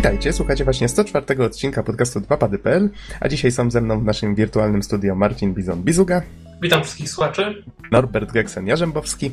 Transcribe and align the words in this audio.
Witajcie, 0.00 0.32
słuchacie 0.32 0.64
właśnie 0.64 0.88
104 0.88 1.44
odcinka 1.44 1.82
podcastu 1.82 2.20
2pady.pl, 2.20 2.88
a 3.20 3.28
dzisiaj 3.28 3.52
są 3.52 3.70
ze 3.70 3.80
mną 3.80 4.00
w 4.00 4.04
naszym 4.04 4.34
wirtualnym 4.34 4.82
studio 4.82 5.14
Marcin 5.14 5.54
Bizon-Bizuga. 5.54 6.20
Witam 6.62 6.82
wszystkich 6.82 7.10
słuchaczy. 7.10 7.64
Norbert 7.90 8.32
Geksen-Jarzębowski. 8.32 9.30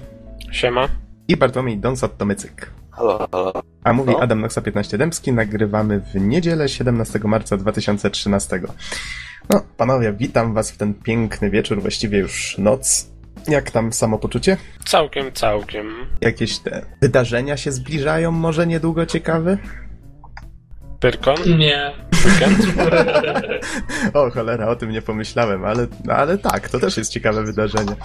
Siema. 0.51 0.87
I 1.27 1.37
Bartłomiej 1.37 1.79
Donsot-Tomycyk. 1.79 2.71
Halo, 2.91 3.27
halo. 3.31 3.53
A 3.83 3.93
mówi 3.93 4.11
no. 4.11 4.19
Adam 4.19 4.41
Noxa 4.41 4.61
15 4.61 4.97
Dębski, 4.97 5.33
nagrywamy 5.33 5.99
w 5.99 6.15
niedzielę 6.15 6.69
17 6.69 7.19
marca 7.23 7.57
2013. 7.57 8.61
No, 9.49 9.63
panowie, 9.77 10.13
witam 10.13 10.53
was 10.53 10.71
w 10.71 10.77
ten 10.77 10.93
piękny 10.93 11.49
wieczór, 11.49 11.81
właściwie 11.81 12.17
już 12.17 12.57
noc. 12.57 13.09
Jak 13.47 13.71
tam 13.71 13.93
samopoczucie? 13.93 14.57
Całkiem, 14.85 15.31
całkiem. 15.33 15.91
Jakieś 16.21 16.59
te 16.59 16.85
wydarzenia 17.01 17.57
się 17.57 17.71
zbliżają, 17.71 18.31
może 18.31 18.67
niedługo 18.67 19.05
ciekawe? 19.05 19.57
Pyrkon? 20.99 21.57
Nie. 21.57 21.91
Weekend? 22.25 22.59
o 24.13 24.31
cholera, 24.31 24.67
o 24.67 24.75
tym 24.75 24.91
nie 24.91 25.01
pomyślałem, 25.01 25.65
ale, 25.65 25.87
ale 26.09 26.37
tak, 26.37 26.69
to 26.69 26.79
też 26.79 26.97
jest 26.97 27.11
ciekawe 27.11 27.43
wydarzenie. 27.43 27.95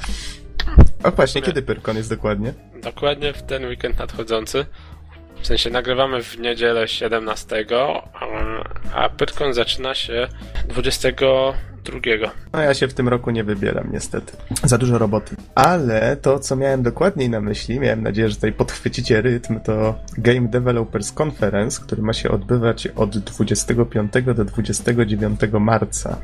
O 1.05 1.11
właśnie, 1.11 1.41
nie. 1.41 1.47
kiedy 1.47 1.63
Pyrkon 1.63 1.97
jest 1.97 2.11
dokładnie? 2.11 2.55
Dokładnie 2.83 3.33
w 3.33 3.43
ten 3.43 3.65
weekend 3.65 3.99
nadchodzący. 3.99 4.67
W 5.41 5.47
sensie 5.47 5.71
nagrywamy 5.71 6.23
w 6.23 6.39
niedzielę 6.39 6.89
17, 6.89 7.67
a 8.95 9.09
Pyrkon 9.09 9.55
zaczyna 9.55 9.95
się 9.95 10.29
22. 11.85 12.31
No 12.53 12.63
ja 12.63 12.75
się 12.75 12.89
w 12.89 12.95
tym 12.95 13.09
roku 13.09 13.31
nie 13.31 13.45
wybieram 13.45 13.93
niestety. 13.93 14.33
Za 14.65 14.79
dużo 14.79 14.99
roboty. 14.99 15.37
Ale 15.55 16.17
to, 16.17 16.39
co 16.39 16.57
miałem 16.57 16.83
dokładniej 16.83 17.31
na 17.31 17.41
myśli, 17.41 17.81
miałem 17.81 18.03
nadzieję, 18.03 18.29
że 18.29 18.35
tutaj 18.35 18.53
podchwycicie 18.53 19.23
rytm, 19.23 19.61
to 19.61 19.99
Game 20.19 20.49
Developers 20.49 21.13
Conference, 21.21 21.83
który 21.83 22.03
ma 22.03 22.13
się 22.13 22.31
odbywać 22.31 22.87
od 22.87 23.19
25 23.19 24.13
do 24.37 24.45
29 24.45 25.41
marca. 25.61 26.17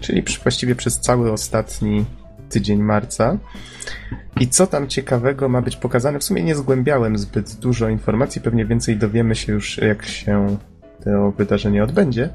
Czyli 0.00 0.22
właściwie 0.42 0.74
przez 0.74 1.00
cały 1.00 1.32
ostatni 1.32 2.04
tydzień 2.50 2.82
marca. 2.82 3.38
I 4.40 4.48
co 4.48 4.66
tam 4.66 4.88
ciekawego 4.88 5.48
ma 5.48 5.62
być 5.62 5.76
pokazane? 5.76 6.18
W 6.18 6.24
sumie 6.24 6.42
nie 6.42 6.54
zgłębiałem 6.54 7.18
zbyt 7.18 7.54
dużo 7.54 7.88
informacji, 7.88 8.40
pewnie 8.40 8.64
więcej 8.64 8.96
dowiemy 8.96 9.34
się 9.34 9.52
już, 9.52 9.78
jak 9.78 10.06
się 10.06 10.56
to 11.04 11.32
wydarzenie 11.32 11.84
odbędzie. 11.84 12.28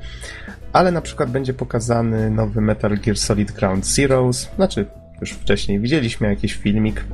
Ale 0.74 0.92
na 0.92 1.02
przykład 1.02 1.32
będzie 1.32 1.54
pokazany 1.54 2.30
nowy 2.30 2.62
Metal 2.62 2.98
Gear 2.98 3.18
Solid 3.18 3.52
Ground 3.52 3.86
Zeroes. 3.86 4.50
Znaczy, 4.56 4.86
już 5.22 5.32
wcześniej 5.32 5.80
widzieliśmy 5.80 6.28
jakiś 6.28 6.54
filmik, 6.54 7.06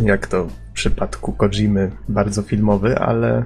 jak 0.00 0.26
to 0.26 0.44
w 0.44 0.72
przypadku 0.72 1.32
Kojimy, 1.32 1.90
bardzo 2.08 2.42
filmowy, 2.42 2.98
ale 2.98 3.44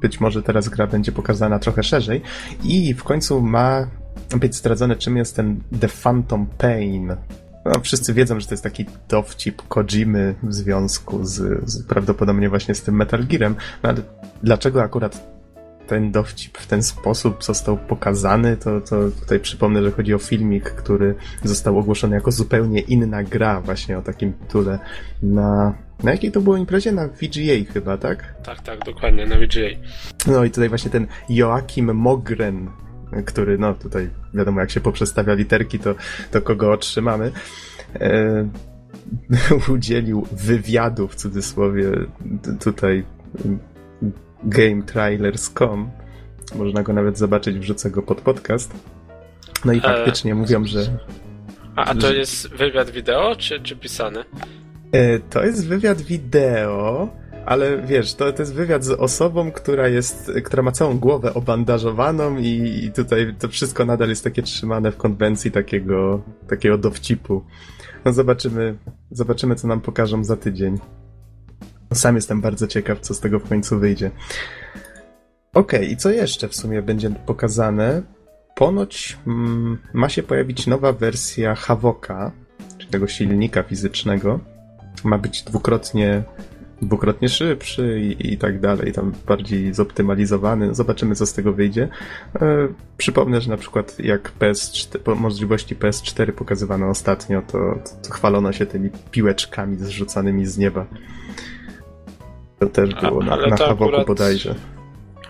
być 0.00 0.20
może 0.20 0.42
teraz 0.42 0.68
gra 0.68 0.86
będzie 0.86 1.12
pokazana 1.12 1.58
trochę 1.58 1.82
szerzej. 1.82 2.22
I 2.64 2.94
w 2.94 3.04
końcu 3.04 3.40
ma 3.40 3.86
być 4.36 4.54
zdradzone, 4.54 4.96
czym 4.96 5.16
jest 5.16 5.36
ten 5.36 5.60
The 5.80 5.88
Phantom 5.88 6.46
Pain, 6.46 7.16
no, 7.64 7.80
wszyscy 7.80 8.14
wiedzą, 8.14 8.40
że 8.40 8.46
to 8.46 8.54
jest 8.54 8.64
taki 8.64 8.86
dowcip 9.08 9.62
Kojimy 9.68 10.34
w 10.42 10.54
związku 10.54 11.24
z, 11.24 11.70
z 11.70 11.82
prawdopodobnie 11.82 12.48
właśnie 12.48 12.74
z 12.74 12.82
tym 12.82 12.96
Metal 12.96 13.26
Gearem, 13.26 13.54
no 13.82 13.88
ale 13.88 13.98
dlaczego 14.42 14.82
akurat 14.82 15.37
ten 15.88 16.12
dowcip 16.12 16.58
w 16.58 16.66
ten 16.66 16.82
sposób 16.82 17.44
został 17.44 17.76
pokazany, 17.76 18.56
to, 18.56 18.80
to 18.80 18.96
tutaj 19.20 19.40
przypomnę, 19.40 19.82
że 19.82 19.90
chodzi 19.90 20.14
o 20.14 20.18
filmik, 20.18 20.64
który 20.70 21.14
został 21.44 21.78
ogłoszony 21.78 22.14
jako 22.14 22.32
zupełnie 22.32 22.80
inna 22.80 23.22
gra 23.22 23.60
właśnie 23.60 23.98
o 23.98 24.02
takim 24.02 24.32
tytule 24.32 24.78
na... 25.22 25.74
Na 26.02 26.10
jakiej 26.10 26.32
to 26.32 26.40
było 26.40 26.56
imprezie? 26.56 26.92
Na 26.92 27.08
VGA 27.08 27.72
chyba, 27.72 27.96
tak? 27.96 28.34
Tak, 28.42 28.62
tak, 28.62 28.84
dokładnie, 28.84 29.26
na 29.26 29.36
VGA. 29.36 29.68
No 30.26 30.44
i 30.44 30.50
tutaj 30.50 30.68
właśnie 30.68 30.90
ten 30.90 31.06
Joachim 31.28 31.94
Mogren 31.94 32.68
który, 33.26 33.58
no 33.58 33.74
tutaj 33.74 34.10
wiadomo, 34.34 34.60
jak 34.60 34.70
się 34.70 34.80
poprzestawia 34.80 35.34
literki, 35.34 35.78
to, 35.78 35.94
to 36.30 36.42
kogo 36.42 36.72
otrzymamy, 36.72 37.32
e, 37.94 38.48
udzielił 39.74 40.26
wywiadu 40.32 41.08
w 41.08 41.14
cudzysłowie 41.14 41.90
tutaj 42.60 43.04
GameTrailers.com. 44.44 45.90
Można 46.54 46.82
go 46.82 46.92
nawet 46.92 47.18
zobaczyć, 47.18 47.58
wrzucę 47.58 47.90
go 47.90 48.02
pod 48.02 48.20
podcast. 48.20 48.72
No 49.64 49.72
i 49.72 49.78
e, 49.78 49.80
faktycznie 49.80 50.32
e... 50.32 50.34
mówią, 50.34 50.64
że. 50.64 50.98
A, 51.76 51.84
a 51.84 51.94
to 51.94 52.12
jest 52.12 52.48
wywiad 52.48 52.90
wideo, 52.90 53.36
czy, 53.36 53.60
czy 53.60 53.76
pisany? 53.76 54.24
E, 54.92 55.18
to 55.18 55.44
jest 55.44 55.68
wywiad 55.68 56.02
wideo 56.02 57.08
ale 57.48 57.82
wiesz, 57.82 58.14
to, 58.14 58.32
to 58.32 58.42
jest 58.42 58.54
wywiad 58.54 58.84
z 58.84 58.90
osobą, 58.90 59.52
która 59.52 59.88
jest, 59.88 60.32
która 60.44 60.62
ma 60.62 60.72
całą 60.72 60.98
głowę 60.98 61.34
obandażowaną 61.34 62.38
i, 62.38 62.80
i 62.84 62.92
tutaj 62.92 63.34
to 63.38 63.48
wszystko 63.48 63.84
nadal 63.84 64.08
jest 64.08 64.24
takie 64.24 64.42
trzymane 64.42 64.92
w 64.92 64.96
konwencji 64.96 65.50
takiego, 65.50 66.22
takiego 66.48 66.78
dowcipu. 66.78 67.44
No 68.04 68.12
zobaczymy, 68.12 68.76
zobaczymy, 69.10 69.54
co 69.54 69.68
nam 69.68 69.80
pokażą 69.80 70.24
za 70.24 70.36
tydzień. 70.36 70.78
Sam 71.94 72.16
jestem 72.16 72.40
bardzo 72.40 72.66
ciekaw, 72.66 73.00
co 73.00 73.14
z 73.14 73.20
tego 73.20 73.38
w 73.38 73.48
końcu 73.48 73.78
wyjdzie. 73.78 74.10
Okej, 75.54 75.80
okay, 75.80 75.92
i 75.92 75.96
co 75.96 76.10
jeszcze 76.10 76.48
w 76.48 76.56
sumie 76.56 76.82
będzie 76.82 77.10
pokazane? 77.10 78.02
Ponoć 78.54 79.18
mm, 79.26 79.78
ma 79.92 80.08
się 80.08 80.22
pojawić 80.22 80.66
nowa 80.66 80.92
wersja 80.92 81.54
Havoka, 81.54 82.32
czyli 82.78 82.90
tego 82.90 83.06
silnika 83.08 83.62
fizycznego. 83.62 84.40
Ma 85.04 85.18
być 85.18 85.42
dwukrotnie 85.42 86.22
dwukrotnie 86.82 87.28
szybszy 87.28 88.00
i, 88.00 88.32
i 88.32 88.38
tak 88.38 88.60
dalej, 88.60 88.92
tam 88.92 89.12
bardziej 89.26 89.74
zoptymalizowany. 89.74 90.74
Zobaczymy, 90.74 91.14
co 91.14 91.26
z 91.26 91.32
tego 91.32 91.52
wyjdzie. 91.52 91.88
E, 92.34 92.68
przypomnę, 92.96 93.40
że 93.40 93.50
na 93.50 93.56
przykład 93.56 93.98
jak 93.98 94.32
PS4, 94.40 94.98
po 94.98 95.14
możliwości 95.14 95.76
PS4 95.76 96.32
pokazywano 96.32 96.88
ostatnio, 96.88 97.42
to, 97.42 97.58
to, 98.02 98.10
chwalono 98.10 98.52
się 98.52 98.66
tymi 98.66 98.90
piłeczkami 99.10 99.76
zrzucanymi 99.76 100.46
z 100.46 100.58
nieba. 100.58 100.86
To 102.58 102.66
też 102.66 102.94
było 102.94 103.22
A, 103.22 103.24
na, 103.24 103.46
na 103.46 103.56
Havoku 103.56 104.04
bodajże. 104.06 104.54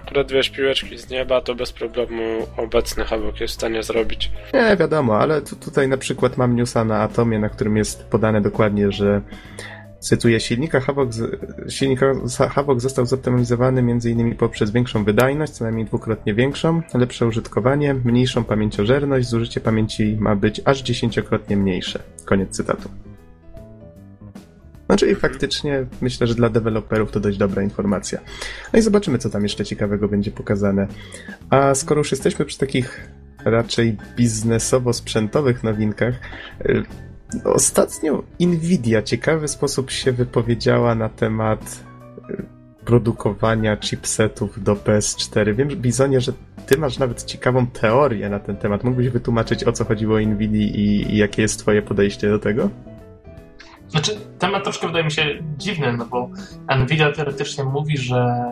Akurat 0.05 0.33
wiesz, 0.33 0.51
piłeczki 0.51 0.99
z 0.99 1.11
nieba 1.11 1.41
to 1.41 1.55
bez 1.55 1.73
problemu 1.73 2.47
obecny 2.57 3.05
Havok 3.05 3.41
jest 3.41 3.55
w 3.55 3.57
stanie 3.57 3.83
zrobić. 3.83 4.31
Nie, 4.55 4.77
wiadomo, 4.77 5.19
ale 5.19 5.43
tu, 5.43 5.57
tutaj 5.57 5.89
na 5.89 5.97
przykład 5.97 6.37
mam 6.37 6.57
newsa 6.57 6.85
na 6.85 7.03
Atomie, 7.03 7.39
na 7.39 7.49
którym 7.49 7.77
jest 7.77 8.05
podane 8.05 8.41
dokładnie, 8.41 8.93
że 8.93 9.23
Cytuję, 10.01 10.41
silnika 10.41 10.81
Havok, 10.81 11.09
silnik 11.69 12.01
Havok 12.51 12.81
został 12.81 13.07
zoptymalizowany 13.07 13.81
m.in. 13.81 14.37
poprzez 14.37 14.71
większą 14.71 15.05
wydajność, 15.05 15.53
co 15.53 15.65
najmniej 15.65 15.87
dwukrotnie 15.87 16.35
większą, 16.35 16.83
lepsze 16.95 17.27
użytkowanie, 17.27 17.95
mniejszą 18.05 18.45
pamięciożerność, 18.45 19.29
zużycie 19.29 19.61
pamięci 19.61 20.17
ma 20.21 20.37
być 20.37 20.61
aż 20.65 20.83
dziesięciokrotnie 20.83 21.57
mniejsze. 21.57 22.03
Koniec 22.25 22.51
cytatu. 22.51 22.89
No 24.89 24.97
czyli 24.97 25.15
faktycznie 25.15 25.87
myślę, 26.01 26.27
że 26.27 26.35
dla 26.35 26.49
deweloperów 26.49 27.11
to 27.11 27.21
dość 27.21 27.39
dobra 27.39 27.63
informacja. 27.63 28.21
No 28.73 28.79
i 28.79 28.83
zobaczymy, 28.83 29.19
co 29.19 29.31
tam 29.31 29.43
jeszcze 29.43 29.65
ciekawego 29.65 30.09
będzie 30.09 30.31
pokazane. 30.31 30.87
A 31.51 31.75
skoro 31.75 31.99
już 31.99 32.11
jesteśmy 32.11 32.45
przy 32.45 32.59
takich 32.59 33.11
raczej 33.45 33.97
biznesowo-sprzętowych 34.17 35.65
nowinkach, 35.65 36.15
y, 36.67 36.83
Ostatnio 37.45 38.23
Nvidia 38.41 39.03
ciekawy 39.03 39.49
sposób 39.49 39.91
się 39.91 40.13
wypowiedziała 40.13 40.95
na 40.95 41.09
temat 41.09 41.85
y, 42.31 42.45
produkowania 42.85 43.77
chipsetów 43.77 44.63
do 44.63 44.75
PS4. 44.75 45.55
Wiem, 45.55 45.69
Bizonie, 45.69 46.21
że 46.21 46.33
ty 46.67 46.79
masz 46.79 46.99
nawet 46.99 47.25
ciekawą 47.25 47.67
teorię 47.67 48.29
na 48.29 48.39
ten 48.39 48.57
temat. 48.57 48.85
Mógłbyś 48.85 49.09
wytłumaczyć, 49.09 49.65
o 49.65 49.73
co 49.73 49.85
chodziło 49.85 50.21
Nvidia 50.21 50.61
i, 50.61 51.07
i 51.11 51.17
jakie 51.17 51.43
jest 51.43 51.59
twoje 51.59 51.83
podejście 51.83 52.29
do 52.29 52.39
tego? 52.39 52.71
Znaczy, 53.89 54.21
temat 54.39 54.65
troszkę 54.65 54.87
wydaje 54.87 55.05
mi 55.05 55.11
się 55.11 55.43
dziwny, 55.57 55.93
no 55.93 56.07
bo 56.07 56.31
Nvidia 56.77 57.13
teoretycznie 57.13 57.65
mówi, 57.65 57.99
że 57.99 58.45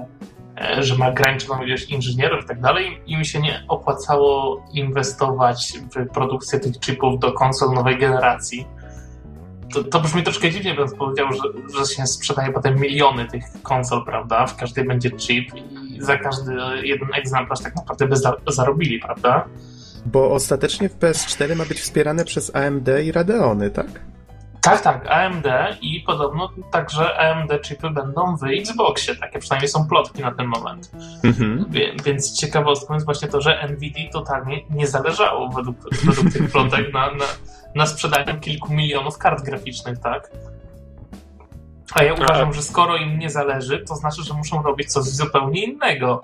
E, 0.60 0.82
że 0.82 0.98
ma 0.98 1.08
ograniczoną 1.08 1.62
ilość 1.62 1.90
inżynierów 1.90 2.44
i 2.44 2.48
tak 2.48 2.60
dalej 2.60 3.00
i 3.06 3.16
mi 3.16 3.26
się 3.26 3.40
nie 3.40 3.64
opłacało 3.68 4.64
inwestować 4.72 5.72
w 5.96 6.08
produkcję 6.08 6.60
tych 6.60 6.80
chipów 6.80 7.20
do 7.20 7.32
konsol 7.32 7.74
nowej 7.74 7.98
generacji. 7.98 8.66
To, 9.74 9.84
to 9.84 10.00
brzmi 10.00 10.22
troszkę 10.22 10.50
dziwnie, 10.50 10.74
bym 10.74 10.88
powiedział, 10.90 11.32
że, 11.32 11.78
że 11.78 11.94
się 11.94 12.06
sprzedaje 12.06 12.52
potem 12.52 12.80
miliony 12.80 13.26
tych 13.26 13.44
konsol, 13.62 14.04
prawda? 14.04 14.46
W 14.46 14.56
każdej 14.56 14.84
będzie 14.84 15.10
chip 15.10 15.54
i 15.54 16.02
za 16.02 16.18
każdy 16.18 16.52
jeden 16.82 17.08
egzemplarz 17.14 17.60
tak 17.60 17.76
naprawdę 17.76 18.08
by 18.08 18.16
za, 18.16 18.36
zarobili, 18.46 18.98
prawda? 18.98 19.44
Bo 20.06 20.30
ostatecznie 20.30 20.88
w 20.88 20.98
PS4 20.98 21.56
ma 21.56 21.64
być 21.64 21.80
wspierane 21.80 22.24
przez 22.24 22.56
AMD 22.56 22.88
i 23.04 23.12
Radeony, 23.12 23.70
tak? 23.70 23.86
Tak, 24.70 24.80
tak, 24.80 25.06
AMD 25.10 25.46
i 25.80 26.00
podobno 26.00 26.50
także 26.70 27.18
AMD 27.18 27.50
chipy 27.62 27.90
będą 27.90 28.36
w 28.36 28.44
Xboxie. 28.44 29.16
Takie 29.16 29.38
przynajmniej 29.38 29.68
są 29.68 29.88
plotki 29.88 30.22
na 30.22 30.34
ten 30.34 30.46
moment. 30.46 30.90
Mhm. 31.24 31.64
Więc 32.04 32.32
ciekawostką 32.32 32.94
jest 32.94 33.06
właśnie 33.06 33.28
to, 33.28 33.40
że 33.40 33.68
Nvidia 33.68 34.10
totalnie 34.12 34.60
nie 34.70 34.86
zależało 34.86 35.48
według, 35.48 35.76
według 36.04 36.32
tych 36.32 36.50
plotek 36.52 36.92
na, 36.92 37.10
na, 37.10 37.24
na 37.74 37.86
sprzedaniu 37.86 38.40
kilku 38.40 38.72
milionów 38.72 39.18
kart 39.18 39.42
graficznych, 39.44 39.98
tak? 39.98 40.30
A 41.94 42.02
ja 42.02 42.14
uważam, 42.14 42.52
że 42.52 42.62
skoro 42.62 42.96
im 42.96 43.18
nie 43.18 43.30
zależy, 43.30 43.84
to 43.88 43.96
znaczy, 43.96 44.22
że 44.22 44.34
muszą 44.34 44.62
robić 44.62 44.92
coś 44.92 45.04
zupełnie 45.04 45.64
innego. 45.64 46.22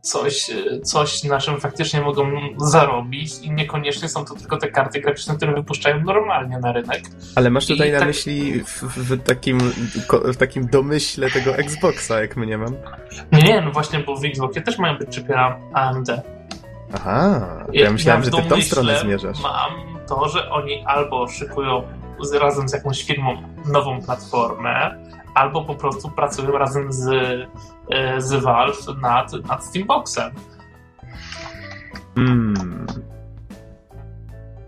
Coś, 0.00 0.50
coś, 0.84 1.24
na 1.24 1.40
czym 1.40 1.60
faktycznie 1.60 2.00
mogą 2.00 2.30
zarobić 2.56 3.38
i 3.42 3.50
niekoniecznie 3.50 4.08
są 4.08 4.24
to 4.24 4.34
tylko 4.34 4.56
te 4.56 4.68
karty 4.68 5.00
graficzne, 5.00 5.36
które 5.36 5.54
wypuszczają 5.54 6.00
normalnie 6.04 6.58
na 6.58 6.72
rynek. 6.72 7.02
Ale 7.36 7.50
masz 7.50 7.66
tutaj 7.66 7.88
I 7.88 7.92
na 7.92 7.98
tak- 7.98 8.08
myśli 8.08 8.64
w, 8.64 8.82
w, 8.82 9.22
takim, 9.22 9.58
w 10.24 10.36
takim 10.36 10.66
domyśle 10.66 11.30
tego 11.30 11.56
Xboxa, 11.56 12.20
jak 12.20 12.36
mnie 12.36 12.58
mam? 12.58 12.76
Nie, 13.32 13.42
nie, 13.42 13.60
no 13.60 13.70
właśnie, 13.70 13.98
bo 13.98 14.16
w 14.16 14.24
Xboxie 14.24 14.62
też 14.62 14.78
mają 14.78 14.98
być 14.98 15.14
chipy 15.14 15.34
AMD. 15.72 16.08
Aha, 16.94 17.40
to 17.66 17.72
ja 17.72 17.90
myślałem, 17.90 18.22
w 18.22 18.24
że 18.24 18.30
ty 18.30 18.42
w 18.42 18.48
tą 18.48 18.62
stronę 18.62 19.00
zmierzasz. 19.00 19.42
Mam 19.42 19.70
to, 20.08 20.28
że 20.28 20.50
oni 20.50 20.84
albo 20.86 21.28
szykują 21.28 21.82
razem 22.40 22.68
z 22.68 22.72
jakąś 22.72 23.02
firmą 23.02 23.42
nową 23.72 24.02
platformę, 24.02 25.04
albo 25.34 25.64
po 25.64 25.74
prostu 25.74 26.10
pracują 26.10 26.52
razem 26.52 26.92
z, 26.92 27.08
e, 27.90 28.20
z 28.20 28.32
Valve 28.32 28.86
nad, 29.02 29.32
nad 29.32 29.64
Steamboxem. 29.64 30.32
Hmm. 32.14 32.86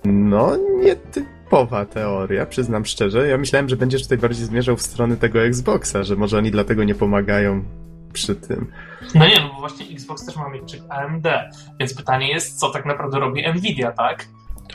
No, 0.04 0.56
nietypowa 0.56 1.86
teoria, 1.86 2.46
przyznam 2.46 2.84
szczerze. 2.84 3.28
Ja 3.28 3.38
myślałem, 3.38 3.68
że 3.68 3.76
będziesz 3.76 4.02
tutaj 4.02 4.18
bardziej 4.18 4.46
zmierzał 4.46 4.76
w 4.76 4.82
stronę 4.82 5.16
tego 5.16 5.44
Xboxa, 5.44 6.02
że 6.02 6.16
może 6.16 6.38
oni 6.38 6.50
dlatego 6.50 6.84
nie 6.84 6.94
pomagają 6.94 7.64
przy 8.12 8.34
tym. 8.34 8.72
No 9.14 9.26
nie, 9.26 9.40
no 9.40 9.48
bo 9.48 9.60
właśnie 9.60 9.86
Xbox 9.86 10.26
też 10.26 10.36
ma 10.36 10.48
mieć 10.48 10.72
chip 10.72 10.82
AMD, 10.88 11.26
więc 11.80 11.94
pytanie 11.94 12.28
jest, 12.28 12.58
co 12.58 12.70
tak 12.70 12.86
naprawdę 12.86 13.20
robi 13.20 13.42
Nvidia, 13.54 13.92
tak? 13.92 14.26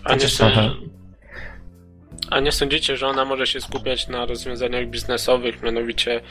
A 0.03 0.09
nie, 0.09 0.15
Chociaż, 0.15 0.41
Aha. 0.41 0.61
e, 0.61 0.98
a 2.31 2.39
nie 2.39 2.51
sądzicie, 2.51 2.97
że 2.97 3.07
ona 3.07 3.25
może 3.25 3.47
się 3.47 3.61
skupiać 3.61 4.07
na 4.07 4.25
rozwiązaniach 4.25 4.87
biznesowych, 4.87 5.63
mianowicie 5.63 6.21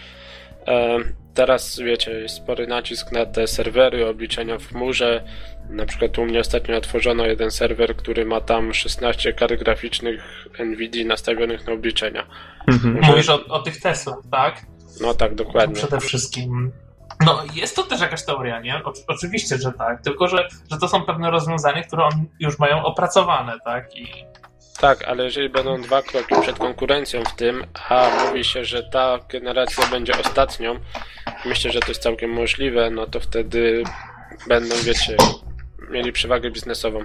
e, 0.67 0.99
teraz, 1.35 1.79
wiecie, 1.79 2.11
jest 2.11 2.35
spory 2.37 2.67
nacisk 2.67 3.13
na 3.13 3.27
te 3.27 3.47
serwery, 3.47 4.07
obliczenia 4.09 4.59
w 4.59 4.67
chmurze. 4.69 5.25
Na 5.71 5.87
przykład 5.87 6.19
u 6.19 6.25
mnie 6.25 6.41
ostatnio 6.41 6.77
otworzono 6.77 7.27
jeden 7.27 7.51
serwer, 7.51 7.97
który 7.97 8.25
ma 8.25 8.41
tam 8.41 8.75
16 8.75 9.33
kart 9.33 9.55
graficznych 9.55 10.49
NVIDIA 10.59 11.07
nastawionych 11.07 11.67
na 11.67 11.73
obliczenia. 11.73 12.27
Mhm. 12.69 13.01
Mówisz 13.03 13.29
o, 13.29 13.45
o 13.45 13.59
tych 13.59 13.81
Teslach, 13.81 14.19
tak? 14.31 14.63
No 15.01 15.15
tak, 15.15 15.31
To 15.31 15.37
dokładnie. 15.37 15.75
przede 15.77 16.01
wszystkim. 16.01 16.73
No, 17.27 17.43
jest 17.55 17.77
to 17.77 17.83
też 17.83 18.01
jakaś 18.01 18.25
teoria, 18.25 18.61
nie? 18.61 18.85
O, 18.85 18.93
oczywiście, 19.09 19.59
że 19.59 19.73
tak, 19.73 20.03
tylko 20.03 20.29
że, 20.29 20.49
że 20.71 20.79
to 20.79 20.89
są 20.89 21.03
pewne 21.03 21.31
rozwiązania, 21.31 21.83
które 21.83 22.05
oni 22.05 22.25
już 22.41 22.59
mają 22.59 22.85
opracowane, 22.85 23.53
tak? 23.65 23.97
I 23.97 24.07
Tak, 24.81 25.05
ale 25.05 25.25
jeżeli 25.25 25.49
będą 25.49 25.81
dwa 25.83 26.03
kroki 26.03 26.35
przed 26.43 26.59
konkurencją 26.59 27.25
w 27.25 27.37
tym, 27.37 27.65
a 27.89 28.11
mówi 28.27 28.45
się, 28.45 28.65
że 28.65 28.83
ta 28.83 29.19
generacja 29.29 29.87
będzie 29.91 30.13
ostatnią, 30.21 30.79
myślę, 31.45 31.71
że 31.73 31.81
to 31.81 31.89
jest 31.89 32.03
całkiem 32.03 32.31
możliwe, 32.31 32.91
no 32.91 33.07
to 33.07 33.21
wtedy 33.21 33.83
będą, 34.49 34.75
wiecie, 34.85 35.17
mieli 35.91 36.13
przewagę 36.13 36.51
biznesową. 36.51 37.05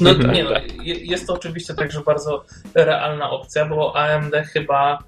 No 0.00 0.10
Mhm. 0.10 0.32
nie 0.34 0.44
no, 0.44 0.50
je- 0.82 1.04
jest 1.04 1.26
to 1.26 1.34
oczywiście 1.34 1.74
także 1.74 2.00
bardzo 2.00 2.44
realna 2.74 3.30
opcja, 3.30 3.64
bo 3.66 3.96
AMD 3.96 4.34
chyba 4.52 4.98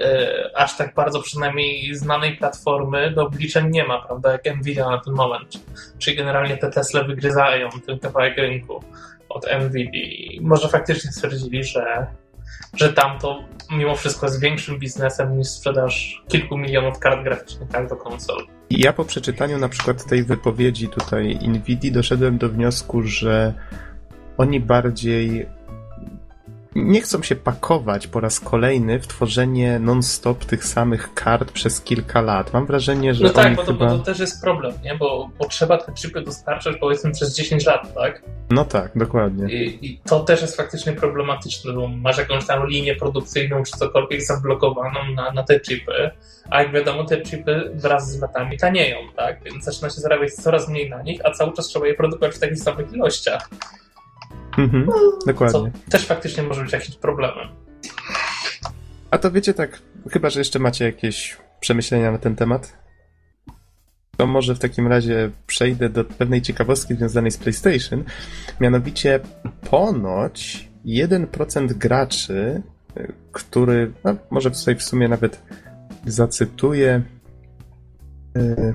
e, 0.00 0.50
aż 0.56 0.76
tak 0.76 0.94
bardzo 0.94 1.22
przynajmniej 1.22 1.94
znanej 1.94 2.36
platformy 2.36 3.10
do 3.10 3.22
obliczeń 3.26 3.70
nie 3.70 3.84
ma, 3.84 4.02
prawda, 4.06 4.32
jak 4.32 4.56
Nvidia 4.56 4.90
na 4.90 4.98
ten 4.98 5.14
moment. 5.14 5.52
Czyli 5.98 6.16
generalnie 6.16 6.56
te 6.56 6.70
Tesla 6.70 7.04
wygryzają 7.04 7.68
ten 7.86 7.98
kawałek 7.98 8.36
rynku 8.36 8.84
od. 9.32 9.46
I 9.74 10.40
może 10.42 10.68
faktycznie 10.68 11.12
stwierdzili, 11.12 11.64
że, 11.64 12.06
że 12.74 12.92
tam 12.92 13.18
to 13.18 13.44
mimo 13.70 13.94
wszystko 13.94 14.26
jest 14.26 14.40
większym 14.40 14.78
biznesem 14.78 15.38
niż 15.38 15.48
sprzedaż 15.48 16.22
kilku 16.28 16.58
milionów 16.58 16.98
kart 16.98 17.24
graficznych 17.24 17.68
tak, 17.68 17.88
do 17.88 17.96
konsol. 17.96 18.46
Ja 18.70 18.92
po 18.92 19.04
przeczytaniu 19.04 19.58
na 19.58 19.68
przykład 19.68 20.04
tej 20.04 20.24
wypowiedzi 20.24 20.88
tutaj 20.88 21.38
Nvidia 21.48 21.92
doszedłem 21.92 22.38
do 22.38 22.48
wniosku, 22.48 23.02
że 23.02 23.54
oni 24.38 24.60
bardziej 24.60 25.46
nie 26.74 27.00
chcą 27.00 27.22
się 27.22 27.36
pakować 27.36 28.06
po 28.06 28.20
raz 28.20 28.40
kolejny 28.40 29.00
w 29.00 29.06
tworzenie 29.06 29.78
non-stop 29.78 30.44
tych 30.44 30.64
samych 30.64 31.14
kart 31.14 31.52
przez 31.52 31.80
kilka 31.80 32.20
lat. 32.20 32.52
Mam 32.52 32.66
wrażenie, 32.66 33.14
że 33.14 33.24
No 33.24 33.30
tak, 33.30 33.56
bo 33.56 33.62
to, 33.62 33.72
chyba... 33.72 33.86
bo 33.86 33.98
to 33.98 34.04
też 34.04 34.18
jest 34.18 34.42
problem, 34.42 34.72
nie? 34.84 34.94
Bo, 34.94 35.30
bo 35.38 35.48
trzeba 35.48 35.78
te 35.78 35.92
chipy 35.92 36.20
dostarczać 36.20 36.76
powiedzmy 36.80 37.10
przez 37.10 37.36
10 37.36 37.66
lat, 37.66 37.94
tak? 37.94 38.22
No 38.50 38.64
tak, 38.64 38.90
dokładnie. 38.94 39.54
I, 39.54 39.86
I 39.86 40.00
to 40.08 40.20
też 40.20 40.42
jest 40.42 40.56
faktycznie 40.56 40.92
problematyczne, 40.92 41.72
bo 41.72 41.88
masz 41.88 42.18
jakąś 42.18 42.46
tam 42.46 42.66
linię 42.66 42.94
produkcyjną 42.94 43.62
czy 43.62 43.72
cokolwiek 43.72 44.22
zablokowaną 44.22 45.00
na, 45.16 45.32
na 45.32 45.42
te 45.42 45.60
chipy, 45.60 46.10
a 46.50 46.62
jak 46.62 46.72
wiadomo, 46.72 47.04
te 47.04 47.22
chipy 47.22 47.70
wraz 47.74 48.12
z 48.12 48.20
latami 48.20 48.58
tanieją, 48.58 48.98
tak? 49.16 49.42
Więc 49.44 49.64
zaczyna 49.64 49.90
się 49.90 50.00
zarabiać 50.00 50.32
coraz 50.32 50.68
mniej 50.68 50.90
na 50.90 51.02
nich, 51.02 51.20
a 51.24 51.30
cały 51.30 51.52
czas 51.52 51.66
trzeba 51.66 51.86
je 51.86 51.94
produkować 51.94 52.34
w 52.34 52.38
takich 52.38 52.58
samych 52.58 52.92
ilościach, 52.92 53.48
Mhm, 54.58 54.86
co 55.20 55.26
dokładnie. 55.26 55.72
też 55.90 56.06
faktycznie 56.06 56.42
może 56.42 56.62
być 56.62 56.72
jakimś 56.72 56.96
problemem. 56.96 57.48
A 59.10 59.18
to 59.18 59.30
wiecie 59.30 59.54
tak, 59.54 59.82
chyba 60.10 60.30
że 60.30 60.40
jeszcze 60.40 60.58
macie 60.58 60.84
jakieś 60.84 61.36
przemyślenia 61.60 62.12
na 62.12 62.18
ten 62.18 62.36
temat? 62.36 62.82
To 64.16 64.26
może 64.26 64.54
w 64.54 64.58
takim 64.58 64.86
razie 64.86 65.30
przejdę 65.46 65.88
do 65.88 66.04
pewnej 66.04 66.42
ciekawostki 66.42 66.94
związanej 66.94 67.30
z 67.30 67.38
PlayStation. 67.38 68.04
Mianowicie 68.60 69.20
ponoć 69.70 70.68
1% 70.86 71.72
graczy, 71.72 72.62
y, 72.96 73.12
który, 73.32 73.92
no, 74.04 74.16
może 74.30 74.50
tutaj 74.50 74.76
w 74.76 74.82
sumie 74.82 75.08
nawet 75.08 75.42
zacytuję. 76.06 77.02
y, 78.36 78.74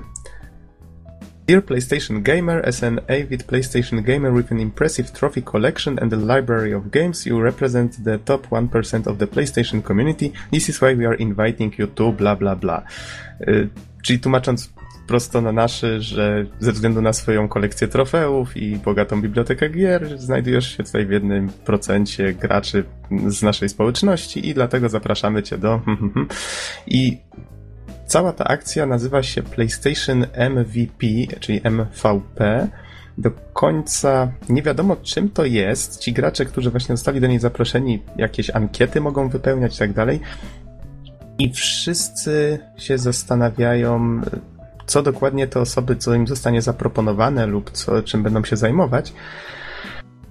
Dear 1.48 1.62
PlayStation 1.62 2.22
Gamer, 2.22 2.60
as 2.60 2.82
an 2.82 3.00
avid 3.08 3.46
PlayStation 3.46 4.04
gamer 4.04 4.30
with 4.34 4.50
an 4.50 4.60
impressive 4.60 5.14
trophy 5.14 5.40
collection 5.40 5.98
and 5.98 6.12
a 6.12 6.16
library 6.16 6.74
of 6.74 6.90
games, 6.90 7.24
you 7.24 7.40
represent 7.40 8.04
the 8.04 8.18
top 8.18 8.46
1% 8.50 9.06
of 9.06 9.18
the 9.18 9.26
PlayStation 9.26 9.82
community. 9.82 10.34
This 10.52 10.68
is 10.68 10.78
why 10.82 10.92
we 10.92 11.06
are 11.06 11.14
inviting 11.14 11.72
you 11.78 11.86
to 11.86 12.12
bla 12.12 12.34
bla 12.34 12.54
bla. 12.54 12.84
Y, 13.40 13.68
Czyli 14.02 14.18
tłumacząc 14.18 14.72
prosto 15.06 15.40
na 15.40 15.52
naszy, 15.52 16.00
że 16.00 16.46
ze 16.60 16.72
względu 16.72 17.02
na 17.02 17.12
swoją 17.12 17.48
kolekcję 17.48 17.88
trofeów 17.88 18.56
i 18.56 18.76
bogatą 18.76 19.22
bibliotekę 19.22 19.68
gier, 19.68 20.18
znajdujesz 20.20 20.76
się 20.76 20.84
tutaj 20.84 21.06
w 21.06 21.10
jednym 21.10 21.48
procencie 21.48 22.34
graczy 22.34 22.84
z 23.26 23.42
naszej 23.42 23.68
społeczności 23.68 24.48
i 24.48 24.54
dlatego 24.54 24.88
zapraszamy 24.88 25.42
cię 25.42 25.58
do... 25.58 25.80
I 26.86 27.18
cała 28.08 28.32
ta 28.32 28.44
akcja 28.44 28.86
nazywa 28.86 29.22
się 29.22 29.42
PlayStation 29.42 30.26
MVP, 30.50 31.06
czyli 31.40 31.60
MVP. 31.64 32.68
Do 33.18 33.30
końca 33.52 34.32
nie 34.48 34.62
wiadomo, 34.62 34.96
czym 34.96 35.30
to 35.30 35.44
jest. 35.44 35.98
Ci 35.98 36.12
gracze, 36.12 36.44
którzy 36.44 36.70
właśnie 36.70 36.96
zostali 36.96 37.20
do 37.20 37.26
niej 37.26 37.38
zaproszeni, 37.38 38.02
jakieś 38.16 38.50
ankiety 38.50 39.00
mogą 39.00 39.28
wypełniać 39.28 39.76
i 39.76 39.78
tak 39.78 39.92
dalej. 39.92 40.20
I 41.38 41.52
wszyscy 41.52 42.58
się 42.76 42.98
zastanawiają, 42.98 44.20
co 44.86 45.02
dokładnie 45.02 45.46
te 45.46 45.60
osoby, 45.60 45.96
co 45.96 46.14
im 46.14 46.26
zostanie 46.26 46.62
zaproponowane 46.62 47.46
lub 47.46 47.70
co, 47.70 48.02
czym 48.02 48.22
będą 48.22 48.44
się 48.44 48.56
zajmować. 48.56 49.12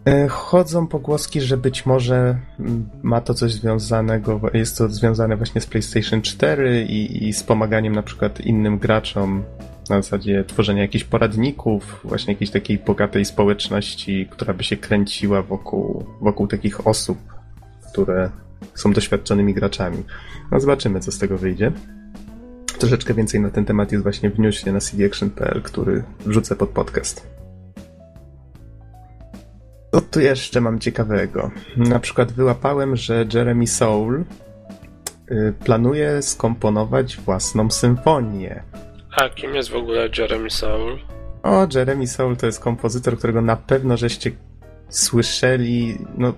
E, 0.08 0.28
Chodzą 0.28 0.88
pogłoski, 0.88 1.42
że 1.42 1.58
być 1.58 1.86
może 1.86 2.40
mm, 2.60 2.90
ma 3.04 3.22
to 3.22 3.34
coś 3.34 3.54
związanego, 3.54 4.42
jest 4.54 4.78
to 4.78 4.90
związane 4.90 5.38
właśnie 5.38 5.62
z 5.62 5.66
PlayStation 5.66 6.22
4 6.22 6.84
i, 6.84 7.28
i 7.28 7.34
z 7.34 7.44
pomaganiem 7.44 7.96
na 7.96 8.04
przykład 8.04 8.40
innym 8.42 8.78
graczom 8.78 9.44
na 9.90 10.02
zasadzie 10.02 10.44
tworzenia 10.44 10.82
jakichś 10.82 11.04
poradników, 11.04 12.02
właśnie 12.04 12.34
jakiejś 12.34 12.52
takiej 12.52 12.78
bogatej 12.78 13.26
społeczności, 13.26 14.28
która 14.32 14.54
by 14.54 14.64
się 14.64 14.78
kręciła 14.78 15.42
wokół, 15.42 16.06
wokół 16.22 16.48
takich 16.48 16.88
osób, 16.88 17.18
które 17.92 18.30
są 18.76 18.94
doświadczonymi 18.94 19.54
graczami. 19.54 20.04
No 20.52 20.60
zobaczymy, 20.60 21.00
co 21.00 21.12
z 21.12 21.18
tego 21.18 21.38
wyjdzie. 21.38 21.72
Troszeczkę 22.80 23.14
więcej 23.14 23.40
na 23.40 23.50
ten 23.50 23.66
temat 23.66 23.92
jest 23.92 24.04
właśnie 24.04 24.30
w 24.30 24.40
newsie 24.40 24.72
na 24.72 24.80
cdaction.pl, 24.80 25.62
który 25.62 26.04
wrzucę 26.26 26.56
pod 26.56 26.70
podcast. 26.70 27.37
Co 29.92 30.02
tu 30.02 30.20
jeszcze 30.20 30.62
mam 30.62 30.80
ciekawego? 30.80 31.52
Na 31.78 32.00
przykład 32.00 32.32
wyłapałem, 32.32 32.96
że 32.96 33.26
Jeremy 33.34 33.68
Soule 33.68 34.24
y, 35.32 35.54
planuje 35.66 36.22
skomponować 36.22 37.18
własną 37.18 37.70
symfonię. 37.70 38.64
A 39.18 39.30
kim 39.30 39.56
jest 39.56 39.70
w 39.70 39.76
ogóle 39.76 40.10
Jeremy 40.18 40.50
Soule? 40.50 40.98
O, 41.44 41.68
Jeremy 41.76 42.08
Soule 42.08 42.36
to 42.36 42.46
jest 42.46 42.60
kompozytor, 42.60 43.18
którego 43.18 43.42
na 43.42 43.56
pewno 43.56 43.98
żeście 43.98 44.32
słyszeli, 44.90 45.98
no, 46.18 46.34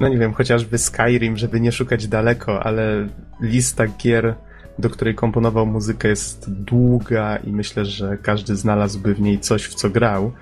no 0.00 0.08
nie 0.08 0.18
wiem, 0.18 0.32
chociażby 0.32 0.78
Skyrim, 0.78 1.36
żeby 1.36 1.60
nie 1.60 1.72
szukać 1.72 2.08
daleko, 2.08 2.62
ale 2.62 3.08
lista 3.40 3.86
gier, 3.86 4.34
do 4.78 4.90
której 4.90 5.14
komponował 5.14 5.66
muzykę 5.66 6.08
jest 6.08 6.52
długa 6.52 7.36
i 7.36 7.52
myślę, 7.52 7.84
że 7.84 8.18
każdy 8.22 8.56
znalazłby 8.56 9.14
w 9.14 9.20
niej 9.20 9.40
coś, 9.40 9.64
w 9.64 9.74
co 9.74 9.90
grał. 9.90 10.32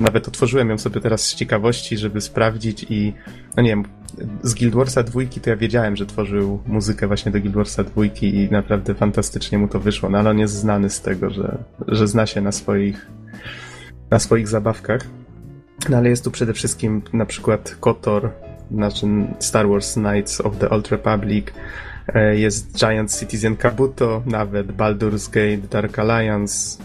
Nawet 0.00 0.28
otworzyłem 0.28 0.70
ją 0.70 0.78
sobie 0.78 1.00
teraz 1.00 1.26
z 1.26 1.34
ciekawości, 1.34 1.98
żeby 1.98 2.20
sprawdzić 2.20 2.86
i, 2.90 3.12
no 3.56 3.62
nie 3.62 3.68
wiem, 3.68 3.84
z 4.42 4.54
Guild 4.54 4.74
Warsa 4.74 5.02
dwójki 5.02 5.40
to 5.40 5.50
ja 5.50 5.56
wiedziałem, 5.56 5.96
że 5.96 6.06
tworzył 6.06 6.62
muzykę 6.66 7.06
właśnie 7.06 7.32
do 7.32 7.40
Guild 7.40 7.54
Warsa 7.54 7.84
dwójki 7.84 8.34
i 8.36 8.50
naprawdę 8.50 8.94
fantastycznie 8.94 9.58
mu 9.58 9.68
to 9.68 9.80
wyszło, 9.80 10.08
no 10.08 10.18
ale 10.18 10.30
on 10.30 10.38
jest 10.38 10.54
znany 10.54 10.90
z 10.90 11.00
tego, 11.00 11.30
że, 11.30 11.58
że 11.88 12.08
zna 12.08 12.26
się 12.26 12.40
na 12.40 12.52
swoich 12.52 13.06
na 14.10 14.18
swoich 14.18 14.48
zabawkach. 14.48 15.00
No 15.88 15.96
ale 15.96 16.08
jest 16.08 16.24
tu 16.24 16.30
przede 16.30 16.52
wszystkim 16.52 17.02
na 17.12 17.26
przykład 17.26 17.76
KOTOR, 17.80 18.30
znaczy 18.70 19.06
Star 19.38 19.68
Wars 19.68 19.94
Knights 19.94 20.40
of 20.40 20.58
the 20.58 20.70
Old 20.70 20.88
Republic, 20.88 21.46
e, 22.14 22.36
jest 22.36 22.78
Giant 22.78 23.18
Citizen 23.18 23.56
Kabuto, 23.56 24.22
nawet 24.26 24.66
Baldur's 24.66 25.30
Gate, 25.30 25.68
Dark 25.70 25.98
Alliance. 25.98 26.78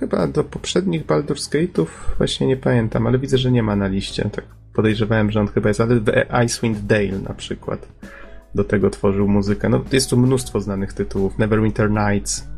Chyba 0.00 0.26
do 0.26 0.44
poprzednich 0.44 1.06
Baldur's 1.06 1.50
Gate'ów 1.50 1.86
właśnie 2.18 2.46
nie 2.46 2.56
pamiętam, 2.56 3.06
ale 3.06 3.18
widzę, 3.18 3.38
że 3.38 3.52
nie 3.52 3.62
ma 3.62 3.76
na 3.76 3.88
liście. 3.88 4.30
Tak 4.32 4.44
podejrzewałem, 4.72 5.30
że 5.30 5.40
on 5.40 5.48
chyba 5.48 5.68
jest, 5.68 5.80
ale 5.80 6.00
Icewind 6.44 6.86
Dale 6.86 7.18
na 7.28 7.34
przykład 7.34 7.88
do 8.54 8.64
tego 8.64 8.90
tworzył 8.90 9.28
muzykę. 9.28 9.68
No 9.68 9.84
jest 9.92 10.10
tu 10.10 10.16
mnóstwo 10.16 10.60
znanych 10.60 10.92
tytułów. 10.92 11.38
Neverwinter 11.38 11.90
Nights, 11.90 12.48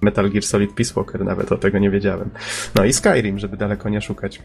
Metal 0.00 0.30
Gear 0.30 0.44
Solid 0.44 0.72
Peace 0.74 0.94
Walker 0.94 1.24
nawet, 1.24 1.52
o 1.52 1.58
tego 1.58 1.78
nie 1.78 1.90
wiedziałem. 1.90 2.30
No 2.74 2.84
i 2.84 2.92
Skyrim, 2.92 3.38
żeby 3.38 3.56
daleko 3.56 3.88
nie 3.88 4.00
szukać. 4.00 4.42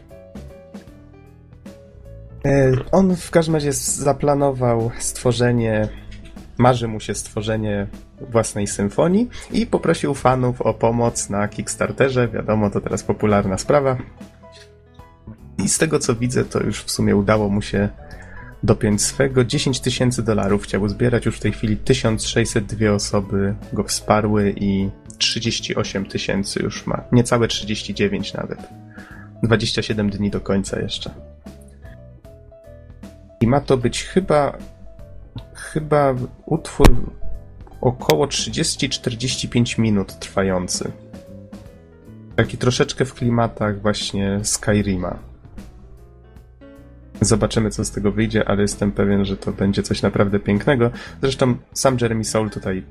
E, 2.44 2.72
on 2.92 3.16
w 3.16 3.30
każdym 3.30 3.54
razie 3.54 3.72
zaplanował 3.72 4.90
stworzenie, 4.98 5.88
marzy 6.58 6.88
mu 6.88 7.00
się 7.00 7.14
stworzenie 7.14 7.86
własnej 8.20 8.66
symfonii 8.66 9.28
i 9.52 9.66
poprosił 9.66 10.14
fanów 10.14 10.62
o 10.62 10.74
pomoc 10.74 11.30
na 11.30 11.48
Kickstarterze. 11.48 12.28
Wiadomo, 12.28 12.70
to 12.70 12.80
teraz 12.80 13.02
popularna 13.02 13.58
sprawa. 13.58 13.96
I 15.58 15.68
z 15.68 15.78
tego 15.78 15.98
co 15.98 16.14
widzę, 16.14 16.44
to 16.44 16.62
już 16.62 16.82
w 16.82 16.90
sumie 16.90 17.16
udało 17.16 17.48
mu 17.48 17.62
się 17.62 17.88
dopiąć 18.62 19.02
swego. 19.02 19.44
10 19.44 19.80
tysięcy 19.80 20.22
dolarów 20.22 20.62
chciał 20.62 20.88
zbierać, 20.88 21.26
już 21.26 21.36
w 21.36 21.40
tej 21.40 21.52
chwili 21.52 21.76
1602 21.76 22.90
osoby 22.90 23.54
go 23.72 23.84
wsparły 23.84 24.54
i 24.56 24.90
38 25.18 26.06
tysięcy 26.06 26.62
już 26.62 26.86
ma. 26.86 27.04
Niecałe 27.12 27.48
39 27.48 28.34
nawet. 28.34 28.58
27 29.42 30.10
dni 30.10 30.30
do 30.30 30.40
końca 30.40 30.80
jeszcze. 30.80 31.10
I 33.40 33.46
ma 33.46 33.60
to 33.60 33.76
być 33.76 34.02
chyba 34.02 34.58
chyba 35.54 36.14
utwór 36.46 37.12
około 37.86 38.26
30-45 38.26 39.78
minut 39.78 40.18
trwający. 40.18 40.92
Taki 42.36 42.58
troszeczkę 42.58 43.04
w 43.04 43.14
klimatach 43.14 43.82
właśnie 43.82 44.40
Skyrima. 44.42 45.18
Zobaczymy, 47.20 47.70
co 47.70 47.84
z 47.84 47.90
tego 47.90 48.12
wyjdzie, 48.12 48.48
ale 48.48 48.62
jestem 48.62 48.92
pewien, 48.92 49.24
że 49.24 49.36
to 49.36 49.52
będzie 49.52 49.82
coś 49.82 50.02
naprawdę 50.02 50.38
pięknego. 50.40 50.90
Zresztą 51.22 51.56
sam 51.72 51.96
Jeremy 52.00 52.24
Soul 52.24 52.50
tutaj 52.50 52.84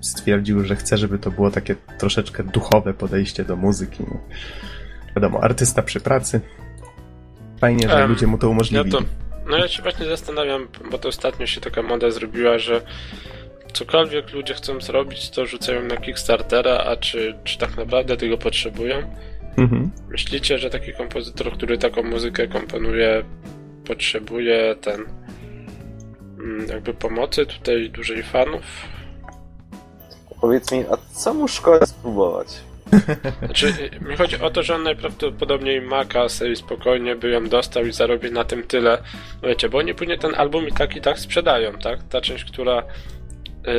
stwierdził, 0.00 0.64
że 0.64 0.76
chce, 0.76 0.96
żeby 0.96 1.18
to 1.18 1.30
było 1.30 1.50
takie 1.50 1.76
troszeczkę 1.98 2.44
duchowe 2.44 2.94
podejście 2.94 3.44
do 3.44 3.56
muzyki. 3.56 4.04
Wiadomo, 5.16 5.40
artysta 5.42 5.82
przy 5.82 6.00
pracy. 6.00 6.40
Fajnie, 7.60 7.88
że 7.88 7.96
um, 7.96 8.08
ludzie 8.08 8.26
mu 8.26 8.38
to 8.38 8.48
umożliwili. 8.48 8.96
Ja 8.96 9.00
to, 9.00 9.06
no 9.50 9.56
ja 9.56 9.68
się 9.68 9.82
właśnie 9.82 10.06
zastanawiam, 10.06 10.68
bo 10.90 10.98
to 10.98 11.08
ostatnio 11.08 11.46
się 11.46 11.60
taka 11.60 11.82
moda 11.82 12.10
zrobiła, 12.10 12.58
że 12.58 12.82
cokolwiek 13.76 14.32
ludzie 14.32 14.54
chcą 14.54 14.80
zrobić, 14.80 15.30
to 15.30 15.46
rzucają 15.46 15.82
na 15.82 15.96
Kickstartera, 15.96 16.78
a 16.78 16.96
czy, 16.96 17.34
czy 17.44 17.58
tak 17.58 17.76
naprawdę 17.76 18.16
tego 18.16 18.38
potrzebują? 18.38 18.96
Mhm. 19.56 19.90
Myślicie, 20.08 20.58
że 20.58 20.70
taki 20.70 20.92
kompozytor, 20.92 21.52
który 21.52 21.78
taką 21.78 22.02
muzykę 22.02 22.48
komponuje, 22.48 23.24
potrzebuje 23.86 24.76
ten 24.80 25.04
mm, 26.38 26.68
jakby 26.68 26.94
pomocy 26.94 27.46
tutaj 27.46 27.90
dużej 27.90 28.22
fanów? 28.22 28.62
Powiedz 30.40 30.72
mi, 30.72 30.84
a 30.90 30.96
co 31.14 31.34
mu 31.34 31.48
szkoda 31.48 31.86
spróbować? 31.86 32.48
Znaczy, 33.44 33.74
mi 34.08 34.16
chodzi 34.16 34.40
o 34.40 34.50
to, 34.50 34.62
że 34.62 34.74
on 34.74 34.82
najprawdopodobniej 34.82 35.80
ma 35.80 36.04
kasę 36.04 36.50
i 36.50 36.56
spokojnie 36.56 37.16
by 37.16 37.30
ją 37.30 37.48
dostał 37.48 37.86
i 37.86 37.92
zarobi 37.92 38.32
na 38.32 38.44
tym 38.44 38.62
tyle. 38.62 38.98
Wiecie, 39.42 39.68
bo 39.68 39.78
oni 39.78 39.94
później 39.94 40.18
ten 40.18 40.34
album 40.34 40.68
i 40.68 40.72
tak 40.72 40.96
i 40.96 41.00
tak 41.00 41.18
sprzedają, 41.18 41.72
tak? 41.72 42.02
Ta 42.02 42.20
część, 42.20 42.44
która 42.44 42.82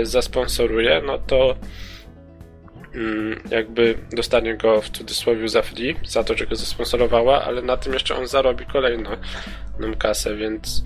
zasponsoruje, 0.04 1.02
no 1.06 1.18
to 1.18 1.56
mm, 2.96 3.42
jakby 3.52 3.98
dostanie 4.12 4.58
go 4.58 4.82
w 4.82 4.90
cudzysłowie 4.90 5.50
za 5.50 5.62
free, 5.62 5.96
za 6.06 6.24
to, 6.24 6.38
że 6.38 6.48
go 6.48 6.56
zasponsorowała, 6.56 7.44
ale 7.44 7.62
na 7.62 7.78
tym 7.78 7.94
jeszcze 7.94 8.16
on 8.16 8.28
zarobi 8.28 8.66
kolejną 8.66 9.10
kasę, 10.00 10.36
więc 10.36 10.84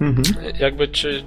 mhm. 0.00 0.56
jakby 0.58 0.88
czy 0.88 1.24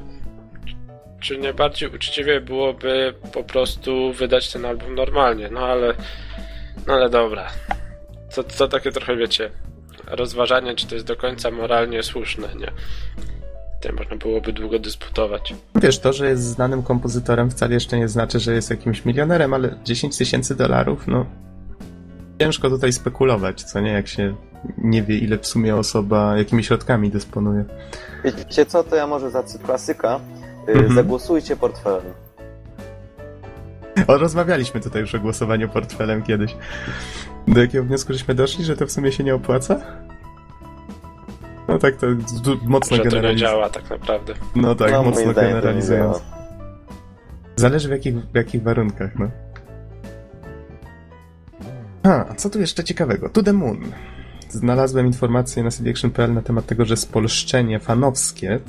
czy 1.20 1.38
nie 1.38 1.54
bardziej 1.54 1.90
uczciwie 1.90 2.42
byłoby 2.42 3.14
po 3.34 3.44
prostu 3.44 4.14
wydać 4.14 4.54
ten 4.54 4.66
album 4.66 4.96
normalnie, 4.96 5.50
no 5.50 5.60
ale 5.60 5.94
no 6.88 6.94
ale 6.94 7.10
dobra. 7.10 7.48
To, 8.36 8.44
to 8.44 8.68
takie 8.68 8.92
trochę, 8.92 9.16
wiecie, 9.16 9.52
rozważanie, 10.08 10.76
czy 10.76 10.88
to 10.88 10.96
jest 10.96 11.08
do 11.08 11.16
końca 11.16 11.52
moralnie 11.52 12.04
słuszne, 12.04 12.48
nie? 12.56 12.72
Tutaj 13.82 13.98
można 13.98 14.16
byłoby 14.16 14.54
długo 14.54 14.80
dysputować. 14.80 15.56
Wiesz, 15.76 16.00
to, 16.00 16.14
że 16.14 16.30
jest 16.30 16.44
znanym 16.44 16.84
kompozytorem 16.84 17.52
wcale 17.52 17.74
jeszcze 17.74 17.98
nie 17.98 18.08
znaczy, 18.08 18.40
że 18.40 18.54
jest 18.54 18.70
jakimś 18.70 19.06
milionerem, 19.06 19.54
ale 19.54 19.76
10 19.84 20.18
tysięcy 20.18 20.56
dolarów, 20.56 21.08
no 21.08 21.26
ciężko 22.40 22.70
tutaj 22.70 22.94
spekulować, 22.94 23.64
co 23.64 23.80
nie, 23.80 23.92
jak 23.92 24.08
się 24.08 24.36
nie 24.78 25.04
wie, 25.04 25.18
ile 25.18 25.38
w 25.38 25.48
sumie 25.48 25.76
osoba, 25.76 26.38
jakimi 26.38 26.64
środkami 26.64 27.10
dysponuje. 27.10 27.66
Wiecie 28.24 28.66
co, 28.66 28.84
to 28.84 28.96
ja 28.96 29.08
może 29.08 29.32
za 29.32 29.44
klasyka 29.64 30.20
Mhm. 30.68 30.96
Zagłosujcie 30.96 31.56
portfelem. 31.56 32.14
O, 34.08 34.18
rozmawialiśmy 34.18 34.82
tutaj 34.82 35.02
już 35.02 35.16
o 35.16 35.20
głosowaniu 35.20 35.70
portfelem 35.70 36.24
kiedyś. 36.24 36.56
Do 37.48 37.62
jakiego 37.62 37.84
wniosku 37.84 38.14
żeśmy 38.14 38.36
doszli, 38.36 38.66
że 38.66 38.78
to 38.78 38.88
w 38.88 38.92
sumie 38.92 39.12
się 39.12 39.24
nie 39.24 39.36
opłaca? 39.36 39.82
No 41.72 41.80
tak, 41.80 41.96
to 41.96 42.08
mocno 42.68 42.98
że 42.98 43.04
to 43.04 43.22
nie 43.22 43.36
działa 43.36 43.70
tak 43.70 43.90
naprawdę. 43.90 44.34
No 44.56 44.76
tak, 44.76 44.92
no, 44.92 45.04
mocno 45.04 45.34
generalizując. 45.34 46.22
Zależy 47.56 47.88
w 47.88 47.92
jakich, 47.92 48.16
w 48.16 48.36
jakich 48.36 48.64
warunkach, 48.64 49.12
no. 49.20 49.30
A, 52.04 52.36
co 52.36 52.50
tu 52.50 52.60
jeszcze 52.60 52.84
ciekawego? 52.84 53.30
To 53.30 53.44
the 53.44 53.54
Moon. 53.54 53.78
Znalazłem 54.50 55.08
informację 55.08 55.64
na 55.64 55.72
cdaction.pl 55.72 56.34
na 56.34 56.42
temat 56.42 56.66
tego, 56.66 56.86
że 56.86 56.98
spolszczenie 56.98 57.80
fanowskie, 57.80 58.60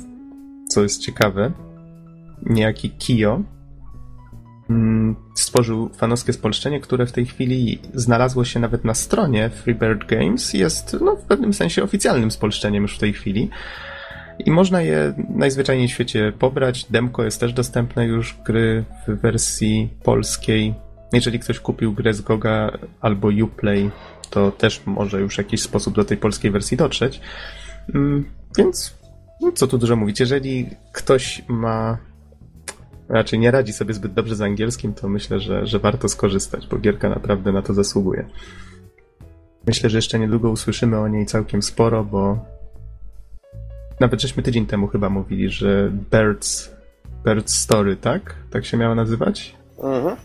co 0.69 0.83
jest 0.83 1.01
ciekawe, 1.01 1.51
niejaki 2.45 2.89
Kio 2.89 3.41
stworzył 5.35 5.89
fanowskie 5.89 6.33
spolszczenie, 6.33 6.79
które 6.79 7.05
w 7.05 7.11
tej 7.11 7.25
chwili 7.25 7.79
znalazło 7.93 8.45
się 8.45 8.59
nawet 8.59 8.85
na 8.85 8.93
stronie 8.93 9.49
Freebird 9.49 10.05
Games. 10.05 10.53
Jest 10.53 10.97
no, 11.01 11.15
w 11.15 11.21
pewnym 11.21 11.53
sensie 11.53 11.83
oficjalnym 11.83 12.31
spolszczeniem 12.31 12.83
już 12.83 12.95
w 12.95 12.99
tej 12.99 13.13
chwili. 13.13 13.49
I 14.39 14.51
można 14.51 14.81
je 14.81 15.13
najzwyczajniej 15.29 15.87
w 15.87 15.91
świecie 15.91 16.33
pobrać. 16.39 16.85
Demko 16.89 17.23
jest 17.23 17.39
też 17.39 17.53
dostępne 17.53 18.05
już 18.05 18.37
gry 18.45 18.83
w 19.07 19.21
wersji 19.21 19.89
polskiej. 20.03 20.73
Jeżeli 21.13 21.39
ktoś 21.39 21.59
kupił 21.59 21.93
grę 21.93 22.13
z 22.13 22.21
Goga 22.21 22.77
albo 23.01 23.29
Uplay, 23.43 23.91
to 24.29 24.51
też 24.51 24.81
może 24.85 25.21
już 25.21 25.35
w 25.35 25.37
jakiś 25.37 25.61
sposób 25.61 25.95
do 25.95 26.05
tej 26.05 26.17
polskiej 26.17 26.51
wersji 26.51 26.77
dotrzeć. 26.77 27.21
Mm, 27.95 28.25
więc 28.57 28.97
no, 29.41 29.51
co 29.51 29.67
tu 29.67 29.77
dużo 29.77 29.95
mówić. 29.95 30.19
Jeżeli 30.19 30.69
ktoś 30.91 31.43
ma 31.47 31.97
raczej 33.09 33.39
nie 33.39 33.51
radzi 33.51 33.73
sobie 33.73 33.93
zbyt 33.93 34.13
dobrze 34.13 34.35
z 34.35 34.41
angielskim, 34.41 34.93
to 34.93 35.09
myślę, 35.09 35.39
że, 35.39 35.67
że 35.67 35.79
warto 35.79 36.09
skorzystać, 36.09 36.67
bo 36.67 36.77
gierka 36.77 37.09
naprawdę 37.09 37.51
na 37.51 37.61
to 37.61 37.73
zasługuje. 37.73 38.25
Myślę, 39.67 39.89
że 39.89 39.97
jeszcze 39.97 40.19
niedługo 40.19 40.49
usłyszymy 40.49 40.99
o 40.99 41.07
niej 41.07 41.25
całkiem 41.25 41.61
sporo, 41.61 42.03
bo 42.03 42.45
nawet 43.99 44.21
żeśmy 44.21 44.43
tydzień 44.43 44.65
temu 44.65 44.87
chyba 44.87 45.09
mówili, 45.09 45.49
że 45.49 45.91
Bird's, 46.11 46.69
Bird's 47.25 47.49
Story, 47.49 47.95
tak? 47.95 48.35
Tak 48.49 48.65
się 48.65 48.77
miała 48.77 48.95
nazywać? 48.95 49.55
Mhm. 49.77 50.15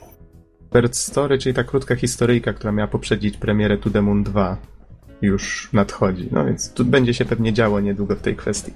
Bird's 0.71 0.95
Story, 0.95 1.39
czyli 1.39 1.55
ta 1.55 1.65
krótka 1.65 1.97
historyjka, 1.97 2.53
która 2.53 2.73
miała 2.73 2.89
poprzedzić 2.89 3.37
premierę 3.37 3.79
To 3.79 3.91
The 3.91 4.03
Moon 4.03 4.23
2 4.23 4.57
już 5.23 5.73
nadchodzi. 5.73 6.29
No 6.33 6.45
więc 6.45 6.73
tu 6.73 6.85
będzie 6.85 7.15
się 7.15 7.25
pewnie 7.25 7.53
działo 7.53 7.81
niedługo 7.81 8.17
w 8.17 8.21
tej 8.21 8.37
kwestii. 8.37 8.73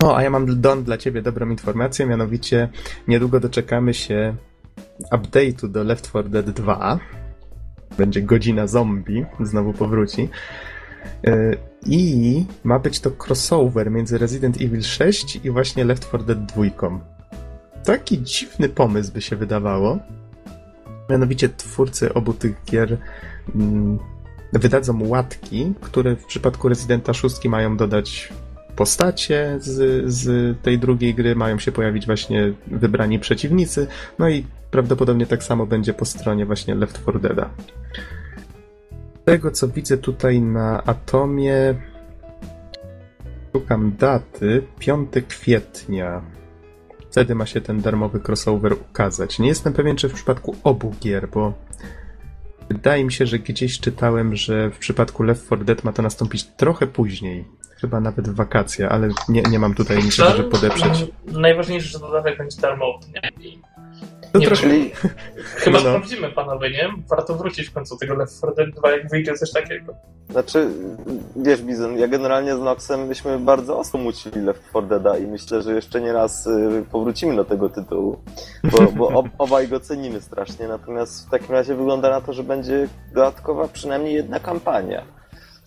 O, 0.00 0.16
a 0.16 0.22
ja 0.22 0.30
mam 0.30 0.60
Don 0.60 0.84
dla 0.84 0.98
ciebie 0.98 1.22
dobrą 1.22 1.50
informację, 1.50 2.06
mianowicie 2.06 2.68
niedługo 3.08 3.40
doczekamy 3.40 3.94
się 3.94 4.34
update'u 5.12 5.68
do 5.68 5.84
Left 5.84 6.08
4 6.08 6.28
Dead 6.28 6.50
2. 6.50 6.98
Będzie 7.98 8.22
godzina 8.22 8.66
zombie, 8.66 9.24
znowu 9.40 9.72
powróci. 9.72 10.28
E, 11.26 11.56
I 11.86 12.44
ma 12.64 12.78
być 12.78 13.00
to 13.00 13.10
crossover 13.10 13.90
między 13.90 14.18
Resident 14.18 14.56
Evil 14.60 14.82
6 14.82 15.40
i 15.44 15.50
właśnie 15.50 15.84
Left 15.84 16.08
4 16.08 16.24
Dead 16.24 16.38
2. 16.44 16.62
Taki 17.84 18.22
dziwny 18.22 18.68
pomysł 18.68 19.12
by 19.12 19.20
się 19.20 19.36
wydawało. 19.36 19.98
Mianowicie 21.10 21.48
twórcy 21.48 22.14
obu 22.14 22.32
tych 22.32 22.64
gier 22.64 22.98
mm, 23.54 23.98
wydadzą 24.52 25.08
łatki, 25.08 25.74
które 25.80 26.16
w 26.16 26.26
przypadku 26.26 26.68
Residenta 26.68 27.14
6 27.14 27.44
mają 27.44 27.76
dodać 27.76 28.32
postacie 28.76 29.56
z, 29.60 30.04
z 30.12 30.56
tej 30.62 30.78
drugiej 30.78 31.14
gry, 31.14 31.36
mają 31.36 31.58
się 31.58 31.72
pojawić 31.72 32.06
właśnie 32.06 32.52
wybrani 32.66 33.18
przeciwnicy, 33.18 33.86
no 34.18 34.28
i 34.28 34.46
prawdopodobnie 34.70 35.26
tak 35.26 35.42
samo 35.42 35.66
będzie 35.66 35.94
po 35.94 36.04
stronie 36.04 36.46
właśnie 36.46 36.74
Left 36.74 37.02
4 37.02 37.18
Deada. 37.18 37.50
Tego 39.24 39.50
co 39.50 39.68
widzę 39.68 39.98
tutaj 39.98 40.40
na 40.40 40.84
Atomie 40.84 41.74
szukam 43.52 43.96
daty 43.98 44.62
5 44.78 45.08
kwietnia. 45.28 46.22
Wtedy 47.10 47.34
ma 47.34 47.46
się 47.46 47.60
ten 47.60 47.80
darmowy 47.80 48.20
crossover 48.28 48.72
ukazać. 48.72 49.38
Nie 49.38 49.48
jestem 49.48 49.72
pewien, 49.72 49.96
czy 49.96 50.08
w 50.08 50.12
przypadku 50.12 50.56
obu 50.64 50.94
gier, 51.00 51.28
bo 51.28 51.52
wydaje 52.68 53.04
mi 53.04 53.12
się, 53.12 53.26
że 53.26 53.38
gdzieś 53.38 53.80
czytałem, 53.80 54.36
że 54.36 54.70
w 54.70 54.78
przypadku 54.78 55.22
Left 55.22 55.46
4 55.46 55.64
Dead 55.64 55.84
ma 55.84 55.92
to 55.92 56.02
nastąpić 56.02 56.44
trochę 56.44 56.86
później. 56.86 57.44
Chyba 57.82 58.00
nawet 58.00 58.28
w 58.28 58.34
wakacje, 58.34 58.88
ale 58.88 59.08
nie, 59.28 59.42
nie 59.42 59.58
mam 59.58 59.74
tutaj 59.74 60.04
niczego, 60.04 60.30
żeby 60.30 60.50
podeprzeć. 60.50 61.06
Najważniejsze, 61.26 61.88
że 61.88 61.98
dodatek 61.98 62.38
będzie 62.38 62.60
darmowy. 62.60 63.06
Nie? 63.14 63.46
I 63.48 63.58
To 64.32 64.38
nie 64.38 64.46
trochę... 64.46 64.62
Czyli 64.62 64.90
Chyba 65.62 65.78
No, 65.78 65.84
no. 65.84 65.90
sprawdzimy, 65.90 66.30
panowie, 66.32 66.70
nie? 66.70 66.88
Warto 67.10 67.34
wrócić 67.34 67.68
w 67.68 67.72
końcu 67.72 67.96
tego 67.96 68.14
Left 68.14 68.38
4 68.38 68.52
Dead 68.56 68.70
2, 68.70 68.90
jak 68.90 69.10
wyjdzie 69.10 69.34
coś 69.34 69.50
takiego. 69.52 69.94
Znaczy, 70.30 70.68
wiesz, 71.36 71.62
Bizon, 71.62 71.98
ja 71.98 72.08
generalnie 72.08 72.56
z 72.56 72.60
Noxem 72.60 73.06
myśmy 73.06 73.38
bardzo 73.38 73.78
ostro 73.78 74.00
mucili 74.00 74.40
Left 74.40 74.68
4 74.70 74.86
Deada 74.86 75.18
i 75.18 75.26
myślę, 75.26 75.62
że 75.62 75.74
jeszcze 75.74 76.00
nie 76.00 76.12
raz 76.12 76.46
y, 76.46 76.84
powrócimy 76.92 77.36
do 77.36 77.44
tego 77.44 77.68
tytułu, 77.68 78.22
bo, 78.64 78.92
bo 78.92 79.08
ob, 79.08 79.26
obaj 79.38 79.68
go 79.68 79.80
cenimy 79.80 80.20
strasznie, 80.20 80.68
natomiast 80.68 81.26
w 81.26 81.30
takim 81.30 81.50
razie 81.50 81.74
wygląda 81.74 82.10
na 82.10 82.20
to, 82.20 82.32
że 82.32 82.42
będzie 82.42 82.88
dodatkowa 83.14 83.68
przynajmniej 83.68 84.14
jedna 84.14 84.40
kampania 84.40 85.04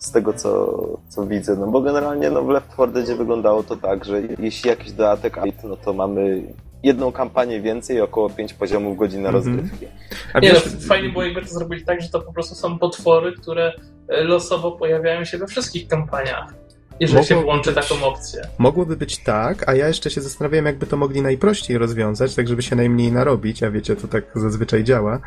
z 0.05 0.11
tego, 0.11 0.33
co, 0.33 0.77
co 1.09 1.25
widzę, 1.27 1.55
no 1.55 1.67
bo 1.67 1.81
generalnie 1.81 2.29
no, 2.29 2.41
w 2.41 2.49
Left 2.49 2.73
4 2.73 2.91
Deadzie 2.91 3.15
wyglądało 3.15 3.63
to 3.63 3.75
tak, 3.75 4.05
że 4.05 4.21
jeśli 4.39 4.69
jakiś 4.69 4.91
dodatek, 4.91 5.37
no 5.63 5.77
to 5.77 5.93
mamy 5.93 6.43
jedną 6.83 7.11
kampanię 7.11 7.61
więcej, 7.61 8.01
około 8.01 8.29
5 8.29 8.53
poziomów 8.53 8.97
godzin 8.97 9.21
na 9.21 9.29
Mhm. 9.29 9.55
rozgrywki. 9.55 9.85
A 10.33 10.39
Nie, 10.39 10.51
wiesz, 10.51 10.65
no, 10.65 10.87
fajnie 10.87 11.09
było 11.09 11.23
jakby 11.23 11.41
to 11.41 11.47
zrobili 11.47 11.85
tak, 11.85 12.01
że 12.01 12.09
to 12.09 12.21
po 12.21 12.33
prostu 12.33 12.55
są 12.55 12.79
potwory, 12.79 13.33
które 13.41 13.73
e, 14.07 14.23
losowo 14.23 14.71
pojawiają 14.71 15.23
się 15.25 15.37
we 15.37 15.47
wszystkich 15.47 15.87
kampaniach. 15.87 16.53
Jeżeli 16.99 17.15
Mogło 17.19 17.27
się 17.27 17.41
włączy 17.43 17.71
być- 17.71 17.87
taką 17.87 18.05
opcję. 18.05 18.41
Mogłoby 18.57 18.97
być 18.97 19.23
tak, 19.23 19.69
a 19.69 19.75
ja 19.75 19.87
jeszcze 19.87 20.09
się 20.09 20.21
zastanawiałem, 20.21 20.65
jakby 20.65 20.85
to 20.85 20.97
mogli 20.97 21.21
najprościej 21.21 21.77
rozwiązać, 21.77 22.35
tak 22.35 22.47
żeby 22.47 22.61
się 22.61 22.75
najmniej 22.75 23.11
narobić, 23.11 23.63
a 23.63 23.71
wiecie, 23.71 23.95
to 23.95 24.07
tak 24.07 24.23
zazwyczaj 24.35 24.83
działa. 24.83 25.19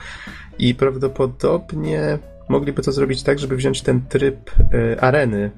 I 0.58 0.74
prawdopodobnie 0.74 2.18
mogliby 2.48 2.82
to 2.82 2.92
zrobić 2.92 3.22
tak, 3.22 3.38
żeby 3.38 3.56
wziąć 3.56 3.82
ten 3.82 4.00
tryb 4.08 4.50
e, 4.74 5.00
areny. 5.00 5.50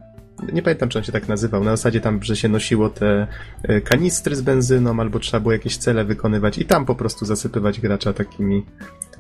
Nie 0.52 0.62
pamiętam, 0.62 0.88
czy 0.88 0.98
on 0.98 1.04
się 1.04 1.12
tak 1.12 1.28
nazywał. 1.28 1.64
Na 1.64 1.70
zasadzie 1.70 2.00
tam, 2.00 2.22
że 2.22 2.36
się 2.36 2.48
nosiło 2.48 2.88
te 2.88 3.26
e, 3.62 3.80
kanistry 3.80 4.36
z 4.36 4.40
benzyną, 4.40 5.00
albo 5.00 5.18
trzeba 5.18 5.40
było 5.40 5.52
jakieś 5.52 5.76
cele 5.76 6.04
wykonywać 6.04 6.58
i 6.58 6.64
tam 6.64 6.86
po 6.86 6.94
prostu 6.94 7.24
zasypywać 7.24 7.80
gracza 7.80 8.12
takimi 8.12 8.66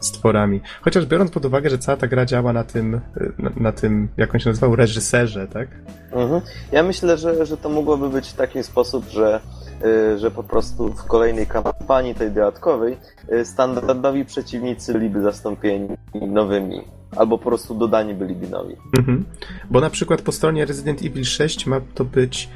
stworami. 0.00 0.60
Chociaż 0.82 1.06
biorąc 1.06 1.30
pod 1.30 1.44
uwagę, 1.44 1.70
że 1.70 1.78
cała 1.78 1.96
ta 1.96 2.06
gra 2.06 2.26
działa 2.26 2.52
na 2.52 2.64
tym, 2.64 2.94
e, 2.94 3.00
na, 3.38 3.50
na 3.56 3.72
tym 3.72 4.08
jak 4.16 4.34
on 4.34 4.40
się 4.40 4.50
nazywał, 4.50 4.76
reżyserze, 4.76 5.48
tak? 5.48 5.68
Mhm. 6.12 6.40
Ja 6.72 6.82
myślę, 6.82 7.18
że, 7.18 7.46
że 7.46 7.56
to 7.56 7.68
mogłoby 7.68 8.08
być 8.08 8.28
w 8.28 8.34
taki 8.34 8.62
sposób, 8.62 9.08
że, 9.08 9.40
y, 9.84 10.18
że 10.18 10.30
po 10.30 10.42
prostu 10.42 10.92
w 10.92 11.04
kolejnej 11.04 11.46
kampanii, 11.46 12.14
tej 12.14 12.30
dodatkowej, 12.30 12.96
y, 13.32 13.44
standardowi 13.44 14.24
przeciwnicy 14.24 14.92
byliby 14.92 15.22
zastąpieni 15.22 15.88
nowymi, 16.14 16.84
albo 17.16 17.38
po 17.38 17.44
prostu 17.44 17.74
dodani 17.74 18.14
byliby 18.14 18.48
nowi. 18.48 18.76
Mhm. 18.98 19.24
Bo 19.70 19.80
na 19.80 19.90
przykład 19.90 20.22
po 20.22 20.32
stronie 20.32 20.64
Resident 20.64 21.02
Evil 21.02 21.24
6 21.24 21.66
ma 21.66 21.80
to 21.94 22.04
być. 22.04 22.48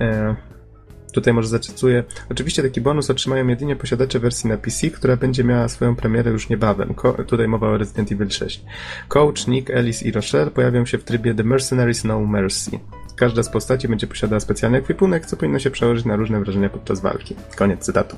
E, 0.00 0.36
tutaj 1.12 1.32
może 1.34 1.48
zacytuję. 1.48 2.04
Oczywiście 2.30 2.62
taki 2.62 2.80
bonus 2.80 3.10
otrzymają 3.10 3.46
jedynie 3.46 3.76
posiadacze 3.76 4.18
wersji 4.18 4.50
na 4.50 4.56
PC, 4.56 4.90
która 4.90 5.16
będzie 5.16 5.44
miała 5.44 5.68
swoją 5.68 5.96
premierę 5.96 6.30
już 6.30 6.48
niebawem. 6.48 6.94
Ko- 6.94 7.24
tutaj 7.24 7.48
mowa 7.48 7.68
o 7.68 7.78
Resident 7.78 8.12
Evil 8.12 8.30
6. 8.30 8.64
Coach, 9.08 9.46
Nick, 9.46 9.70
Alice 9.70 10.04
i 10.04 10.12
Rochelle 10.12 10.50
pojawią 10.50 10.86
się 10.86 10.98
w 10.98 11.04
trybie 11.04 11.34
The 11.34 11.44
Mercenaries 11.44 12.04
No 12.04 12.20
Mercy. 12.20 12.70
Każda 13.16 13.42
z 13.42 13.48
postaci 13.48 13.88
będzie 13.88 14.06
posiadała 14.06 14.40
specjalny 14.40 14.78
ekwipunek, 14.78 15.26
co 15.26 15.36
powinno 15.36 15.58
się 15.58 15.70
przełożyć 15.70 16.04
na 16.04 16.16
różne 16.16 16.40
wrażenia 16.40 16.68
podczas 16.68 17.00
walki. 17.00 17.34
Koniec 17.56 17.80
cytatu. 17.84 18.16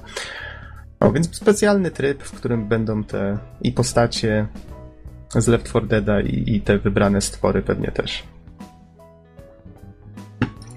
Więc 1.14 1.36
specjalny 1.36 1.90
tryb, 1.90 2.22
w 2.22 2.32
którym 2.32 2.68
będą 2.68 3.04
te 3.04 3.38
i 3.62 3.72
postacie 3.72 4.46
z 5.34 5.48
Left 5.48 5.68
4 5.68 5.86
Deada 5.86 6.20
i, 6.20 6.44
i 6.56 6.60
te 6.60 6.78
wybrane 6.78 7.20
stwory 7.20 7.62
pewnie 7.62 7.88
też. 7.90 8.22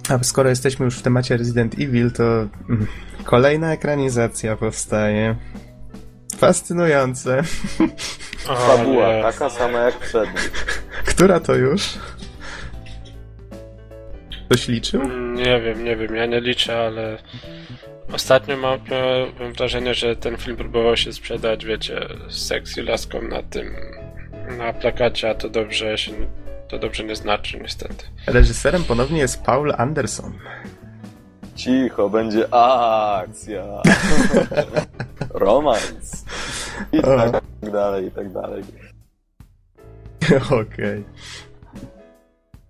A 0.10 0.24
skoro 0.24 0.50
jesteśmy 0.50 0.86
już 0.86 0.98
w 1.00 1.02
temacie 1.02 1.38
Resident 1.38 1.74
Evil, 1.80 2.12
to 2.12 2.24
mm, 2.24 2.88
kolejna 3.24 3.74
ekranizacja 3.74 4.56
powstaje. 4.58 5.36
Fascynujące. 6.38 7.42
O, 8.50 8.56
Fabuła 8.56 9.22
taka 9.22 9.50
sama 9.50 9.80
jak 9.80 10.00
przednia. 10.00 10.42
Która 11.06 11.40
to 11.40 11.56
już? 11.56 11.90
Ktoś 14.46 14.68
liczył? 14.68 15.02
Mm, 15.02 15.34
Nie 15.36 15.62
wiem, 15.62 15.84
nie 15.84 15.96
wiem, 15.96 16.16
ja 16.16 16.26
nie 16.26 16.42
liczę, 16.42 16.78
ale 16.80 17.18
ostatnio 18.14 18.58
mam, 18.58 18.80
miałem 18.92 19.54
wrażenie, 19.54 19.94
że 19.94 20.16
ten 20.16 20.38
film 20.38 20.58
próbował 20.58 20.98
się 20.98 21.14
sprzedać, 21.14 21.66
wiecie, 21.66 22.08
z 22.30 22.48
sexy 22.48 22.84
laską 22.84 23.22
na 23.22 23.44
tym, 23.44 23.76
na 24.58 24.74
plakacie, 24.74 25.30
a 25.30 25.36
to 25.36 25.50
dobrze 25.50 25.98
się, 25.98 26.12
to 26.68 26.80
dobrze 26.80 27.04
nie 27.04 27.16
znaczy 27.16 27.60
niestety. 27.60 28.06
Reżyserem 28.28 28.84
ponownie 28.84 29.20
jest 29.20 29.44
Paul 29.44 29.74
Anderson. 29.78 30.34
Cicho, 31.56 32.10
będzie 32.10 32.54
akcja, 32.54 33.64
romans 35.34 36.26
i 36.92 37.02
tak 37.02 37.72
dalej, 37.72 38.08
i 38.08 38.12
tak 38.12 38.34
dalej. 38.34 38.64
Okej. 40.62 41.04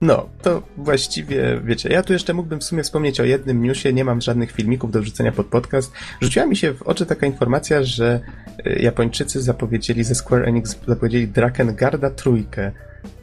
No, 0.03 0.29
to 0.41 0.63
właściwie, 0.77 1.61
wiecie, 1.63 1.89
ja 1.89 2.03
tu 2.03 2.13
jeszcze 2.13 2.33
mógłbym 2.33 2.59
w 2.59 2.63
sumie 2.63 2.83
wspomnieć 2.83 3.19
o 3.19 3.23
jednym 3.23 3.63
newsie, 3.63 3.93
nie 3.93 4.05
mam 4.05 4.21
żadnych 4.21 4.51
filmików 4.51 4.91
do 4.91 5.01
wrzucenia 5.01 5.31
pod 5.31 5.47
podcast. 5.47 5.91
Rzuciła 6.21 6.45
mi 6.45 6.55
się 6.55 6.73
w 6.73 6.81
oczy 6.81 7.05
taka 7.05 7.25
informacja, 7.25 7.83
że 7.83 8.19
y, 8.67 8.79
Japończycy 8.79 9.41
zapowiedzieli, 9.41 10.03
ze 10.03 10.15
Square 10.15 10.47
Enix 10.47 10.79
zapowiedzieli 10.87 11.27
Drakengard 11.27 12.15
trójkę. 12.15 12.71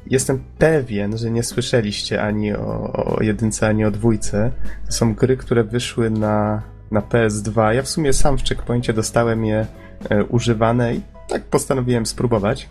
Jestem 0.06 0.44
pewien, 0.58 1.18
że 1.18 1.30
nie 1.30 1.42
słyszeliście 1.42 2.22
ani 2.22 2.52
o, 2.52 2.92
o 2.92 3.22
jedynce, 3.22 3.68
ani 3.68 3.84
o 3.84 3.90
dwójce. 3.90 4.50
To 4.86 4.92
są 4.92 5.14
gry, 5.14 5.36
które 5.36 5.64
wyszły 5.64 6.10
na, 6.10 6.62
na 6.90 7.00
PS2. 7.00 7.70
Ja 7.70 7.82
w 7.82 7.88
sumie 7.88 8.12
sam 8.12 8.38
w 8.38 8.44
checkpoincie 8.44 8.92
dostałem 8.92 9.44
je 9.44 9.66
e, 10.10 10.24
używane 10.24 10.94
i 10.94 11.00
tak 11.28 11.42
postanowiłem 11.42 12.06
spróbować. 12.06 12.68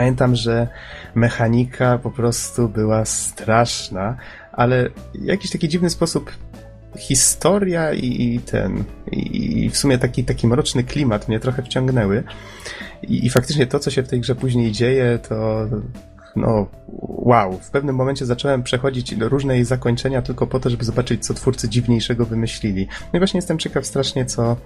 Pamiętam, 0.00 0.36
że 0.36 0.68
mechanika 1.14 1.98
po 1.98 2.10
prostu 2.10 2.68
była 2.68 3.04
straszna, 3.04 4.16
ale 4.52 4.88
w 5.14 5.24
jakiś 5.24 5.50
taki 5.50 5.68
dziwny 5.68 5.90
sposób 5.90 6.30
historia 6.98 7.92
i, 7.92 8.34
i 8.34 8.40
ten, 8.40 8.84
i, 9.12 9.64
i 9.64 9.70
w 9.70 9.76
sumie 9.76 9.98
taki, 9.98 10.24
taki 10.24 10.46
mroczny 10.46 10.84
klimat 10.84 11.28
mnie 11.28 11.40
trochę 11.40 11.62
wciągnęły. 11.62 12.22
I, 13.02 13.26
I 13.26 13.30
faktycznie 13.30 13.66
to, 13.66 13.78
co 13.78 13.90
się 13.90 14.02
w 14.02 14.08
tej 14.08 14.20
grze 14.20 14.34
później 14.34 14.72
dzieje, 14.72 15.18
to 15.28 15.66
no 16.36 16.66
wow. 17.02 17.52
W 17.52 17.70
pewnym 17.70 17.96
momencie 17.96 18.26
zacząłem 18.26 18.62
przechodzić 18.62 19.12
różne 19.12 19.54
jej 19.54 19.64
zakończenia 19.64 20.22
tylko 20.22 20.46
po 20.46 20.60
to, 20.60 20.70
żeby 20.70 20.84
zobaczyć, 20.84 21.26
co 21.26 21.34
twórcy 21.34 21.68
dziwniejszego 21.68 22.26
wymyślili. 22.26 22.88
No 23.12 23.16
i 23.16 23.20
właśnie 23.20 23.38
jestem 23.38 23.58
ciekaw 23.58 23.86
strasznie, 23.86 24.24
co, 24.24 24.56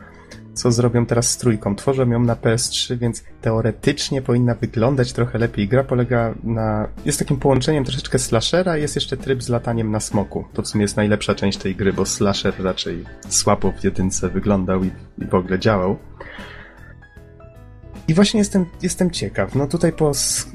co 0.54 0.72
zrobią 0.72 1.06
teraz 1.06 1.30
z 1.30 1.36
trójką. 1.36 1.76
Tworzą 1.76 2.10
ją 2.10 2.20
na 2.20 2.36
PS3, 2.36 2.98
więc 2.98 3.24
teoretycznie 3.40 4.22
powinna 4.22 4.54
wyglądać 4.54 5.12
trochę 5.12 5.38
lepiej. 5.38 5.68
Gra 5.68 5.84
polega 5.84 6.34
na... 6.44 6.88
jest 7.04 7.18
takim 7.18 7.36
połączeniem 7.36 7.84
troszeczkę 7.84 8.18
slashera, 8.18 8.76
jest 8.76 8.94
jeszcze 8.94 9.16
tryb 9.16 9.42
z 9.42 9.48
lataniem 9.48 9.90
na 9.90 10.00
smoku. 10.00 10.44
To 10.52 10.62
w 10.62 10.68
sumie 10.68 10.82
jest 10.82 10.96
najlepsza 10.96 11.34
część 11.34 11.58
tej 11.58 11.76
gry, 11.76 11.92
bo 11.92 12.06
slasher 12.06 12.54
raczej 12.62 13.04
słabo 13.28 13.72
w 13.72 13.84
jedynce 13.84 14.28
wyglądał 14.28 14.84
i, 14.84 14.90
i 15.18 15.26
w 15.26 15.34
ogóle 15.34 15.58
działał. 15.58 15.96
I 18.08 18.14
właśnie 18.14 18.38
jestem, 18.38 18.66
jestem 18.82 19.10
ciekaw. 19.10 19.54
No 19.54 19.66
tutaj 19.66 19.92
po, 19.92 20.12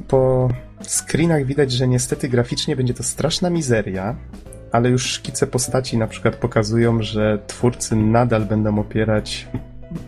po 0.07 0.49
screenach 0.87 1.45
widać, 1.45 1.71
że 1.71 1.87
niestety 1.87 2.29
graficznie 2.29 2.75
będzie 2.75 2.93
to 2.93 3.03
straszna 3.03 3.49
mizeria, 3.49 4.15
ale 4.71 4.89
już 4.89 5.03
szkice 5.03 5.47
postaci 5.47 5.97
na 5.97 6.07
przykład 6.07 6.35
pokazują, 6.35 7.03
że 7.03 7.39
twórcy 7.47 7.95
nadal 7.95 8.45
będą 8.45 8.79
opierać 8.79 9.47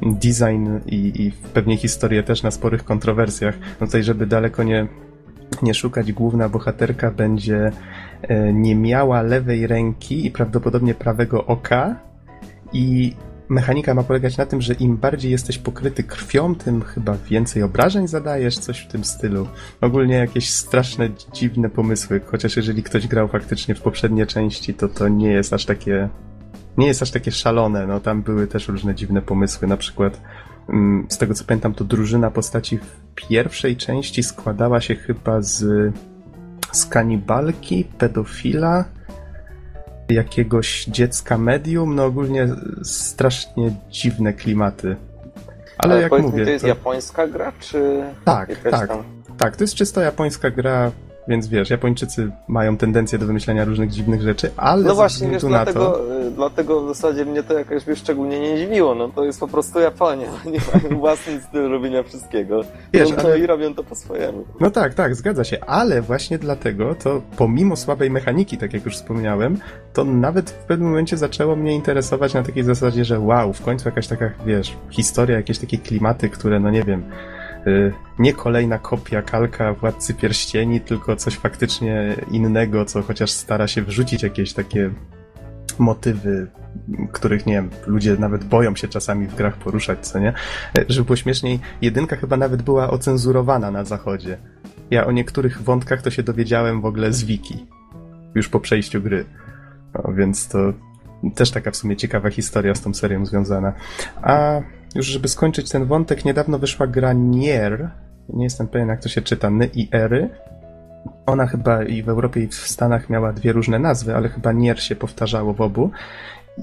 design 0.02 0.67
i, 0.86 1.22
i 1.22 1.32
pewnie 1.54 1.78
historię 1.78 2.24
też 2.24 2.44
na 2.44 2.52
sporych 2.52 2.84
kontrowersjach. 2.84 3.58
No 3.82 3.88
tutaj, 3.88 4.04
żeby 4.04 4.26
daleko 4.26 4.63
nie, 4.63 4.88
nie 5.62 5.74
szukać, 5.74 6.12
główna 6.12 6.50
bohaterka 6.50 7.12
będzie 7.12 7.72
e, 8.22 8.54
nie 8.54 8.76
miała 8.76 9.22
lewej 9.22 9.67
ręki 9.67 10.26
i 10.26 10.32
prawdopodobnie 10.32 10.94
prawego 10.94 11.46
oka 11.46 11.96
i 12.74 13.15
mechanika 13.50 13.94
ma 13.94 14.04
polegać 14.04 14.38
na 14.38 14.46
tym, 14.46 14.62
że 14.62 14.74
im 14.74 14.98
bardziej 14.98 15.32
jesteś 15.32 15.58
pokryty 15.58 16.04
krwią, 16.04 16.56
tym 16.56 16.82
chyba 16.82 17.17
więcej 17.30 17.63
obrażeń 17.63 18.08
zadajesz, 18.08 18.58
coś 18.58 18.80
w 18.80 18.88
tym 18.88 19.04
stylu. 19.04 19.48
Ogólnie 19.82 20.15
jakieś 20.15 20.50
straszne, 20.50 21.10
dziwne 21.34 21.70
pomysły, 21.70 22.22
chociaż 22.26 22.56
jeżeli 22.58 22.84
ktoś 22.84 23.08
grał 23.08 23.28
faktycznie 23.28 23.76
w 23.76 23.82
poprzednie 23.82 24.26
części, 24.26 24.74
to 24.74 24.88
to 24.88 25.08
nie 25.08 25.32
jest 25.32 25.54
aż 25.54 25.65
takie 25.65 26.10
nie 26.77 26.88
jest 26.88 27.01
aż 27.01 27.12
takie 27.12 27.31
szalone, 27.31 27.88
no 27.88 27.99
tam 27.99 28.21
były 28.21 28.47
też 28.47 28.67
różne 28.67 28.95
dziwne 28.95 29.21
pomysły, 29.21 29.67
na 29.67 29.77
przykład 29.77 30.21
mm, 30.69 31.05
z 31.10 31.17
tego 31.17 31.34
co 31.34 31.43
pamiętam, 31.43 31.73
to 31.73 31.84
drużyna 31.84 32.31
postaci 32.31 32.77
w 32.77 33.01
pierwszej 33.15 33.77
części 33.77 34.23
składała 34.23 34.81
się 34.81 34.95
chyba 34.95 35.41
z, 35.41 35.93
z 36.71 36.86
kanibalki, 36.86 37.84
pedofila, 37.97 38.86
jakiegoś 40.10 40.86
dziecka 40.86 41.38
medium, 41.38 41.95
no 41.95 42.05
ogólnie 42.05 42.47
strasznie 42.84 43.71
dziwne 43.89 44.34
klimaty. 44.34 44.95
Ale, 45.77 45.93
Ale 45.93 46.01
jak 46.01 46.12
mówię. 46.12 46.39
Mi, 46.39 46.45
to 46.45 46.51
jest 46.51 46.62
to... 46.62 46.67
japońska 46.67 47.27
gra, 47.27 47.51
czy. 47.60 48.03
Tak, 48.25 48.49
tak. 48.71 48.88
Tam... 48.88 49.03
Tak, 49.38 49.57
to 49.57 49.63
jest 49.63 49.75
czysto 49.75 50.01
japońska 50.01 50.51
gra 50.51 50.91
więc 51.27 51.47
wiesz, 51.47 51.69
Japończycy 51.69 52.31
mają 52.47 52.77
tendencję 52.77 53.19
do 53.19 53.25
wymyślania 53.25 53.65
różnych 53.65 53.89
dziwnych 53.89 54.21
rzeczy, 54.21 54.51
ale 54.57 54.84
No 54.84 54.95
właśnie, 54.95 55.27
wiesz, 55.27 55.43
dlatego, 55.43 55.91
to... 55.91 56.21
Y, 56.27 56.31
dlatego 56.31 56.81
w 56.81 56.88
zasadzie 56.88 57.25
mnie 57.25 57.43
to 57.43 57.53
jakoś 57.53 57.86
wiesz, 57.86 57.99
szczególnie 57.99 58.39
nie 58.39 58.57
dziwiło. 58.57 58.95
No 58.95 59.10
to 59.10 59.25
jest 59.25 59.39
po 59.39 59.47
prostu 59.47 59.79
Japonia. 59.79 60.27
Nie 60.45 60.60
mają 60.73 60.99
własny 60.99 61.41
styl 61.41 61.69
robienia 61.69 62.03
wszystkiego. 62.03 62.62
Wiesz, 62.93 63.10
no, 63.10 63.23
ale... 63.23 63.39
i 63.39 63.47
robią 63.47 63.73
to 63.73 63.84
po 63.84 63.95
swojemu. 63.95 64.45
No 64.60 64.71
tak, 64.71 64.93
tak, 64.93 65.15
zgadza 65.15 65.43
się, 65.43 65.60
ale 65.60 66.01
właśnie 66.01 66.38
dlatego 66.38 66.95
to 66.95 67.21
pomimo 67.38 67.75
słabej 67.75 68.12
mechaniki, 68.12 68.57
tak 68.57 68.73
jak 68.73 68.86
już 68.86 68.95
wspomniałem, 68.95 69.57
to 69.93 70.03
nawet 70.03 70.49
w 70.49 70.63
pewnym 70.63 70.89
momencie 70.89 71.17
zaczęło 71.17 71.55
mnie 71.55 71.75
interesować 71.75 72.34
na 72.34 72.43
takiej 72.43 72.63
zasadzie, 72.63 73.05
że 73.05 73.19
wow, 73.19 73.53
w 73.53 73.62
końcu 73.62 73.89
jakaś 73.89 74.07
taka, 74.07 74.31
wiesz, 74.45 74.77
historia, 74.89 75.38
jakieś 75.38 75.60
takie 75.60 75.77
klimaty, 75.77 76.29
które, 76.29 76.60
no 76.60 76.69
nie 76.69 76.84
wiem, 76.84 77.03
nie 78.19 78.34
kolejna 78.34 78.80
kopia, 78.80 79.21
kalka 79.21 79.74
Władcy 79.74 80.13
Pierścieni, 80.13 80.82
tylko 80.82 81.15
coś 81.15 81.36
faktycznie 81.36 82.15
innego, 82.32 82.86
co 82.86 83.02
chociaż 83.02 83.32
stara 83.32 83.67
się 83.67 83.82
wrzucić 83.82 84.24
jakieś 84.24 84.54
takie 84.54 84.89
motywy, 85.80 86.47
których, 87.12 87.45
nie 87.45 87.54
wiem, 87.54 87.69
ludzie 87.88 88.15
nawet 88.19 88.43
boją 88.43 88.76
się 88.76 88.88
czasami 88.88 89.28
w 89.28 89.36
grach 89.36 89.58
poruszać, 89.58 90.08
co 90.08 90.19
nie? 90.19 90.34
Y, 90.78 90.86
żeby 90.89 91.06
było 91.06 91.15
śmieszniej, 91.15 91.60
jedynka 91.82 92.15
chyba 92.15 92.38
nawet 92.38 92.62
była 92.62 92.89
ocenzurowana 92.89 93.71
na 93.71 93.86
zachodzie. 93.86 94.38
Ja 94.91 95.06
o 95.06 95.12
niektórych 95.12 95.62
wątkach 95.62 96.02
to 96.02 96.12
się 96.12 96.24
dowiedziałem 96.24 96.82
w 96.82 96.86
ogóle 96.86 97.13
z 97.13 97.24
wiki. 97.24 97.65
Już 98.36 98.50
po 98.50 98.60
przejściu 98.60 99.02
gry. 99.02 99.26
No, 99.93 100.13
więc 100.13 100.47
to 100.47 100.74
też 101.36 101.52
taka 101.52 101.71
w 101.71 101.76
sumie 101.76 101.95
ciekawa 101.95 102.30
historia 102.30 102.76
z 102.76 102.82
tą 102.82 102.93
serią 102.93 103.26
związana. 103.26 103.74
A 104.21 104.62
już 104.95 105.06
żeby 105.06 105.27
skończyć 105.27 105.69
ten 105.69 105.86
wątek, 105.86 106.25
niedawno 106.25 106.60
wyszła 106.60 106.88
gra 106.88 107.13
Nier. 107.13 107.89
Nie 108.30 108.43
jestem 108.43 108.67
pewien, 108.67 108.88
jak 108.88 109.01
to 109.01 109.10
się 109.10 109.21
czyta. 109.21 109.49
Ny 109.49 109.69
i 109.73 109.89
Ery. 109.91 110.30
Ona 111.25 111.47
chyba 111.47 111.84
i 111.84 112.04
w 112.04 112.10
Europie, 112.10 112.41
i 112.41 112.47
w 112.47 112.54
Stanach 112.54 113.10
miała 113.10 113.34
dwie 113.34 113.51
różne 113.51 113.80
nazwy, 113.80 114.15
ale 114.15 114.30
chyba 114.30 114.51
Nier 114.51 114.84
się 114.84 114.95
powtarzało 114.95 115.54
w 115.54 115.62
obu. 115.62 115.91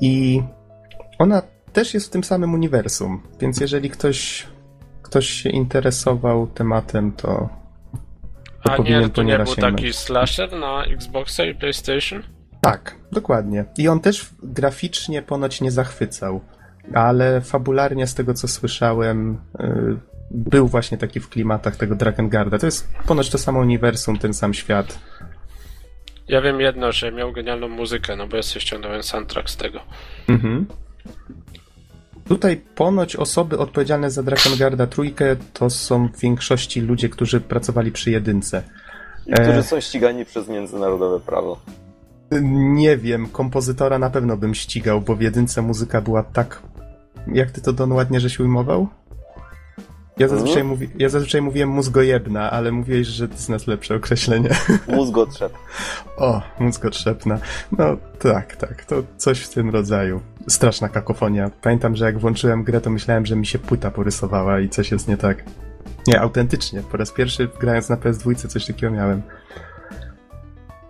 I 0.01 0.43
ona 1.19 1.43
też 1.73 1.95
jest 1.95 2.07
w 2.07 2.11
tym 2.11 2.25
samym 2.25 2.55
uniwersum, 2.55 3.23
więc 3.41 3.61
jeżeli 3.61 3.91
ktoś, 3.91 4.47
ktoś 5.03 5.29
się 5.29 5.51
interesował 5.51 6.47
tematem, 6.47 7.13
to, 7.13 7.49
to 8.65 8.73
A 8.73 8.77
Nier 8.77 9.11
to 9.11 9.23
nie 9.23 9.39
był 9.39 9.55
taki 9.55 9.93
slasher 9.93 10.53
na 10.53 10.85
Xboxa 10.85 11.45
i 11.45 11.55
PlayStation? 11.55 12.23
Tak, 12.61 12.95
dokładnie. 13.13 13.65
I 13.79 13.89
on 13.89 14.01
też 14.01 14.31
graficznie 14.43 15.23
ponoć 15.23 15.61
nie 15.61 15.71
zachwycał 15.71 16.41
ale 16.95 17.41
fabularnie 17.41 18.07
z 18.07 18.15
tego 18.15 18.35
co 18.35 18.49
słyszałem 18.49 19.39
y, 19.61 19.97
był 20.31 20.69
właśnie 20.69 20.99
taki 20.99 21.21
w 21.21 21.29
klimatach 21.29 21.77
tego 21.77 21.95
Drakengard. 21.95 22.61
To 22.61 22.67
jest 22.67 22.89
ponoć 23.07 23.31
to 23.31 23.39
samo 23.39 23.61
uniwersum, 23.61 24.19
ten 24.19 24.35
sam 24.35 24.55
świat. 24.55 24.99
Ja 26.29 26.41
wiem 26.41 26.61
jedno, 26.61 26.93
że 26.93 27.13
miał 27.13 27.33
genialną 27.33 27.69
muzykę, 27.69 28.17
no 28.17 28.27
bo 28.27 28.37
ja 28.37 28.43
sobie 28.43 28.61
ściągnąłem 28.61 29.03
soundtrack 29.03 29.51
z 29.51 29.57
tego. 29.57 29.81
Mhm. 30.29 30.67
Tutaj 32.29 32.57
ponoć 32.75 33.17
osoby 33.17 33.59
odpowiedzialne 33.59 34.11
za 34.11 34.23
Drakengarda 34.23 34.87
trójkę 34.87 35.37
to 35.53 35.71
są 35.71 36.09
w 36.09 36.19
większości 36.19 36.81
ludzie, 36.81 37.09
którzy 37.09 37.41
pracowali 37.41 37.93
przy 37.93 38.11
jedynce. 38.11 38.63
I 39.27 39.33
którzy 39.33 39.59
e... 39.59 39.63
są 39.63 39.81
ścigani 39.81 40.25
przez 40.25 40.49
międzynarodowe 40.49 41.21
prawo. 41.21 41.61
Nie 42.53 42.97
wiem, 42.97 43.29
kompozytora 43.29 43.99
na 43.99 44.11
pewno 44.11 44.37
bym 44.37 44.55
ścigał, 44.55 45.01
bo 45.01 45.17
w 45.17 45.21
jedynce 45.21 45.63
muzyka 45.63 46.01
była 46.01 46.23
tak 46.23 46.63
jak 47.33 47.51
ty 47.51 47.61
to 47.61 47.73
Don 47.73 47.93
ładnie 47.93 48.21
żeś 48.21 48.41
ujmował? 48.41 48.89
Ja 50.19 50.29
zazwyczaj, 50.29 50.61
mm. 50.61 50.67
mówi, 50.67 50.91
ja 50.99 51.09
zazwyczaj 51.09 51.43
mówiłem 51.43 51.69
mózgojebna, 51.69 52.51
ale 52.51 52.73
mówiłeś, 52.73 53.07
że 53.07 53.29
to 53.29 53.35
jest 53.35 53.49
nas 53.49 53.67
lepsze 53.67 53.95
określenie. 53.95 54.51
Mózgotrzep. 54.97 55.53
o, 56.17 56.43
mózgotrzepna. 56.59 57.39
No 57.79 57.97
tak, 58.19 58.57
tak, 58.57 58.85
to 58.85 59.03
coś 59.17 59.41
w 59.41 59.49
tym 59.49 59.71
rodzaju. 59.71 60.21
Straszna 60.49 60.89
kakofonia. 60.89 61.51
Pamiętam, 61.63 61.97
że 61.97 62.05
jak 62.05 62.19
włączyłem 62.19 62.65
grę, 62.65 62.81
to 62.81 62.91
myślałem, 62.91 63.27
że 63.27 63.37
mi 63.37 63.47
się 63.47 63.59
płyta 63.59 63.91
porysowała 63.91 64.61
i 64.61 64.69
coś 64.69 64.91
jest 64.91 65.09
nie 65.09 65.17
tak. 65.17 65.45
Nie, 66.07 66.21
autentycznie. 66.21 66.83
Po 66.83 66.97
raz 66.97 67.13
pierwszy 67.13 67.49
grając 67.61 67.89
na 67.89 67.97
PS2 67.97 68.49
coś 68.49 68.67
takiego 68.67 68.93
miałem. 68.93 69.23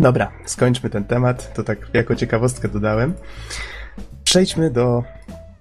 Dobra, 0.01 0.33
skończmy 0.45 0.91
ten 0.91 1.05
temat. 1.05 1.55
To 1.55 1.63
tak 1.63 1.79
jako 1.95 2.15
ciekawostkę 2.15 2.69
dodałem. 2.69 3.15
Przejdźmy 4.25 4.71
do 4.71 5.05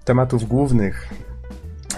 tematów 0.08 0.48
głównych. 0.48 1.08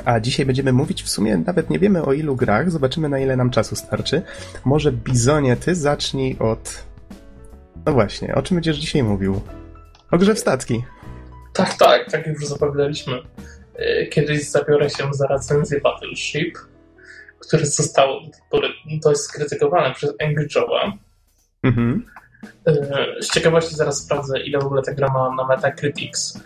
A 0.05 0.19
dzisiaj 0.19 0.45
będziemy 0.45 0.73
mówić 0.73 1.03
w 1.03 1.09
sumie 1.09 1.37
nawet 1.37 1.69
nie 1.69 1.79
wiemy 1.79 2.03
o 2.03 2.13
ilu 2.13 2.35
grach, 2.35 2.71
zobaczymy 2.71 3.09
na 3.09 3.19
ile 3.19 3.35
nam 3.35 3.49
czasu 3.49 3.75
starczy. 3.75 4.21
Może 4.65 4.91
Bizonie, 4.91 5.55
ty 5.55 5.75
zacznij 5.75 6.37
od. 6.39 6.83
No 7.85 7.93
właśnie, 7.93 8.35
o 8.35 8.41
czym 8.41 8.55
będziesz 8.55 8.77
dzisiaj 8.77 9.03
mówił? 9.03 9.41
O 10.11 10.17
grze 10.17 10.35
w 10.35 10.39
statki. 10.39 10.83
Tak, 11.53 11.73
tak, 11.77 12.11
tak 12.11 12.27
już 12.27 12.45
zapowiadaliśmy. 12.45 13.13
E, 13.75 14.05
kiedyś 14.05 14.49
zabiorę 14.49 14.89
się 14.89 15.13
za 15.13 15.27
recenzję 15.27 15.81
Battleship, 15.81 16.57
które 17.39 17.65
zostało 17.65 18.21
dość 19.03 19.19
skrytykowane 19.19 19.93
przez 19.93 20.13
Angry 20.21 20.47
Joe'a. 20.47 20.91
Mhm. 21.63 22.05
E, 22.67 22.73
z 23.21 23.29
ciekawości 23.33 23.75
zaraz 23.75 24.03
sprawdzę, 24.03 24.39
ile 24.39 24.59
w 24.59 24.65
ogóle 24.65 24.81
ta 24.81 24.93
gra 24.93 25.07
ma 25.07 25.35
na 25.35 25.47
Metacritics. 25.47 26.39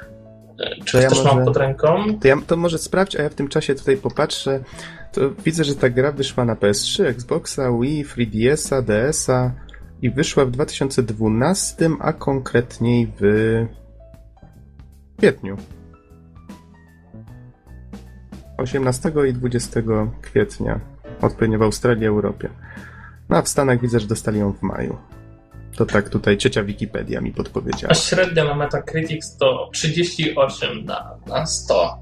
Czy 0.86 0.92
to 0.92 1.02
ja 1.02 1.10
też 1.10 1.18
może, 1.18 1.36
mam 1.36 1.46
pod 1.46 1.58
ręką? 1.58 2.20
To, 2.20 2.28
ja, 2.28 2.38
to 2.48 2.58
może 2.58 2.78
sprawdź, 2.78 3.16
a 3.16 3.24
ja 3.24 3.30
w 3.30 3.36
tym 3.36 3.48
czasie 3.48 3.76
tutaj 3.76 3.98
popatrzę. 3.98 4.63
To 5.12 5.22
widzę, 5.46 5.63
że 5.63 5.76
ta 5.76 5.89
gra 5.89 6.12
wyszła 6.12 6.46
na 6.46 6.56
PS3, 6.56 7.06
Xboxa, 7.06 7.72
Wii, 7.82 8.06
3DS-a, 8.06 8.82
DS-a 8.82 9.52
i 10.02 10.10
wyszła 10.10 10.46
w 10.46 10.52
2012, 10.52 11.89
a 12.00 12.13
konkretniej 12.13 13.12
w 13.20 13.24
kwietniu. 15.18 15.58
18 18.58 19.12
i 19.30 19.34
20 19.34 19.82
kwietnia, 20.22 20.80
odpowiednio 21.22 21.60
w 21.60 21.62
Australii 21.62 22.04
i 22.04 22.08
Europie. 22.08 22.50
No 23.30 23.38
a 23.38 23.42
w 23.42 23.48
Stanach 23.48 23.82
widzę, 23.82 24.00
że 24.00 24.08
dostali 24.08 24.39
ją 24.39 24.54
w 24.54 24.62
maju. 24.62 24.98
To 25.76 25.86
tak 25.86 26.10
tutaj 26.10 26.38
ciocia 26.38 26.64
Wikipedia 26.64 27.22
mi 27.22 27.32
podpowiedziała. 27.32 27.92
A 27.92 27.94
średnia 27.94 28.44
na 28.44 28.56
Metacritics 28.56 29.38
to 29.38 29.70
38 29.74 30.86
na, 30.86 31.18
na 31.28 31.46
100. 31.46 32.00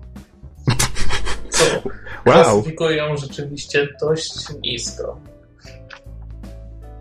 Co 1.50 1.64
wow. 2.26 2.44
klasyfikują 2.44 3.18
rzeczywiście 3.18 3.88
dość 4.02 4.34
nisko. 4.62 5.20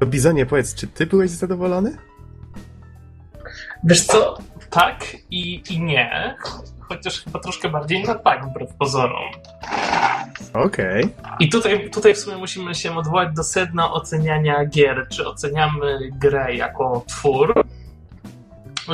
To 0.00 0.06
Bizonie, 0.06 0.46
powiedz, 0.46 0.74
czy 0.74 0.86
ty 0.86 1.06
byłeś 1.06 1.30
zadowolony? 1.30 1.96
Wiesz 3.84 4.02
co, 4.06 4.38
tak 4.70 5.16
i, 5.30 5.62
i 5.70 5.80
nie, 5.80 6.36
chociaż 6.80 7.24
chyba 7.24 7.38
troszkę 7.38 7.68
bardziej 7.68 8.04
na 8.04 8.14
tak, 8.14 8.46
wbrew 8.50 8.74
pozorom. 8.74 9.30
Okej. 10.54 11.04
Okay. 11.04 11.36
I 11.40 11.48
tutaj, 11.48 11.90
tutaj 11.90 12.14
w 12.14 12.18
sumie 12.18 12.36
musimy 12.36 12.74
się 12.74 12.96
odwołać 12.96 13.28
do 13.34 13.44
sedna 13.44 13.92
oceniania 13.92 14.64
gier. 14.66 15.06
Czy 15.10 15.28
oceniamy 15.28 16.10
grę 16.12 16.54
jako 16.54 17.04
twór, 17.08 17.54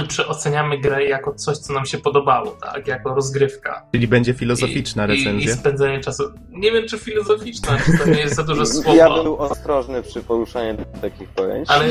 czy 0.09 0.27
oceniamy 0.27 0.79
grę 0.79 1.05
jako 1.05 1.35
coś, 1.35 1.59
co 1.59 1.73
nam 1.73 1.87
się 1.87 1.99
podobało, 1.99 2.51
tak? 2.51 2.87
Jako 2.87 3.15
rozgrywka. 3.15 3.83
Czyli 3.93 4.09
będzie 4.09 4.35
filozoficzna 4.35 5.05
I, 5.05 5.09
recenzja. 5.09 5.51
I, 5.51 5.55
I, 5.55 5.59
spędzenie 5.59 6.01
czasu. 6.01 6.23
Nie 6.51 6.73
wiem, 6.73 6.89
czy 6.89 6.99
filozoficzna, 6.99 7.79
czy 7.79 7.99
to 7.99 8.11
nie 8.11 8.21
jest 8.21 8.35
za 8.35 8.43
dużo 8.43 8.67
słowa. 8.67 8.95
Ja 8.97 9.11
bym 9.11 9.27
ostrożny 9.33 10.03
przy 10.03 10.23
poruszaniu 10.23 10.77
takich 11.01 11.29
pojęć. 11.29 11.71
Ale 11.71 11.85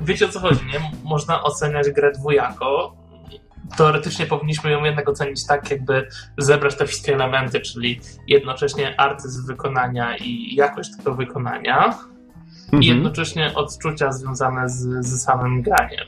wiecie 0.00 0.26
o 0.26 0.28
co 0.28 0.40
chodzi, 0.40 0.66
nie? 0.66 0.90
Można 1.04 1.42
oceniać 1.42 1.90
grę 1.90 2.12
dwujako, 2.12 2.96
teoretycznie 3.76 4.26
powinniśmy 4.26 4.70
ją 4.70 4.84
jednak 4.84 5.08
ocenić 5.08 5.46
tak, 5.46 5.70
jakby 5.70 6.08
zebrać 6.38 6.76
te 6.76 6.86
wszystkie 6.86 7.14
elementy, 7.14 7.60
czyli 7.60 8.00
jednocześnie 8.28 9.00
artyzm 9.00 9.46
wykonania 9.46 10.16
i 10.16 10.54
jakość 10.54 10.90
tego 10.96 11.14
wykonania, 11.14 11.94
mhm. 12.64 12.82
i 12.82 12.86
jednocześnie 12.86 13.54
odczucia 13.54 14.12
związane 14.12 14.68
z, 14.68 15.06
z 15.06 15.22
samym 15.22 15.62
graniem. 15.62 16.06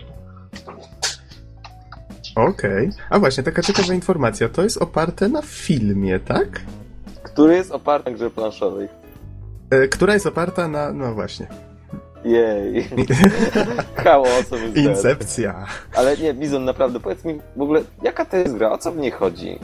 Okej. 2.35 2.91
A 3.11 3.19
właśnie, 3.19 3.43
taka 3.43 3.63
ciekawa 3.63 3.95
informacja. 3.95 4.49
To 4.49 4.63
jest 4.63 4.77
oparte 4.77 5.29
na 5.29 5.43
filmie, 5.43 6.21
tak? 6.21 6.61
Który 7.23 7.55
jest 7.55 7.71
oparty 7.71 8.11
na 8.11 8.17
grze 8.17 8.31
planszowej. 8.31 8.89
E, 9.71 9.89
która 9.89 10.15
jest 10.15 10.27
oparta 10.27 10.69
na... 10.69 10.93
No 10.93 11.15
właśnie. 11.15 11.47
Jej. 12.25 12.89
Chaos, 14.05 14.51
Incepcja. 14.75 15.67
Ale 15.95 16.17
nie, 16.17 16.35
Bizon, 16.35 16.65
naprawdę, 16.65 17.01
powiedz 17.01 17.25
mi 17.25 17.41
w 17.57 17.63
ogóle, 17.63 17.83
jaka 18.03 18.25
to 18.25 18.37
jest 18.37 18.57
gra, 18.57 18.71
o 18.73 18.79
co 18.79 18.93
w 18.93 18.97
niej 18.97 19.11
chodzi? 19.11 19.59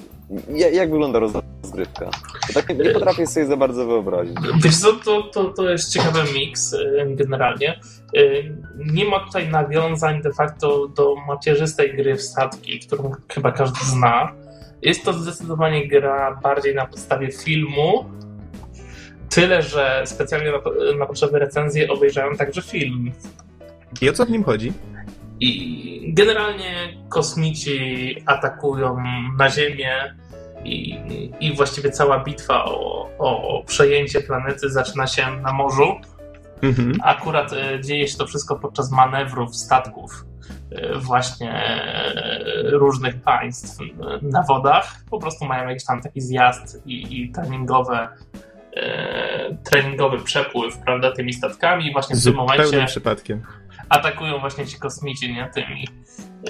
Ja, 0.48 0.68
jak 0.68 0.90
wygląda 0.90 1.18
rozgrywka? 1.18 2.10
Bo 2.48 2.54
tak 2.54 2.68
nie, 2.68 2.74
nie 2.74 2.90
potrafię 2.90 3.26
sobie 3.26 3.46
za 3.46 3.56
bardzo 3.56 3.86
wyobrazić. 3.86 4.36
Wiesz 4.64 4.76
co, 4.76 4.92
to, 4.92 5.22
to, 5.22 5.44
to 5.44 5.70
jest 5.70 5.92
ciekawy 5.92 6.20
miks 6.34 6.72
y, 6.72 7.06
generalnie. 7.08 7.80
Y, 8.16 8.56
Nie 8.76 9.04
ma 9.04 9.20
tutaj 9.26 9.48
nawiązań 9.48 10.22
de 10.22 10.32
facto 10.32 10.88
do 10.88 11.14
macierzystej 11.28 11.96
gry 11.96 12.14
w 12.16 12.22
statki, 12.22 12.80
którą 12.80 13.12
chyba 13.32 13.52
każdy 13.52 13.84
zna. 13.84 14.32
Jest 14.82 15.04
to 15.04 15.12
zdecydowanie 15.12 15.88
gra 15.88 16.40
bardziej 16.42 16.74
na 16.74 16.86
podstawie 16.86 17.32
filmu, 17.32 18.04
tyle 19.34 19.62
że 19.62 20.02
specjalnie 20.04 20.52
na, 20.52 20.58
na 20.98 21.06
potrzeby 21.06 21.38
recenzji 21.38 21.88
obejrzałem 21.88 22.36
także 22.36 22.62
film. 22.62 23.12
I 24.00 24.08
o 24.08 24.12
co 24.12 24.26
w 24.26 24.30
nim 24.30 24.44
chodzi? 24.44 24.72
I 25.40 26.14
generalnie 26.14 26.72
kosmici 27.08 28.16
atakują 28.26 28.96
na 29.38 29.50
Ziemię 29.50 30.14
i, 30.64 31.00
i 31.40 31.56
właściwie 31.56 31.90
cała 31.90 32.24
bitwa 32.24 32.64
o, 32.64 33.10
o 33.18 33.62
przejęcie 33.66 34.20
planety 34.20 34.70
zaczyna 34.70 35.06
się 35.06 35.22
na 35.42 35.52
morzu. 35.52 35.94
Mhm. 36.62 36.92
Akurat 37.02 37.52
e, 37.52 37.80
dzieje 37.80 38.08
się 38.08 38.18
to 38.18 38.26
wszystko 38.26 38.56
podczas 38.56 38.90
manewrów 38.90 39.56
statków 39.56 40.24
e, 40.70 40.98
właśnie 40.98 41.52
e, 41.52 42.70
różnych 42.70 43.20
państw 43.20 43.78
na 44.22 44.42
wodach. 44.42 45.04
Po 45.10 45.18
prostu 45.18 45.44
mają 45.44 45.68
jakiś 45.68 45.84
tam 45.84 46.02
taki 46.02 46.20
zjazd 46.20 46.82
i, 46.86 47.22
i 47.22 47.32
treningowe 47.32 48.08
e, 48.76 49.56
treningowy 49.64 50.18
przepływ, 50.18 50.78
prawda, 50.78 51.12
tymi 51.12 51.32
statkami 51.32 51.86
i 51.86 51.92
właśnie 51.92 52.16
w 52.16 52.24
tym 52.24 52.34
momencie 52.34 52.86
przypadkiem. 52.86 53.42
atakują 53.88 54.38
właśnie 54.38 54.66
ci 54.66 54.78
kosmici, 54.78 55.32
nie, 55.32 55.50
tymi 55.54 55.88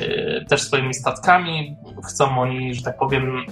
y, 0.01 0.45
też 0.49 0.63
swoimi 0.63 0.95
statkami. 0.95 1.77
Chcą 2.09 2.39
oni, 2.39 2.75
że 2.75 2.83
tak 2.83 2.99
powiem, 2.99 3.39
y, 3.39 3.45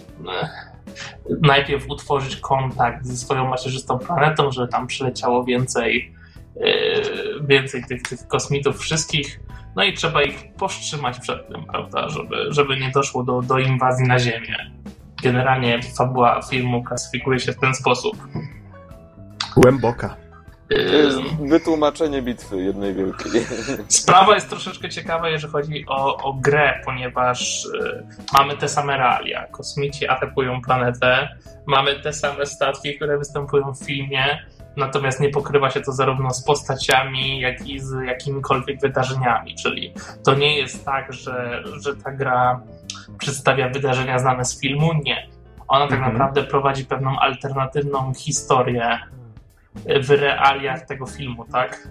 najpierw 1.40 1.90
utworzyć 1.90 2.36
kontakt 2.36 3.06
ze 3.06 3.16
swoją 3.16 3.48
macierzystą 3.48 3.98
planetą, 3.98 4.52
że 4.52 4.68
tam 4.68 4.86
przyleciało 4.86 5.44
więcej, 5.44 6.14
więcej 7.48 7.84
tych, 7.84 8.02
tych 8.02 8.26
kosmitów 8.26 8.78
wszystkich. 8.78 9.40
No 9.76 9.84
i 9.84 9.92
trzeba 9.92 10.22
ich 10.22 10.54
powstrzymać 10.58 11.20
przed 11.20 11.48
tym, 11.48 11.64
prawda, 11.64 12.08
żeby, 12.08 12.36
żeby 12.48 12.76
nie 12.76 12.90
doszło 12.90 13.24
do, 13.24 13.42
do 13.42 13.58
inwazji 13.58 14.06
na 14.06 14.18
Ziemię. 14.18 14.56
Generalnie 15.22 15.80
fabuła 15.82 16.40
filmu 16.50 16.82
klasyfikuje 16.84 17.40
się 17.40 17.52
w 17.52 17.58
ten 17.58 17.74
sposób. 17.74 18.16
Głęboka. 19.56 20.16
To 20.68 20.78
jest 20.78 21.18
Y, 21.18 21.48
wytłumaczenie 21.48 22.22
bitwy 22.22 22.62
jednej 22.62 22.94
wielkiej. 22.94 23.32
Sprawa 23.88 24.34
jest 24.34 24.48
troszeczkę 24.48 24.88
ciekawa, 24.88 25.28
jeżeli 25.28 25.52
chodzi 25.52 25.84
o, 25.88 26.16
o 26.16 26.32
grę, 26.34 26.80
ponieważ 26.84 27.64
y, 27.64 28.06
mamy 28.32 28.56
te 28.56 28.68
same 28.68 28.96
realia. 28.96 29.46
Kosmici 29.46 30.08
atakują 30.08 30.60
planetę, 30.62 31.28
mamy 31.66 32.00
te 32.00 32.12
same 32.12 32.46
statki, 32.46 32.96
które 32.96 33.18
występują 33.18 33.74
w 33.74 33.78
filmie, 33.84 34.38
natomiast 34.76 35.20
nie 35.20 35.28
pokrywa 35.28 35.70
się 35.70 35.80
to 35.80 35.92
zarówno 35.92 36.30
z 36.30 36.44
postaciami, 36.44 37.40
jak 37.40 37.66
i 37.68 37.80
z 37.80 37.92
jakimikolwiek 38.06 38.80
wydarzeniami. 38.80 39.54
Czyli 39.62 39.94
to 40.24 40.34
nie 40.34 40.58
jest 40.58 40.84
tak, 40.84 41.12
że, 41.12 41.62
że 41.80 41.96
ta 41.96 42.12
gra 42.12 42.60
przedstawia 43.18 43.68
wydarzenia 43.68 44.18
znane 44.18 44.44
z 44.44 44.60
filmu. 44.60 44.90
Nie. 45.04 45.28
Ona 45.68 45.86
tak 45.88 45.98
Mhm. 45.98 46.12
naprawdę 46.12 46.44
prowadzi 46.44 46.84
pewną 46.84 47.18
alternatywną 47.18 48.12
historię 48.14 48.98
w 50.02 50.10
realiach 50.10 50.86
tego 50.86 51.06
filmu, 51.06 51.44
tak? 51.44 51.88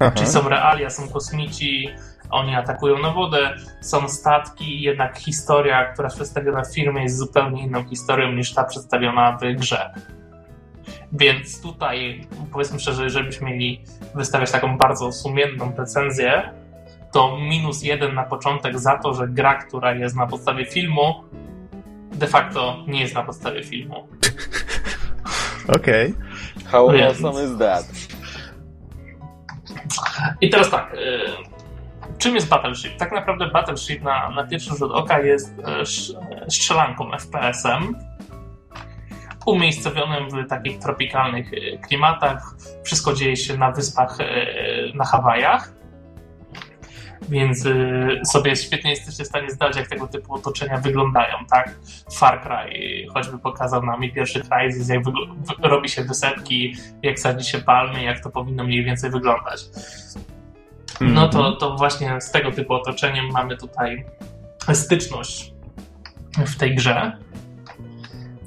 Aha. 0.00 0.10
Czyli 0.10 0.26
są 0.26 0.48
realia, 0.48 0.90
są 0.90 1.08
kosmici, 1.08 1.88
oni 2.30 2.54
atakują 2.54 2.98
na 2.98 3.10
wodę, 3.10 3.54
są 3.80 4.08
statki, 4.08 4.82
jednak 4.82 5.18
historia, 5.18 5.92
która 5.92 6.06
jest 6.06 6.16
przedstawiona 6.16 6.62
w 6.62 6.74
filmie 6.74 7.02
jest 7.02 7.16
zupełnie 7.16 7.62
inną 7.62 7.84
historią 7.84 8.32
niż 8.32 8.54
ta 8.54 8.64
przedstawiona 8.64 9.38
w 9.42 9.56
grze. 9.56 9.90
Więc 11.12 11.62
tutaj, 11.62 12.26
powiedzmy 12.52 12.80
szczerze, 12.80 13.04
jeżeli 13.04 13.26
byśmy 13.26 13.50
mieli 13.50 13.84
wystawiać 14.14 14.50
taką 14.50 14.78
bardzo 14.78 15.12
sumienną 15.12 15.72
recenzję, 15.78 16.50
to 17.12 17.38
minus 17.38 17.82
jeden 17.82 18.14
na 18.14 18.24
początek 18.24 18.78
za 18.78 18.98
to, 18.98 19.14
że 19.14 19.28
gra, 19.28 19.54
która 19.54 19.94
jest 19.94 20.16
na 20.16 20.26
podstawie 20.26 20.66
filmu, 20.66 21.24
de 22.12 22.26
facto 22.26 22.84
nie 22.86 23.00
jest 23.00 23.14
na 23.14 23.22
podstawie 23.22 23.64
filmu. 23.64 24.08
Okej. 25.76 26.14
How 26.70 26.90
Więc- 26.90 27.24
awesome 27.24 27.44
is 27.44 27.58
that? 27.58 27.84
I 30.40 30.50
teraz 30.50 30.70
tak. 30.70 30.94
y, 30.94 31.48
Czym 32.18 32.34
jest 32.34 32.48
Battleship? 32.48 32.96
Tak 32.96 33.12
naprawdę 33.12 33.50
Battleship 33.50 34.02
na, 34.02 34.30
na 34.30 34.46
pierwszy 34.46 34.70
rzut 34.76 34.92
oka 34.92 35.20
jest 35.20 35.54
e, 35.64 36.50
strzelanką 36.50 37.10
FPS-em 37.10 37.94
umiejscowionym 39.46 40.28
w 40.30 40.48
takich 40.48 40.78
tropikalnych 40.78 41.52
e, 41.52 41.78
klimatach. 41.78 42.54
Wszystko 42.84 43.12
dzieje 43.12 43.36
się 43.36 43.56
na 43.58 43.70
wyspach 43.70 44.18
na 44.94 45.04
Hawajach. 45.04 45.72
Więc 47.28 47.64
sobie 48.32 48.56
świetnie 48.56 48.90
jesteście 48.90 49.24
w 49.24 49.26
stanie 49.26 49.50
zdać, 49.50 49.76
jak 49.76 49.88
tego 49.88 50.06
typu 50.06 50.34
otoczenia 50.34 50.78
wyglądają, 50.78 51.36
tak? 51.50 51.74
Far 52.14 52.42
Cry 52.42 53.06
choćby 53.14 53.38
pokazał 53.38 53.82
nam 53.82 54.04
i 54.04 54.12
pierwszy 54.12 54.40
Crysis, 54.40 54.88
jak 54.88 55.02
robi 55.62 55.88
się 55.88 56.04
wysepki, 56.04 56.76
jak 57.02 57.18
sadzi 57.18 57.50
się 57.50 57.58
palmy, 57.58 58.02
jak 58.02 58.20
to 58.20 58.30
powinno 58.30 58.64
mniej 58.64 58.84
więcej 58.84 59.10
wyglądać. 59.10 59.60
No 61.00 61.28
to, 61.28 61.52
to 61.52 61.76
właśnie 61.76 62.20
z 62.20 62.30
tego 62.30 62.52
typu 62.52 62.74
otoczeniem 62.74 63.26
mamy 63.32 63.56
tutaj 63.56 64.04
styczność 64.72 65.52
w 66.46 66.56
tej 66.56 66.74
grze. 66.74 67.16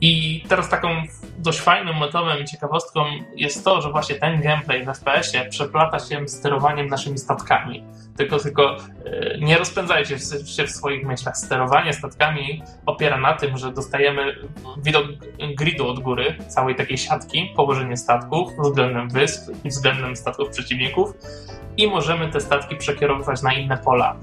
I 0.02 0.44
teraz 0.48 0.70
taką 0.70 0.88
dość 1.38 1.60
fajnym 1.60 1.96
motywem 1.96 2.40
i 2.42 2.46
ciekawostką 2.46 3.06
jest 3.36 3.66
to, 3.66 3.82
że 3.82 3.92
właśnie 3.92 4.16
ten 4.16 4.42
gameplay 4.42 4.86
w 4.86 4.88
FPS-ie 4.88 5.50
przeplata 5.50 6.00
się 6.00 6.28
z 6.28 6.38
sterowaniem 6.38 6.88
naszymi 6.88 7.18
statkami. 7.18 7.84
Tylko, 8.18 8.40
tylko 8.40 8.76
e, 9.06 9.38
nie 9.40 9.58
rozpędzajcie 9.58 10.20
się- 10.20 10.46
się 10.46 10.64
w 10.68 10.72
swoich 10.72 11.06
myślach. 11.08 11.38
Sterowanie 11.38 11.94
statkami 11.94 12.64
opiera 12.86 13.18
na 13.18 13.34
tym, 13.34 13.58
że 13.58 13.72
dostajemy 13.72 14.36
widok 14.78 15.06
gridu 15.58 15.88
od 15.88 16.00
góry, 16.00 16.36
całej 16.48 16.76
takiej 16.76 16.98
siatki, 16.98 17.54
położenie 17.56 17.98
statków 17.98 18.50
względem 18.64 19.10
wysp 19.10 19.52
i 19.64 19.70
względem 19.70 20.16
statków 20.16 20.50
przeciwników 20.50 21.14
i 21.78 21.88
możemy 21.88 22.30
te 22.30 22.42
statki 22.42 22.76
przekierowywać 22.76 23.42
na 23.42 23.54
inne 23.54 23.78
pola. 23.78 24.16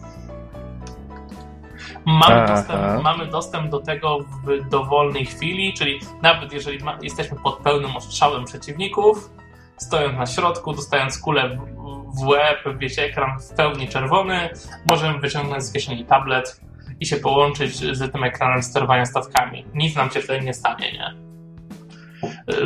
Mamy, 2.08 2.46
dostęp, 2.46 3.02
mamy 3.02 3.26
dostęp 3.26 3.70
do 3.70 3.80
tego 3.80 4.18
w 4.20 4.68
dowolnej 4.68 5.26
chwili, 5.26 5.74
czyli 5.74 6.00
nawet 6.22 6.52
jeżeli 6.52 6.84
ma, 6.84 6.98
jesteśmy 7.02 7.36
pod 7.42 7.56
pełnym 7.56 7.96
ostrzałem 7.96 8.44
przeciwników, 8.44 9.30
stojąc 9.76 10.18
na 10.18 10.26
środku, 10.26 10.72
dostając 10.72 11.18
kulę 11.18 11.48
w, 11.48 12.20
w 12.20 12.26
łeb, 12.26 12.78
wiecie, 12.78 13.04
ekran 13.04 13.40
w 13.40 13.54
pełni 13.54 13.88
czerwony, 13.88 14.48
możemy 14.90 15.18
wyciągnąć 15.18 15.62
z 15.64 15.72
kieszeni 15.72 16.04
tablet 16.04 16.60
i 17.00 17.06
się 17.06 17.16
połączyć 17.16 17.76
z 17.76 18.12
tym 18.12 18.24
ekranem 18.24 18.62
sterowania 18.62 19.04
statkami. 19.04 19.64
Nic 19.74 19.96
nam 19.96 20.10
się 20.10 20.20
wtedy 20.20 20.44
nie 20.44 20.54
stanie, 20.54 20.92
nie? 20.92 21.14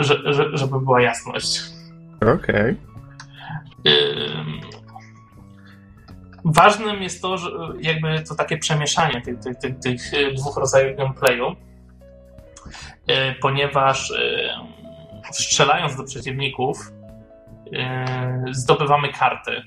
Że, 0.03 0.33
że, 0.33 0.57
żeby 0.57 0.81
była 0.81 1.03
jasność. 1.03 1.61
Okej. 2.35 2.77
Ym, 3.87 4.61
Ważnym 6.45 7.03
jest 7.03 7.23
to, 7.23 7.39
że 7.39 7.51
jakby 7.81 8.23
to 8.23 8.35
takie 8.35 8.59
przemieszanie 8.59 9.21
tych, 9.21 9.39
tych, 9.39 9.57
tych, 9.57 9.79
tych 9.79 10.15
y, 10.15 10.35
dwóch 10.35 10.57
rodzajów 10.57 10.97
gameplayu, 10.97 11.51
y, 11.51 11.55
ponieważ 13.41 14.11
y, 14.11 14.51
strzelając 15.33 15.97
do 15.97 16.05
przeciwników 16.05 16.93
zdobywamy 18.51 19.13
karty, 19.13 19.63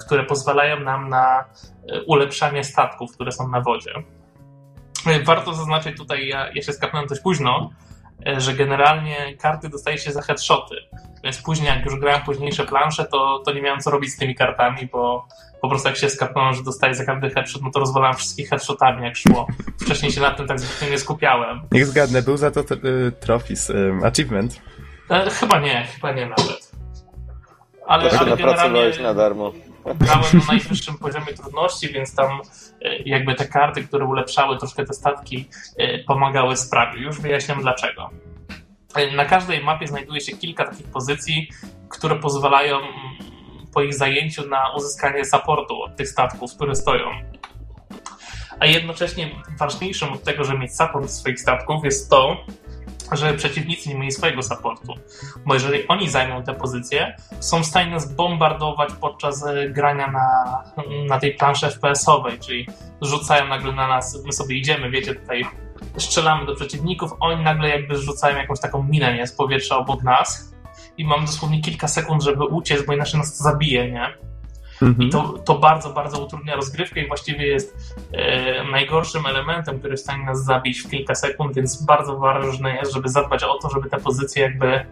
które 0.00 0.24
pozwalają 0.24 0.80
nam 0.80 1.08
na 1.08 1.44
ulepszanie 2.06 2.64
statków, 2.64 3.12
które 3.14 3.32
są 3.32 3.48
na 3.48 3.60
wodzie. 3.60 3.92
Warto 5.24 5.54
zaznaczyć 5.54 5.96
tutaj, 5.96 6.28
ja, 6.28 6.50
ja 6.54 6.62
się 6.62 6.72
skapnąłem 6.72 7.08
dość 7.08 7.20
późno, 7.20 7.70
że 8.38 8.54
generalnie 8.54 9.36
karty 9.36 9.68
dostaje 9.68 9.98
się 9.98 10.12
za 10.12 10.22
headshoty. 10.22 10.74
Więc 11.24 11.42
później, 11.42 11.68
jak 11.68 11.84
już 11.84 12.00
grałem 12.00 12.22
późniejsze 12.22 12.66
plansze, 12.66 13.04
to, 13.04 13.42
to 13.44 13.52
nie 13.52 13.62
miałem 13.62 13.80
co 13.80 13.90
robić 13.90 14.10
z 14.12 14.16
tymi 14.16 14.34
kartami, 14.34 14.88
bo 14.92 15.28
po 15.60 15.68
prostu 15.68 15.88
jak 15.88 15.96
się 15.96 16.10
skapnąłem, 16.10 16.54
że 16.54 16.62
dostaję 16.62 16.94
za 16.94 17.04
każdy 17.04 17.30
headshot, 17.30 17.62
no 17.62 17.70
to 17.70 17.80
rozwalałem 17.80 18.16
wszystkich 18.16 18.48
headshotami, 18.48 19.04
jak 19.04 19.16
szło. 19.16 19.46
Wcześniej 19.80 20.12
się 20.12 20.20
nad 20.20 20.36
tym 20.36 20.46
tak 20.46 20.60
zbytnio 20.60 20.88
nie 20.90 20.98
skupiałem. 20.98 21.60
Niech 21.72 21.86
zgadnę, 21.86 22.22
był 22.22 22.36
za 22.36 22.50
to 22.50 22.60
y, 22.60 23.12
trophies, 23.20 23.70
y, 23.70 23.92
achievement. 24.04 24.60
E, 25.10 25.30
chyba 25.30 25.60
nie, 25.60 25.86
chyba 25.94 26.12
nie 26.12 26.26
nawet. 26.26 26.72
Ale, 27.86 28.10
To 28.10 28.18
ale 28.18 28.36
generalnie... 28.36 29.02
na 29.02 29.14
darmo. 29.14 29.52
grałem 29.84 30.24
na 30.32 30.44
najwyższym 30.48 30.98
poziomie 30.98 31.26
trudności, 31.26 31.88
więc 31.88 32.14
tam 32.14 32.26
e, 32.30 32.40
jakby 33.04 33.34
te 33.34 33.46
karty, 33.48 33.84
które 33.84 34.04
ulepszały 34.04 34.58
troszkę 34.58 34.84
te 34.84 34.94
statki, 34.94 35.48
e, 35.78 35.98
pomagały 35.98 36.56
sprawie. 36.56 37.00
Już 37.00 37.20
wyjaśniam 37.20 37.62
dlaczego. 37.62 38.10
Na 39.16 39.24
każdej 39.24 39.64
mapie 39.64 39.86
znajduje 39.86 40.20
się 40.20 40.36
kilka 40.36 40.64
takich 40.64 40.86
pozycji, 40.86 41.48
które 41.88 42.16
pozwalają 42.16 42.76
mm, 42.76 42.92
po 43.74 43.82
ich 43.82 43.94
zajęciu 43.94 44.48
na 44.48 44.74
uzyskanie 44.76 45.24
supportu 45.24 45.82
od 45.82 45.96
tych 45.96 46.08
statków, 46.08 46.54
które 46.54 46.74
stoją. 46.74 47.10
A 48.60 48.66
jednocześnie 48.66 49.30
ważniejszym 49.58 50.12
od 50.12 50.22
tego, 50.22 50.44
żeby 50.44 50.58
mieć 50.58 50.76
support 50.76 51.10
swoich 51.10 51.40
statków 51.40 51.84
jest 51.84 52.10
to, 52.10 52.36
że 53.12 53.34
przeciwnicy 53.34 53.88
nie 53.88 53.94
mieli 53.94 54.12
swojego 54.12 54.42
supportu. 54.42 54.94
Bo 55.46 55.54
jeżeli 55.54 55.88
oni 55.88 56.08
zajmą 56.08 56.42
te 56.42 56.54
pozycje, 56.54 57.16
są 57.40 57.62
w 57.62 57.66
stanie 57.66 57.90
nas 57.90 58.14
bombardować 58.14 58.92
podczas 59.00 59.46
e, 59.46 59.68
grania 59.70 60.10
na, 60.10 60.62
na 61.08 61.18
tej 61.18 61.34
planszy 61.34 61.66
FPS-owej, 61.66 62.38
czyli 62.38 62.66
rzucają 63.02 63.48
nagle 63.48 63.72
na 63.72 63.88
nas, 63.88 64.24
my 64.24 64.32
sobie 64.32 64.56
idziemy, 64.56 64.90
wiecie, 64.90 65.14
tutaj 65.14 65.44
strzelamy 65.96 66.46
do 66.46 66.54
przeciwników, 66.54 67.10
oni 67.20 67.44
nagle 67.44 67.68
jakby 67.68 67.98
rzucają 67.98 68.36
jakąś 68.36 68.60
taką 68.60 68.82
minę, 68.82 69.14
nie, 69.14 69.26
z 69.26 69.32
powietrza 69.32 69.76
obok 69.76 70.02
nas 70.02 70.54
i 70.98 71.04
mam 71.04 71.26
dosłownie 71.26 71.60
kilka 71.62 71.88
sekund, 71.88 72.22
żeby 72.22 72.44
uciec, 72.44 72.86
bo 72.86 72.92
inaczej 72.92 73.20
nas 73.20 73.38
to 73.38 73.44
zabije, 73.44 73.92
nie? 73.92 74.12
Mhm. 74.82 75.08
I 75.08 75.10
to, 75.10 75.38
to 75.44 75.58
bardzo, 75.58 75.90
bardzo 75.90 76.24
utrudnia 76.24 76.56
rozgrywkę 76.56 77.00
i 77.00 77.08
właściwie 77.08 77.46
jest 77.46 77.94
e, 78.12 78.64
najgorszym 78.64 79.26
elementem, 79.26 79.78
który 79.78 79.92
jest 79.92 80.04
w 80.04 80.06
stanie 80.06 80.24
nas 80.24 80.44
zabić 80.44 80.80
w 80.80 80.90
kilka 80.90 81.14
sekund, 81.14 81.54
więc 81.54 81.84
bardzo 81.84 82.18
ważne 82.18 82.76
jest, 82.76 82.92
żeby 82.92 83.08
zadbać 83.08 83.42
o 83.44 83.58
to, 83.58 83.70
żeby 83.70 83.90
te 83.90 83.96
pozycje 83.96 84.42
jakby 84.42 84.86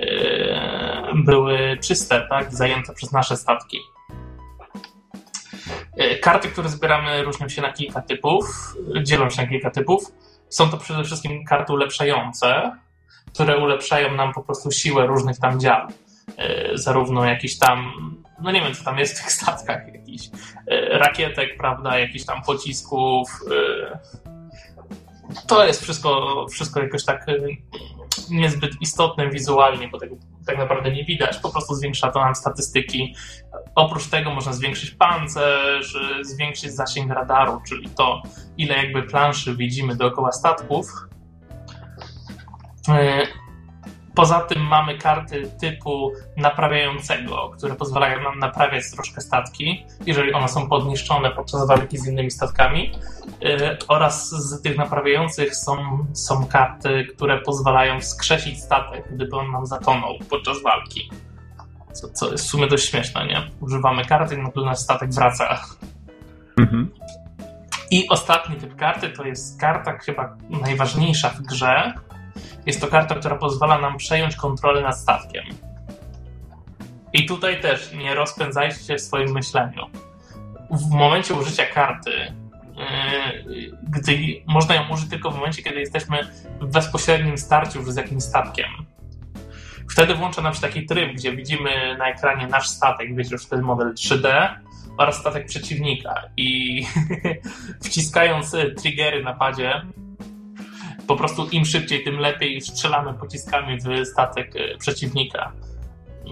e, 0.00 1.12
były 1.14 1.78
czyste, 1.82 2.26
tak? 2.28 2.54
Zajęte 2.54 2.94
przez 2.94 3.12
nasze 3.12 3.36
statki. 3.36 3.78
E, 5.96 6.18
karty, 6.18 6.48
które 6.48 6.68
zbieramy, 6.68 7.22
różnią 7.22 7.48
się 7.48 7.62
na 7.62 7.72
kilka 7.72 8.00
typów, 8.00 8.74
dzielą 9.02 9.30
się 9.30 9.42
na 9.42 9.48
kilka 9.48 9.70
typów. 9.70 10.12
Są 10.48 10.70
to 10.70 10.76
przede 10.76 11.04
wszystkim 11.04 11.44
karty 11.44 11.72
ulepszające, 11.72 12.72
które 13.34 13.58
ulepszają 13.58 14.14
nam 14.14 14.32
po 14.32 14.42
prostu 14.42 14.70
siłę 14.70 15.06
różnych 15.06 15.38
tam 15.38 15.60
dział. 15.60 15.88
E, 16.36 16.78
zarówno 16.78 17.24
jakiś 17.24 17.58
tam, 17.58 17.92
no 18.42 18.50
nie 18.50 18.60
wiem 18.60 18.74
co 18.74 18.84
tam 18.84 18.98
jest 18.98 19.18
w 19.18 19.22
tych 19.22 19.32
statkach, 19.32 19.94
jakiś 19.94 20.30
e, 20.66 20.98
rakietek, 20.98 21.56
prawda, 21.58 21.98
jakiś 21.98 22.26
tam 22.26 22.42
pocisków. 22.42 23.40
E, 23.92 23.98
to 25.46 25.66
jest 25.66 25.82
wszystko, 25.82 26.46
wszystko 26.50 26.82
jakoś 26.82 27.04
tak 27.04 27.26
niezbyt 28.30 28.72
istotne 28.80 29.30
wizualnie, 29.30 29.88
bo 29.88 29.98
tego 29.98 30.16
tak 30.46 30.58
naprawdę 30.58 30.92
nie 30.92 31.04
widać. 31.04 31.38
Po 31.38 31.50
prostu 31.50 31.74
zwiększa 31.74 32.10
to 32.10 32.20
nam 32.20 32.34
statystyki. 32.34 33.14
Oprócz 33.74 34.06
tego 34.06 34.30
można 34.30 34.52
zwiększyć 34.52 34.90
pancerz, 34.90 35.98
zwiększyć 36.22 36.72
zasięg 36.72 37.12
radaru, 37.12 37.60
czyli 37.68 37.90
to, 37.90 38.22
ile 38.58 38.76
jakby 38.76 39.02
planszy 39.02 39.56
widzimy 39.56 39.96
dookoła 39.96 40.32
statków. 40.32 40.86
Poza 44.18 44.40
tym 44.40 44.62
mamy 44.62 44.98
karty 44.98 45.50
typu 45.60 46.12
naprawiającego, 46.36 47.50
które 47.56 47.74
pozwalają 47.74 48.22
nam 48.22 48.38
naprawiać 48.38 48.90
troszkę 48.90 49.20
statki, 49.20 49.86
jeżeli 50.06 50.32
one 50.32 50.48
są 50.48 50.68
podniszczone 50.68 51.30
podczas 51.30 51.66
walki 51.66 51.98
z 51.98 52.06
innymi 52.06 52.30
statkami. 52.30 52.92
Yy, 53.40 53.76
oraz 53.88 54.30
z 54.30 54.62
tych 54.62 54.76
naprawiających 54.76 55.56
są, 55.56 55.76
są 56.12 56.46
karty, 56.46 57.06
które 57.14 57.40
pozwalają 57.40 58.00
wskrzesić 58.00 58.60
statek, 58.60 59.04
gdyby 59.14 59.36
on 59.36 59.50
nam 59.50 59.66
zatonął 59.66 60.14
podczas 60.30 60.62
walki. 60.62 61.10
Co, 61.92 62.08
co 62.08 62.32
jest 62.32 62.44
w 62.44 62.48
sumie 62.48 62.66
dość 62.66 62.90
śmieszne, 62.90 63.26
nie? 63.26 63.50
Używamy 63.60 64.04
karty 64.04 64.34
i 64.34 64.38
nagle 64.38 64.64
nasz 64.64 64.78
statek 64.78 65.10
wraca. 65.10 65.60
Mhm. 66.56 66.90
I 67.90 68.08
ostatni 68.08 68.56
typ 68.56 68.76
karty 68.76 69.10
to 69.10 69.24
jest 69.24 69.60
karta 69.60 69.98
chyba 69.98 70.36
najważniejsza 70.50 71.30
w 71.30 71.42
grze, 71.42 71.94
jest 72.68 72.80
to 72.80 72.86
karta, 72.86 73.14
która 73.14 73.36
pozwala 73.36 73.78
nam 73.78 73.96
przejąć 73.96 74.36
kontrolę 74.36 74.82
nad 74.82 74.98
statkiem. 74.98 75.44
I 77.12 77.26
tutaj 77.26 77.60
też 77.60 77.92
nie 77.92 78.14
rozpędzajcie 78.14 78.78
się 78.78 78.96
w 78.96 79.00
swoim 79.00 79.32
myśleniu. 79.32 79.86
W 80.70 80.90
momencie 80.90 81.34
użycia 81.34 81.66
karty, 81.66 82.10
yy, 82.10 83.78
gdy 83.82 84.18
można 84.46 84.74
ją 84.74 84.88
użyć 84.92 85.10
tylko 85.10 85.30
w 85.30 85.36
momencie, 85.36 85.62
kiedy 85.62 85.80
jesteśmy 85.80 86.18
w 86.60 86.66
bezpośrednim 86.66 87.38
starciu 87.38 87.78
już 87.78 87.90
z 87.90 87.96
jakimś 87.96 88.22
statkiem. 88.22 88.70
Wtedy 89.90 90.14
włącza 90.14 90.42
nam 90.42 90.54
się 90.54 90.60
taki 90.60 90.86
tryb, 90.86 91.12
gdzie 91.12 91.36
widzimy 91.36 91.96
na 91.98 92.08
ekranie 92.08 92.46
nasz 92.46 92.68
statek, 92.68 93.16
wiecie, 93.16 93.30
już 93.32 93.46
ten 93.46 93.62
model 93.62 93.94
3D 93.94 94.54
oraz 94.96 95.16
statek 95.16 95.46
przeciwnika. 95.46 96.22
I 96.36 96.82
wciskając 97.84 98.56
triggery 98.76 99.24
na 99.24 99.34
padzie, 99.34 99.82
po 101.08 101.16
prostu 101.16 101.48
im 101.52 101.64
szybciej, 101.64 102.04
tym 102.04 102.18
lepiej 102.18 102.60
strzelamy 102.60 103.14
pociskami 103.14 103.78
w 103.80 104.06
statek 104.06 104.56
e, 104.56 104.78
przeciwnika. 104.78 105.52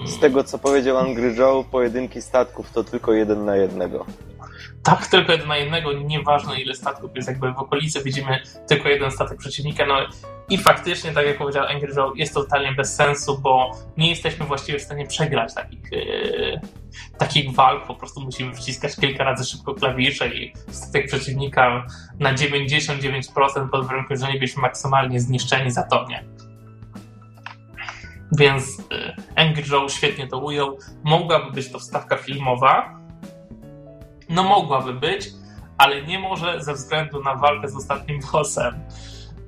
Z 0.05 0.19
tego, 0.19 0.45
co 0.45 0.59
powiedział 0.59 0.99
Angry 0.99 1.35
Joe, 1.35 1.65
pojedynki 1.71 2.23
statków 2.23 2.73
to 2.73 2.85
tylko 2.85 3.13
jeden 3.13 3.45
na 3.45 3.57
jednego. 3.57 4.07
Tak, 4.83 5.07
tylko 5.07 5.33
jeden 5.33 5.49
na 5.49 5.57
jednego, 5.57 5.93
nieważne 5.93 6.61
ile 6.61 6.75
statków 6.75 7.11
jest 7.17 7.29
jakby 7.29 7.53
w 7.53 7.59
okolicy, 7.59 8.03
widzimy 8.03 8.41
tylko 8.69 8.89
jeden 8.89 9.11
statek 9.11 9.39
przeciwnika, 9.39 9.87
no 9.87 9.95
i 10.49 10.59
faktycznie, 10.59 11.13
tak 11.13 11.27
jak 11.27 11.39
powiedział 11.39 11.67
Angry 11.67 11.95
Joe, 11.97 12.13
jest 12.17 12.35
to 12.35 12.43
totalnie 12.43 12.73
bez 12.73 12.95
sensu, 12.95 13.39
bo 13.39 13.71
nie 13.97 14.11
jesteśmy 14.11 14.47
właściwie 14.47 14.79
w 14.79 14.83
stanie 14.83 15.07
przegrać 15.07 15.55
takich, 15.55 15.93
yy, 15.93 16.61
takich 17.19 17.55
walk, 17.55 17.87
po 17.87 17.95
prostu 17.95 18.21
musimy 18.21 18.55
wciskać 18.55 18.97
kilka 18.97 19.25
razy 19.25 19.45
szybko 19.45 19.75
klawisze 19.75 20.29
i 20.29 20.53
statek 20.71 21.07
przeciwnika 21.07 21.87
na 22.19 22.35
99% 22.35 23.69
pod 23.71 23.87
warunkiem, 23.87 24.17
że 24.17 24.27
nie 24.27 24.39
byliśmy 24.39 24.63
maksymalnie 24.63 25.21
zniszczeni 25.21 25.71
za 25.71 25.83
to, 25.83 26.07
nie? 26.09 26.25
Więc 28.39 28.79
yy, 28.79 29.15
Angry 29.37 29.63
Joe 29.71 29.89
świetnie 29.89 30.29
to 30.29 30.39
ujął. 30.39 30.79
Mogłaby 31.05 31.53
być 31.53 31.73
to 31.73 31.79
wstawka 31.79 32.17
filmowa, 32.17 33.01
no 34.29 34.43
mogłaby 34.43 34.95
być, 34.95 35.29
ale 35.79 36.03
nie 36.03 36.19
może 36.19 36.63
ze 36.63 36.75
względu 36.75 37.23
na 37.23 37.35
walkę 37.35 37.69
z 37.69 37.77
ostatnim 37.77 38.21
bossem, 38.33 38.75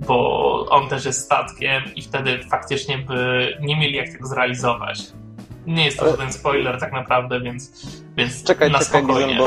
bo 0.01 0.67
on 0.71 0.89
też 0.89 1.05
jest 1.05 1.25
statkiem 1.25 1.83
i 1.95 2.03
wtedy 2.03 2.41
faktycznie 2.51 2.99
by 2.99 3.49
nie 3.61 3.77
mieli 3.77 3.97
jak 3.97 4.09
tego 4.09 4.27
zrealizować. 4.27 4.99
Nie 5.69 5.85
jest 5.85 5.97
to 5.97 6.03
ale... 6.03 6.11
żaden 6.11 6.33
spoiler 6.33 6.81
tak 6.81 6.93
naprawdę, 6.93 7.41
więc, 7.41 7.87
więc 8.17 8.45
czekaj, 8.45 8.71
na 8.71 8.79
czekaj, 8.79 9.03
spokojnie. 9.03 9.35
Gizem, 9.35 9.39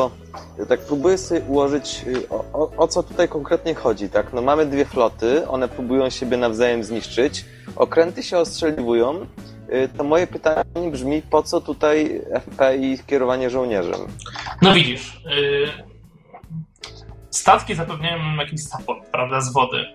bo 0.57 0.65
tak 0.65 0.79
próbuję 0.79 1.17
sobie 1.17 1.41
ułożyć, 1.41 2.03
y, 2.07 2.29
o, 2.29 2.45
o, 2.53 2.71
o, 2.77 2.88
co 2.88 3.03
tutaj 3.03 3.29
konkretnie 3.29 3.75
chodzi, 3.75 4.10
tak? 4.10 4.34
No 4.34 4.41
mamy 4.41 4.65
dwie 4.65 4.86
floty, 4.86 5.47
one 5.47 5.67
próbują 5.67 6.10
siebie 6.10 6.38
nawzajem 6.38 6.84
zniszczyć, 6.84 7.45
okręty 7.75 8.23
się 8.23 8.38
ostrzeliwują, 8.38 9.25
Y, 9.73 9.89
to 9.97 10.03
moje 10.03 10.27
pytanie 10.27 10.91
brzmi, 10.91 11.21
po 11.21 11.43
co 11.43 11.62
tutaj 11.62 12.21
FP 12.41 12.77
i 12.77 12.99
kierowanie 13.07 13.49
żołnierzem? 13.49 14.07
No 14.62 14.73
widzisz, 14.73 15.21
yy, 15.25 15.67
statki 17.29 17.75
zapewniają 17.75 18.36
jakiś 18.36 18.63
support, 18.63 19.10
prawda, 19.12 19.41
z 19.41 19.53
wody. 19.53 19.86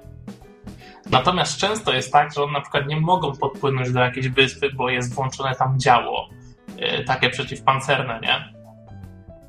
Natomiast 1.10 1.58
często 1.58 1.92
jest 1.92 2.12
tak, 2.12 2.34
że 2.34 2.42
one 2.42 2.52
na 2.52 2.60
przykład 2.60 2.86
nie 2.86 3.00
mogą 3.00 3.36
podpłynąć 3.36 3.92
do 3.92 4.00
jakiejś 4.00 4.28
wyspy, 4.28 4.70
bo 4.72 4.90
jest 4.90 5.14
włączone 5.14 5.54
tam 5.54 5.80
działo, 5.80 6.28
yy, 6.76 7.04
takie 7.04 7.30
przeciwpancerne, 7.30 8.20
nie? 8.22 8.56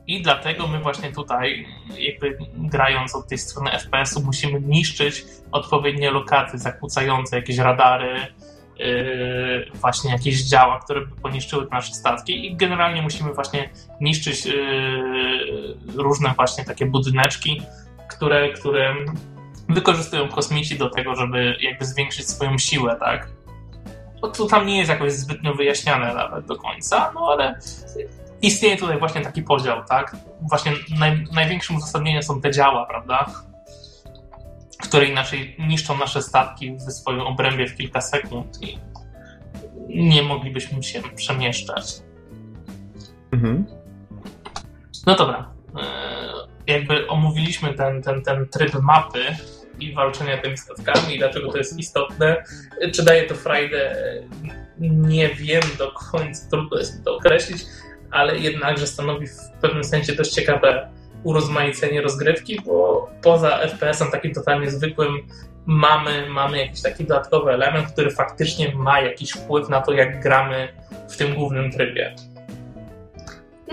I 0.08 0.22
dlatego 0.22 0.68
my 0.68 0.80
właśnie 0.80 1.12
tutaj, 1.12 1.68
jakby 1.98 2.38
grając 2.58 3.16
od 3.16 3.28
tej 3.28 3.38
strony 3.38 3.72
FPS-u, 3.72 4.24
musimy 4.24 4.62
niszczyć 4.62 5.24
odpowiednie 5.52 6.12
lokacje 6.12 6.60
zakłócające 6.60 7.36
jakieś 7.36 7.58
radary, 7.58 8.28
Yy, 8.80 9.72
właśnie 9.74 10.12
jakieś 10.12 10.44
działa, 10.44 10.80
które 10.80 11.02
by 11.02 11.16
poniszczyły 11.22 11.68
nasze 11.72 11.94
statki 11.94 12.46
i 12.46 12.56
generalnie 12.56 13.02
musimy 13.02 13.34
właśnie 13.34 13.70
niszczyć 14.02 14.46
yy, 14.46 14.54
różne 15.96 16.34
właśnie 16.36 16.66
takie 16.66 16.86
budyneczki, 16.86 17.62
które, 18.10 18.50
które 18.54 18.96
wykorzystują 19.70 20.30
kosmici 20.30 20.78
do 20.78 20.90
tego, 20.90 21.16
żeby 21.16 21.58
jakby 21.62 21.86
zwiększyć 21.86 22.30
swoją 22.30 22.58
siłę, 22.58 22.98
tak? 23.00 23.30
No 24.22 24.28
to 24.28 24.46
tam 24.46 24.66
nie 24.66 24.78
jest 24.78 24.90
jakoś 24.90 25.14
zbytnio 25.14 25.54
wyjaśniane 25.54 26.14
nawet 26.14 26.46
do 26.46 26.56
końca, 26.56 27.12
no 27.16 27.28
ale 27.32 27.60
istnieje 28.42 28.78
tutaj 28.78 29.00
właśnie 29.00 29.22
taki 29.22 29.42
podział, 29.42 29.86
tak? 29.86 30.16
Właśnie 30.42 30.72
naj, 31.00 31.26
największym 31.34 31.76
uzasadnieniem 31.76 32.24
są 32.24 32.42
te 32.42 32.52
działa, 32.52 32.86
prawda? 32.86 33.26
które 34.88 35.06
inaczej 35.06 35.56
niszczą 35.60 35.98
nasze 35.98 36.22
statki 36.22 36.72
w 36.72 36.92
swoim 36.92 37.22
obrębie 37.22 37.68
w 37.68 37.76
kilka 37.76 38.02
sekund 38.02 38.62
i 38.62 38.80
nie 39.90 40.24
moglibyśmy 40.24 40.84
się 40.84 41.02
przemieszczać. 41.16 41.94
Mhm. 43.32 43.66
No 45.06 45.16
dobra. 45.16 45.50
E, 45.78 46.74
jakby 46.74 47.08
omówiliśmy 47.08 47.74
ten, 47.74 48.02
ten, 48.02 48.22
ten 48.22 48.48
tryb 48.48 48.74
mapy 48.82 49.20
i 49.80 49.94
walczenia 49.94 50.38
tymi 50.38 50.58
statkami 50.58 51.18
dlaczego 51.18 51.52
to 51.52 51.58
jest 51.58 51.80
istotne. 51.80 52.44
Czy 52.94 53.06
daje 53.06 53.24
to 53.24 53.36
frajdę? 53.36 53.96
Nie 54.80 55.30
wiem 55.30 55.64
do 55.78 55.92
końca, 55.92 56.50
trudno 56.50 56.78
jest 56.78 57.04
to 57.04 57.16
określić, 57.16 57.66
ale 58.12 58.38
jednakże 58.38 58.88
stanowi 58.88 59.28
w 59.28 59.62
pewnym 59.62 59.84
sensie 59.84 60.14
dość 60.14 60.32
ciekawe 60.32 60.90
urozmaicenie 61.24 62.02
rozgrywki, 62.02 62.62
bo 62.66 63.08
poza 63.22 63.58
FPS-em 63.58 64.12
takim 64.12 64.34
totalnie 64.34 64.72
zwykłym 64.72 65.18
mamy, 65.66 66.30
mamy 66.30 66.58
jakiś 66.58 66.82
taki 66.82 67.04
dodatkowy 67.04 67.52
element, 67.52 67.92
który 67.92 68.12
faktycznie 68.12 68.76
ma 68.76 69.02
jakiś 69.02 69.32
wpływ 69.32 69.70
na 69.70 69.82
to, 69.82 69.94
jak 69.94 70.24
gramy 70.24 70.68
w 71.10 71.18
tym 71.18 71.36
głównym 71.36 71.72
trybie. 71.72 72.16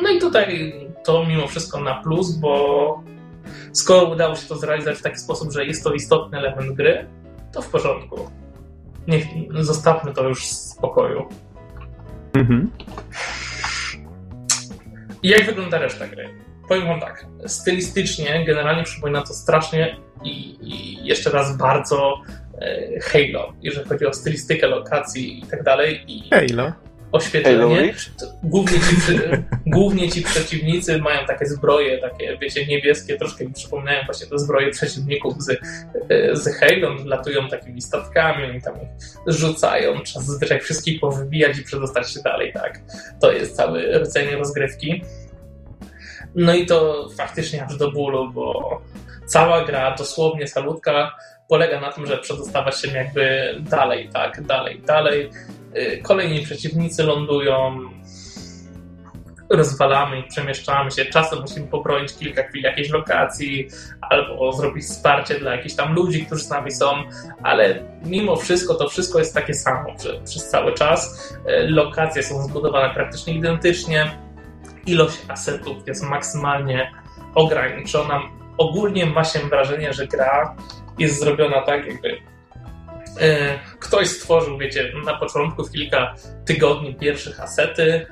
No 0.03 0.11
i 0.11 0.19
tutaj 0.19 0.75
to 1.05 1.25
mimo 1.25 1.47
wszystko 1.47 1.81
na 1.81 1.95
plus, 1.95 2.33
bo 2.33 3.05
skoro 3.75 4.05
udało 4.05 4.35
się 4.35 4.49
to 4.49 4.57
zrealizować 4.57 4.99
w 4.99 5.03
taki 5.03 5.19
sposób, 5.19 5.53
że 5.53 5.65
jest 5.65 5.85
to 5.85 5.93
istotny 5.93 6.39
element 6.39 6.73
gry, 6.73 7.07
to 7.53 7.63
w 7.63 7.69
porządku. 7.69 8.31
Niech 9.09 9.25
zostawmy 9.61 10.13
to 10.13 10.29
już 10.29 10.47
w 10.47 10.53
spokoju. 10.53 11.29
Mhm. 12.35 12.71
I 15.23 15.29
jak 15.29 15.47
wygląda 15.47 15.79
reszta 15.79 16.07
gry? 16.07 16.29
Powiem 16.69 16.87
wam 16.87 17.01
tak, 17.01 17.27
stylistycznie 17.47 18.45
generalnie 18.47 18.83
przypomina 18.83 19.23
to 19.23 19.35
strasznie 19.35 19.97
i, 20.25 20.59
i 20.61 21.05
jeszcze 21.07 21.31
raz 21.31 21.57
bardzo 21.57 22.23
e, 22.61 23.01
Halo, 23.01 23.53
jeżeli 23.63 23.89
chodzi 23.89 24.07
o 24.07 24.13
stylistykę 24.13 24.67
lokacji 24.67 25.39
i 25.39 25.47
tak 25.47 25.63
dalej. 25.63 26.05
I 26.07 26.31
Halo? 26.31 26.73
Oświetlenie. 27.15 27.95
Głównie 28.43 28.79
ci, 28.79 28.97
głównie 29.67 30.11
ci 30.11 30.23
przeciwnicy 30.23 30.99
mają 30.99 31.27
takie 31.27 31.47
zbroje, 31.47 31.99
takie 31.99 32.39
wiecie, 32.39 32.67
niebieskie, 32.67 33.17
troszkę 33.19 33.45
mi 33.45 33.53
przypominają 33.53 34.05
właśnie 34.05 34.27
te 34.27 34.39
zbroje 34.39 34.71
przeciwników 34.71 35.35
z, 35.43 35.51
e, 35.51 36.37
z 36.37 36.49
Halo, 36.57 36.95
latują 37.05 37.49
takimi 37.49 37.83
statkami, 37.83 38.45
oni 38.45 38.63
tam 38.63 38.75
ich 38.75 38.89
rzucają, 39.27 40.01
trzeba 40.01 40.25
zazwyczaj 40.25 40.61
wszystkich 40.61 41.01
powybijać 41.01 41.59
i 41.59 41.65
przedostać 41.65 42.13
się 42.13 42.21
dalej, 42.21 42.53
tak. 42.53 42.81
To 43.21 43.33
jest 43.33 43.57
cały 43.57 43.99
rdzeń 43.99 44.31
rozgrywki. 44.31 45.03
No 46.35 46.55
i 46.55 46.67
to 46.67 47.09
faktycznie 47.17 47.65
aż 47.65 47.77
do 47.77 47.93
bólu, 47.93 48.33
bo 48.33 48.81
cała 49.27 49.65
gra, 49.65 49.95
dosłownie 49.99 50.49
salutka, 50.49 51.17
polega 51.49 51.81
na 51.81 51.93
tym, 51.93 52.07
że 52.07 52.19
przedostawać 52.19 52.81
się 52.81 52.89
jakby 52.89 53.55
dalej, 53.61 54.09
tak, 54.13 54.43
dalej, 54.43 54.81
dalej. 54.87 55.31
Y, 55.77 56.01
kolejni 56.03 56.43
przeciwnicy 56.43 57.03
lądują, 57.03 57.81
rozwalamy 59.51 60.19
ich, 60.19 60.27
przemieszczamy 60.27 60.91
się. 60.91 61.05
Czasem 61.05 61.41
musimy 61.41 61.67
pobronić 61.67 62.15
kilka 62.15 62.43
chwil 62.43 62.63
jakiejś 62.63 62.91
lokacji 62.91 63.69
albo 64.01 64.53
zrobić 64.53 64.85
wsparcie 64.85 65.39
dla 65.39 65.57
jakichś 65.57 65.75
tam 65.75 65.95
ludzi, 65.95 66.27
którzy 66.27 66.45
z 66.45 66.51
nami 66.51 66.71
są, 66.71 66.87
ale 67.43 67.83
mimo 68.05 68.37
wszystko 68.37 68.75
to 68.75 68.89
wszystko 68.89 69.19
jest 69.19 69.35
takie 69.35 69.55
samo 69.55 69.95
przez, 69.95 70.31
przez 70.31 70.51
cały 70.51 70.75
czas. 70.75 71.33
Y, 71.35 71.69
lokacje 71.69 72.23
są 72.23 72.43
zbudowane 72.43 72.95
praktycznie 72.95 73.35
identycznie 73.35 74.11
ilość 74.87 75.19
asetów 75.29 75.77
jest 75.87 76.03
maksymalnie 76.03 76.93
ograniczona. 77.35 78.21
Ogólnie 78.59 79.07
ma 79.07 79.25
się 79.25 79.39
wrażenie, 79.39 79.93
że 79.93 80.07
gra 80.07 80.57
jest 80.99 81.21
zrobiona 81.21 81.63
tak, 81.63 81.87
jakby 81.87 82.17
e, 83.21 83.59
ktoś 83.79 84.09
stworzył, 84.09 84.59
wiecie, 84.59 84.93
na 85.05 85.19
początku 85.19 85.65
w 85.65 85.71
kilka 85.71 86.15
tygodni 86.45 86.95
pierwszych 86.95 87.41
asety, 87.41 88.07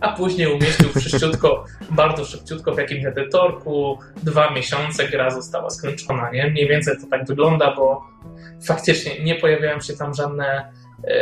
a 0.00 0.12
później 0.12 0.52
umieścił 0.52 0.88
wszyściutko, 0.96 1.64
bardzo 1.90 2.24
szybciutko 2.24 2.74
w 2.74 2.78
jakimś 2.78 3.04
edytorku, 3.04 3.98
dwa 4.22 4.50
miesiące 4.50 5.08
gra 5.08 5.30
została 5.30 5.70
skończona, 5.70 6.30
nie? 6.30 6.50
Mniej 6.50 6.68
więcej 6.68 6.96
to 7.00 7.06
tak 7.10 7.26
wygląda, 7.26 7.74
bo 7.76 8.06
faktycznie 8.66 9.24
nie 9.24 9.34
pojawiają 9.34 9.80
się 9.80 9.96
tam 9.96 10.14
żadne 10.14 10.72
e, 11.04 11.16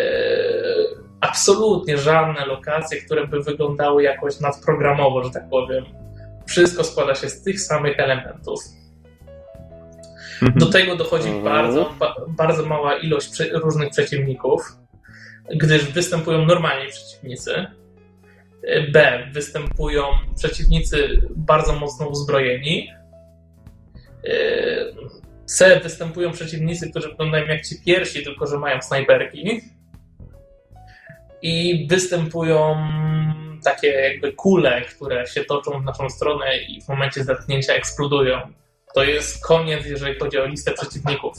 absolutnie 1.21 1.99
żadne 1.99 2.47
lokacje, 2.47 3.03
które 3.03 3.27
by 3.27 3.43
wyglądały 3.43 4.03
jakoś 4.03 4.41
nadprogramowo, 4.41 5.25
że 5.25 5.31
tak 5.31 5.49
powiem. 5.49 5.85
Wszystko 6.47 6.85
składa 6.85 7.15
się 7.15 7.31
z 7.31 7.43
tych 7.43 7.61
samych 7.61 7.99
elementów. 7.99 8.61
Mhm. 10.43 10.59
Do 10.59 10.67
tego 10.67 10.97
dochodzi 10.97 11.29
mhm. 11.29 11.45
bardzo, 11.45 11.95
bardzo 12.29 12.67
mała 12.67 12.97
ilość 12.97 13.43
różnych 13.53 13.91
przeciwników, 13.91 14.77
gdyż 15.55 15.85
występują 15.85 16.45
normalni 16.45 16.91
przeciwnicy. 16.91 17.67
B. 18.93 19.27
Występują 19.33 20.03
przeciwnicy 20.37 21.23
bardzo 21.37 21.73
mocno 21.73 22.07
uzbrojeni. 22.07 22.91
C. 25.47 25.81
Występują 25.81 26.33
przeciwnicy, 26.33 26.91
którzy 26.91 27.09
wyglądają 27.09 27.47
jak 27.47 27.67
ci 27.67 27.75
pierwsi, 27.87 28.25
tylko 28.25 28.47
że 28.47 28.59
mają 28.59 28.83
snajperki 28.83 29.61
i 31.43 31.87
występują 31.91 32.77
takie 33.65 33.89
jakby 33.89 34.33
kule, 34.33 34.83
które 34.83 35.27
się 35.27 35.45
toczą 35.45 35.81
w 35.81 35.85
naszą 35.85 36.11
stronę 36.11 36.59
i 36.59 36.81
w 36.83 36.89
momencie 36.89 37.25
zetknięcia 37.25 37.73
eksplodują. 37.73 38.39
To 38.95 39.05
jest 39.05 39.47
koniec, 39.47 39.87
jeżeli 39.87 40.19
chodzi 40.19 40.39
o 40.39 40.47
listę 40.47 40.73
przeciwników. 40.73 41.37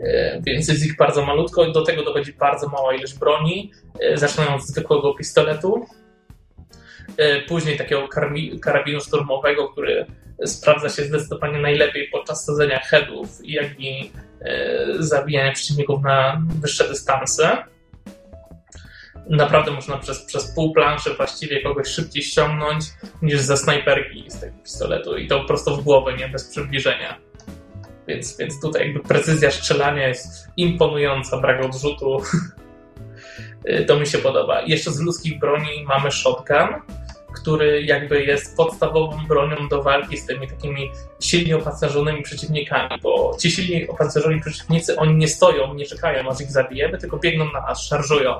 E, 0.00 0.40
więc 0.42 0.68
jest 0.68 0.86
ich 0.86 0.96
bardzo 0.96 1.26
malutko. 1.26 1.70
Do 1.72 1.82
tego 1.82 2.04
dochodzi 2.04 2.32
bardzo 2.32 2.68
mała 2.68 2.94
ilość 2.94 3.18
broni, 3.18 3.72
e, 4.00 4.16
zaczynając 4.16 4.62
od 4.62 4.68
zwykłego 4.68 5.14
pistoletu, 5.14 5.86
e, 7.16 7.40
później 7.40 7.78
takiego 7.78 8.08
karabinu 8.62 9.00
szturmowego, 9.00 9.68
który 9.68 10.06
sprawdza 10.44 10.88
się 10.88 11.04
zdecydowanie 11.04 11.58
najlepiej 11.58 12.08
podczas 12.12 12.44
sadzenia 12.44 12.78
headów, 12.78 13.28
jak 13.44 13.80
i 13.80 14.12
zabijania 14.98 15.52
przeciwników 15.52 16.02
na 16.02 16.42
wyższe 16.60 16.88
dystanse 16.88 17.64
naprawdę 19.28 19.70
można 19.70 19.98
przez, 19.98 20.24
przez 20.24 20.54
pół 20.54 20.72
planszy 20.72 21.14
właściwie 21.14 21.62
kogoś 21.62 21.88
szybciej 21.88 22.22
ściągnąć 22.22 22.84
niż 23.22 23.40
ze 23.40 23.56
snajperki 23.56 24.24
z 24.28 24.40
tego 24.40 24.56
pistoletu 24.62 25.16
i 25.16 25.28
to 25.28 25.44
prosto 25.44 25.76
w 25.76 25.84
głowę, 25.84 26.16
nie 26.16 26.28
bez 26.28 26.50
przybliżenia. 26.50 27.18
Więc, 28.06 28.36
więc 28.36 28.60
tutaj 28.60 28.82
jakby 28.86 29.00
precyzja 29.00 29.50
strzelania 29.50 30.08
jest 30.08 30.48
imponująca, 30.56 31.40
brak 31.40 31.64
odrzutu. 31.64 32.22
to 33.88 34.00
mi 34.00 34.06
się 34.06 34.18
podoba. 34.18 34.62
Jeszcze 34.62 34.90
z 34.90 35.00
ludzkich 35.00 35.38
broni 35.38 35.84
mamy 35.84 36.10
shotgun, 36.10 36.68
który 37.34 37.82
jakby 37.82 38.24
jest 38.24 38.56
podstawową 38.56 39.26
bronią 39.28 39.68
do 39.68 39.82
walki 39.82 40.16
z 40.16 40.26
tymi 40.26 40.48
takimi 40.48 40.90
silnie 41.20 41.56
opancerzonymi 41.56 42.22
przeciwnikami, 42.22 43.00
bo 43.02 43.36
ci 43.40 43.50
silnie 43.50 43.88
opancerzoni 43.88 44.40
przeciwnicy, 44.40 44.96
oni 44.96 45.14
nie 45.14 45.28
stoją, 45.28 45.74
nie 45.74 45.86
czekają, 45.86 46.30
aż 46.30 46.40
ich 46.40 46.50
zabijemy, 46.50 46.98
tylko 46.98 47.18
biegną 47.18 47.44
na 47.52 47.60
nas, 47.60 47.86
szarżują. 47.86 48.34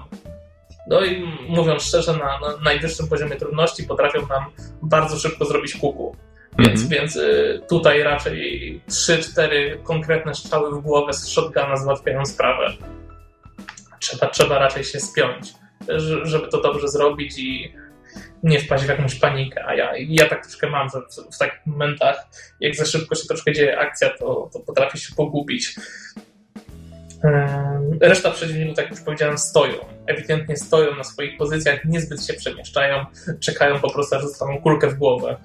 No 0.89 1.05
i 1.05 1.24
mówiąc 1.49 1.82
szczerze, 1.82 2.12
na, 2.12 2.18
na 2.18 2.57
najwyższym 2.64 3.09
poziomie 3.09 3.36
trudności 3.36 3.84
potrafią 3.84 4.26
nam 4.26 4.45
bardzo 4.82 5.16
szybko 5.16 5.45
zrobić 5.45 5.76
kuku. 5.76 6.16
Więc, 6.59 6.80
mm-hmm. 6.80 6.89
więc 6.89 7.16
y, 7.16 7.61
tutaj 7.68 8.03
raczej 8.03 8.80
3-4 8.89 9.82
konkretne 9.82 10.34
strzały 10.34 10.80
w 10.80 10.82
głowę 10.82 11.12
z 11.12 11.28
shotguna 11.28 11.76
załatwiają 11.76 12.26
sprawę. 12.26 12.72
Trzeba, 14.01 14.26
trzeba 14.26 14.59
raczej 14.59 14.84
się 14.84 15.01
spiąć, 15.01 15.53
żeby 16.22 16.49
to 16.49 16.62
dobrze 16.62 16.89
zrobić 16.89 17.39
i 17.39 17.74
nie 18.43 18.61
wpaść 18.61 18.84
w 18.84 18.89
jakąś 18.89 19.14
panikę. 19.14 19.64
A 19.66 19.74
ja, 19.74 19.93
ja 19.97 20.28
tak 20.28 20.43
troszkę 20.43 20.70
mam, 20.70 20.89
że 20.89 21.01
w, 21.01 21.34
w 21.34 21.39
takich 21.39 21.66
momentach, 21.66 22.26
jak 22.61 22.76
za 22.76 22.84
szybko 22.84 23.14
się 23.14 23.28
troszkę 23.28 23.53
dzieje 23.53 23.78
akcja, 23.78 24.11
to, 24.18 24.51
to 24.53 24.61
potrafię 24.61 24.99
się 24.99 25.14
pogubić. 25.14 25.74
Reszta 28.00 28.30
przeciwników, 28.30 28.76
tak 28.76 28.90
już 28.90 29.00
powiedziałem, 29.00 29.38
stoją. 29.38 29.74
Ewidentnie 30.06 30.56
stoją 30.56 30.96
na 30.96 31.04
swoich 31.04 31.36
pozycjach, 31.36 31.84
niezbyt 31.84 32.26
się 32.26 32.34
przemieszczają, 32.34 33.04
czekają 33.40 33.80
po 33.80 33.92
prostu, 33.92 34.16
aż 34.16 34.22
dostaną 34.22 34.62
kulkę 34.62 34.88
w 34.88 34.94
głowę. 34.94 35.36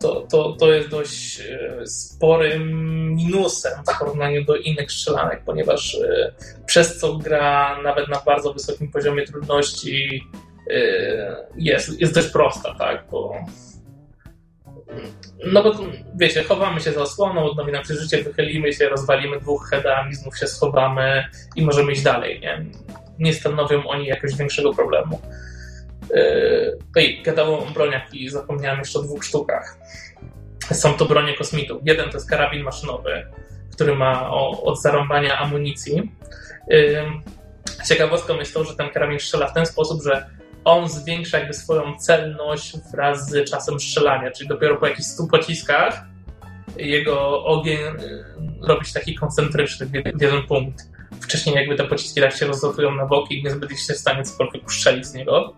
To, 0.00 0.26
to, 0.30 0.52
to 0.52 0.72
jest 0.72 0.88
dość 0.88 1.40
e, 1.40 1.86
sporym 1.86 2.72
minusem 3.14 3.72
w 3.94 3.98
porównaniu 3.98 4.44
do 4.44 4.56
innych 4.56 4.92
strzelanek, 4.92 5.42
ponieważ 5.46 5.94
e, 5.94 6.32
przez 6.66 6.98
co 6.98 7.16
gra 7.16 7.82
nawet 7.82 8.08
na 8.08 8.20
bardzo 8.26 8.52
wysokim 8.52 8.90
poziomie 8.90 9.26
trudności 9.26 10.22
e, 10.70 11.46
jest, 11.56 12.00
jest 12.00 12.14
dość 12.14 12.28
prosta, 12.28 12.74
tak? 12.74 13.04
Bo 13.10 13.34
no 15.44 15.62
bo 15.62 15.74
wiecie, 16.14 16.44
chowamy 16.44 16.80
się 16.80 16.92
za 16.92 17.02
osłoną, 17.02 17.44
odnowi 17.44 17.72
nam 17.72 17.84
się 17.84 17.94
życie, 17.94 18.22
wychylimy 18.22 18.72
się, 18.72 18.88
rozwalimy 18.88 19.40
dwóch 19.40 19.68
headami, 19.70 20.14
znów 20.14 20.38
się 20.38 20.46
schowamy 20.46 21.24
i 21.56 21.64
możemy 21.64 21.92
iść 21.92 22.02
dalej, 22.02 22.40
nie? 22.40 22.64
Nie 23.18 23.34
stanowią 23.34 23.86
oni 23.86 24.06
jakiegoś 24.06 24.36
większego 24.36 24.74
problemu. 24.74 25.20
Yy, 26.10 26.78
ej, 26.96 27.22
gadałem 27.22 27.54
o 27.54 27.70
broniach 27.70 28.14
i 28.14 28.28
zapomniałem 28.28 28.78
jeszcze 28.78 28.98
o 28.98 29.02
dwóch 29.02 29.24
sztukach. 29.24 29.78
Są 30.72 30.94
to 30.94 31.04
bronie 31.04 31.34
kosmitów. 31.34 31.82
Jeden 31.84 32.10
to 32.10 32.16
jest 32.16 32.30
karabin 32.30 32.62
maszynowy, 32.62 33.26
który 33.72 33.94
ma 33.94 34.30
od 34.62 34.82
zarąbania 34.82 35.38
amunicji. 35.38 36.12
Yy, 36.68 37.02
ciekawostką 37.88 38.36
jest 38.36 38.54
to, 38.54 38.64
że 38.64 38.76
ten 38.76 38.90
karabin 38.90 39.18
strzela 39.18 39.46
w 39.46 39.54
ten 39.54 39.66
sposób, 39.66 40.02
że 40.02 40.26
on 40.64 40.88
zwiększa 40.88 41.38
jakby 41.38 41.54
swoją 41.54 41.96
celność 41.98 42.72
wraz 42.92 43.30
z 43.30 43.50
czasem 43.50 43.80
strzelania, 43.80 44.30
czyli 44.30 44.48
dopiero 44.48 44.76
po 44.76 44.86
jakichś 44.86 45.08
100 45.08 45.26
pociskach 45.26 46.04
jego 46.76 47.44
ogień 47.44 47.78
y, 47.78 48.24
robi 48.60 48.86
się 48.86 48.92
taki 48.92 49.14
koncentryczny 49.14 49.86
w 49.86 50.22
jeden 50.22 50.42
punkt. 50.42 50.84
Wcześniej 51.20 51.54
jakby 51.54 51.76
te 51.76 51.84
pociski 51.84 52.20
tak 52.20 52.36
się 52.36 52.46
rozlatują 52.46 52.94
na 52.94 53.06
boki 53.06 53.38
i 53.38 53.44
niezbyt 53.44 53.70
jesteście 53.70 53.94
w 53.94 53.98
stanie 53.98 54.24
cokolwiek 54.24 54.66
ustrzelić 54.66 55.06
z 55.06 55.14
niego. 55.14 55.54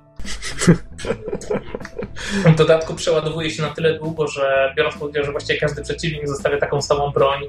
W 2.47 2.55
dodatku 2.57 2.95
przeładowuje 2.95 3.51
się 3.51 3.63
na 3.63 3.69
tyle 3.69 3.99
długo, 3.99 4.29
że 4.29 4.75
biorąc 4.77 4.95
pod 4.95 5.03
uwagę, 5.03 5.25
że 5.25 5.33
właściwie 5.33 5.61
każdy 5.61 5.83
przeciwnik 5.83 6.29
zostawia 6.29 6.59
taką 6.59 6.83
samą 6.83 7.11
broń, 7.11 7.41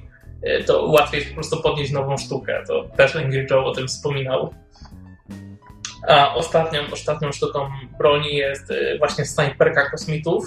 y, 0.48 0.64
to 0.64 0.86
łatwiej 0.86 1.20
jest 1.20 1.30
po 1.30 1.36
prostu 1.36 1.62
podnieść 1.62 1.92
nową 1.92 2.18
sztukę. 2.18 2.64
To 2.68 2.84
też 2.98 3.16
Angry 3.16 3.48
Joe 3.50 3.66
o 3.66 3.76
tym 3.76 3.88
wspominał. 3.88 4.54
A 6.08 6.36
ostatnią, 6.36 6.80
ostatnią 6.94 7.32
sztuką 7.32 7.70
broni 7.98 8.36
jest 8.36 8.72
y, 8.72 8.98
właśnie 9.00 9.26
snajperka 9.26 9.90
kosmitów, 9.90 10.46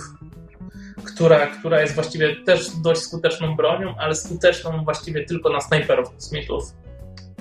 która, 1.04 1.46
która 1.46 1.80
jest 1.80 1.94
właściwie 1.94 2.36
też 2.36 2.70
dość 2.70 3.00
skuteczną 3.00 3.56
bronią, 3.56 3.94
ale 3.98 4.14
skuteczną 4.14 4.84
właściwie 4.84 5.24
tylko 5.24 5.50
na 5.50 5.61
snajperów 5.61 6.14
kosmitów. 6.14 6.64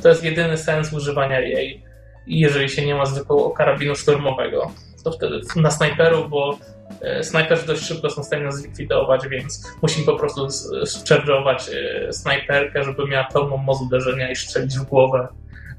To 0.02 0.10
jest 0.10 0.24
jedyny 0.24 0.58
sens 0.58 0.94
używania 0.94 1.40
jej, 1.40 1.84
jeżeli 2.28 2.70
się 2.70 2.86
nie 2.86 2.96
ma 2.96 3.06
zwykłego 3.06 3.50
karabinu 3.50 3.96
szturmowego. 3.96 4.72
To 5.04 5.12
wtedy 5.12 5.42
na 5.56 5.72
snajperów, 5.72 6.30
bo 6.30 6.58
e, 7.02 7.24
snajperzy 7.24 7.68
dość 7.68 7.84
szybko 7.84 8.10
są 8.10 8.24
w 8.24 8.26
stanie 8.26 8.52
zlikwidować, 8.52 9.28
więc 9.28 9.64
musimy 9.82 10.06
po 10.06 10.16
prostu 10.16 10.46
zcharge'ować 10.86 11.70
e, 11.74 12.14
snajperkę, 12.14 12.84
żeby 12.84 13.08
miała 13.08 13.28
pełną 13.34 13.58
moc 13.58 13.82
uderzenia 13.82 14.32
i 14.32 14.36
strzelić 14.36 14.78
w 14.78 14.84
głowę, 14.84 15.28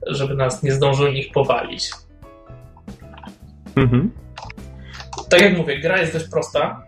żeby 0.07 0.34
nas 0.34 0.62
nie 0.62 0.72
zdążył 0.72 1.07
ich 1.07 1.32
powalić. 1.32 1.91
Mhm. 3.83 4.11
Tak 5.29 5.41
jak 5.41 5.57
mówię, 5.57 5.81
gra 5.81 6.01
jest 6.01 6.12
dość 6.12 6.29
prosta. 6.29 6.83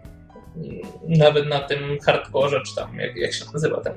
Nawet 1.09 1.49
na 1.49 1.61
tym 1.61 1.78
hardcore, 2.05 2.61
czy 2.66 2.74
tam 2.76 2.99
jak, 2.99 3.16
jak 3.16 3.32
się 3.32 3.45
nazywa 3.55 3.80
ten 3.80 3.93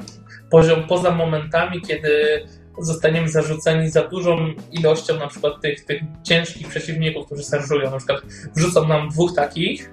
poziom, 0.49 0.83
poza 0.87 1.11
momentami, 1.11 1.81
kiedy 1.81 2.43
zostaniemy 2.79 3.29
zarzuceni 3.29 3.89
za 3.89 4.07
dużą 4.07 4.53
ilością 4.71 5.19
na 5.19 5.27
przykład 5.27 5.61
tych, 5.61 5.85
tych 5.85 6.01
ciężkich 6.23 6.67
przeciwników, 6.67 7.25
którzy 7.25 7.43
sarżują. 7.43 7.91
Na 7.91 7.97
przykład 7.97 8.21
wrzucą 8.55 8.87
nam 8.87 9.09
dwóch 9.09 9.35
takich 9.35 9.91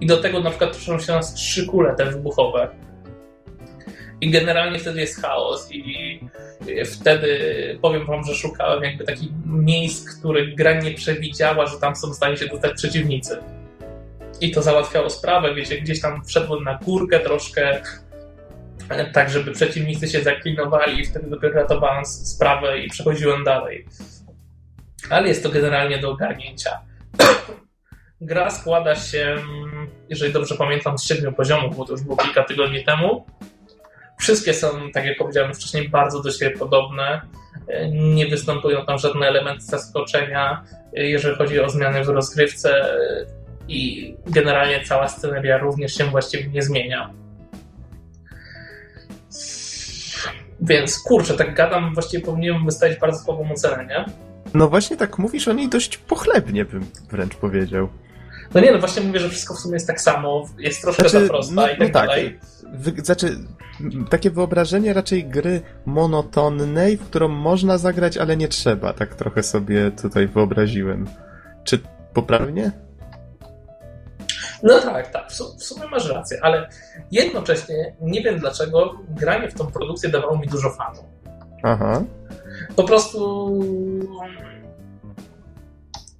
i 0.00 0.06
do 0.06 0.16
tego 0.16 0.40
na 0.40 0.50
przykład 0.50 0.72
toczą 0.72 0.98
się 0.98 1.12
nas 1.12 1.34
trzy 1.34 1.66
kule 1.66 1.94
te 1.94 2.06
wybuchowe. 2.06 2.68
I 4.22 4.30
generalnie 4.30 4.78
wtedy 4.78 5.00
jest 5.00 5.22
chaos 5.22 5.68
i 5.72 6.20
wtedy 6.84 7.28
powiem 7.82 8.06
wam, 8.06 8.24
że 8.24 8.34
szukałem 8.34 8.82
jakby 8.82 9.04
takich 9.04 9.30
miejsc, 9.46 10.18
których 10.18 10.54
gra 10.54 10.80
nie 10.80 10.94
przewidziała, 10.94 11.66
że 11.66 11.78
tam 11.78 11.96
są 11.96 12.10
w 12.10 12.14
stanie 12.14 12.36
się 12.36 12.46
dostać 12.46 12.72
przeciwnicy. 12.72 13.38
I 14.40 14.50
to 14.50 14.62
załatwiało 14.62 15.10
sprawę, 15.10 15.54
wiecie, 15.54 15.80
gdzieś 15.80 16.00
tam 16.00 16.24
wszedłem 16.24 16.64
na 16.64 16.78
górkę 16.78 17.20
troszkę, 17.20 17.82
tak 19.12 19.30
żeby 19.30 19.52
przeciwnicy 19.52 20.08
się 20.08 20.22
zaklinowali 20.22 21.00
i 21.00 21.06
wtedy 21.06 21.30
dopiero 21.30 21.54
ratowałem 21.54 22.06
sprawę 22.06 22.78
i 22.78 22.90
przechodziłem 22.90 23.44
dalej. 23.44 23.86
Ale 25.10 25.28
jest 25.28 25.42
to 25.42 25.48
generalnie 25.48 25.98
do 25.98 26.10
ogarnięcia. 26.10 26.80
Gra 28.20 28.50
składa 28.50 28.94
się, 28.94 29.36
jeżeli 30.08 30.32
dobrze 30.32 30.54
pamiętam, 30.54 30.98
z 30.98 31.04
siedmiu 31.04 31.32
poziomów, 31.32 31.76
bo 31.76 31.84
to 31.84 31.92
już 31.92 32.02
było 32.02 32.16
kilka 32.16 32.44
tygodni 32.44 32.84
temu. 32.84 33.26
Wszystkie 34.22 34.54
są, 34.54 34.68
tak 34.94 35.04
jak 35.04 35.18
powiedziałem 35.18 35.54
wcześniej, 35.54 35.88
bardzo 35.88 36.22
do 36.22 36.30
siebie 36.30 36.56
podobne. 36.58 37.20
Nie 37.92 38.26
występują 38.26 38.86
tam 38.86 38.98
żadne 38.98 39.26
elementy 39.26 39.64
zaskoczenia, 39.64 40.64
jeżeli 40.92 41.36
chodzi 41.36 41.60
o 41.60 41.70
zmiany 41.70 42.04
w 42.04 42.08
rozgrywce 42.08 42.98
i 43.68 44.14
generalnie 44.26 44.84
cała 44.84 45.08
sceneria 45.08 45.58
również 45.58 45.94
się 45.94 46.04
właściwie 46.04 46.50
nie 46.50 46.62
zmienia. 46.62 47.10
Więc 50.60 50.98
kurczę, 50.98 51.34
tak 51.34 51.54
gadam, 51.54 51.94
właściwie 51.94 52.24
powinienem 52.24 52.64
wystawić 52.64 52.98
bardzo 52.98 53.18
słabą 53.18 53.52
ocenę, 53.52 53.86
nie? 53.86 54.04
No 54.54 54.68
właśnie 54.68 54.96
tak 54.96 55.18
mówisz 55.18 55.48
o 55.48 55.52
niej 55.52 55.68
dość 55.68 55.96
pochlebnie, 55.96 56.64
bym 56.64 56.86
wręcz 57.10 57.34
powiedział. 57.34 57.88
No 58.54 58.60
nie, 58.60 58.72
no 58.72 58.78
właśnie 58.78 59.02
mówię, 59.02 59.20
że 59.20 59.28
wszystko 59.28 59.54
w 59.54 59.58
sumie 59.58 59.74
jest 59.74 59.86
tak 59.86 60.00
samo, 60.00 60.48
jest 60.58 60.82
troszkę 60.82 61.08
znaczy, 61.08 61.26
za 61.26 61.32
prosta 61.32 61.54
no, 61.54 61.66
i 61.66 61.70
tak, 61.70 61.78
no 61.78 61.84
tak 61.84 61.92
dalej. 61.92 62.38
Wy, 62.72 62.92
znaczy, 63.04 63.38
takie 64.10 64.30
wyobrażenie 64.30 64.92
raczej 64.92 65.24
gry 65.24 65.60
monotonnej, 65.86 66.96
w 66.96 67.04
którą 67.04 67.28
można 67.28 67.78
zagrać, 67.78 68.16
ale 68.16 68.36
nie 68.36 68.48
trzeba. 68.48 68.92
Tak 68.92 69.14
trochę 69.14 69.42
sobie 69.42 69.90
tutaj 69.90 70.28
wyobraziłem. 70.28 71.06
Czy 71.64 71.78
poprawnie? 72.14 72.72
No 74.62 74.80
tak, 74.80 75.10
tak, 75.10 75.32
w 75.58 75.64
sumie 75.64 75.86
masz 75.90 76.08
rację, 76.10 76.38
ale 76.42 76.68
jednocześnie 77.10 77.94
nie 78.00 78.22
wiem 78.22 78.38
dlaczego 78.38 78.94
granie 79.08 79.48
w 79.48 79.54
tą 79.54 79.66
produkcję 79.66 80.10
dawało 80.10 80.38
mi 80.38 80.46
dużo 80.46 80.70
fanu. 80.70 81.00
Aha. 81.62 82.02
Po 82.76 82.84
prostu 82.84 83.50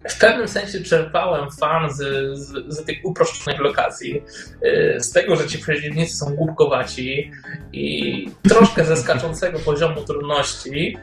w 0.08 0.18
pewnym 0.18 0.48
sensie 0.48 0.80
czerpałem 0.80 1.50
fan 1.50 1.92
z, 1.92 1.98
z, 2.38 2.74
z 2.74 2.84
tych 2.84 3.04
uproszczonych 3.04 3.60
lokacji, 3.60 4.22
y, 4.64 4.96
z 5.00 5.12
tego, 5.12 5.36
że 5.36 5.46
ci 5.46 5.58
przeciwnicy 5.58 6.16
są 6.16 6.36
głupkowaci 6.36 7.30
i 7.72 8.28
troszkę 8.48 8.84
ze 8.84 8.96
skaczącego 8.96 9.58
poziomu 9.70 10.04
trudności 10.04 10.98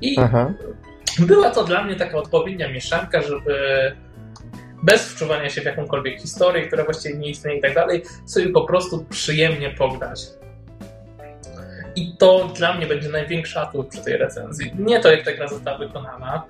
i 0.00 0.16
Aha. 0.18 0.52
była 1.18 1.50
to 1.50 1.64
dla 1.64 1.84
mnie 1.84 1.96
taka 1.96 2.18
odpowiednia 2.18 2.68
mieszanka, 2.68 3.22
żeby 3.22 3.92
bez 4.82 5.08
wczuwania 5.08 5.50
się 5.50 5.60
w 5.60 5.64
jakąkolwiek 5.64 6.20
historię, 6.20 6.66
która 6.66 6.84
właściwie 6.84 7.18
nie 7.18 7.30
istnieje 7.30 7.58
i 7.58 7.62
tak 7.62 7.74
dalej, 7.74 8.02
sobie 8.26 8.48
po 8.48 8.64
prostu 8.64 9.04
przyjemnie 9.10 9.70
pograć. 9.70 10.20
I 11.96 12.16
to 12.16 12.48
dla 12.56 12.74
mnie 12.74 12.86
będzie 12.86 13.08
największy 13.08 13.60
atut 13.60 13.88
przy 13.88 14.04
tej 14.04 14.16
recenzji. 14.16 14.72
Nie 14.78 15.00
to, 15.00 15.10
jak 15.10 15.24
ta 15.24 15.32
gra 15.32 15.48
została 15.48 15.78
wykonana, 15.78 16.42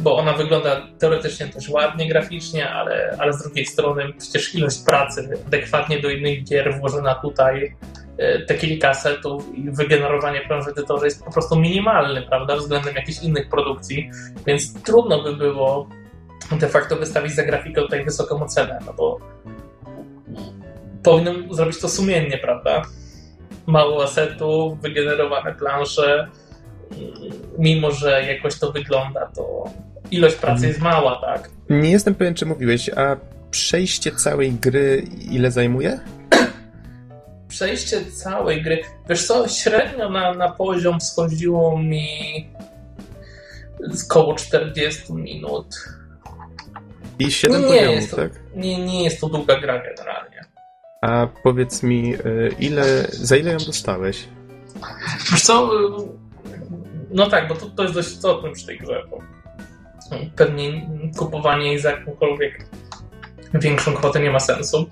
bo 0.00 0.16
ona 0.16 0.32
wygląda 0.32 0.86
teoretycznie 0.98 1.48
też 1.48 1.68
ładnie 1.68 2.08
graficznie, 2.08 2.70
ale, 2.70 3.16
ale 3.18 3.32
z 3.32 3.42
drugiej 3.42 3.66
strony 3.66 4.12
przecież 4.18 4.54
ilość 4.54 4.82
pracy 4.86 5.38
adekwatnie 5.46 6.00
do 6.00 6.10
innych 6.10 6.44
gier 6.44 6.78
włożona 6.78 7.14
tutaj, 7.14 7.76
e, 8.18 8.40
te 8.40 8.54
kilka 8.54 8.94
setów 8.94 9.58
i 9.58 9.70
wygenerowanie 9.70 10.40
planż 10.40 10.68
edytorze 10.68 11.04
jest 11.04 11.24
po 11.24 11.32
prostu 11.32 11.56
minimalny, 11.56 12.22
prawda, 12.22 12.56
względem 12.56 12.94
jakichś 12.94 13.22
innych 13.22 13.48
produkcji, 13.48 14.10
więc 14.46 14.82
trudno 14.82 15.22
by 15.22 15.36
było 15.36 15.88
de 16.52 16.68
facto 16.68 16.96
wystawić 16.96 17.34
za 17.34 17.42
grafikę 17.42 17.82
tutaj 17.82 18.04
wysoką 18.04 18.42
ocenę, 18.42 18.78
no 18.86 18.92
bo 18.92 19.18
powinienem 21.02 21.54
zrobić 21.54 21.80
to 21.80 21.88
sumiennie, 21.88 22.38
prawda? 22.38 22.82
Mało 23.66 24.04
asetów, 24.04 24.80
wygenerowane 24.80 25.54
plansze, 25.54 26.28
mimo 27.58 27.90
że 27.90 28.22
jakoś 28.22 28.58
to 28.58 28.72
wygląda, 28.72 29.26
to 29.26 29.64
ilość 30.10 30.36
pracy 30.36 30.66
jest 30.66 30.80
mała, 30.80 31.20
tak? 31.20 31.50
Nie 31.70 31.90
jestem 31.90 32.14
pewien, 32.14 32.34
czy 32.34 32.46
mówiłeś, 32.46 32.88
a 32.88 33.16
przejście 33.50 34.12
całej 34.12 34.52
gry 34.52 35.06
ile 35.30 35.50
zajmuje? 35.50 36.00
Przejście 37.48 38.04
całej 38.04 38.62
gry. 38.62 38.82
Wiesz 39.08 39.26
co, 39.26 39.48
średnio 39.48 40.10
na, 40.10 40.34
na 40.34 40.48
poziom 40.48 41.00
schodziło 41.00 41.78
mi 41.78 42.06
około 44.04 44.34
40 44.34 45.12
minut. 45.12 45.66
I 47.18 47.32
7 47.32 47.62
nie 47.62 47.68
poziomów, 47.68 48.10
to, 48.10 48.16
tak? 48.16 48.32
Nie, 48.54 48.84
nie 48.84 49.04
jest 49.04 49.20
to 49.20 49.28
długa 49.28 49.60
gra 49.60 49.82
generalnie. 49.82 50.44
A 51.02 51.26
powiedz 51.42 51.82
mi, 51.82 52.14
y, 52.14 52.54
ile, 52.58 53.06
za 53.10 53.36
ile 53.36 53.52
ją 53.52 53.58
dostałeś? 53.58 54.28
Wiesz 55.32 55.42
co, 55.42 55.70
no 57.12 57.30
tak, 57.30 57.48
bo 57.48 57.54
to, 57.54 57.66
to 57.66 57.82
jest 57.82 57.94
dość 57.94 58.08
istotne 58.08 58.52
przy 58.52 58.66
tej 58.66 58.78
grze, 58.78 59.02
bo 59.10 59.18
pewnie 60.36 60.88
kupowanie 61.18 61.66
jej 61.66 61.78
za 61.78 61.90
jakąkolwiek 61.90 62.66
większą 63.54 63.94
kwotę 63.94 64.20
nie 64.20 64.30
ma 64.30 64.40
sensu. 64.40 64.90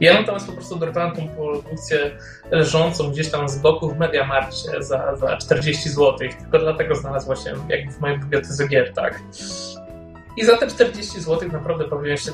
Ja 0.00 0.20
natomiast 0.20 0.46
po 0.46 0.52
prostu 0.52 0.76
dorwałem 0.76 1.16
tą 1.16 1.28
produkcję 1.28 2.18
leżącą 2.50 3.10
gdzieś 3.10 3.30
tam 3.30 3.48
z 3.48 3.58
boku 3.58 3.88
w 3.88 3.98
Mediamarcie 3.98 4.82
za, 4.82 5.16
za 5.16 5.36
40 5.36 5.90
zł, 5.90 6.18
tylko 6.18 6.58
dlatego 6.58 6.94
znalazła 6.94 7.36
się 7.36 7.54
jakby 7.68 7.92
w 7.92 8.00
mojej 8.00 8.18
bibliotece 8.18 8.68
gier, 8.68 8.92
tak. 8.94 9.20
I 10.36 10.44
za 10.44 10.56
te 10.56 10.66
40 10.66 11.20
zł 11.20 11.48
naprawdę 11.52 11.88
bawiłem 11.88 12.16
się 12.16 12.32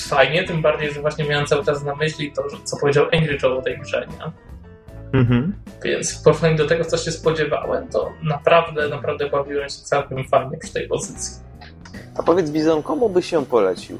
fajnie, 0.00 0.44
tym 0.44 0.62
bardziej, 0.62 0.92
że 0.92 1.00
właśnie 1.00 1.24
miałem 1.24 1.46
cały 1.46 1.64
czas 1.64 1.84
na 1.84 1.94
myśli 1.94 2.32
to, 2.32 2.42
co 2.64 2.76
powiedział 2.76 3.06
Joe 3.42 3.58
o 3.58 3.62
tej 3.62 3.78
grze, 3.78 4.06
nie? 4.10 4.49
Mhm. 5.12 5.54
Więc 5.84 6.20
w 6.20 6.22
porównaniu 6.22 6.56
do 6.56 6.66
tego, 6.66 6.84
co 6.84 6.96
się 6.96 7.12
spodziewałem, 7.12 7.88
to 7.88 8.12
naprawdę, 8.22 8.88
naprawdę 8.88 9.30
bawiłem 9.30 9.68
się 9.68 9.76
całkiem 9.76 10.28
fajnie 10.28 10.58
przy 10.58 10.72
tej 10.72 10.88
pozycji. 10.88 11.42
A 12.18 12.22
powiedz 12.22 12.50
Bizon, 12.50 12.82
komu 12.82 13.08
by 13.08 13.22
się 13.22 13.46
polecił? 13.46 13.98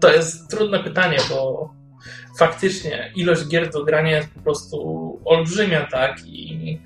To 0.00 0.12
jest 0.12 0.50
trudne 0.50 0.84
pytanie, 0.84 1.18
bo 1.30 1.70
faktycznie 2.38 3.12
ilość 3.16 3.48
gier 3.48 3.70
do 3.70 3.84
grania 3.84 4.16
jest 4.16 4.28
po 4.34 4.40
prostu 4.40 5.20
olbrzymia, 5.24 5.86
tak? 5.90 6.26
I 6.26 6.80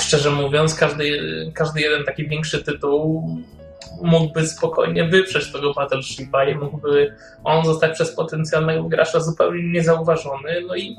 szczerze 0.00 0.30
mówiąc, 0.30 0.74
każdy, 0.74 1.20
każdy 1.54 1.80
jeden 1.80 2.04
taki 2.04 2.28
większy 2.28 2.64
tytuł 2.64 3.24
mógłby 4.02 4.46
spokojnie 4.46 5.04
wyprzeć 5.04 5.52
tego 5.52 5.74
Battleshipa 5.74 6.44
i 6.44 6.54
mógłby 6.54 7.14
on 7.44 7.64
zostać 7.64 7.92
przez 7.92 8.14
potencjalnego 8.14 8.84
gracza 8.84 9.20
zupełnie 9.20 9.72
niezauważony, 9.72 10.60
no 10.66 10.76
i 10.76 10.96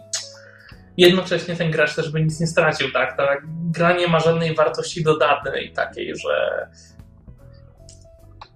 jednocześnie 0.97 1.56
ten 1.56 1.72
gracz 1.72 1.95
też 1.95 2.12
by 2.12 2.24
nic 2.24 2.39
nie 2.39 2.47
stracił, 2.47 2.91
tak? 2.91 3.18
Ta 3.18 3.28
gra 3.72 3.93
nie 3.93 4.08
ma 4.08 4.20
żadnej 4.20 4.56
wartości 4.56 5.04
dodatnej 5.04 5.74
takiej, 5.74 6.14
że 6.16 6.68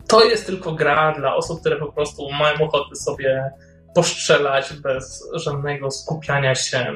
to 0.07 0.23
jest 0.25 0.45
tylko 0.45 0.71
gra 0.71 1.13
dla 1.17 1.35
osób, 1.35 1.59
które 1.59 1.75
po 1.75 1.91
prostu 1.91 2.29
mają 2.31 2.55
ochotę 2.61 2.95
sobie 2.95 3.51
poszczelać 3.95 4.73
bez 4.73 5.29
żadnego 5.33 5.91
skupiania 5.91 6.55
się 6.55 6.93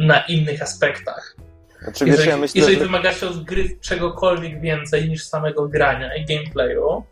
na 0.00 0.20
innych 0.20 0.62
aspektach. 0.62 1.36
Znaczy, 1.82 2.04
jeżeli 2.06 2.18
wiesz, 2.18 2.26
ja 2.26 2.36
myślę, 2.36 2.60
jeżeli 2.60 2.78
że... 2.78 2.84
wymaga 2.84 3.12
się 3.12 3.28
od 3.28 3.44
gry 3.44 3.76
czegokolwiek 3.80 4.60
więcej 4.60 5.08
niż 5.08 5.24
samego 5.24 5.68
grania 5.68 6.16
i 6.16 6.24
gameplayu, 6.24 7.04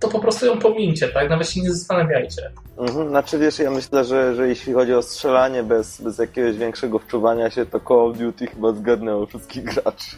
to 0.00 0.08
po 0.08 0.20
prostu 0.20 0.46
ją 0.46 0.58
pomincie, 0.58 1.08
tak? 1.08 1.30
Nawet 1.30 1.50
się 1.50 1.60
nie 1.60 1.72
zastanawiajcie. 1.72 2.50
Mhm, 2.78 3.08
znaczy 3.08 3.38
wiesz, 3.38 3.58
ja 3.58 3.70
myślę, 3.70 4.04
że, 4.04 4.34
że 4.34 4.48
jeśli 4.48 4.72
chodzi 4.72 4.94
o 4.94 5.02
strzelanie 5.02 5.62
bez, 5.62 6.00
bez 6.00 6.18
jakiegoś 6.18 6.56
większego 6.56 6.98
wczuwania 6.98 7.50
się, 7.50 7.66
to 7.66 7.80
Call 7.80 7.98
of 7.98 8.18
Duty 8.18 8.46
chyba 8.46 8.72
zgadnęło 8.72 9.26
wszystkich 9.26 9.64
graczy. 9.64 10.16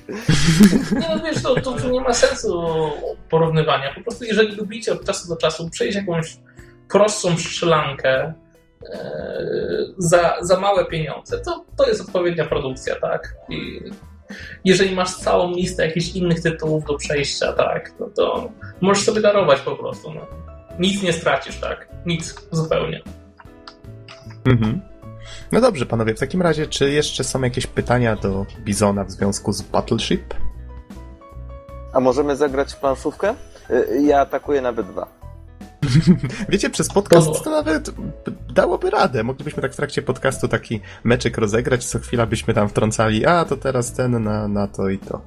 Nie 1.01 1.16
no 1.16 1.22
wiesz, 1.24 1.42
to, 1.42 1.55
to, 1.55 1.72
to 1.72 1.88
nie 1.88 2.01
ma 2.01 2.12
sensu 2.12 2.62
porównywania. 3.30 3.94
Po 3.94 4.01
prostu 4.01 4.24
jeżeli 4.24 4.57
lubicie 4.57 4.92
od 4.92 5.05
czasu 5.05 5.28
do 5.28 5.36
czasu 5.36 5.70
przejść 5.70 5.96
jakąś 5.96 6.36
prostszą 6.88 7.36
strzelankę 7.36 8.32
za, 9.99 10.37
za 10.41 10.61
małe 10.61 10.85
pieniądze, 10.85 11.39
to, 11.39 11.64
to 11.76 11.89
jest 11.89 12.01
odpowiednia 12.01 12.45
produkcja, 12.45 12.95
tak? 13.01 13.35
I 13.49 13.81
jeżeli 14.64 14.95
masz 14.95 15.14
całą 15.14 15.55
listę 15.55 15.87
jakichś 15.87 16.09
innych 16.09 16.43
tytułów 16.43 16.85
do 16.85 16.97
przejścia, 16.97 17.53
tak, 17.53 17.93
no 18.01 18.07
to 18.16 18.51
możesz 18.81 19.05
sobie 19.05 19.20
darować 19.20 19.61
po 19.61 19.76
prostu. 19.76 20.14
No. 20.14 20.20
Nic 20.79 21.03
nie 21.03 21.12
stracisz, 21.12 21.61
tak? 21.61 21.89
Nic 22.07 22.35
zupełnie. 22.53 23.03
Mhm. 24.45 24.81
No 25.53 25.61
dobrze, 25.61 25.87
panowie, 25.87 26.14
w 26.14 26.20
takim 26.20 26.43
razie, 26.43 26.66
czy 26.66 26.91
jeszcze 26.91 27.24
są 27.24 27.43
jakieś 27.43 27.66
pytania 27.66 28.16
do 28.16 28.47
Bizona 28.61 29.05
w 29.05 29.11
związku 29.11 29.53
z 29.53 29.62
Battleship? 29.62 30.35
A 31.93 32.01
możemy 32.01 32.37
zagrać 32.37 32.72
w 32.72 32.76
planszówkę? 32.76 33.35
Y, 33.70 34.03
Ja 34.03 34.20
atakuję 34.20 34.61
na 34.61 34.72
B2. 34.72 35.07
Wiecie, 36.49 36.70
przez 36.70 36.89
podcast 36.89 37.45
to 37.45 37.51
nawet 37.51 37.91
dałoby 38.53 38.91
radę. 38.91 39.24
Moglibyśmy 39.24 39.62
tak 39.62 39.72
w 39.72 39.76
trakcie 39.76 40.03
podcastu 40.03 40.49
taki 40.49 40.80
meczek 41.05 41.39
rozegrać, 41.39 41.84
co 41.84 41.99
chwila 41.99 42.26
byśmy 42.26 42.55
tam 42.55 42.68
wtrącali, 42.68 43.26
a 43.26 43.45
to 43.45 43.57
teraz 43.57 43.93
ten 43.93 44.22
na, 44.22 44.49
na 44.49 44.68
to 44.68 44.89
i 44.89 44.99
to. 44.99 45.20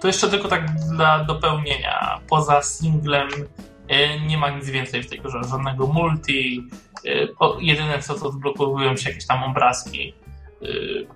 To 0.00 0.06
jeszcze 0.06 0.28
tylko 0.28 0.48
tak 0.48 0.66
dla 0.96 1.24
dopełnienia. 1.24 2.20
Poza 2.28 2.62
singlem 2.62 3.28
y, 3.32 4.26
nie 4.26 4.38
ma 4.38 4.50
nic 4.50 4.70
więcej 4.70 5.02
w 5.02 5.10
tej 5.10 5.20
grze. 5.20 5.40
Żadnego 5.50 5.86
multi. 5.86 6.68
y, 7.04 7.28
Jedyne 7.60 7.98
co 8.02 8.14
to 8.14 8.28
odblokowują 8.28 8.96
się 8.96 9.08
jakieś 9.08 9.26
tam 9.26 9.42
obrazki. 9.42 10.14
Y, 10.62 11.06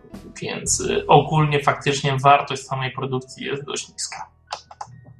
Więc 0.43 0.83
ogólnie 1.07 1.63
faktycznie 1.63 2.17
wartość 2.17 2.63
samej 2.63 2.93
produkcji 2.93 3.47
jest 3.47 3.65
dość 3.65 3.93
niska. 3.93 4.27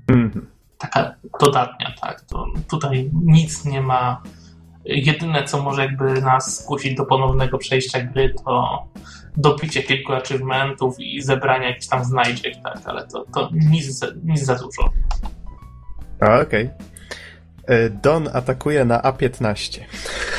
Mhm. 0.09 0.58
Taka 0.79 1.15
dodatnia, 1.41 1.95
tak. 2.01 2.21
To 2.21 2.47
tutaj 2.71 3.11
nic 3.25 3.65
nie 3.65 3.81
ma. 3.81 4.23
Jedyne 4.85 5.45
co 5.45 5.63
może 5.63 5.83
jakby 5.83 6.23
nas 6.23 6.63
skusić 6.65 6.95
do 6.97 7.05
ponownego 7.07 7.59
przejścia 7.59 8.01
gry 8.01 8.35
to 8.45 8.85
dopicie 9.37 9.83
kilku 9.83 10.13
achievementów 10.13 11.01
i 11.01 11.23
zebranie 11.23 11.67
jakichś 11.67 11.87
tam 11.87 12.05
znajdziek, 12.05 12.55
tak, 12.65 12.79
ale 12.85 13.07
to, 13.07 13.25
to 13.35 13.49
nic, 13.53 13.87
za- 13.87 14.07
nic 14.25 14.45
za 14.45 14.55
dużo. 14.55 14.91
A, 16.21 16.41
okej. 16.41 16.71
E, 17.67 17.91
Don 17.91 18.29
atakuje 18.33 18.85
na 18.85 18.99
A15. 19.01 19.81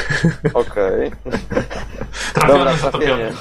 Okej. 0.53 1.11
Trafiony, 2.33 2.57
Dobra, 2.59 2.77
zatopiony. 2.77 3.31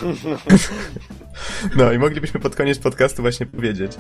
No 1.77 1.93
i 1.93 1.99
moglibyśmy 1.99 2.41
pod 2.41 2.57
koniec 2.57 2.79
podcastu 2.79 3.23
właśnie 3.23 3.47
powiedzieć, 3.47 3.93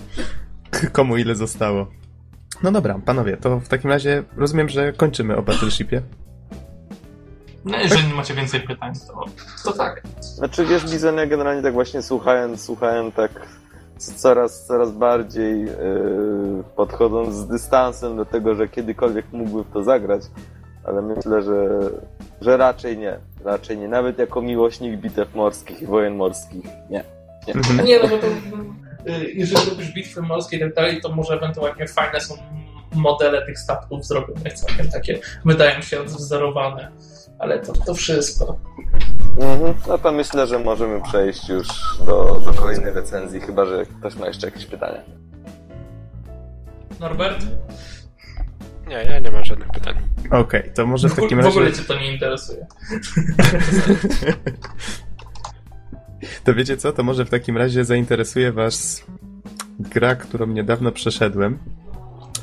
komu 0.92 1.16
ile 1.16 1.34
zostało. 1.34 1.86
No 2.62 2.72
dobra, 2.72 3.00
panowie, 3.04 3.36
to 3.36 3.60
w 3.60 3.68
takim 3.68 3.90
razie 3.90 4.22
rozumiem, 4.36 4.68
że 4.68 4.92
kończymy 4.92 5.36
o 5.36 5.42
Battleshipie. 5.42 6.02
No, 7.64 7.78
jeżeli 7.78 8.06
nie 8.06 8.14
macie 8.14 8.34
więcej 8.34 8.60
pytań, 8.60 8.92
to, 9.08 9.24
to 9.64 9.72
tak. 9.72 10.02
Znaczy 10.20 10.64
wiesz, 10.64 10.90
Bizon, 10.90 11.16
ja 11.16 11.26
generalnie 11.26 11.62
tak 11.62 11.72
właśnie 11.72 12.02
słuchałem, 12.02 12.58
słuchałem 12.58 13.12
tak 13.12 13.30
coraz, 13.98 14.66
coraz 14.66 14.90
bardziej 14.92 15.60
yy, 15.60 15.70
podchodząc 16.76 17.34
z 17.34 17.46
dystansem 17.46 18.16
do 18.16 18.24
tego, 18.24 18.54
że 18.54 18.68
kiedykolwiek 18.68 19.32
mógłbym 19.32 19.64
w 19.64 19.72
to 19.72 19.84
zagrać, 19.84 20.22
ale 20.84 21.02
myślę, 21.02 21.42
że, 21.42 21.68
że 22.40 22.56
raczej 22.56 22.98
nie. 22.98 23.18
Raczej 23.44 23.78
nie. 23.78 23.88
Nawet 23.88 24.18
jako 24.18 24.42
miłośnik 24.42 25.00
bitew 25.00 25.34
morskich 25.34 25.82
i 25.82 25.86
wojen 25.86 26.16
morskich. 26.16 26.64
Nie. 26.90 27.04
nie. 27.48 27.54
Mhm. 27.54 27.86
Nie, 27.86 27.98
no 28.02 28.08
bo 28.08 28.18
to 28.18 28.26
jeżeli 29.34 29.70
lubisz 29.70 29.92
bitwy 29.92 30.22
morskie 30.22 30.56
i 30.56 30.60
tak 30.60 30.74
dalej, 30.74 31.00
to 31.00 31.08
może 31.08 31.34
ewentualnie 31.34 31.88
fajne 31.88 32.20
są 32.20 32.34
modele 32.94 33.46
tych 33.46 33.58
statków 33.58 34.06
zrobionych, 34.06 34.52
całkiem 34.52 34.90
takie 34.90 35.20
wydają 35.44 35.82
się 35.82 36.00
odwzorowane, 36.00 36.90
ale 37.38 37.58
to, 37.58 37.72
to 37.72 37.94
wszystko. 37.94 38.58
Mhm. 39.40 39.74
No 39.88 39.98
to 39.98 40.12
myślę, 40.12 40.46
że 40.46 40.58
możemy 40.58 41.02
przejść 41.02 41.48
już 41.48 41.68
do, 42.06 42.42
do 42.44 42.52
kolejnej 42.52 42.92
recenzji, 42.92 43.40
chyba 43.40 43.64
że 43.64 43.86
ktoś 43.86 44.16
ma 44.16 44.26
jeszcze 44.26 44.46
jakieś 44.46 44.66
pytania. 44.66 45.00
Norbert? 47.00 47.44
Nie, 48.88 48.94
ja 48.94 49.18
nie 49.18 49.30
mam 49.30 49.44
żadnych 49.44 49.68
pytań. 49.68 49.94
Okej, 50.30 50.72
to 50.74 50.86
może 50.86 51.08
w 51.08 51.12
W, 51.12 51.16
takim 51.16 51.42
w 51.42 51.46
ogóle 51.46 51.66
razie... 51.66 51.82
cię 51.82 51.88
to 51.88 51.94
nie 51.94 52.12
interesuje. 52.12 52.66
To 56.44 56.54
wiecie 56.54 56.76
co, 56.76 56.92
to 56.92 57.02
może 57.02 57.24
w 57.24 57.30
takim 57.30 57.56
razie 57.56 57.84
zainteresuje 57.84 58.52
was 58.52 59.04
gra, 59.80 60.16
którą 60.16 60.46
niedawno 60.46 60.92
przeszedłem. 60.92 61.58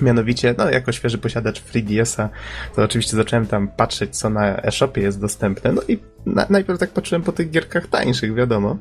Mianowicie, 0.01 0.55
no 0.57 0.69
jako 0.69 0.91
świeży 0.91 1.17
posiadacz 1.17 1.61
3DS-a, 1.61 2.29
to 2.75 2.83
oczywiście 2.83 3.17
zacząłem 3.17 3.47
tam 3.47 3.67
patrzeć, 3.67 4.17
co 4.17 4.29
na 4.29 4.57
eShopie 4.57 5.01
jest 5.01 5.21
dostępne. 5.21 5.71
No 5.71 5.81
i 5.87 5.99
na, 6.25 6.45
najpierw 6.49 6.79
tak 6.79 6.89
patrzyłem 6.89 7.21
po 7.21 7.31
tych 7.31 7.51
gierkach 7.51 7.87
tańszych, 7.87 8.33
wiadomo. 8.33 8.77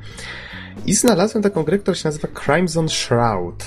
I 0.86 0.95
znalazłem 0.95 1.42
taką 1.42 1.62
grę, 1.62 1.78
która 1.78 1.95
się 1.95 2.09
nazywa 2.09 2.28
Crimson 2.45 2.88
Shroud. 2.88 3.64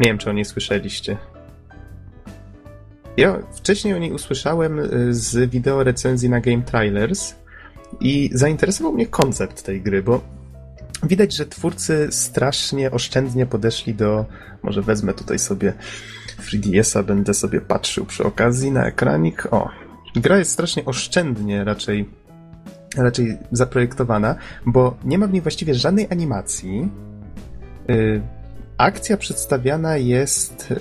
Nie 0.00 0.06
wiem, 0.06 0.18
czy 0.18 0.30
o 0.30 0.32
niej 0.32 0.44
słyszeliście. 0.44 1.16
Ja 3.16 3.38
wcześniej 3.54 3.94
o 3.94 3.98
niej 3.98 4.12
usłyszałem 4.12 4.78
y, 4.78 5.14
z 5.14 5.50
wideo 5.50 5.84
recenzji 5.84 6.30
na 6.30 6.40
Game 6.40 6.62
Trailers 6.62 7.34
i 8.00 8.30
zainteresował 8.32 8.92
mnie 8.92 9.06
koncept 9.06 9.62
tej 9.62 9.82
gry, 9.82 10.02
bo 10.02 10.20
widać, 11.02 11.36
że 11.36 11.46
twórcy 11.46 12.08
strasznie 12.10 12.90
oszczędnie 12.90 13.46
podeszli 13.46 13.94
do. 13.94 14.26
Może 14.62 14.82
wezmę 14.82 15.14
tutaj 15.14 15.38
sobie 15.38 15.72
3DS-a, 16.42 17.02
będę 17.02 17.34
sobie 17.34 17.60
patrzył 17.60 18.06
przy 18.06 18.24
okazji 18.24 18.72
na 18.72 18.86
ekranik. 18.86 19.46
O, 19.50 19.68
gra 20.16 20.38
jest 20.38 20.50
strasznie 20.50 20.84
oszczędnie 20.84 21.64
raczej, 21.64 22.08
raczej 22.96 23.38
zaprojektowana, 23.52 24.36
bo 24.66 24.96
nie 25.04 25.18
ma 25.18 25.26
w 25.26 25.32
niej 25.32 25.42
właściwie 25.42 25.74
żadnej 25.74 26.06
animacji. 26.10 26.88
Y, 27.90 28.22
akcja 28.78 29.16
przedstawiana 29.16 29.96
jest. 29.96 30.74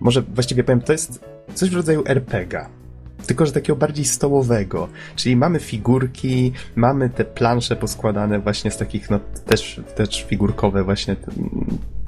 może 0.00 0.22
właściwie 0.22 0.64
powiem, 0.64 0.80
to 0.80 0.92
jest 0.92 1.24
coś 1.54 1.70
w 1.70 1.76
rodzaju 1.76 2.02
RPGa 2.06 2.81
tylko 3.26 3.46
że 3.46 3.52
takiego 3.52 3.76
bardziej 3.76 4.04
stołowego. 4.04 4.88
Czyli 5.16 5.36
mamy 5.36 5.60
figurki, 5.60 6.52
mamy 6.76 7.10
te 7.10 7.24
plansze 7.24 7.76
poskładane 7.76 8.38
właśnie 8.38 8.70
z 8.70 8.76
takich, 8.76 9.10
no 9.10 9.20
też, 9.46 9.80
też 9.94 10.24
figurkowe 10.28 10.84
właśnie. 10.84 11.16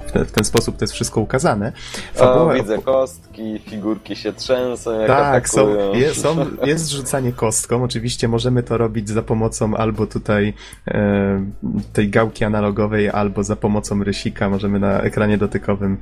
W 0.07 0.11
ten, 0.11 0.25
w 0.25 0.31
ten 0.31 0.43
sposób 0.43 0.77
to 0.77 0.83
jest 0.83 0.93
wszystko 0.93 1.21
ukazane. 1.21 1.71
O, 2.19 2.53
widzę 2.53 2.77
kostki, 2.77 3.59
figurki 3.59 4.15
się 4.15 4.33
trzęsą, 4.33 4.99
jak 4.99 5.07
tak, 5.07 5.49
są, 5.49 5.93
jest, 5.93 6.21
są, 6.21 6.45
jest 6.63 6.91
rzucanie 6.91 7.31
kostką. 7.31 7.83
Oczywiście 7.83 8.27
możemy 8.27 8.63
to 8.63 8.77
robić 8.77 9.09
za 9.09 9.21
pomocą 9.21 9.75
albo 9.75 10.07
tutaj 10.07 10.53
e, 10.87 11.45
tej 11.93 12.09
gałki 12.09 12.43
analogowej, 12.43 13.09
albo 13.09 13.43
za 13.43 13.55
pomocą 13.55 14.03
rysika. 14.03 14.49
Możemy 14.49 14.79
na 14.79 15.01
ekranie 15.01 15.37
dotykowym 15.37 15.97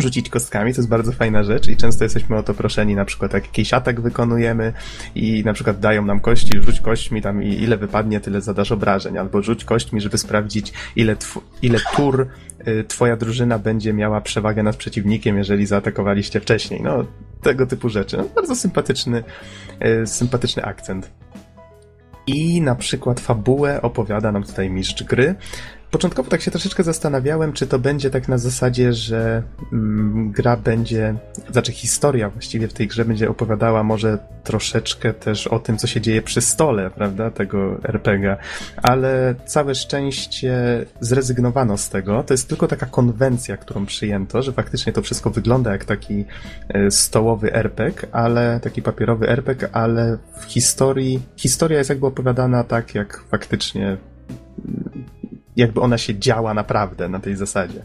rzucić 0.00 0.28
kostkami, 0.28 0.74
to 0.74 0.80
jest 0.80 0.88
bardzo 0.88 1.12
fajna 1.12 1.42
rzecz 1.42 1.68
i 1.68 1.76
często 1.76 2.04
jesteśmy 2.04 2.36
o 2.36 2.42
to 2.42 2.54
proszeni, 2.54 2.94
na 2.94 3.04
przykład 3.04 3.32
jak 3.32 3.44
jakiś 3.46 3.74
atak 3.74 4.00
wykonujemy 4.00 4.72
i 5.14 5.42
na 5.44 5.52
przykład 5.52 5.80
dają 5.80 6.04
nam 6.04 6.20
kości, 6.20 6.62
rzuć 6.62 6.80
kośćmi 6.80 7.22
tam 7.22 7.42
i 7.42 7.48
ile 7.48 7.76
wypadnie, 7.76 8.20
tyle 8.20 8.40
zadasz 8.40 8.72
obrażeń, 8.72 9.18
albo 9.18 9.42
rzuć 9.42 9.64
kośćmi, 9.64 10.00
żeby 10.00 10.18
sprawdzić 10.18 10.72
ile, 10.96 11.16
tw- 11.16 11.40
ile 11.62 11.78
tur 11.96 12.26
y, 12.68 12.84
twoja 12.88 13.16
drużyna 13.16 13.58
będzie 13.58 13.92
miała 13.92 14.20
przewagę 14.20 14.62
nad 14.62 14.76
przeciwnikiem, 14.76 15.38
jeżeli 15.38 15.66
zaatakowaliście 15.66 16.40
wcześniej. 16.40 16.80
No, 16.82 17.04
tego 17.42 17.66
typu 17.66 17.88
rzeczy. 17.88 18.16
No, 18.16 18.24
bardzo 18.34 18.56
sympatyczny, 18.56 19.24
y, 20.02 20.06
sympatyczny 20.06 20.64
akcent. 20.64 21.10
I 22.26 22.60
na 22.60 22.74
przykład 22.74 23.20
fabułę 23.20 23.82
opowiada 23.82 24.32
nam 24.32 24.42
tutaj 24.42 24.70
mistrz 24.70 25.02
gry, 25.02 25.34
Początkowo 25.92 26.30
tak 26.30 26.42
się 26.42 26.50
troszeczkę 26.50 26.82
zastanawiałem, 26.82 27.52
czy 27.52 27.66
to 27.66 27.78
będzie 27.78 28.10
tak 28.10 28.28
na 28.28 28.38
zasadzie, 28.38 28.92
że 28.92 29.42
mm, 29.72 30.32
gra 30.32 30.56
będzie, 30.56 31.14
znaczy 31.50 31.72
historia 31.72 32.30
właściwie 32.30 32.68
w 32.68 32.72
tej 32.72 32.88
grze 32.88 33.04
będzie 33.04 33.30
opowiadała 33.30 33.82
może 33.82 34.18
troszeczkę 34.44 35.14
też 35.14 35.46
o 35.46 35.58
tym, 35.58 35.78
co 35.78 35.86
się 35.86 36.00
dzieje 36.00 36.22
przy 36.22 36.40
stole, 36.40 36.90
prawda, 36.90 37.30
tego 37.30 37.80
RPGa, 37.84 38.36
ale 38.82 39.34
całe 39.46 39.74
szczęście 39.74 40.84
zrezygnowano 41.00 41.78
z 41.78 41.88
tego. 41.88 42.22
To 42.22 42.34
jest 42.34 42.48
tylko 42.48 42.68
taka 42.68 42.86
konwencja, 42.86 43.56
którą 43.56 43.86
przyjęto, 43.86 44.42
że 44.42 44.52
faktycznie 44.52 44.92
to 44.92 45.02
wszystko 45.02 45.30
wygląda 45.30 45.72
jak 45.72 45.84
taki 45.84 46.24
e, 46.68 46.90
stołowy 46.90 47.54
RPG, 47.54 48.08
ale 48.12 48.60
taki 48.60 48.82
papierowy 48.82 49.28
RPG, 49.28 49.68
ale 49.72 50.18
w 50.40 50.44
historii, 50.44 51.22
historia 51.36 51.78
jest 51.78 51.90
jakby 51.90 52.06
opowiadana 52.06 52.64
tak, 52.64 52.94
jak 52.94 53.24
faktycznie 53.30 53.96
jakby 55.56 55.80
ona 55.80 55.98
się 55.98 56.18
działa 56.18 56.54
naprawdę 56.54 57.08
na 57.08 57.20
tej 57.20 57.36
zasadzie. 57.36 57.82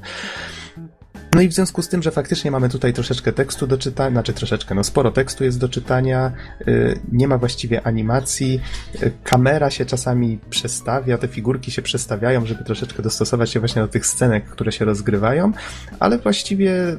No 1.34 1.42
i 1.42 1.48
w 1.48 1.54
związku 1.54 1.82
z 1.82 1.90
tym, 1.90 2.04
że 2.04 2.12
faktycznie 2.12 2.52
mamy 2.52 2.70
tutaj 2.70 2.94
troszeczkę 2.94 3.34
tekstu 3.34 3.68
do 3.68 3.78
czytania, 3.78 4.12
znaczy 4.12 4.34
troszeczkę, 4.34 4.76
no 4.76 4.84
sporo 4.84 5.12
tekstu 5.12 5.44
jest 5.44 5.60
do 5.60 5.70
czytania, 5.70 6.32
yy, 6.66 7.00
nie 7.12 7.28
ma 7.28 7.38
właściwie 7.38 7.88
animacji, 7.88 8.62
yy, 9.02 9.12
kamera 9.24 9.70
się 9.70 9.86
czasami 9.86 10.40
przestawia, 10.50 11.18
te 11.18 11.28
figurki 11.28 11.72
się 11.72 11.82
przestawiają, 11.82 12.46
żeby 12.46 12.64
troszeczkę 12.64 13.04
dostosować 13.04 13.50
się 13.50 13.60
właśnie 13.60 13.82
do 13.82 13.88
tych 13.88 14.06
scenek, 14.06 14.46
które 14.46 14.72
się 14.72 14.86
rozgrywają, 14.86 15.52
ale 16.00 16.18
właściwie 16.18 16.98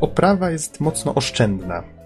oprawa 0.00 0.50
jest 0.50 0.80
mocno 0.80 1.14
oszczędna. 1.14 1.99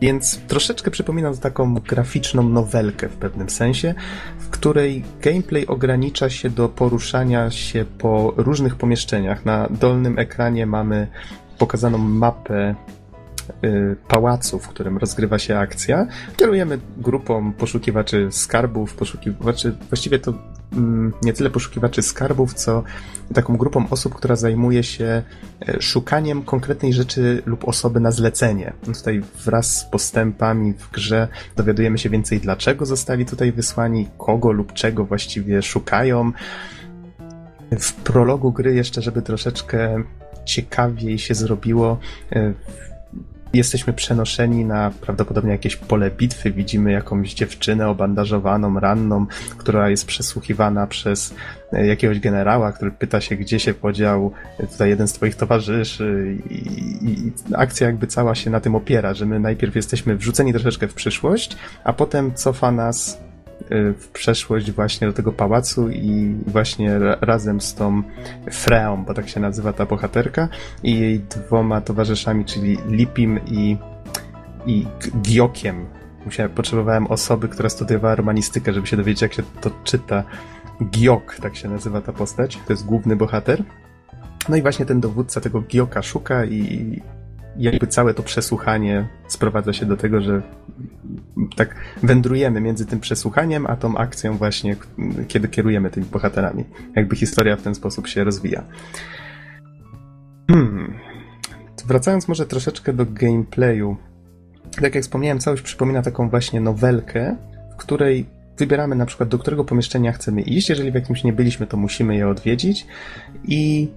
Więc 0.00 0.38
troszeczkę 0.38 0.90
przypomina 0.90 1.30
to 1.30 1.36
taką 1.36 1.74
graficzną 1.74 2.48
nowelkę 2.48 3.08
w 3.08 3.16
pewnym 3.16 3.50
sensie, 3.50 3.94
w 4.38 4.50
której 4.50 5.04
gameplay 5.22 5.66
ogranicza 5.66 6.30
się 6.30 6.50
do 6.50 6.68
poruszania 6.68 7.50
się 7.50 7.84
po 7.98 8.34
różnych 8.36 8.76
pomieszczeniach. 8.76 9.44
Na 9.44 9.68
dolnym 9.70 10.18
ekranie 10.18 10.66
mamy 10.66 11.06
pokazaną 11.58 11.98
mapę 11.98 12.74
y, 13.64 13.96
pałacu, 14.08 14.58
w 14.58 14.68
którym 14.68 14.98
rozgrywa 14.98 15.38
się 15.38 15.58
akcja. 15.58 16.06
Kierujemy 16.36 16.78
grupą 16.96 17.52
poszukiwaczy 17.52 18.28
skarbów, 18.30 18.94
poszukiwaczy, 18.94 19.76
właściwie 19.90 20.18
to 20.18 20.34
nie 21.22 21.32
tyle 21.32 21.50
poszukiwaczy 21.50 22.02
skarbów, 22.02 22.54
co 22.54 22.82
taką 23.34 23.56
grupą 23.56 23.88
osób, 23.90 24.14
która 24.14 24.36
zajmuje 24.36 24.82
się 24.82 25.22
e, 25.68 25.82
szukaniem 25.82 26.42
konkretnej 26.42 26.92
rzeczy 26.92 27.42
lub 27.46 27.68
osoby 27.68 28.00
na 28.00 28.10
zlecenie. 28.10 28.72
No 28.86 28.94
tutaj 28.94 29.22
wraz 29.44 29.78
z 29.78 29.84
postępami 29.84 30.72
w 30.72 30.90
grze 30.90 31.28
dowiadujemy 31.56 31.98
się 31.98 32.10
więcej, 32.10 32.40
dlaczego 32.40 32.86
zostali 32.86 33.26
tutaj 33.26 33.52
wysłani, 33.52 34.08
kogo 34.18 34.52
lub 34.52 34.72
czego 34.72 35.04
właściwie 35.04 35.62
szukają. 35.62 36.32
W 37.80 37.92
prologu 37.92 38.52
gry 38.52 38.74
jeszcze, 38.74 39.02
żeby 39.02 39.22
troszeczkę 39.22 40.02
ciekawiej 40.44 41.18
się 41.18 41.34
zrobiło, 41.34 41.98
e, 42.32 42.52
jesteśmy 43.56 43.92
przenoszeni 43.92 44.64
na 44.64 44.90
prawdopodobnie 45.00 45.52
jakieś 45.52 45.76
pole 45.76 46.10
bitwy. 46.10 46.50
Widzimy 46.50 46.92
jakąś 46.92 47.34
dziewczynę 47.34 47.88
obandażowaną, 47.88 48.80
ranną, 48.80 49.26
która 49.58 49.90
jest 49.90 50.06
przesłuchiwana 50.06 50.86
przez 50.86 51.34
e, 51.72 51.86
jakiegoś 51.86 52.20
generała, 52.20 52.72
który 52.72 52.90
pyta 52.90 53.20
się, 53.20 53.36
gdzie 53.36 53.60
się 53.60 53.74
podział 53.74 54.32
e, 54.58 54.66
tutaj 54.66 54.88
jeden 54.88 55.08
z 55.08 55.12
twoich 55.12 55.34
towarzyszy 55.34 56.36
i, 56.50 56.54
i, 56.54 57.26
i 57.26 57.32
akcja 57.54 57.86
jakby 57.86 58.06
cała 58.06 58.34
się 58.34 58.50
na 58.50 58.60
tym 58.60 58.74
opiera, 58.74 59.14
że 59.14 59.26
my 59.26 59.40
najpierw 59.40 59.76
jesteśmy 59.76 60.16
wrzuceni 60.16 60.52
troszeczkę 60.52 60.88
w 60.88 60.94
przyszłość, 60.94 61.56
a 61.84 61.92
potem 61.92 62.34
cofa 62.34 62.72
nas 62.72 63.25
w 63.70 64.08
przeszłość 64.12 64.70
właśnie 64.70 65.06
do 65.06 65.12
tego 65.12 65.32
pałacu 65.32 65.90
i 65.90 66.36
właśnie 66.46 66.98
razem 67.20 67.60
z 67.60 67.74
tą 67.74 68.02
Freą, 68.50 69.04
bo 69.04 69.14
tak 69.14 69.28
się 69.28 69.40
nazywa 69.40 69.72
ta 69.72 69.86
bohaterka 69.86 70.48
i 70.82 71.00
jej 71.00 71.20
dwoma 71.20 71.80
towarzyszami, 71.80 72.44
czyli 72.44 72.78
Lipim 72.88 73.40
i, 73.46 73.76
i 74.66 74.86
Giokiem. 75.22 75.86
Musiałem, 76.24 76.52
potrzebowałem 76.52 77.06
osoby, 77.06 77.48
która 77.48 77.68
studiowała 77.68 78.14
romanistykę, 78.14 78.72
żeby 78.72 78.86
się 78.86 78.96
dowiedzieć, 78.96 79.22
jak 79.22 79.34
się 79.34 79.42
to 79.60 79.70
czyta. 79.84 80.24
Giok, 80.90 81.36
tak 81.42 81.56
się 81.56 81.68
nazywa 81.68 82.00
ta 82.00 82.12
postać, 82.12 82.58
to 82.66 82.72
jest 82.72 82.86
główny 82.86 83.16
bohater. 83.16 83.64
No 84.48 84.56
i 84.56 84.62
właśnie 84.62 84.86
ten 84.86 85.00
dowódca 85.00 85.40
tego 85.40 85.60
Gioka 85.60 86.02
szuka 86.02 86.44
i 86.44 87.02
jakby 87.58 87.86
całe 87.86 88.14
to 88.14 88.22
przesłuchanie 88.22 89.08
sprowadza 89.28 89.72
się 89.72 89.86
do 89.86 89.96
tego, 89.96 90.20
że 90.20 90.42
tak 91.56 91.74
wędrujemy 92.02 92.60
między 92.60 92.86
tym 92.86 93.00
przesłuchaniem, 93.00 93.66
a 93.66 93.76
tą 93.76 93.96
akcją 93.96 94.36
właśnie, 94.36 94.76
kiedy 95.28 95.48
kierujemy 95.48 95.90
tymi 95.90 96.06
bohaterami. 96.06 96.64
Jakby 96.96 97.16
historia 97.16 97.56
w 97.56 97.62
ten 97.62 97.74
sposób 97.74 98.06
się 98.06 98.24
rozwija. 98.24 98.64
Hmm. 100.50 100.94
Wracając 101.86 102.28
może 102.28 102.46
troszeczkę 102.46 102.92
do 102.92 103.06
gameplayu. 103.06 103.96
Tak 104.80 104.94
jak 104.94 105.04
wspomniałem, 105.04 105.38
całość 105.38 105.62
przypomina 105.62 106.02
taką 106.02 106.28
właśnie 106.28 106.60
nowelkę, 106.60 107.36
w 107.72 107.76
której 107.76 108.26
wybieramy 108.58 108.96
na 108.96 109.06
przykład 109.06 109.28
do 109.28 109.38
którego 109.38 109.64
pomieszczenia 109.64 110.12
chcemy 110.12 110.42
iść. 110.42 110.68
Jeżeli 110.68 110.90
w 110.90 110.94
jakimś 110.94 111.24
nie 111.24 111.32
byliśmy, 111.32 111.66
to 111.66 111.76
musimy 111.76 112.16
je 112.16 112.28
odwiedzić. 112.28 112.86
I, 113.44 113.88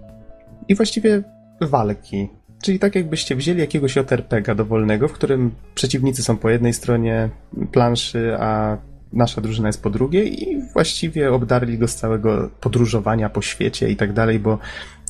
i 0.67 0.75
właściwie 0.75 1.23
walki 1.61 2.29
Czyli 2.61 2.79
tak 2.79 2.95
jakbyście 2.95 3.35
wzięli 3.35 3.59
jakiegoś 3.59 3.95
JRPGa 3.95 4.55
dowolnego, 4.55 5.07
w 5.07 5.13
którym 5.13 5.51
przeciwnicy 5.75 6.23
są 6.23 6.37
po 6.37 6.49
jednej 6.49 6.73
stronie 6.73 7.29
planszy, 7.71 8.35
a 8.39 8.77
nasza 9.13 9.41
drużyna 9.41 9.69
jest 9.69 9.83
po 9.83 9.89
drugiej 9.89 10.49
i 10.49 10.61
właściwie 10.73 11.31
obdarli 11.31 11.77
go 11.77 11.87
z 11.87 11.95
całego 11.95 12.49
podróżowania 12.61 13.29
po 13.29 13.41
świecie 13.41 13.89
i 13.89 13.95
tak 13.95 14.13
dalej, 14.13 14.39
bo 14.39 14.59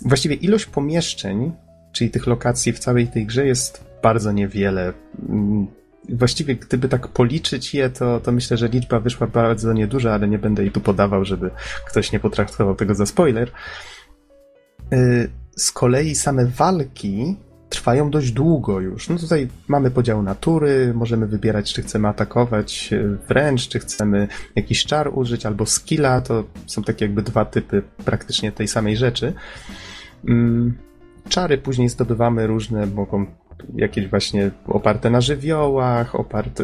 właściwie 0.06 0.36
ilość 0.36 0.66
pomieszczeń, 0.66 1.52
czyli 1.92 2.10
tych 2.10 2.28
lokacji 2.28 2.74
w 2.74 2.80
całej 2.80 3.08
tej 3.08 3.26
grze 3.26 3.46
jest 3.46 3.86
bardzo 4.04 4.32
niewiele. 4.32 4.94
Mm, 5.30 5.68
właściwie 6.10 6.56
gdyby 6.56 6.90
tak 6.90 7.08
policzyć 7.08 7.74
je, 7.74 7.90
to, 7.90 8.20
to 8.20 8.32
myślę, 8.32 8.58
że 8.58 8.68
liczba 8.68 9.00
wyszła 9.00 9.28
bardzo 9.28 9.74
nieduża, 9.74 10.14
ale 10.14 10.28
nie 10.28 10.40
będę 10.40 10.62
jej 10.62 10.72
tu 10.72 10.82
podawał, 10.82 11.26
żeby 11.26 11.52
ktoś 11.88 12.12
nie 12.12 12.20
potraktował 12.20 12.76
tego 12.76 12.96
za 12.96 13.06
spoiler. 13.06 13.52
Z 15.60 15.72
kolei 15.72 16.16
same 16.16 16.46
walki 16.46 17.36
trwają 17.70 18.10
dość 18.10 18.32
długo 18.32 18.80
już. 18.80 19.10
No 19.10 19.18
tutaj 19.18 19.48
mamy 19.68 19.92
podział 19.92 20.24
natury, 20.24 20.94
możemy 20.94 21.28
wybierać, 21.28 21.74
czy 21.74 21.82
chcemy 21.82 22.08
atakować 22.08 22.90
wręcz, 23.28 23.68
czy 23.68 23.80
chcemy 23.80 24.28
jakiś 24.56 24.86
czar 24.86 25.12
użyć, 25.14 25.46
albo 25.46 25.66
skilla. 25.66 26.22
To 26.22 26.44
są 26.66 26.84
takie 26.84 27.06
jakby 27.06 27.22
dwa 27.22 27.46
typy 27.46 27.84
praktycznie 28.06 28.52
tej 28.52 28.68
samej 28.68 28.98
rzeczy. 28.98 29.34
Mm, 30.28 30.78
czary 31.30 31.58
później 31.58 31.90
zdobywamy 31.90 32.48
różne, 32.48 32.86
mogą 32.86 33.26
jakieś 33.76 34.08
właśnie 34.08 34.52
oparte 34.68 35.10
na 35.10 35.22
żywiołach, 35.22 36.16
oparte, 36.16 36.64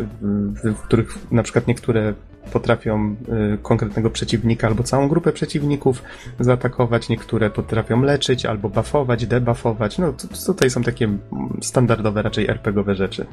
w 0.63 0.81
których 0.81 1.31
na 1.31 1.43
przykład 1.43 1.67
niektóre 1.67 2.13
potrafią 2.53 3.15
y, 3.53 3.57
konkretnego 3.61 4.09
przeciwnika 4.09 4.67
albo 4.67 4.83
całą 4.83 5.07
grupę 5.07 5.31
przeciwników 5.31 6.03
zaatakować, 6.39 7.09
niektóre 7.09 7.49
potrafią 7.49 8.01
leczyć 8.01 8.45
albo 8.45 8.69
buffować, 8.69 9.27
debuffować. 9.27 9.97
No 9.97 10.13
tutaj 10.45 10.69
są 10.69 10.83
takie 10.83 11.17
standardowe 11.61 12.21
raczej 12.21 12.49
RPGowe 12.49 12.95
rzeczy. 12.95 13.25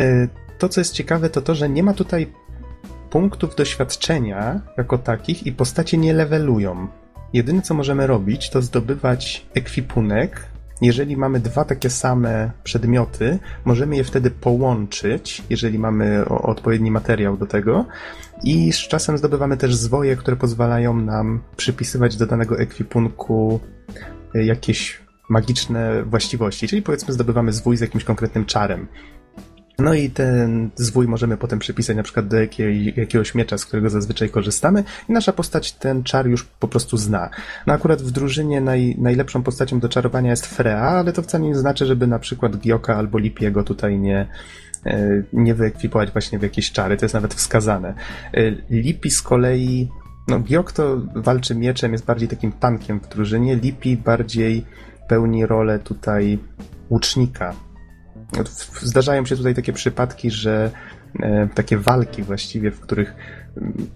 Y, 0.00 0.28
to, 0.58 0.68
co 0.68 0.80
jest 0.80 0.94
ciekawe, 0.94 1.30
to 1.30 1.42
to, 1.42 1.54
że 1.54 1.68
nie 1.68 1.82
ma 1.82 1.94
tutaj 1.94 2.32
punktów 3.10 3.54
doświadczenia 3.54 4.60
jako 4.76 4.98
takich 4.98 5.46
i 5.46 5.52
postacie 5.52 5.98
nie 5.98 6.12
levelują. 6.12 6.88
Jedyne, 7.32 7.62
co 7.62 7.74
możemy 7.74 8.06
robić, 8.06 8.50
to 8.50 8.62
zdobywać 8.62 9.46
ekwipunek, 9.54 10.46
jeżeli 10.80 11.16
mamy 11.16 11.40
dwa 11.40 11.64
takie 11.64 11.90
same 11.90 12.50
przedmioty, 12.64 13.38
możemy 13.64 13.96
je 13.96 14.04
wtedy 14.04 14.30
połączyć, 14.30 15.42
jeżeli 15.50 15.78
mamy 15.78 16.24
odpowiedni 16.28 16.90
materiał 16.90 17.36
do 17.36 17.46
tego. 17.46 17.86
I 18.44 18.72
z 18.72 18.76
czasem 18.76 19.18
zdobywamy 19.18 19.56
też 19.56 19.74
zwoje, 19.74 20.16
które 20.16 20.36
pozwalają 20.36 20.96
nam 20.96 21.40
przypisywać 21.56 22.16
do 22.16 22.26
danego 22.26 22.58
ekwipunku 22.58 23.60
e, 24.34 24.44
jakieś 24.44 25.00
magiczne 25.28 26.02
właściwości. 26.02 26.68
Czyli 26.68 26.82
powiedzmy 26.82 27.14
zdobywamy 27.14 27.52
zwój 27.52 27.76
z 27.76 27.80
jakimś 27.80 28.04
konkretnym 28.04 28.44
czarem. 28.44 28.86
No 29.78 29.94
i 29.94 30.10
ten 30.10 30.70
zwój 30.76 31.08
możemy 31.08 31.36
potem 31.36 31.58
przypisać 31.58 31.96
na 31.96 32.02
przykład 32.02 32.28
do 32.28 32.36
jakiej, 32.36 32.94
jakiegoś 32.96 33.34
miecza, 33.34 33.58
z 33.58 33.66
którego 33.66 33.90
zazwyczaj 33.90 34.30
korzystamy 34.30 34.84
i 35.08 35.12
nasza 35.12 35.32
postać 35.32 35.72
ten 35.72 36.02
czar 36.02 36.26
już 36.26 36.44
po 36.44 36.68
prostu 36.68 36.96
zna. 36.96 37.30
No 37.66 37.74
akurat 37.74 38.02
w 38.02 38.10
drużynie 38.10 38.60
naj, 38.60 38.96
najlepszą 38.98 39.42
postacią 39.42 39.80
do 39.80 39.88
czarowania 39.88 40.30
jest 40.30 40.46
Frea, 40.46 40.88
ale 40.88 41.12
to 41.12 41.22
wcale 41.22 41.44
nie 41.44 41.54
znaczy, 41.54 41.86
żeby 41.86 42.06
na 42.06 42.18
przykład 42.18 42.56
Gioka 42.56 42.96
albo 42.96 43.18
Lipiego 43.18 43.64
tutaj 43.64 43.98
nie, 43.98 44.28
e, 44.86 45.22
nie 45.32 45.54
wyekwipować 45.54 46.10
właśnie 46.10 46.38
w 46.38 46.42
jakieś 46.42 46.72
czary. 46.72 46.96
To 46.96 47.04
jest 47.04 47.14
nawet 47.14 47.34
wskazane. 47.34 47.94
E, 48.34 48.50
Lipi 48.70 49.10
z 49.10 49.22
kolei 49.22 49.88
no, 50.28 50.40
Giok 50.40 50.72
to 50.72 51.00
walczy 51.14 51.54
mieczem, 51.54 51.92
jest 51.92 52.04
bardziej 52.04 52.28
takim 52.28 52.52
tankiem 52.52 53.00
w 53.00 53.08
drużynie. 53.08 53.56
Lipi 53.56 53.96
bardziej 53.96 54.64
pełni 55.08 55.46
rolę 55.46 55.78
tutaj 55.78 56.38
łucznika, 56.90 57.54
Zdarzają 58.82 59.26
się 59.26 59.36
tutaj 59.36 59.54
takie 59.54 59.72
przypadki, 59.72 60.30
że 60.30 60.70
e, 61.20 61.48
takie 61.54 61.78
walki 61.78 62.22
właściwie, 62.22 62.70
w 62.70 62.80
których 62.80 63.14
mm, 63.56 63.88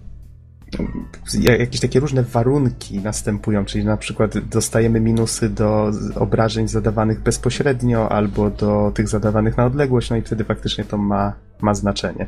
jakieś 1.39 1.79
takie 1.79 1.99
różne 1.99 2.23
warunki 2.23 2.99
następują, 2.99 3.65
czyli 3.65 3.85
na 3.85 3.97
przykład 3.97 4.37
dostajemy 4.37 4.99
minusy 4.99 5.49
do 5.49 5.91
obrażeń 6.15 6.67
zadawanych 6.67 7.19
bezpośrednio 7.19 8.11
albo 8.11 8.49
do 8.49 8.91
tych 8.95 9.07
zadawanych 9.07 9.57
na 9.57 9.65
odległość, 9.65 10.09
no 10.09 10.17
i 10.17 10.21
wtedy 10.21 10.43
faktycznie 10.43 10.83
to 10.83 10.97
ma, 10.97 11.33
ma 11.61 11.73
znaczenie. 11.73 12.27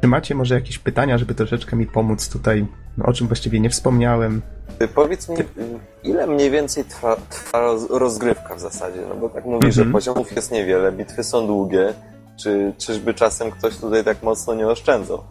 Czy 0.00 0.08
macie 0.08 0.34
może 0.34 0.54
jakieś 0.54 0.78
pytania, 0.78 1.18
żeby 1.18 1.34
troszeczkę 1.34 1.76
mi 1.76 1.86
pomóc 1.86 2.28
tutaj, 2.28 2.66
no, 2.98 3.04
o 3.06 3.12
czym 3.12 3.26
właściwie 3.26 3.60
nie 3.60 3.70
wspomniałem? 3.70 4.42
Powiedz 4.94 5.28
mi, 5.28 5.36
ile 6.04 6.26
mniej 6.26 6.50
więcej 6.50 6.84
trwa, 6.84 7.16
trwa 7.16 7.74
rozgrywka 7.90 8.54
w 8.54 8.60
zasadzie? 8.60 9.00
No 9.08 9.14
bo 9.14 9.28
tak 9.28 9.44
mówisz, 9.44 9.74
że 9.74 9.82
mhm. 9.82 9.92
poziomów 9.92 10.36
jest 10.36 10.52
niewiele, 10.52 10.92
bitwy 10.92 11.24
są 11.24 11.46
długie. 11.46 11.94
Czy 12.36 12.72
czyżby 12.78 13.14
czasem 13.14 13.50
ktoś 13.50 13.76
tutaj 13.76 14.04
tak 14.04 14.22
mocno 14.22 14.54
nie 14.54 14.68
oszczędzał? 14.68 15.24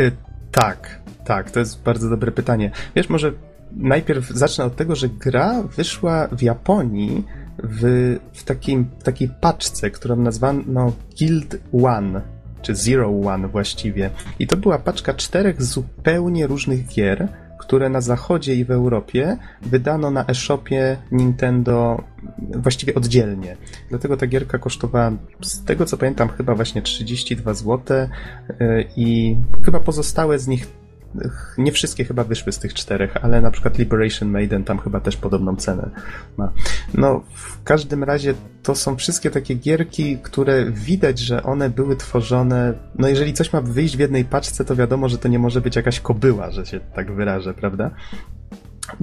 Y 0.00 0.12
tak, 0.52 1.00
tak, 1.24 1.50
to 1.50 1.60
jest 1.60 1.82
bardzo 1.82 2.08
dobre 2.08 2.32
pytanie. 2.32 2.70
Wiesz, 2.96 3.08
może 3.08 3.32
najpierw 3.76 4.28
zacznę 4.28 4.64
od 4.64 4.76
tego, 4.76 4.96
że 4.96 5.08
gra 5.08 5.62
wyszła 5.62 6.28
w 6.32 6.42
Japonii 6.42 7.24
w, 7.58 8.16
w, 8.32 8.44
takim, 8.44 8.90
w 8.98 9.02
takiej 9.02 9.30
paczce, 9.40 9.90
którą 9.90 10.16
nazwano 10.16 10.92
Guild 11.18 11.56
One 11.84 12.22
czy 12.62 12.74
Zero 12.74 13.20
One 13.24 13.48
właściwie. 13.48 14.10
I 14.38 14.46
to 14.46 14.56
była 14.56 14.78
paczka 14.78 15.14
czterech 15.14 15.62
zupełnie 15.62 16.46
różnych 16.46 16.86
gier, 16.86 17.28
które 17.58 17.88
na 17.88 18.00
zachodzie 18.00 18.54
i 18.54 18.64
w 18.64 18.70
Europie 18.70 19.36
wydano 19.62 20.10
na 20.10 20.26
e-shopie 20.26 20.96
Nintendo 21.12 22.02
właściwie 22.38 22.94
oddzielnie. 22.94 23.56
Dlatego 23.88 24.16
ta 24.16 24.26
gierka 24.26 24.58
kosztowała, 24.58 25.12
z 25.40 25.64
tego 25.64 25.86
co 25.86 25.96
pamiętam, 25.96 26.28
chyba 26.28 26.54
właśnie 26.54 26.82
32 26.82 27.54
zł 27.54 27.96
y, 27.98 28.84
i 28.96 29.36
chyba 29.64 29.80
pozostałe 29.80 30.38
z 30.38 30.48
nich 30.48 30.81
nie 31.58 31.72
wszystkie 31.72 32.04
chyba 32.04 32.24
wyszły 32.24 32.52
z 32.52 32.58
tych 32.58 32.74
czterech, 32.74 33.16
ale 33.22 33.40
na 33.40 33.50
przykład 33.50 33.78
Liberation 33.78 34.30
Maiden 34.30 34.64
tam 34.64 34.78
chyba 34.78 35.00
też 35.00 35.16
podobną 35.16 35.56
cenę 35.56 35.90
ma. 36.36 36.52
No, 36.94 37.22
w 37.34 37.62
każdym 37.62 38.04
razie 38.04 38.34
to 38.62 38.74
są 38.74 38.96
wszystkie 38.96 39.30
takie 39.30 39.54
gierki, 39.54 40.18
które 40.18 40.70
widać, 40.70 41.18
że 41.18 41.42
one 41.42 41.70
były 41.70 41.96
tworzone. 41.96 42.74
No, 42.98 43.08
jeżeli 43.08 43.32
coś 43.32 43.52
ma 43.52 43.60
wyjść 43.60 43.96
w 43.96 44.00
jednej 44.00 44.24
paczce, 44.24 44.64
to 44.64 44.76
wiadomo, 44.76 45.08
że 45.08 45.18
to 45.18 45.28
nie 45.28 45.38
może 45.38 45.60
być 45.60 45.76
jakaś 45.76 46.00
kobyła, 46.00 46.50
że 46.50 46.66
się 46.66 46.80
tak 46.94 47.14
wyrażę, 47.14 47.54
prawda? 47.54 47.90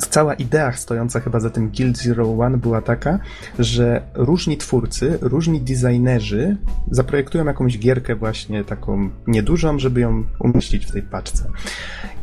Cała 0.10 0.34
idea 0.34 0.74
stojąca 0.74 1.20
chyba 1.20 1.40
za 1.40 1.50
tym 1.50 1.70
Guild 1.70 1.98
Zero 1.98 2.38
One 2.40 2.58
była 2.58 2.82
taka, 2.82 3.20
że 3.60 4.02
różni 4.14 4.58
twórcy, 4.58 5.18
różni 5.22 5.62
designerzy 5.62 6.58
zaprojektują 6.92 7.46
jakąś 7.46 7.80
gierkę 7.80 8.16
właśnie 8.16 8.64
taką 8.64 9.10
niedużą, 9.28 9.80
żeby 9.80 10.00
ją 10.02 10.24
umieścić 10.40 10.86
w 10.86 10.92
tej 10.92 11.02
paczce. 11.02 11.50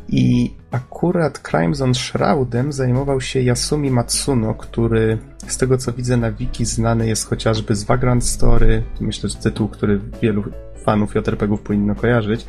I 0.09 0.55
akurat 0.71 1.39
Crimson 1.51 1.95
Shroudem 1.95 2.73
zajmował 2.73 3.21
się 3.21 3.41
Yasumi 3.41 3.91
Matsuno, 3.91 4.55
który 4.55 5.19
z 5.47 5.57
tego 5.57 5.79
co 5.79 5.93
widzę 5.93 6.17
na 6.17 6.33
wiki 6.33 6.65
znany 6.65 7.09
jest 7.09 7.29
chociażby 7.29 7.75
z 7.75 7.85
Vagrant 7.85 8.25
Story, 8.25 8.83
myślę, 9.01 9.29
że 9.29 9.37
tytuł, 9.37 9.69
który 9.69 10.01
wielu 10.23 10.45
fanów 10.85 11.15
JRPG-ów 11.15 11.61
powinno 11.61 11.95
kojarzyć. 11.95 12.47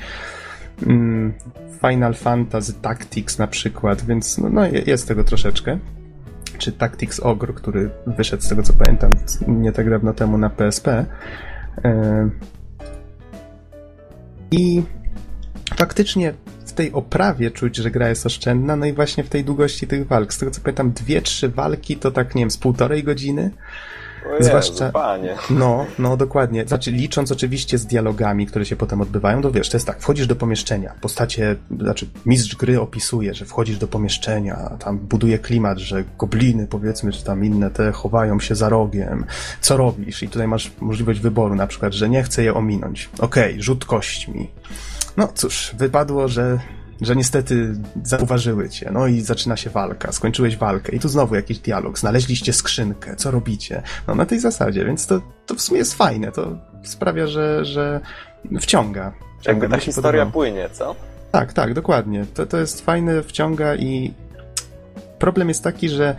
Mm, 0.85 1.33
Final 1.81 2.13
Fantasy 2.13 2.73
Tactics 2.73 3.37
na 3.37 3.47
przykład, 3.47 4.05
więc 4.05 4.37
no, 4.37 4.49
no 4.49 4.65
jest 4.85 5.07
tego 5.07 5.23
troszeczkę. 5.23 5.79
Czy 6.57 6.71
Tactics 6.71 7.19
Ogre, 7.19 7.53
który 7.53 7.89
wyszedł 8.07 8.43
z 8.43 8.49
tego 8.49 8.63
co 8.63 8.73
pamiętam 8.73 9.15
nie 9.47 9.71
tak 9.71 9.89
dawno 9.89 10.13
temu 10.13 10.37
na 10.37 10.49
PSP. 10.49 11.05
E, 11.85 12.29
I 14.51 14.83
faktycznie 15.75 16.33
w 16.65 16.73
tej 16.73 16.91
oprawie 16.91 17.51
czuć, 17.51 17.75
że 17.75 17.91
gra 17.91 18.09
jest 18.09 18.25
oszczędna, 18.25 18.75
no 18.75 18.85
i 18.85 18.93
właśnie 18.93 19.23
w 19.23 19.29
tej 19.29 19.43
długości 19.43 19.87
tych 19.87 20.07
walk. 20.07 20.33
Z 20.33 20.37
tego 20.37 20.51
co 20.51 20.61
pamiętam, 20.61 20.91
dwie, 20.91 21.21
trzy 21.21 21.49
walki 21.49 21.97
to 21.97 22.11
tak, 22.11 22.35
nie 22.35 22.41
wiem, 22.41 22.51
z 22.51 22.57
półtorej 22.57 23.03
godziny. 23.03 23.51
Jezu, 24.25 24.49
Zwłaszcza. 24.49 24.91
Panie. 24.91 25.35
No, 25.49 25.85
no 25.99 26.17
dokładnie. 26.17 26.67
Znaczy, 26.67 26.91
licząc 26.91 27.31
oczywiście 27.31 27.77
z 27.77 27.85
dialogami, 27.85 28.45
które 28.45 28.65
się 28.65 28.75
potem 28.75 29.01
odbywają, 29.01 29.41
to 29.41 29.51
wiesz, 29.51 29.69
to 29.69 29.77
jest 29.77 29.87
tak, 29.87 30.01
wchodzisz 30.01 30.27
do 30.27 30.35
pomieszczenia, 30.35 30.93
postacie, 31.01 31.55
znaczy 31.79 32.07
mistrz 32.25 32.55
gry 32.55 32.81
opisuje, 32.81 33.33
że 33.33 33.45
wchodzisz 33.45 33.77
do 33.77 33.87
pomieszczenia, 33.87 34.77
tam 34.79 34.97
buduje 34.97 35.39
klimat, 35.39 35.77
że 35.77 36.03
gobliny, 36.17 36.67
powiedzmy, 36.67 37.11
czy 37.11 37.23
tam 37.23 37.45
inne 37.45 37.69
te 37.71 37.91
chowają 37.91 38.39
się 38.39 38.55
za 38.55 38.69
rogiem. 38.69 39.25
Co 39.61 39.77
robisz? 39.77 40.23
I 40.23 40.29
tutaj 40.29 40.47
masz 40.47 40.71
możliwość 40.79 41.19
wyboru, 41.19 41.55
na 41.55 41.67
przykład, 41.67 41.93
że 41.93 42.09
nie 42.09 42.23
chcę 42.23 42.43
je 42.43 42.53
ominąć. 42.53 43.09
Okej, 43.19 43.51
okay, 43.51 43.63
rzut 43.63 43.85
kośćmi. 43.85 44.49
No 45.17 45.27
cóż, 45.35 45.75
wypadło, 45.77 46.27
że 46.27 46.59
że 47.01 47.15
niestety 47.15 47.75
zauważyły 48.03 48.69
cię, 48.69 48.89
no 48.93 49.07
i 49.07 49.21
zaczyna 49.21 49.57
się 49.57 49.69
walka, 49.69 50.11
skończyłeś 50.11 50.57
walkę 50.57 50.95
i 50.95 50.99
tu 50.99 51.09
znowu 51.09 51.35
jakiś 51.35 51.59
dialog, 51.59 51.99
znaleźliście 51.99 52.53
skrzynkę, 52.53 53.15
co 53.15 53.31
robicie? 53.31 53.81
No 54.07 54.15
na 54.15 54.25
tej 54.25 54.39
zasadzie, 54.39 54.85
więc 54.85 55.07
to, 55.07 55.21
to 55.45 55.55
w 55.55 55.61
sumie 55.61 55.79
jest 55.79 55.93
fajne, 55.93 56.31
to 56.31 56.57
sprawia, 56.83 57.27
że, 57.27 57.65
że 57.65 57.99
wciąga. 58.61 59.13
Jakby 59.45 59.69
ta 59.69 59.77
historia 59.77 60.25
podoba. 60.25 60.33
płynie, 60.33 60.69
co? 60.71 60.95
Tak, 61.31 61.53
tak, 61.53 61.73
dokładnie. 61.73 62.25
To, 62.33 62.45
to 62.45 62.57
jest 62.57 62.85
fajne, 62.85 63.23
wciąga 63.23 63.75
i 63.75 64.13
problem 65.19 65.47
jest 65.47 65.63
taki, 65.63 65.89
że 65.89 66.15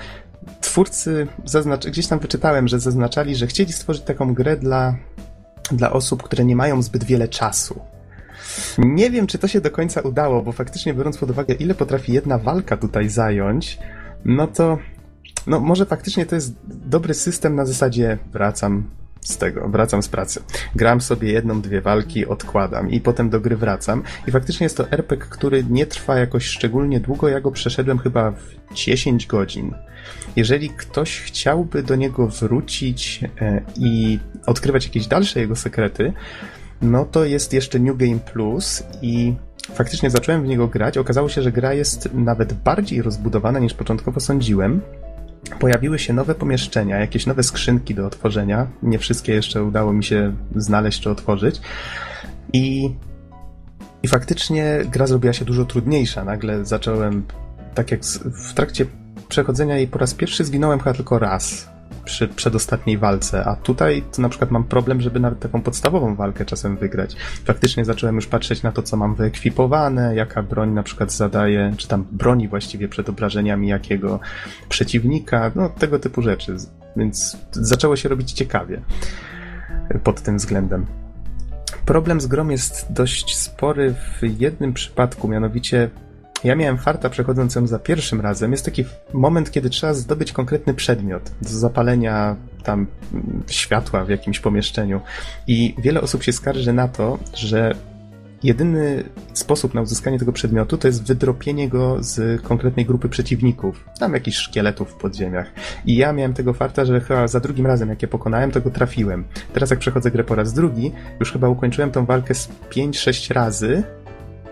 twórcy 0.61 1.26
zaznacz... 1.45 1.87
gdzieś 1.87 2.07
tam 2.07 2.18
wyczytałem, 2.18 2.68
że 2.68 2.81
zaznaczali, 2.81 3.37
że 3.37 3.47
chcieli 3.47 3.72
stworzyć 3.72 4.03
taką 4.03 4.35
grę 4.35 4.57
dla, 4.57 4.97
dla 5.72 5.93
osób, 5.93 6.22
które 6.22 6.45
nie 6.45 6.57
mają 6.57 6.83
zbyt 6.83 7.05
wiele 7.05 7.29
czasu 7.29 7.81
nie 8.79 9.11
wiem, 9.11 9.27
czy 9.27 9.39
to 9.39 9.49
się 9.49 9.61
do 9.61 9.71
końca 9.71 10.01
udało, 10.01 10.43
bo 10.43 10.53
faktycznie 10.53 10.95
biorąc 10.95 11.19
pod 11.19 11.31
uwagę, 11.31 11.55
ile 11.55 11.75
potrafi 11.75 12.13
jedna 12.13 12.39
walka 12.39 12.77
tutaj 12.77 13.09
zająć, 13.09 13.79
no 14.25 14.47
to 14.47 14.79
no 15.47 15.61
może 15.61 15.87
faktycznie 15.87 16.27
to 16.27 16.35
jest 16.35 16.55
dobry 16.67 17.15
system 17.15 17.55
na 17.55 17.67
zasadzie 17.67 18.19
wracam 18.33 18.85
z 19.21 19.37
tego, 19.37 19.69
wracam 19.69 20.03
z 20.03 20.09
pracy. 20.09 20.43
Gram 20.75 21.01
sobie 21.01 21.33
jedną, 21.33 21.61
dwie 21.61 21.81
walki, 21.81 22.27
odkładam 22.27 22.91
i 22.91 23.01
potem 23.01 23.31
do 23.31 23.41
gry 23.41 23.57
wracam. 23.57 24.03
I 24.27 24.31
faktycznie 24.31 24.65
jest 24.65 24.77
to 24.77 24.91
RPG, 24.91 25.27
który 25.31 25.65
nie 25.71 25.87
trwa 25.87 26.19
jakoś 26.19 26.45
szczególnie 26.45 27.01
długo. 27.01 27.29
Ja 27.29 27.41
go 27.41 27.51
przeszedłem 27.51 27.99
chyba 27.99 28.31
w 28.31 28.75
10 28.75 29.27
godzin. 29.27 29.75
Jeżeli 30.37 30.71
ktoś 30.71 31.21
chciałby 31.21 31.83
do 31.83 31.97
niego 31.97 32.29
wrócić 32.29 33.25
e, 33.41 33.63
i 33.77 34.19
odkrywać 34.47 34.85
jakieś 34.85 35.07
dalsze 35.07 35.41
jego 35.41 35.57
sekrety, 35.57 36.13
no 36.83 37.05
to 37.05 37.24
jest 37.24 37.53
jeszcze 37.53 37.79
New 37.79 37.97
Game 37.97 38.18
Plus 38.18 38.83
i 39.03 39.35
faktycznie 39.74 40.11
zacząłem 40.11 40.43
w 40.43 40.47
niego 40.47 40.68
grać. 40.68 40.99
Okazało 40.99 41.29
się, 41.29 41.43
że 41.43 41.53
gra 41.53 41.74
jest 41.74 42.09
nawet 42.14 42.53
bardziej 42.53 43.03
rozbudowana 43.03 43.59
niż 43.59 43.74
początkowo 43.74 44.20
sądziłem. 44.20 44.81
Pojawiły 45.61 45.99
się 45.99 46.12
nowe 46.12 46.35
pomieszczenia, 46.35 46.97
jakieś 46.97 47.26
nowe 47.26 47.43
skrzynki 47.43 47.95
do 47.95 48.07
otworzenia. 48.07 48.66
Nie 48.83 48.99
wszystkie 48.99 49.35
jeszcze 49.35 49.64
udało 49.64 49.93
mi 49.93 50.05
się 50.05 50.35
znaleźć 50.57 51.01
czy 51.01 51.11
otworzyć. 51.11 51.61
I, 52.53 52.95
i 54.03 54.09
faktycznie 54.09 54.79
gra 54.91 55.07
zrobiła 55.07 55.33
się 55.33 55.45
dużo 55.45 55.64
trudniejsza. 55.64 56.24
Nagle 56.24 56.64
zacząłem, 56.64 57.24
tak 57.74 57.91
jak 57.91 58.05
w 58.49 58.55
trakcie 58.55 58.87
przechodzenia 59.29 59.76
jej 59.76 59.87
po 59.87 59.99
raz 59.99 60.14
pierwszy 60.14 60.45
zginąłem 60.45 60.79
chyba 60.79 60.95
tylko 60.95 61.18
raz 61.18 61.68
przy 62.05 62.29
przedostatniej 62.29 62.99
walce, 62.99 63.45
a 63.45 63.57
tutaj 63.57 64.03
to 64.17 64.23
na 64.23 64.29
przykład 64.29 64.51
mam 64.51 64.65
problem, 64.65 65.01
żeby 65.01 65.21
nawet 65.21 65.41
taką 65.41 65.63
podstawową 65.63 66.15
walkę 66.15 66.45
czasem 66.45 66.77
wygrać. 66.77 67.17
Faktycznie 67.45 67.85
zacząłem 67.85 68.17
już 68.17 68.27
patrzeć 68.27 68.63
na 68.63 68.73
to, 68.73 68.83
co 68.83 68.97
mam 68.97 69.15
wyekwipowane, 69.15 70.15
jaka 70.15 70.43
broń 70.43 70.71
na 70.71 70.83
przykład 70.83 71.13
zadaje, 71.13 71.75
czy 71.77 71.89
tam 71.89 72.07
broni 72.13 72.49
właściwie 72.49 72.89
przed 72.89 73.09
obrażeniami 73.09 73.69
jakiego 73.69 74.21
przeciwnika, 74.69 75.53
no 75.55 75.69
tego 75.69 75.99
typu 75.99 76.23
rzeczy. 76.23 76.57
Więc 76.97 77.37
zaczęło 77.53 77.97
się 77.97 78.09
robić 78.09 78.33
ciekawie 78.33 78.81
pod 80.05 80.21
tym 80.23 80.37
względem. 80.37 80.87
Problem 81.87 82.21
z 82.21 82.27
grom 82.27 82.51
jest 82.51 82.93
dość 82.93 83.37
spory 83.37 83.95
w 83.95 84.41
jednym 84.41 84.73
przypadku, 84.73 85.29
mianowicie 85.29 85.91
ja 86.45 86.57
miałem 86.57 86.78
farta 86.78 87.11
przechodząc 87.11 87.55
ją 87.55 87.66
za 87.66 87.78
pierwszym 87.78 88.20
razem. 88.20 88.53
Jest 88.53 88.64
taki 88.64 88.84
moment, 89.12 89.51
kiedy 89.51 89.70
trzeba 89.70 89.95
zdobyć 89.95 90.32
konkretny 90.32 90.74
przedmiot 90.74 91.32
do 91.43 91.49
zapalenia 91.49 92.36
tam 92.62 92.86
światła 93.47 94.05
w 94.05 94.09
jakimś 94.09 94.41
pomieszczeniu. 94.41 95.01
I 95.47 95.74
wiele 95.78 96.01
osób 96.01 96.22
się 96.22 96.32
skarży 96.32 96.72
na 96.72 96.89
to, 96.89 97.18
że 97.34 97.74
jedyny 98.43 99.05
sposób 99.32 99.74
na 99.74 99.80
uzyskanie 99.80 100.18
tego 100.18 100.32
przedmiotu 100.32 100.78
to 100.78 100.89
jest 100.89 101.05
wydropienie 101.05 101.68
go 101.68 101.97
z 102.01 102.43
konkretnej 102.43 102.86
grupy 102.86 103.09
przeciwników. 103.09 103.84
Tam 103.99 104.14
jakichś 104.14 104.36
szkieletów 104.36 104.91
w 104.91 104.95
podziemiach. 104.95 105.53
I 105.86 105.97
ja 105.97 106.12
miałem 106.12 106.34
tego 106.34 106.53
farta, 106.53 106.84
że 106.84 107.01
chyba 107.01 107.28
za 107.28 107.41
drugim 107.41 107.66
razem, 107.66 107.89
jak 107.89 108.03
je 108.03 108.09
pokonałem, 108.09 108.51
to 108.51 108.61
go 108.61 108.70
trafiłem. 108.70 109.24
Teraz 109.53 109.70
jak 109.70 109.78
przechodzę 109.78 110.11
grę 110.11 110.24
po 110.24 110.34
raz 110.34 110.53
drugi, 110.53 110.93
już 111.20 111.32
chyba 111.32 111.49
ukończyłem 111.49 111.91
tą 111.91 112.05
walkę 112.05 112.34
z 112.34 112.49
5-6 112.70 113.34
razy 113.34 113.82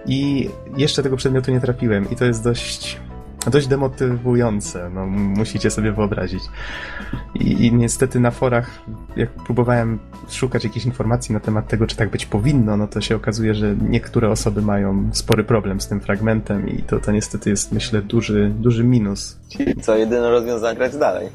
i 0.06 0.50
jeszcze 0.76 1.02
tego 1.02 1.16
przedmiotu 1.16 1.50
nie 1.50 1.60
trafiłem 1.60 2.10
i 2.10 2.16
to 2.16 2.24
jest 2.24 2.44
dość 2.44 3.00
dość 3.50 3.66
demotywujące, 3.66 4.90
no 4.90 5.06
musicie 5.06 5.70
sobie 5.70 5.92
wyobrazić. 5.92 6.42
I, 7.34 7.66
I, 7.66 7.72
niestety 7.72 8.20
na 8.20 8.30
forach, 8.30 8.70
jak 9.16 9.30
próbowałem 9.30 9.98
szukać 10.28 10.64
jakichś 10.64 10.86
informacji 10.86 11.32
na 11.32 11.40
temat 11.40 11.68
tego, 11.68 11.86
czy 11.86 11.96
tak 11.96 12.10
być 12.10 12.26
powinno, 12.26 12.76
no 12.76 12.86
to 12.86 13.00
się 13.00 13.16
okazuje, 13.16 13.54
że 13.54 13.76
niektóre 13.88 14.30
osoby 14.30 14.62
mają 14.62 15.10
spory 15.12 15.44
problem 15.44 15.80
z 15.80 15.88
tym 15.88 16.00
fragmentem 16.00 16.68
i 16.68 16.82
to, 16.82 17.00
to 17.00 17.12
niestety 17.12 17.50
jest, 17.50 17.72
myślę, 17.72 18.02
duży, 18.02 18.52
duży 18.58 18.84
minus. 18.84 19.38
Czyli 19.48 19.74
co, 19.76 19.96
jedyne 19.96 20.30
rozwiązanie 20.30 20.76
grać 20.76 20.96
dalej? 20.96 21.28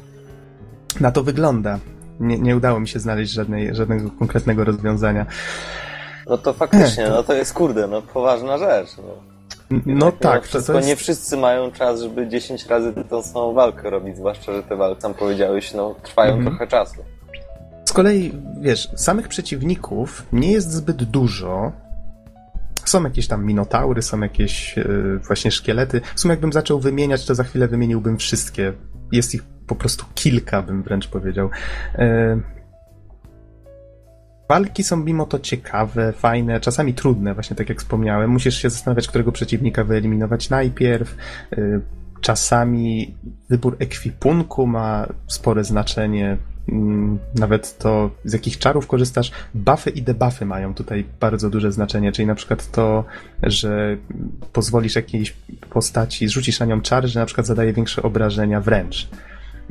Na 1.00 1.10
to 1.10 1.22
wygląda. 1.22 1.78
Nie, 2.20 2.38
nie 2.38 2.56
udało 2.56 2.80
mi 2.80 2.88
się 2.88 2.98
znaleźć 2.98 3.32
żadnej, 3.32 3.74
żadnego 3.74 4.10
konkretnego 4.10 4.64
rozwiązania. 4.64 5.26
No 6.26 6.38
to 6.38 6.52
faktycznie, 6.52 7.08
no 7.16 7.22
to 7.22 7.34
jest 7.34 7.52
kurde, 7.52 7.86
no 7.86 8.02
poważna 8.02 8.58
rzecz. 8.58 8.88
No. 8.96 9.32
No 9.86 10.12
tak, 10.12 10.48
to, 10.48 10.62
to 10.62 10.72
jest... 10.72 10.88
nie 10.88 10.96
wszyscy 10.96 11.36
mają 11.36 11.72
czas, 11.72 12.00
żeby 12.00 12.28
10 12.28 12.66
razy 12.66 12.92
tę 13.10 13.22
samą 13.22 13.52
walkę 13.52 13.90
robić, 13.90 14.16
zwłaszcza, 14.16 14.52
że 14.52 14.62
te 14.62 14.76
walki, 14.76 15.02
tam 15.02 15.14
powiedziałeś, 15.14 15.74
no 15.74 15.94
trwają 16.02 16.34
mhm. 16.34 16.46
trochę 16.46 16.66
czasu. 16.66 17.04
Z 17.84 17.92
kolei, 17.92 18.32
wiesz, 18.60 18.88
samych 18.96 19.28
przeciwników 19.28 20.26
nie 20.32 20.52
jest 20.52 20.72
zbyt 20.72 21.04
dużo. 21.04 21.72
Są 22.84 23.04
jakieś 23.04 23.28
tam 23.28 23.44
minotaury, 23.44 24.02
są 24.02 24.20
jakieś 24.20 24.76
yy, 24.76 25.18
właśnie 25.26 25.50
szkielety. 25.50 26.00
W 26.14 26.20
sumie 26.20 26.32
jakbym 26.32 26.52
zaczął 26.52 26.80
wymieniać, 26.80 27.26
to 27.26 27.34
za 27.34 27.44
chwilę 27.44 27.68
wymieniłbym 27.68 28.18
wszystkie. 28.18 28.72
Jest 29.12 29.34
ich 29.34 29.44
po 29.66 29.74
prostu 29.74 30.04
kilka, 30.14 30.62
bym 30.62 30.82
wręcz 30.82 31.08
powiedział. 31.08 31.50
Yy, 31.98 32.42
Walki 34.52 34.84
są 34.84 34.96
mimo 34.96 35.26
to 35.26 35.38
ciekawe, 35.38 36.12
fajne, 36.12 36.60
czasami 36.60 36.94
trudne, 36.94 37.34
właśnie 37.34 37.56
tak 37.56 37.68
jak 37.68 37.78
wspomniałem. 37.78 38.30
Musisz 38.30 38.62
się 38.62 38.70
zastanawiać, 38.70 39.08
którego 39.08 39.32
przeciwnika 39.32 39.84
wyeliminować 39.84 40.50
najpierw. 40.50 41.16
Y, 41.58 41.80
czasami 42.20 43.14
wybór 43.50 43.76
ekwipunku 43.78 44.66
ma 44.66 45.06
spore 45.26 45.64
znaczenie. 45.64 46.36
Mm, 46.68 47.18
nawet 47.34 47.78
to, 47.78 48.10
z 48.24 48.32
jakich 48.32 48.58
czarów 48.58 48.86
korzystasz. 48.86 49.32
Buffy 49.54 49.90
i 49.90 50.02
debuffy 50.02 50.44
mają 50.44 50.74
tutaj 50.74 51.04
bardzo 51.20 51.50
duże 51.50 51.72
znaczenie, 51.72 52.12
czyli 52.12 52.26
na 52.26 52.34
przykład 52.34 52.70
to, 52.70 53.04
że 53.42 53.96
pozwolisz 54.52 54.96
jakiejś 54.96 55.36
postaci, 55.70 56.28
zrzucisz 56.28 56.60
na 56.60 56.66
nią 56.66 56.80
czar, 56.80 57.06
że 57.06 57.20
na 57.20 57.26
przykład 57.26 57.46
zadaje 57.46 57.72
większe 57.72 58.02
obrażenia 58.02 58.60
wręcz. 58.60 59.08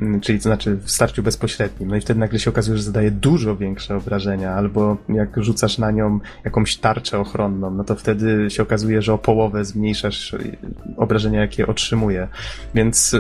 Mm, 0.02 0.22
czyli 0.22 0.40
to 0.40 0.44
znaczy 0.44 0.76
w 0.76 0.92
starciu 0.92 1.24
bezpośrednim. 1.24 1.90
No 1.90 1.96
i 1.96 2.02
wtedy 2.02 2.20
nagle 2.20 2.40
się 2.40 2.50
okazuje, 2.50 2.78
że 2.78 2.84
zadaje 2.84 3.12
dużo 3.12 3.58
większe 3.58 3.96
obrażenia, 3.96 4.54
albo 4.54 4.98
jak 5.10 5.44
rzucasz 5.44 5.78
na 5.78 5.92
nią 5.92 6.20
jakąś 6.46 6.78
tarczę 6.78 7.20
ochronną, 7.20 7.72
no 7.72 7.84
to 7.84 7.96
wtedy 7.96 8.50
się 8.50 8.64
okazuje, 8.64 9.02
że 9.02 9.14
o 9.14 9.18
połowę 9.18 9.66
zmniejszasz 9.66 10.34
y, 10.34 10.58
obrażenia, 10.98 11.42
jakie 11.42 11.68
otrzymuje. 11.68 12.28
Więc 12.76 13.16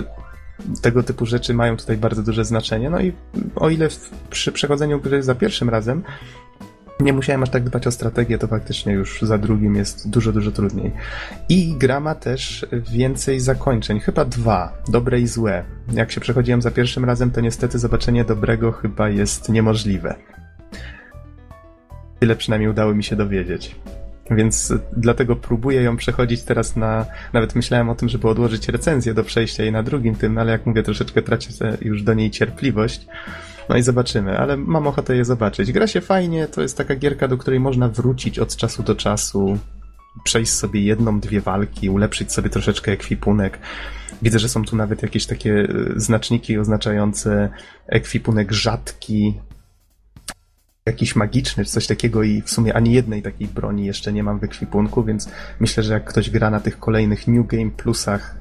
tego 0.81 1.03
typu 1.03 1.25
rzeczy 1.25 1.53
mają 1.53 1.77
tutaj 1.77 1.97
bardzo 1.97 2.23
duże 2.23 2.45
znaczenie. 2.45 2.89
No 2.89 3.01
i 3.01 3.13
o 3.55 3.69
ile 3.69 3.87
przy 4.29 4.51
przechodzeniu 4.51 4.99
gry 4.99 5.23
za 5.23 5.35
pierwszym 5.35 5.69
razem 5.69 6.03
nie 7.01 7.13
musiałem 7.13 7.43
aż 7.43 7.49
tak 7.49 7.63
dbać 7.63 7.87
o 7.87 7.91
strategię, 7.91 8.37
to 8.37 8.47
faktycznie 8.47 8.93
już 8.93 9.21
za 9.21 9.37
drugim 9.37 9.75
jest 9.75 10.09
dużo, 10.09 10.31
dużo 10.31 10.51
trudniej. 10.51 10.91
I 11.49 11.75
gra 11.77 11.99
ma 11.99 12.15
też 12.15 12.65
więcej 12.91 13.39
zakończeń, 13.39 13.99
chyba 13.99 14.25
dwa, 14.25 14.77
dobre 14.89 15.19
i 15.19 15.27
złe. 15.27 15.63
Jak 15.93 16.11
się 16.11 16.21
przechodziłem 16.21 16.61
za 16.61 16.71
pierwszym 16.71 17.05
razem, 17.05 17.31
to 17.31 17.41
niestety 17.41 17.79
zobaczenie 17.79 18.25
dobrego 18.25 18.71
chyba 18.71 19.09
jest 19.09 19.49
niemożliwe. 19.49 20.15
Tyle 22.19 22.35
przynajmniej 22.35 22.69
udało 22.69 22.93
mi 22.93 23.03
się 23.03 23.15
dowiedzieć. 23.15 23.75
Więc 24.31 24.73
dlatego 24.97 25.35
próbuję 25.35 25.81
ją 25.81 25.97
przechodzić 25.97 26.43
teraz 26.43 26.75
na. 26.75 27.05
Nawet 27.33 27.55
myślałem 27.55 27.89
o 27.89 27.95
tym, 27.95 28.09
żeby 28.09 28.27
odłożyć 28.27 28.69
recenzję 28.69 29.13
do 29.13 29.23
przejścia 29.23 29.63
jej 29.63 29.71
na 29.71 29.83
drugim 29.83 30.15
tym, 30.15 30.37
ale 30.37 30.51
jak 30.51 30.65
mówię, 30.65 30.83
troszeczkę 30.83 31.21
tracę 31.21 31.77
już 31.81 32.03
do 32.03 32.13
niej 32.13 32.31
cierpliwość. 32.31 33.07
No 33.71 33.77
i 33.77 33.83
zobaczymy, 33.83 34.37
ale 34.37 34.57
mam 34.57 34.87
ochotę 34.87 35.15
je 35.15 35.25
zobaczyć. 35.25 35.71
Gra 35.71 35.87
się 35.87 36.01
fajnie, 36.01 36.47
to 36.47 36.61
jest 36.61 36.77
taka 36.77 36.95
gierka, 36.95 37.27
do 37.27 37.37
której 37.37 37.59
można 37.59 37.89
wrócić 37.89 38.39
od 38.39 38.55
czasu 38.55 38.83
do 38.83 38.95
czasu, 38.95 39.57
przejść 40.23 40.51
sobie 40.51 40.81
jedną, 40.81 41.19
dwie 41.19 41.41
walki, 41.41 41.89
ulepszyć 41.89 42.31
sobie 42.31 42.49
troszeczkę 42.49 42.91
ekwipunek. 42.91 43.59
Widzę, 44.21 44.39
że 44.39 44.49
są 44.49 44.65
tu 44.65 44.75
nawet 44.75 45.03
jakieś 45.03 45.25
takie 45.25 45.53
e, 45.53 45.67
znaczniki 45.95 46.57
oznaczające 46.57 47.49
ekwipunek 47.87 48.51
rzadki, 48.51 49.33
jakiś 50.85 51.15
magiczny, 51.15 51.65
czy 51.65 51.71
coś 51.71 51.87
takiego 51.87 52.23
i 52.23 52.41
w 52.41 52.49
sumie 52.49 52.73
ani 52.73 52.93
jednej 52.93 53.21
takiej 53.21 53.47
broni 53.47 53.85
jeszcze 53.85 54.13
nie 54.13 54.23
mam 54.23 54.39
w 54.39 54.43
ekwipunku, 54.43 55.03
więc 55.03 55.29
myślę, 55.59 55.83
że 55.83 55.93
jak 55.93 56.05
ktoś 56.05 56.29
gra 56.29 56.49
na 56.49 56.59
tych 56.59 56.79
kolejnych 56.79 57.27
New 57.27 57.47
Game 57.47 57.71
Plusach 57.71 58.35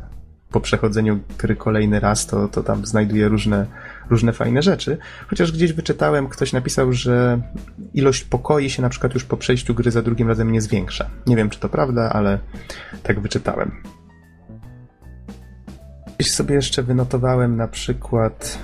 po 0.51 0.61
przechodzeniu 0.61 1.21
gry 1.39 1.57
kolejny 1.57 2.01
raz, 2.01 2.27
to, 2.27 2.49
to 2.49 2.63
tam 2.63 2.87
znajduje 2.87 3.29
różne, 3.29 3.67
różne 4.11 4.33
fajne 4.33 4.63
rzeczy. 4.63 4.99
Chociaż 5.29 5.53
gdzieś 5.53 5.73
wyczytałem, 5.73 6.29
ktoś 6.29 6.53
napisał, 6.53 6.93
że 6.93 7.41
ilość 7.95 8.25
pokoi 8.25 8.71
się 8.71 8.83
na 8.83 8.89
przykład 8.89 9.15
już 9.15 9.25
po 9.25 9.37
przejściu 9.37 9.75
gry 9.75 9.91
za 9.91 10.03
drugim 10.03 10.29
razem 10.29 10.53
nie 10.53 10.61
zwiększa. 10.61 11.11
Nie 11.27 11.37
wiem, 11.37 11.51
czy 11.51 11.61
to 11.61 11.69
prawda, 11.69 12.11
ale 12.13 12.39
tak 13.03 13.21
wyczytałem. 13.21 13.83
Gdzieś 16.19 16.33
sobie 16.33 16.55
jeszcze 16.55 16.83
wynotowałem 16.83 17.57
na 17.57 17.69
przykład 17.69 18.59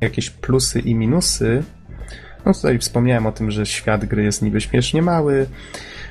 jakieś 0.00 0.30
plusy 0.30 0.80
i 0.80 0.94
minusy. 0.94 1.62
No 2.46 2.54
tutaj 2.54 2.78
wspomniałem 2.78 3.26
o 3.26 3.32
tym, 3.32 3.50
że 3.50 3.66
świat 3.66 4.04
gry 4.04 4.22
jest 4.24 4.42
niby 4.42 4.60
śmiesznie 4.60 5.02
mały. 5.02 5.46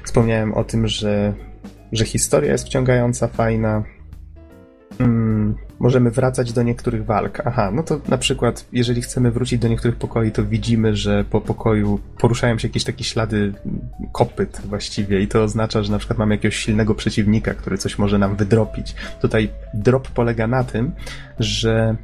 Wspomniałem 0.04 0.54
o 0.54 0.64
tym, 0.64 0.88
że, 0.88 1.34
że 1.92 2.06
historia 2.06 2.52
jest 2.52 2.66
wciągająca, 2.66 3.28
fajna. 3.28 3.84
Hmm, 4.98 5.56
możemy 5.82 6.12
wracać 6.12 6.54
do 6.54 6.64
niektórych 6.64 7.06
walk. 7.06 7.42
Aha, 7.46 7.72
no 7.74 7.84
to 7.84 8.02
na 8.08 8.18
przykład, 8.18 8.66
jeżeli 8.74 9.02
chcemy 9.02 9.32
wrócić 9.32 9.60
do 9.60 9.68
niektórych 9.68 9.98
pokoi, 9.98 10.32
to 10.32 10.46
widzimy, 10.46 10.96
że 10.96 11.26
po 11.30 11.42
pokoju 11.42 12.00
poruszają 12.18 12.58
się 12.58 12.68
jakieś 12.68 12.84
takie 12.84 13.04
ślady 13.04 13.54
kopyt 14.12 14.62
właściwie 14.66 15.22
i 15.22 15.28
to 15.28 15.44
oznacza, 15.44 15.84
że 15.84 15.92
na 15.92 15.98
przykład 15.98 16.20
mamy 16.20 16.36
jakiegoś 16.36 16.56
silnego 16.56 16.96
przeciwnika, 16.96 17.54
który 17.54 17.78
coś 17.78 17.98
może 17.98 18.18
nam 18.20 18.36
wydropić. 18.36 18.96
Tutaj 19.22 19.50
drop 19.74 20.08
polega 20.08 20.48
na 20.48 20.64
tym, 20.64 20.92
że 21.40 21.96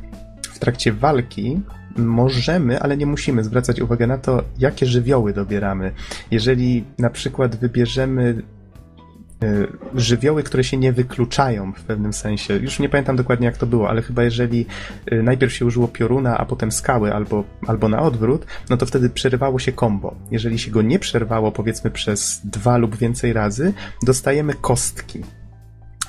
w 0.42 0.60
trakcie 0.60 0.94
walki 0.94 1.62
możemy, 1.98 2.80
ale 2.80 2.98
nie 2.98 3.06
musimy 3.06 3.44
zwracać 3.44 3.82
uwagi 3.82 4.08
na 4.08 4.18
to, 4.18 4.44
jakie 4.58 4.86
żywioły 4.86 5.34
dobieramy. 5.34 5.92
Jeżeli 6.32 6.84
na 6.98 7.10
przykład 7.10 7.56
wybierzemy 7.56 8.42
żywioły, 9.96 10.44
które 10.44 10.64
się 10.64 10.78
nie 10.78 10.94
wykluczają 10.94 11.74
w 11.74 11.84
pewnym 11.84 12.14
sensie. 12.14 12.58
Już 12.58 12.80
nie 12.80 12.90
pamiętam 12.90 13.16
dokładnie 13.16 13.46
jak 13.46 13.58
to 13.58 13.66
było, 13.66 13.90
ale 13.90 14.02
chyba 14.02 14.24
jeżeli 14.24 14.66
e, 15.06 15.24
najpierw 15.24 15.54
się 15.54 15.66
użyło 15.66 15.88
pioruna, 15.88 16.38
a 16.38 16.46
potem 16.46 16.72
skały 16.72 17.14
albo, 17.14 17.44
albo 17.68 17.90
na 17.90 18.02
odwrót, 18.02 18.46
no 18.70 18.78
to 18.78 18.86
wtedy 18.86 19.10
przerywało 19.10 19.60
się 19.60 19.74
combo. 19.74 20.16
Jeżeli 20.32 20.60
się 20.60 20.72
go 20.72 20.82
nie 20.82 21.00
przerwało 21.00 21.52
powiedzmy 21.52 21.92
przez 21.92 22.42
dwa 22.44 22.78
lub 22.78 22.96
więcej 22.96 23.34
razy, 23.34 23.74
dostajemy 24.04 24.54
kostki. 24.54 25.24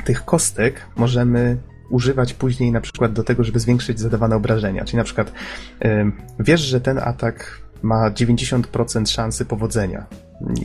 Tych 0.05 0.25
kostek 0.25 0.87
możemy 0.97 1.57
używać 1.91 2.35
później 2.35 2.73
na 2.73 2.81
przykład 2.81 3.13
do 3.13 3.25
tego, 3.25 3.45
żeby 3.45 3.61
zwiększyć 3.61 4.01
zadawane 4.01 4.37
obrażenia. 4.37 4.85
Czyli 4.85 4.97
na 4.97 5.05
przykład 5.05 5.33
yy, 5.81 6.13
wiesz, 6.41 6.61
że 6.61 6.81
ten 6.81 6.99
atak 6.99 7.63
ma 7.83 8.11
90% 8.11 9.11
szansy 9.11 9.45
powodzenia 9.45 10.07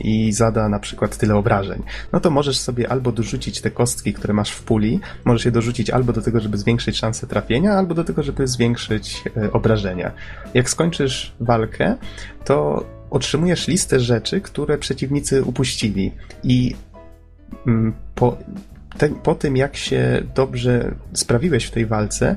i 0.04 0.32
zada 0.32 0.68
na 0.68 0.78
przykład 0.78 1.16
tyle 1.16 1.34
obrażeń, 1.34 1.82
no 2.12 2.20
to 2.20 2.30
możesz 2.30 2.58
sobie 2.58 2.92
albo 2.92 3.12
dorzucić 3.12 3.60
te 3.60 3.70
kostki, 3.70 4.12
które 4.12 4.34
masz 4.34 4.50
w 4.50 4.62
puli, 4.62 5.00
możesz 5.24 5.44
je 5.44 5.50
dorzucić 5.50 5.90
albo 5.90 6.12
do 6.12 6.22
tego, 6.22 6.40
żeby 6.40 6.58
zwiększyć 6.58 6.96
szanse 6.96 7.26
trafienia, 7.26 7.72
albo 7.72 7.94
do 7.94 8.04
tego, 8.04 8.22
żeby 8.22 8.46
zwiększyć 8.46 9.24
e, 9.36 9.52
obrażenia. 9.52 10.12
Jak 10.54 10.70
skończysz 10.70 11.32
walkę, 11.40 11.96
to 12.44 12.84
otrzymujesz 13.10 13.68
listę 13.68 14.00
rzeczy, 14.00 14.40
które 14.40 14.78
przeciwnicy 14.78 15.44
upuścili 15.44 16.12
i 16.42 16.74
mm, 17.66 17.94
po, 18.14 18.36
te, 18.98 19.08
po 19.08 19.34
tym, 19.34 19.56
jak 19.56 19.76
się 19.76 20.22
dobrze 20.34 20.94
sprawiłeś 21.12 21.64
w 21.64 21.70
tej 21.70 21.86
walce, 21.86 22.36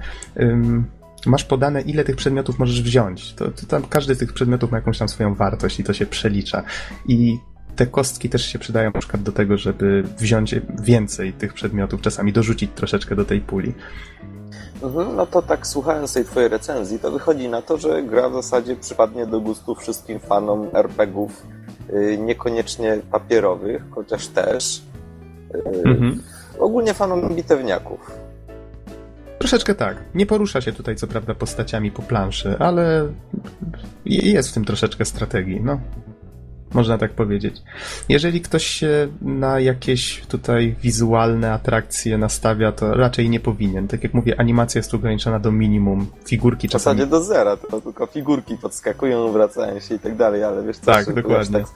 masz 1.25 1.43
podane, 1.43 1.81
ile 1.81 2.03
tych 2.03 2.15
przedmiotów 2.15 2.59
możesz 2.59 2.81
wziąć. 2.81 3.33
To, 3.33 3.51
to 3.51 3.65
tam 3.67 3.83
każdy 3.83 4.15
z 4.15 4.17
tych 4.17 4.33
przedmiotów 4.33 4.71
ma 4.71 4.77
jakąś 4.77 4.97
tam 4.97 5.09
swoją 5.09 5.35
wartość 5.35 5.79
i 5.79 5.83
to 5.83 5.93
się 5.93 6.05
przelicza. 6.05 6.63
I 7.07 7.37
te 7.75 7.87
kostki 7.87 8.29
też 8.29 8.45
się 8.45 8.59
przydają 8.59 8.91
na 8.93 8.99
przykład 8.99 9.23
do 9.23 9.31
tego, 9.31 9.57
żeby 9.57 10.03
wziąć 10.17 10.55
więcej 10.79 11.33
tych 11.33 11.53
przedmiotów, 11.53 12.01
czasami 12.01 12.33
dorzucić 12.33 12.71
troszeczkę 12.75 13.15
do 13.15 13.25
tej 13.25 13.41
puli. 13.41 13.73
Mhm, 14.83 15.15
no 15.15 15.25
to 15.25 15.41
tak 15.41 15.67
słuchając 15.67 16.13
tej 16.13 16.25
twojej 16.25 16.49
recenzji, 16.49 16.99
to 16.99 17.11
wychodzi 17.11 17.49
na 17.49 17.61
to, 17.61 17.77
że 17.77 18.03
gra 18.03 18.29
w 18.29 18.33
zasadzie 18.33 18.75
przypadnie 18.75 19.25
do 19.25 19.41
gustu 19.41 19.75
wszystkim 19.75 20.19
fanom 20.19 20.67
RPGów, 20.73 21.45
yy, 21.93 22.17
niekoniecznie 22.17 22.97
papierowych, 23.11 23.83
chociaż 23.91 24.27
też. 24.27 24.81
Yy, 25.53 25.91
mhm. 25.91 26.21
Ogólnie 26.59 26.93
fanom 26.93 27.35
bitewniaków. 27.35 28.26
Troszeczkę 29.39 29.75
tak. 29.75 29.97
Nie 30.15 30.25
porusza 30.25 30.61
się 30.61 30.73
tutaj 30.73 30.95
co 30.95 31.07
prawda 31.07 31.35
postaciami 31.35 31.91
po 31.91 32.01
planszy, 32.01 32.55
ale 32.59 33.07
jest 34.05 34.49
w 34.49 34.53
tym 34.53 34.65
troszeczkę 34.65 35.05
strategii, 35.05 35.61
no. 35.61 35.79
Można 36.73 36.97
tak 36.97 37.11
powiedzieć. 37.11 37.61
Jeżeli 38.09 38.41
ktoś 38.41 38.65
się 38.67 39.07
na 39.21 39.59
jakieś 39.59 40.21
tutaj 40.27 40.75
wizualne 40.83 41.51
atrakcje 41.53 42.17
nastawia, 42.17 42.71
to 42.71 42.93
raczej 42.93 43.29
nie 43.29 43.39
powinien. 43.39 43.87
Tak 43.87 44.03
jak 44.03 44.13
mówię, 44.13 44.39
animacja 44.39 44.79
jest 44.79 44.93
ograniczona 44.93 45.39
do 45.39 45.51
minimum. 45.51 46.07
Figurki 46.25 46.67
W 46.67 46.71
czasami... 46.71 46.97
zasadzie 46.99 47.11
do 47.11 47.23
zera, 47.23 47.57
to 47.57 47.81
tylko 47.81 48.05
figurki 48.05 48.57
podskakują, 48.57 49.31
wracają 49.31 49.79
się 49.79 49.95
i 49.95 49.99
tak 49.99 50.15
dalej, 50.15 50.43
ale 50.43 50.63
wiesz 50.63 50.77
co, 50.77 50.85
Tak, 50.91 51.13
dokładnie. 51.13 51.59
tak, 51.59 51.67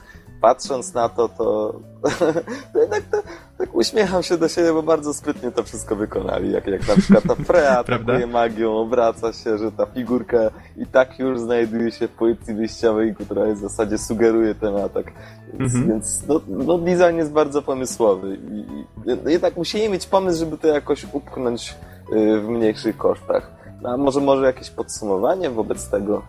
patrząc 0.42 0.94
na 0.94 1.08
to, 1.08 1.28
to, 1.28 1.80
to 2.72 2.78
jednak 2.80 3.02
to, 3.02 3.22
tak 3.58 3.74
uśmiecham 3.74 4.22
się 4.22 4.36
do 4.38 4.48
siebie, 4.48 4.72
bo 4.72 4.82
bardzo 4.82 5.14
sprytnie 5.14 5.50
to 5.50 5.62
wszystko 5.62 5.96
wykonali. 5.96 6.52
Jak, 6.52 6.66
jak 6.66 6.88
na 6.88 6.96
przykład 6.96 7.24
ta 7.24 7.34
Freya 7.34 7.78
atakuje 7.84 8.26
magią, 8.26 8.76
obraca 8.76 9.32
się, 9.32 9.58
że 9.58 9.72
ta 9.72 9.86
figurka 9.86 10.50
i 10.76 10.86
tak 10.86 11.18
już 11.18 11.40
znajduje 11.40 11.90
się 11.90 12.08
w 12.08 12.10
pozycji 12.10 12.54
wyjściowej, 12.54 13.14
która 13.14 13.54
w 13.54 13.58
zasadzie 13.58 13.98
sugeruje 13.98 14.54
ten 14.54 14.76
atak. 14.76 15.12
Więc, 15.58 15.74
Mhm. 15.74 15.88
więc 15.92 16.22
no, 16.28 16.40
no, 16.48 16.78
design 16.78 17.16
jest 17.16 17.32
bardzo 17.32 17.62
pomysłowy. 17.62 18.38
I, 18.52 18.84
jednak 19.30 19.56
musieli 19.56 19.88
mieć 19.88 20.06
pomysł, 20.06 20.38
żeby 20.38 20.58
to 20.58 20.68
jakoś 20.68 21.06
upchnąć 21.12 21.74
y, 22.12 22.40
w 22.40 22.48
mniejszych 22.48 22.96
kosztach. 22.96 23.50
No, 23.82 23.90
a 23.90 23.96
może, 23.96 24.20
może 24.20 24.46
jakieś 24.46 24.70
podsumowanie 24.70 25.50
wobec 25.50 25.88
tego 25.88 26.22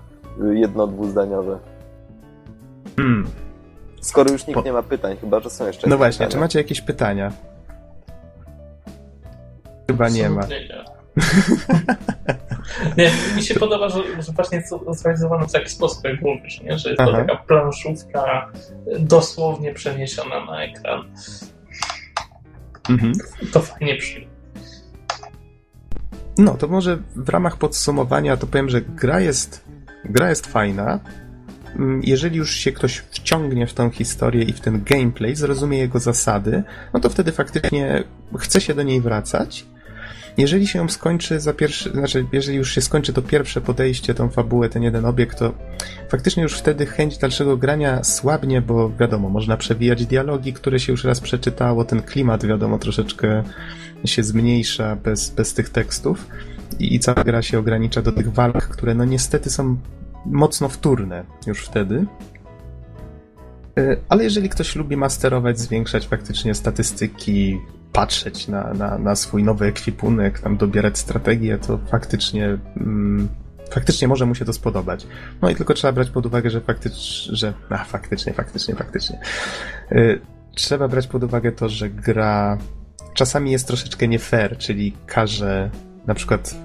y, 0.43 0.57
jedno-dwuzdaniowe? 0.57 1.59
Hmm. 2.97 3.28
Skoro 4.04 4.32
już 4.32 4.47
nikt 4.47 4.60
Po- 4.60 4.66
nie 4.66 4.74
ma 4.74 4.84
pytań, 4.84 5.18
chyba 5.22 5.39
że 5.39 5.49
są 5.49 5.68
jeszcze 5.68 5.88
No 5.88 5.97
właśnie, 5.97 6.26
czy 6.26 6.30
pytania. 6.30 6.41
macie 6.43 6.60
jakieś 6.60 6.82
pytania? 6.82 7.32
Chyba 9.88 10.10
nie 10.10 10.30
ma. 10.30 10.41
Nie, 10.45 10.60
nie, 13.04 13.12
mi 13.36 13.43
się 13.43 13.56
podoba, 13.56 13.89
że, 13.89 13.99
że 14.22 14.32
właśnie 14.32 14.58
jest 14.58 14.70
to 14.70 14.93
zrealizowane 14.93 15.47
w 15.47 15.51
taki 15.51 15.70
sposób, 15.70 16.04
jak 16.04 16.22
mówisz, 16.22 16.62
nie? 16.62 16.78
że 16.78 16.89
jest 16.89 16.97
to 16.97 17.10
Aha. 17.10 17.18
taka 17.28 17.36
planszówka 17.36 18.51
dosłownie 18.99 19.74
przeniesiona 19.74 20.45
na 20.45 20.64
ekran. 20.64 21.04
Mhm. 22.89 23.14
To 23.54 23.60
fajnie 23.62 23.95
przyjmie. 23.95 24.28
No, 26.38 26.54
to 26.54 26.68
może 26.68 26.97
w 27.16 27.30
ramach 27.30 27.58
podsumowania 27.58 28.38
to 28.38 28.47
powiem, 28.47 28.70
że 28.70 28.82
gra 28.82 29.20
jest, 29.20 29.66
gra 30.06 30.30
jest 30.30 30.47
fajna. 30.47 30.99
Mm, 31.76 32.01
Jeżeli 32.03 32.38
już 32.38 32.51
się 32.51 32.71
ktoś 32.71 32.97
wciągnie 32.97 33.67
w 33.67 33.74
tą 33.74 33.89
historię 33.89 34.43
i 34.43 34.53
w 34.53 34.59
ten 34.59 34.84
gameplay, 34.84 35.36
zrozumie 35.36 35.78
jego 35.78 35.99
zasady, 35.99 36.63
no 36.93 36.99
to 36.99 37.09
wtedy 37.09 37.32
faktycznie 37.32 38.03
chce 38.39 38.61
się 38.61 38.74
do 38.74 38.84
niej 38.84 39.01
wracać. 39.01 39.65
Jeżeli 40.38 40.67
się 40.67 40.80
ją 40.80 40.89
skończy 40.89 41.39
za 41.39 41.53
pierwszy, 41.53 41.91
znaczy, 41.91 42.26
jeżeli 42.32 42.57
już 42.57 42.71
się 42.76 42.82
skończy 42.82 43.13
to 43.13 43.21
pierwsze 43.21 43.61
podejście, 43.61 44.13
tą 44.13 44.30
fabułę, 44.30 44.69
ten 44.69 44.84
jeden 44.84 45.05
obiekt, 45.05 45.39
to 45.39 45.53
faktycznie 46.09 46.43
już 46.43 46.53
wtedy 46.53 46.86
chęć 46.86 47.17
dalszego 47.17 47.57
grania 47.57 48.03
słabnie, 48.03 48.61
bo 48.61 48.89
wiadomo, 48.89 49.30
można 49.30 49.57
przewijać 49.57 50.05
dialogi, 50.05 50.53
które 50.53 50.80
się 50.80 50.91
już 50.91 51.03
raz 51.03 51.19
przeczytało, 51.21 51.86
ten 51.86 52.01
klimat, 52.01 52.45
wiadomo, 52.45 52.80
troszeczkę 52.80 53.43
się 54.05 54.24
zmniejsza 54.24 54.95
bez, 54.95 55.30
bez 55.30 55.53
tych 55.53 55.69
tekstów 55.69 56.28
i, 56.80 56.95
i 56.95 56.99
cała 56.99 57.24
gra 57.24 57.41
się 57.41 57.59
ogranicza 57.59 58.01
do 58.01 58.11
tych 58.11 58.34
walk, 58.34 58.67
które 58.67 58.93
no 58.93 59.05
niestety 59.05 59.49
są 59.49 59.78
mocno 60.26 60.69
wtórne 60.69 61.24
już 61.47 61.65
wtedy. 61.65 62.05
Y, 63.80 63.99
Ale 64.09 64.24
jeżeli 64.24 64.49
ktoś 64.49 64.76
lubi 64.76 64.97
masterować, 64.97 65.59
zwiększać 65.59 66.07
faktycznie 66.07 66.55
statystyki, 66.55 67.59
patrzeć 67.93 68.47
na, 68.47 68.74
na, 68.74 68.97
na 68.97 69.15
swój 69.15 69.43
nowy 69.43 69.65
ekwipunek, 69.65 70.39
tam 70.39 70.57
dobierać 70.57 70.97
strategię, 70.97 71.57
to 71.57 71.78
faktycznie 71.78 72.57
mm, 72.78 73.30
faktycznie 73.71 74.07
może 74.07 74.26
mu 74.26 74.36
się 74.36 74.45
to 74.45 74.53
spodobać. 74.53 75.07
No 75.41 75.49
i 75.49 75.55
tylko 75.55 75.74
trzeba 75.74 75.93
brać 75.93 76.09
pod 76.09 76.26
uwagę, 76.26 76.49
że 76.49 76.61
faktycznie, 76.61 77.36
że 77.36 77.53
a, 77.69 77.84
faktycznie, 77.84 78.34
faktycznie, 78.34 78.76
faktycznie. 78.76 79.19
Y, 79.91 80.21
Trzeba 80.55 80.88
brać 80.88 81.07
pod 81.07 81.24
uwagę 81.24 81.51
to, 81.51 81.69
że 81.69 81.89
gra 81.89 82.57
czasami 83.13 83.51
jest 83.51 83.67
troszeczkę 83.67 84.07
nie 84.07 84.19
fair, 84.19 84.57
czyli 84.57 84.93
każe 85.05 85.69
na 86.07 86.13
przykład 86.13 86.55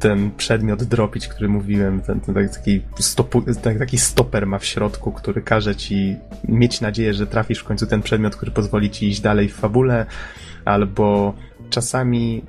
ten 0.00 0.30
przedmiot 0.36 0.84
dropić, 0.84 1.28
który 1.28 1.48
mówiłem, 1.48 2.00
ten, 2.00 2.20
ten 2.20 2.34
taki, 2.34 2.82
stopu, 2.98 3.42
tak- 3.62 3.78
taki 3.78 3.98
stoper 3.98 4.46
ma 4.46 4.58
w 4.58 4.64
środku, 4.64 5.12
który 5.12 5.42
każe 5.42 5.76
ci 5.76 6.16
mieć 6.48 6.80
nadzieję, 6.80 7.14
że 7.14 7.26
trafisz 7.26 7.58
w 7.58 7.64
końcu 7.64 7.86
ten 7.86 8.02
przedmiot, 8.02 8.36
który 8.36 8.52
pozwoli 8.52 8.90
ci 8.90 9.08
iść 9.08 9.20
dalej 9.20 9.48
w 9.48 9.54
fabule, 9.54 10.06
albo 10.64 11.34
czasami 11.70 12.42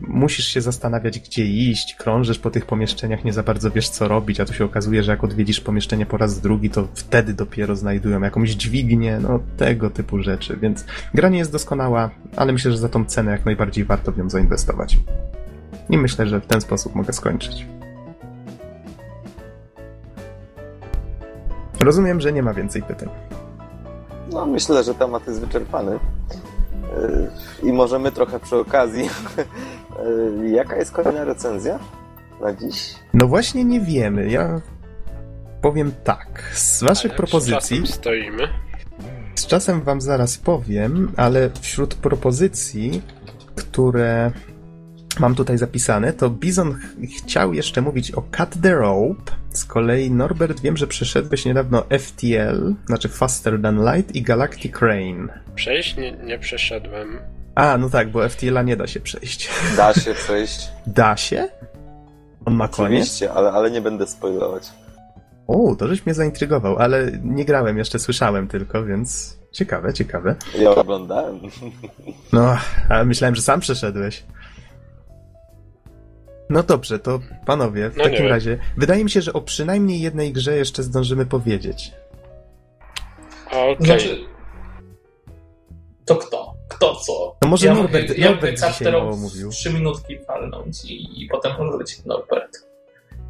musisz 0.00 0.46
się 0.46 0.60
zastanawiać, 0.60 1.20
gdzie 1.20 1.46
iść, 1.46 1.94
krążysz 1.94 2.38
po 2.38 2.50
tych 2.50 2.66
pomieszczeniach, 2.66 3.24
nie 3.24 3.32
za 3.32 3.42
bardzo 3.42 3.70
wiesz, 3.70 3.88
co 3.88 4.08
robić, 4.08 4.40
a 4.40 4.44
tu 4.44 4.54
się 4.54 4.64
okazuje, 4.64 5.02
że 5.02 5.12
jak 5.12 5.24
odwiedzisz 5.24 5.60
pomieszczenie 5.60 6.06
po 6.06 6.16
raz 6.16 6.40
drugi, 6.40 6.70
to 6.70 6.88
wtedy 6.94 7.34
dopiero 7.34 7.76
znajdują 7.76 8.20
jakąś 8.20 8.50
dźwignię, 8.50 9.18
no 9.22 9.40
tego 9.56 9.90
typu 9.90 10.22
rzeczy, 10.22 10.56
więc 10.56 10.84
gra 11.14 11.28
nie 11.28 11.38
jest 11.38 11.52
doskonała, 11.52 12.10
ale 12.36 12.52
myślę, 12.52 12.72
że 12.72 12.78
za 12.78 12.88
tą 12.88 13.04
cenę 13.04 13.30
jak 13.30 13.44
najbardziej 13.44 13.84
warto 13.84 14.12
w 14.12 14.18
nią 14.18 14.30
zainwestować. 14.30 14.98
I 15.90 15.98
myślę, 15.98 16.26
że 16.26 16.40
w 16.40 16.46
ten 16.46 16.60
sposób 16.60 16.94
mogę 16.94 17.12
skończyć. 17.12 17.66
Rozumiem, 21.80 22.20
że 22.20 22.32
nie 22.32 22.42
ma 22.42 22.54
więcej 22.54 22.82
pytań. 22.82 23.08
No, 24.32 24.46
myślę, 24.46 24.84
że 24.84 24.94
temat 24.94 25.26
jest 25.26 25.40
wyczerpany. 25.40 25.92
Yy, 27.62 27.68
I 27.68 27.72
możemy 27.72 28.12
trochę 28.12 28.40
przy 28.40 28.56
okazji. 28.56 29.08
Yy, 30.40 30.48
Jaka 30.56 30.76
jest 30.76 30.90
kolejna 30.92 31.24
recenzja 31.24 31.78
na 32.40 32.52
dziś? 32.52 32.94
No 33.14 33.26
właśnie 33.26 33.64
nie 33.64 33.80
wiemy. 33.80 34.28
Ja 34.30 34.60
powiem 35.62 35.92
tak. 36.04 36.50
Z 36.54 36.82
waszych 36.82 37.10
Ale 37.10 37.16
propozycji, 37.16 37.76
Z 37.76 37.80
czasem 37.80 37.86
stoimy. 37.86 38.48
z 39.34 39.46
czasem 39.46 39.82
wam 39.82 40.00
zaraz 40.00 40.38
powiem, 40.38 41.12
ale 41.16 41.50
wśród 41.60 41.94
propozycji, 41.94 43.02
które 43.54 44.30
mam 45.20 45.34
tutaj 45.34 45.58
zapisane, 45.58 46.12
to 46.12 46.30
Bizon 46.30 46.74
ch- 46.74 47.18
chciał 47.18 47.54
jeszcze 47.54 47.80
mówić 47.82 48.10
o 48.10 48.22
Cut 48.36 48.50
the 48.62 48.74
Rope. 48.74 49.32
Z 49.50 49.64
kolei 49.64 50.10
Norbert, 50.10 50.60
wiem, 50.60 50.76
że 50.76 50.86
przeszedłeś 50.86 51.44
niedawno 51.44 51.84
FTL, 51.98 52.74
znaczy 52.86 53.08
Faster 53.08 53.62
Than 53.62 53.84
Light 53.94 54.14
i 54.16 54.22
Galactic 54.22 54.76
Rain. 54.80 55.28
Przejść 55.54 55.96
nie, 55.96 56.12
nie 56.12 56.38
przeszedłem. 56.38 57.18
A, 57.54 57.78
no 57.78 57.90
tak, 57.90 58.10
bo 58.10 58.28
FTL-a 58.28 58.62
nie 58.62 58.76
da 58.76 58.86
się 58.86 59.00
przejść. 59.00 59.50
Da 59.76 59.94
się 59.94 60.14
przejść. 60.14 60.68
Da 60.86 61.16
się? 61.16 61.48
On 62.44 62.54
ma 62.54 62.68
koniec? 62.68 63.00
Oczywiście, 63.02 63.32
ale, 63.32 63.52
ale 63.52 63.70
nie 63.70 63.80
będę 63.80 64.06
spoilować. 64.06 64.68
O, 65.46 65.76
to 65.78 65.88
żeś 65.88 66.06
mnie 66.06 66.14
zaintrygował, 66.14 66.76
ale 66.78 67.12
nie 67.24 67.44
grałem 67.44 67.78
jeszcze, 67.78 67.98
słyszałem 67.98 68.48
tylko, 68.48 68.84
więc 68.84 69.38
ciekawe, 69.52 69.94
ciekawe. 69.94 70.34
Ja 70.58 70.70
oglądałem. 70.70 71.40
No, 72.32 72.56
ale 72.88 73.04
myślałem, 73.04 73.34
że 73.34 73.42
sam 73.42 73.60
przeszedłeś. 73.60 74.24
No 76.50 76.62
dobrze, 76.62 76.98
to 76.98 77.20
panowie, 77.46 77.90
w 77.90 77.96
No 77.96 78.04
takim 78.04 78.26
razie, 78.26 78.58
wydaje 78.76 79.04
mi 79.04 79.10
się, 79.10 79.22
że 79.22 79.32
o 79.32 79.40
przynajmniej 79.40 80.00
jednej 80.00 80.32
grze 80.32 80.56
jeszcze 80.56 80.82
zdążymy 80.82 81.26
powiedzieć. 81.26 81.92
Okej. 83.50 83.76
Znaczy, 83.80 84.18
to 86.04 86.16
kto? 86.16 86.54
Kto 86.68 86.94
co? 86.94 87.36
No 87.42 87.48
może 87.48 87.66
ja 87.66 87.74
Norbert- 87.74 88.18
ja 88.18 88.30
Norbert 88.30 88.60
mówię 88.62 88.72
dzisiaj 88.72 88.92
mało 88.92 89.16
mówił. 89.16 89.50
Trzy 89.50 89.72
minutki 89.72 90.16
palnąć 90.26 90.84
i, 90.84 91.24
i 91.24 91.28
potem 91.28 91.52
może 91.58 91.78
być 91.78 92.04
Norbert. 92.04 92.66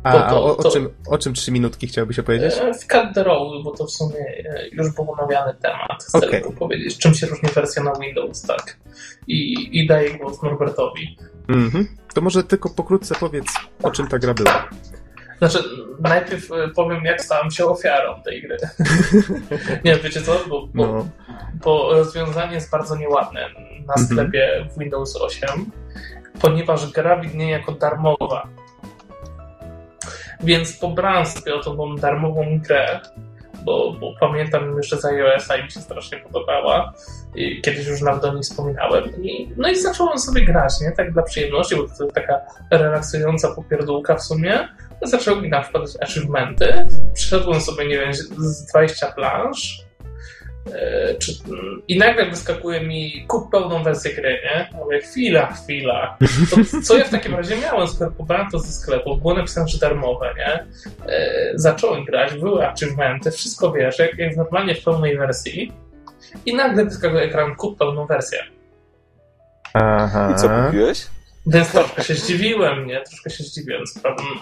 A, 0.03 0.31
To- 0.31 0.45
o, 0.45 0.57
o, 0.57 0.63
to- 0.63 0.71
czym, 0.71 0.89
o 1.09 1.19
czym 1.19 1.35
trzy 1.35 1.53
minutki 1.53 1.87
chciałbyś 1.87 2.19
opowiedzieć? 2.19 2.55
E, 2.55 2.75
W 2.75 2.87
Cut 2.87 3.15
the 3.15 3.25
Roll, 3.25 3.63
bo 3.65 3.71
to 3.71 3.87
w 3.87 3.91
sumie 3.91 4.17
e, 4.19 4.69
już 4.73 4.95
był 4.95 5.11
omawiany 5.13 5.55
temat. 5.63 6.05
Chcę 6.09 6.21
tylko 6.21 6.53
powiedzieć, 6.53 6.99
czym 6.99 7.15
się 7.15 7.27
różni 7.27 7.49
wersja 7.49 7.83
na 7.83 7.93
Windows, 8.01 8.43
tak? 8.43 8.77
I, 9.27 9.69
i 9.79 9.87
daję 9.87 10.11
głos 10.19 10.43
Norbertowi. 10.43 11.17
Mhm. 11.49 11.87
To 12.15 12.21
może 12.21 12.45
tylko 12.45 12.71
pokrótce 12.71 13.15
powiedz, 13.21 13.47
o 13.83 13.91
czym 13.91 14.07
ta 14.09 14.19
gra 14.19 14.35
była. 14.35 14.69
Znaczy, 15.39 15.59
najpierw 16.01 16.53
e, 16.53 16.69
powiem, 16.69 17.05
jak 17.05 17.23
stałem 17.23 17.51
się 17.51 17.65
ofiarą 17.67 18.23
tej 18.25 18.43
gry. 18.43 18.57
Nie, 19.85 19.97
wiecie 19.97 20.23
co? 20.23 20.33
Bo, 20.49 20.67
bo, 20.75 20.87
No. 20.87 21.09
bo 21.65 21.93
rozwiązanie 21.93 22.55
jest 22.55 22.71
bardzo 22.71 22.97
nieładne 22.97 23.41
na 23.87 23.95
Mhm. 23.95 24.07
sklepie 24.07 24.67
w 24.75 24.79
Windows 24.79 25.17
8, 25.17 25.49
ponieważ 26.41 26.93
gra 26.93 27.21
widnieje 27.21 27.51
jako 27.51 27.73
darmowa. 27.73 28.49
Więc 30.41 30.73
pobrałem 30.73 31.27
sobie 31.27 31.55
o 31.55 31.61
tą 31.63 31.97
darmową 31.97 32.61
grę, 32.67 33.01
bo, 33.67 33.93
bo 34.01 34.15
pamiętam 34.21 34.77
jeszcze 34.77 34.97
z 34.97 35.05
iOS-a 35.05 35.57
i 35.57 35.65
mi 35.65 35.71
się 35.71 35.81
strasznie 35.81 36.19
podobała. 36.19 36.93
Kiedyś 37.63 37.87
już 37.87 38.01
nawet 38.01 38.25
o 38.25 38.33
niej 38.33 38.43
wspominałem. 38.43 39.23
I, 39.23 39.49
no 39.57 39.69
i 39.69 39.77
zacząłem 39.77 40.19
sobie 40.19 40.45
grać, 40.45 40.81
nie? 40.81 40.93
Tak 40.93 41.13
dla 41.13 41.23
przyjemności, 41.23 41.77
bo 41.77 41.83
to 41.83 42.05
jest 42.05 42.15
taka 42.15 42.41
relaksująca 42.71 43.55
popierdółka 43.55 44.17
w 44.17 44.23
sumie. 44.23 44.69
Zacząłem 45.03 45.49
na 45.49 45.61
przykład 45.61 45.83
achievementy. 46.01 46.87
Przeszedłem 47.15 47.61
sobie, 47.61 47.89
nie 47.89 47.99
wiem, 47.99 48.15
z 48.15 48.67
20 48.67 49.13
planż. 49.13 49.86
E, 50.75 51.15
czy, 51.15 51.33
I 51.89 51.99
nagle 51.99 52.31
wyskakuje 52.31 52.81
mi 52.81 53.25
kup 53.29 53.51
pełną 53.51 53.83
wersję 53.83 54.15
gry, 54.15 54.41
nie? 54.45 54.79
Mówię, 54.79 55.01
chwila, 55.01 55.47
chwila. 55.53 56.17
To, 56.51 56.81
co 56.83 56.99
ja 56.99 57.05
w 57.05 57.11
takim 57.11 57.35
razie 57.35 57.57
miałem? 57.57 57.89
Sklepowałem 57.89 58.51
to 58.51 58.59
ze 58.59 58.73
sklepu, 58.73 59.17
było 59.17 59.35
napisane, 59.35 59.69
że 59.69 59.79
darmowe, 59.79 60.35
nie? 60.39 60.67
E, 61.13 61.53
zacząłem 61.55 62.05
grać, 62.05 62.35
były 62.35 62.69
achievementy, 62.69 63.31
wszystko 63.31 63.73
wiesz, 63.73 63.99
jak, 63.99 64.19
jak 64.19 64.37
normalnie 64.37 64.75
w 64.75 64.85
pełnej 64.85 65.19
wersji. 65.19 65.73
I 66.47 66.55
nagle 66.55 66.85
wyskakuje 66.85 67.23
ekran 67.23 67.57
kup 67.57 67.79
pełną 67.79 68.07
wersję. 68.07 68.39
Aha. 69.75 70.33
I 70.33 70.41
co 70.41 70.49
kupiłeś? 70.49 71.07
Więc 71.47 71.73
troszkę 71.73 72.05
się 72.05 72.15
zdziwiłem, 72.15 72.87
nie? 72.87 73.01
Troszkę 73.01 73.31
się 73.31 73.45
zdziwiłem. 73.45 73.85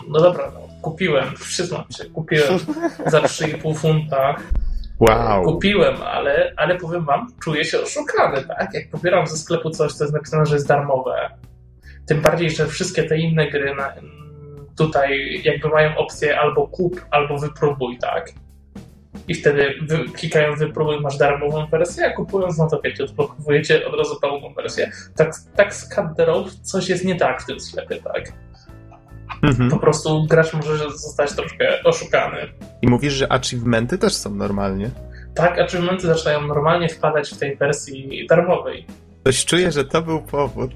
No 0.08 0.20
dobra, 0.20 0.52
no, 0.54 0.60
kupiłem, 0.82 1.34
przyznam 1.34 1.84
się, 1.98 2.04
kupiłem 2.04 2.58
za 3.06 3.20
3,5 3.20 3.76
funta. 3.76 4.36
Wow. 5.00 5.44
Kupiłem, 5.44 6.02
ale, 6.02 6.52
ale 6.56 6.78
powiem 6.78 7.04
wam, 7.04 7.26
czuję 7.42 7.64
się 7.64 7.80
oszukany, 7.80 8.42
tak? 8.42 8.74
Jak 8.74 8.90
pobieram 8.90 9.26
ze 9.26 9.36
sklepu 9.36 9.70
coś, 9.70 9.92
co 9.92 10.04
jest 10.04 10.14
napisane, 10.14 10.46
że 10.46 10.54
jest 10.54 10.68
darmowe. 10.68 11.30
Tym 12.06 12.20
bardziej, 12.20 12.50
że 12.50 12.66
wszystkie 12.66 13.04
te 13.04 13.18
inne 13.18 13.50
gry 13.50 13.74
na, 13.74 13.92
tutaj 14.76 15.40
jakby 15.44 15.68
mają 15.68 15.96
opcję 15.96 16.40
albo 16.40 16.66
kup, 16.66 17.06
albo 17.10 17.38
wypróbuj, 17.38 17.98
tak? 17.98 18.32
I 19.28 19.34
wtedy 19.34 19.74
wy, 19.82 20.04
klikając 20.04 20.58
wypróbuj 20.58 21.00
masz 21.00 21.16
darmową 21.16 21.66
wersję, 21.66 22.06
a 22.06 22.10
kupując, 22.10 22.58
no 22.58 22.68
to 22.70 22.80
wiecie, 22.84 23.04
odblokowujecie 23.04 23.86
od 23.86 23.98
razu 23.98 24.20
pełną 24.20 24.54
wersję. 24.54 24.90
Tak, 25.16 25.32
tak 25.56 25.74
z 25.74 25.88
Cut 25.88 26.04
the 26.16 26.26
coś 26.62 26.88
jest 26.88 27.04
nie 27.04 27.16
tak 27.16 27.42
w 27.42 27.46
tym 27.46 27.60
sklepie, 27.60 27.96
tak? 27.96 28.32
Mhm. 29.42 29.70
Po 29.70 29.76
prostu 29.78 30.26
gracz 30.26 30.52
może 30.52 30.78
zostać 30.90 31.32
troszkę 31.32 31.82
oszukany. 31.84 32.36
I 32.82 32.88
mówisz, 32.88 33.12
że 33.12 33.32
achievementy 33.32 33.98
też 33.98 34.14
są 34.14 34.34
normalnie. 34.34 34.90
Tak, 35.34 35.58
achievementy 35.58 36.06
zaczynają 36.06 36.46
normalnie 36.46 36.88
wpadać 36.88 37.30
w 37.30 37.38
tej 37.38 37.56
wersji 37.56 38.26
darmowej. 38.28 38.86
Coś 39.24 39.44
czuję, 39.44 39.72
że 39.72 39.84
to 39.84 40.02
był 40.02 40.22
powód, 40.22 40.70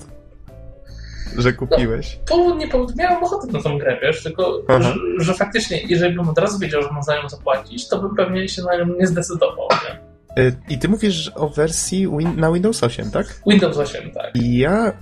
że 1.39 1.53
kupiłeś. 1.53 2.19
Powód 2.29 2.59
nie 2.59 2.69
powód, 2.69 2.97
miałem 2.97 3.25
ochotę 3.25 3.47
na 3.53 3.63
tą 3.63 3.79
grę, 3.79 3.99
wiesz, 4.03 4.23
tylko 4.23 4.63
że, 4.81 4.95
że 5.19 5.35
faktycznie, 5.35 5.83
jeżeli 5.83 6.17
bym 6.17 6.29
od 6.29 6.39
razu 6.39 6.59
wiedział, 6.59 6.83
że 6.83 6.91
mam 6.93 7.03
za 7.03 7.23
nią 7.23 7.29
zapłacić, 7.29 7.89
to 7.89 8.03
bym 8.03 8.17
pewnie 8.17 8.49
się 8.49 8.63
na 8.63 8.77
nią 8.77 8.87
nie 8.99 9.07
zdecydował, 9.07 9.69
nie? 9.85 10.09
Y, 10.43 10.57
I 10.69 10.79
ty 10.79 10.89
mówisz 10.89 11.33
o 11.35 11.49
wersji 11.49 12.09
win- 12.09 12.37
na 12.37 12.53
Windows 12.53 12.83
8, 12.83 13.11
tak? 13.11 13.41
Windows 13.47 13.77
8, 13.79 14.11
tak. 14.11 14.37
I 14.37 14.59
ja 14.59 14.93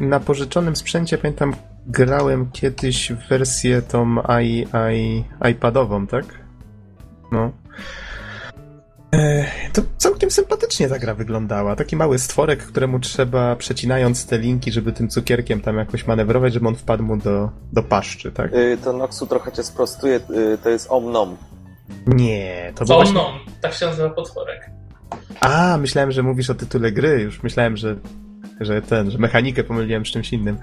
na 0.00 0.20
pożyczonym 0.20 0.76
sprzęcie 0.76 1.18
pamiętam 1.18 1.54
grałem 1.86 2.50
kiedyś 2.52 3.12
w 3.12 3.28
wersję 3.28 3.82
tą 3.82 4.16
i, 4.42 4.66
i, 4.92 5.24
iPadową, 5.50 6.06
tak? 6.06 6.24
No. 7.32 7.50
E, 9.14 9.44
To 9.72 9.82
całkiem 9.96 10.30
sympatycznie 10.30 10.88
ta 10.88 10.98
gra 10.98 11.14
wyglądała. 11.14 11.76
Taki 11.76 11.96
mały 11.96 12.18
stworek, 12.18 12.62
któremu 12.66 13.00
trzeba 13.00 13.56
przecinając 13.56 14.26
te 14.26 14.38
linki, 14.38 14.72
żeby 14.72 14.92
tym 14.92 15.08
cukierkiem 15.08 15.60
tam 15.60 15.76
jakoś 15.76 16.06
manewrować, 16.06 16.52
żeby 16.54 16.68
on 16.68 16.76
wpadł 16.76 17.02
mu 17.04 17.16
do, 17.16 17.50
do 17.72 17.82
paszczy, 17.82 18.32
tak? 18.32 18.54
Y, 18.54 18.78
To 18.84 18.92
Noxu 18.92 19.26
trochę 19.26 19.52
cię 19.52 19.62
sprostuje, 19.62 20.16
y, 20.30 20.58
to 20.62 20.70
jest 20.70 20.86
Omnom. 20.90 21.36
Nie, 22.06 22.72
to 22.76 22.84
właśnie... 22.84 23.14
no, 23.14 23.32
tak 23.60 23.72
się 23.74 23.86
nazywa 23.86 24.10
potworek. 24.10 24.70
A, 25.40 25.76
myślałem, 25.78 26.12
że 26.12 26.22
mówisz 26.22 26.50
o 26.50 26.54
tytule 26.54 26.92
gry. 26.92 27.20
Już 27.20 27.42
myślałem, 27.42 27.76
że, 27.76 27.96
że 28.60 28.82
ten, 28.82 29.10
że 29.10 29.18
mechanikę 29.18 29.64
pomyliłem 29.64 30.06
z 30.06 30.08
czymś 30.08 30.32
innym. 30.32 30.58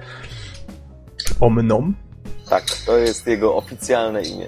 Omnom? 1.39 1.95
Tak, 2.49 2.63
to 2.85 2.97
jest 2.97 3.27
jego 3.27 3.55
oficjalne 3.55 4.21
imię. 4.21 4.45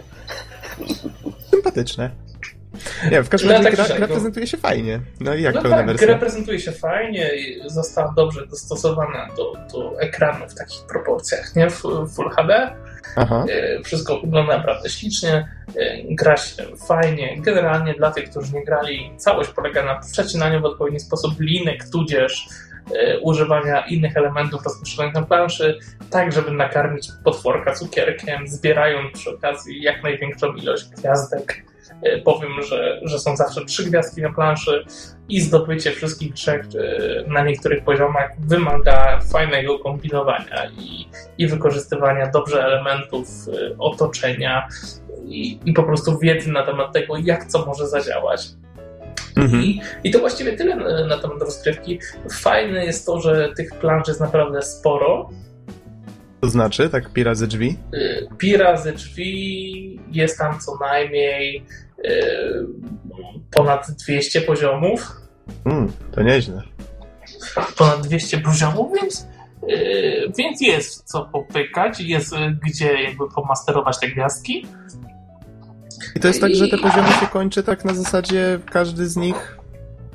Sympatyczne. 1.51 2.09
Nie, 3.11 3.23
w 3.23 3.29
każdym 3.29 3.49
No, 3.49 3.55
razie 3.55 3.77
tak 3.77 3.97
gra, 3.97 4.07
prezentuje 4.07 4.47
się 4.47 4.57
fajnie. 4.57 4.99
No 5.19 5.35
i 5.35 5.41
jak 5.41 5.55
no 5.55 5.61
pełna 5.61 5.77
tak, 5.77 5.85
wersja? 5.85 6.07
gra 6.07 6.17
prezentuje 6.17 6.59
się 6.59 6.71
fajnie 6.71 7.35
i 7.35 7.69
została 7.69 8.13
dobrze 8.15 8.47
dostosowana 8.47 9.27
do, 9.37 9.53
do 9.73 10.01
ekranu 10.01 10.49
w 10.49 10.55
takich 10.55 10.81
proporcjach, 10.85 11.55
nie? 11.55 11.69
W 11.69 11.81
Full 12.15 12.29
HD. 12.29 12.75
Aha. 13.15 13.45
E, 13.49 13.83
Wszystko 13.83 14.19
wygląda 14.21 14.57
naprawdę 14.57 14.89
ślicznie, 14.89 15.47
e, 15.75 16.15
gra 16.15 16.37
się 16.37 16.63
fajnie. 16.87 17.41
Generalnie 17.41 17.93
dla 17.93 18.11
tych, 18.11 18.29
którzy 18.29 18.53
nie 18.53 18.65
grali, 18.65 19.11
całość 19.17 19.49
polega 19.49 19.85
na 19.85 19.99
przecinaniu 19.99 20.61
w 20.61 20.65
odpowiedni 20.65 20.99
sposób 20.99 21.39
linek, 21.39 21.89
tudzież 21.89 22.47
używania 23.21 23.85
innych 23.87 24.17
elementów 24.17 24.63
rozmieszczonych 24.63 25.13
na 25.13 25.21
planszy, 25.21 25.79
tak 26.09 26.31
żeby 26.31 26.51
nakarmić 26.51 27.07
potworka 27.23 27.73
cukierkiem, 27.73 28.47
zbierając 28.47 29.13
przy 29.13 29.29
okazji 29.29 29.81
jak 29.81 30.03
największą 30.03 30.53
ilość 30.53 30.89
gwiazdek. 30.89 31.63
E, 32.01 32.17
Powiem, 32.17 32.51
że, 32.69 32.99
że 33.03 33.19
są 33.19 33.35
zawsze 33.35 33.65
trzy 33.65 33.83
gwiazdki 33.83 34.21
na 34.21 34.33
planszy 34.33 34.85
i 35.29 35.41
zdobycie 35.41 35.91
wszystkich 35.91 36.33
trzech 36.33 36.61
e, 36.61 37.31
na 37.31 37.43
niektórych 37.43 37.83
poziomach 37.83 38.31
wymaga 38.39 39.19
fajnego 39.31 39.79
kombinowania 39.79 40.69
i, 40.77 41.07
i 41.37 41.47
wykorzystywania 41.47 42.27
dobrze 42.27 42.65
elementów 42.65 43.27
e, 43.47 43.77
otoczenia 43.79 44.67
i, 45.25 45.59
i 45.65 45.73
po 45.73 45.83
prostu 45.83 46.19
wiedzy 46.19 46.51
na 46.51 46.65
temat 46.65 46.93
tego, 46.93 47.17
jak 47.17 47.45
co 47.45 47.65
może 47.65 47.87
zadziałać. 47.87 48.47
Mhm. 49.35 49.63
I, 49.63 49.81
I 50.03 50.11
to 50.11 50.19
właściwie 50.19 50.53
tyle 50.53 50.75
na, 50.75 51.07
na 51.07 51.17
temat 51.17 51.41
rozgrywki. 51.41 51.99
Fajne 52.31 52.85
jest 52.85 53.05
to, 53.05 53.21
że 53.21 53.49
tych 53.57 53.69
planż 53.79 54.07
jest 54.07 54.19
naprawdę 54.19 54.61
sporo. 54.61 55.29
To 56.41 56.49
znaczy, 56.49 56.89
tak 56.89 57.13
pi 57.13 57.23
razy 57.23 57.47
drzwi? 57.47 57.77
Y, 57.93 58.27
Pi 58.37 58.57
razy 58.57 58.91
drzwi 58.91 59.99
jest 60.11 60.37
tam 60.37 60.59
co 60.59 60.77
najmniej 60.77 61.65
y, 62.05 62.11
ponad 63.51 63.91
200 64.05 64.41
poziomów. 64.41 65.11
Mm, 65.65 65.91
to 66.11 66.21
nieźle. 66.21 66.61
Ponad 67.77 68.07
200 68.07 68.37
poziomów, 68.37 68.91
więc, 69.01 69.27
y, 69.69 70.31
więc 70.37 70.61
jest 70.61 71.03
co 71.03 71.25
popykać, 71.25 71.99
jest 71.99 72.33
y, 72.33 72.57
gdzie 72.67 73.03
jakby 73.03 73.29
pomasterować 73.35 73.99
te 73.99 74.07
gwiazdki. 74.07 74.67
I 76.15 76.19
to 76.19 76.27
jest 76.27 76.41
tak, 76.41 76.55
że 76.55 76.67
te 76.67 76.77
poziomy 76.77 77.09
się 77.09 77.27
kończy 77.27 77.63
tak 77.63 77.85
na 77.85 77.93
zasadzie 77.93 78.59
każdy 78.71 79.07
z 79.09 79.17
nich 79.17 79.57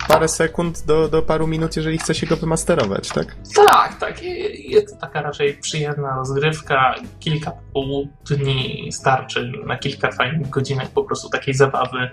parę 0.08 0.28
sekund 0.28 0.86
do, 0.86 1.08
do 1.08 1.22
paru 1.22 1.46
minut, 1.46 1.76
jeżeli 1.76 1.98
chce 1.98 2.14
się 2.14 2.26
go 2.26 2.36
wymasterować, 2.36 3.08
tak? 3.08 3.36
Tak, 3.66 3.98
tak. 3.98 4.22
Jest 4.54 4.94
to 4.94 5.00
taka 5.00 5.22
raczej 5.22 5.54
przyjemna 5.54 6.16
rozgrywka. 6.16 6.94
Kilka 7.20 7.52
dni 8.30 8.88
starczy 8.92 9.52
na 9.66 9.78
kilka 9.78 10.12
fajnych 10.12 10.50
godzinek 10.50 10.88
po 10.88 11.04
prostu 11.04 11.28
takiej 11.28 11.54
zabawy. 11.54 12.10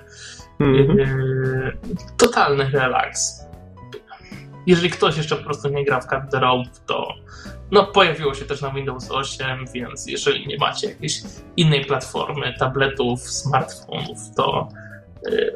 Mhm. 0.59 0.97
Yy, 0.97 1.77
totalny 2.17 2.69
relaks. 2.69 3.45
Jeżeli 4.65 4.89
ktoś 4.89 5.17
jeszcze 5.17 5.35
po 5.35 5.43
prostu 5.43 5.69
nie 5.69 5.85
gra 5.85 5.99
w 5.99 6.07
Cut 6.07 6.31
the 6.31 6.39
Rope, 6.39 6.69
to 6.85 7.07
no, 7.71 7.83
pojawiło 7.83 8.33
się 8.33 8.45
też 8.45 8.61
na 8.61 8.71
Windows 8.71 9.11
8, 9.11 9.65
więc 9.73 10.07
jeżeli 10.07 10.47
nie 10.47 10.57
macie 10.57 10.89
jakiejś 10.89 11.21
innej 11.57 11.85
platformy, 11.85 12.53
tabletów, 12.59 13.21
smartfonów, 13.21 14.17
to 14.35 14.67
yy, 15.25 15.51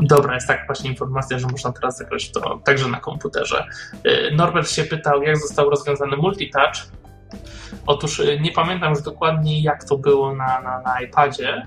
dobra 0.00 0.34
jest 0.34 0.46
tak 0.46 0.66
właśnie 0.66 0.90
informacja, 0.90 1.38
że 1.38 1.46
można 1.46 1.72
teraz 1.72 1.98
zagrać 1.98 2.30
to 2.30 2.60
także 2.64 2.88
na 2.88 3.00
komputerze. 3.00 3.66
Yy, 4.04 4.30
Norbert 4.36 4.70
się 4.70 4.84
pytał, 4.84 5.22
jak 5.22 5.36
został 5.36 5.70
rozwiązany 5.70 6.16
multitouch. 6.16 6.76
Otóż 7.86 8.18
yy, 8.18 8.40
nie 8.40 8.52
pamiętam 8.52 8.90
już 8.90 9.02
dokładnie, 9.02 9.62
jak 9.62 9.84
to 9.84 9.98
było 9.98 10.34
na, 10.34 10.60
na, 10.60 10.80
na 10.80 11.00
iPadzie. 11.00 11.66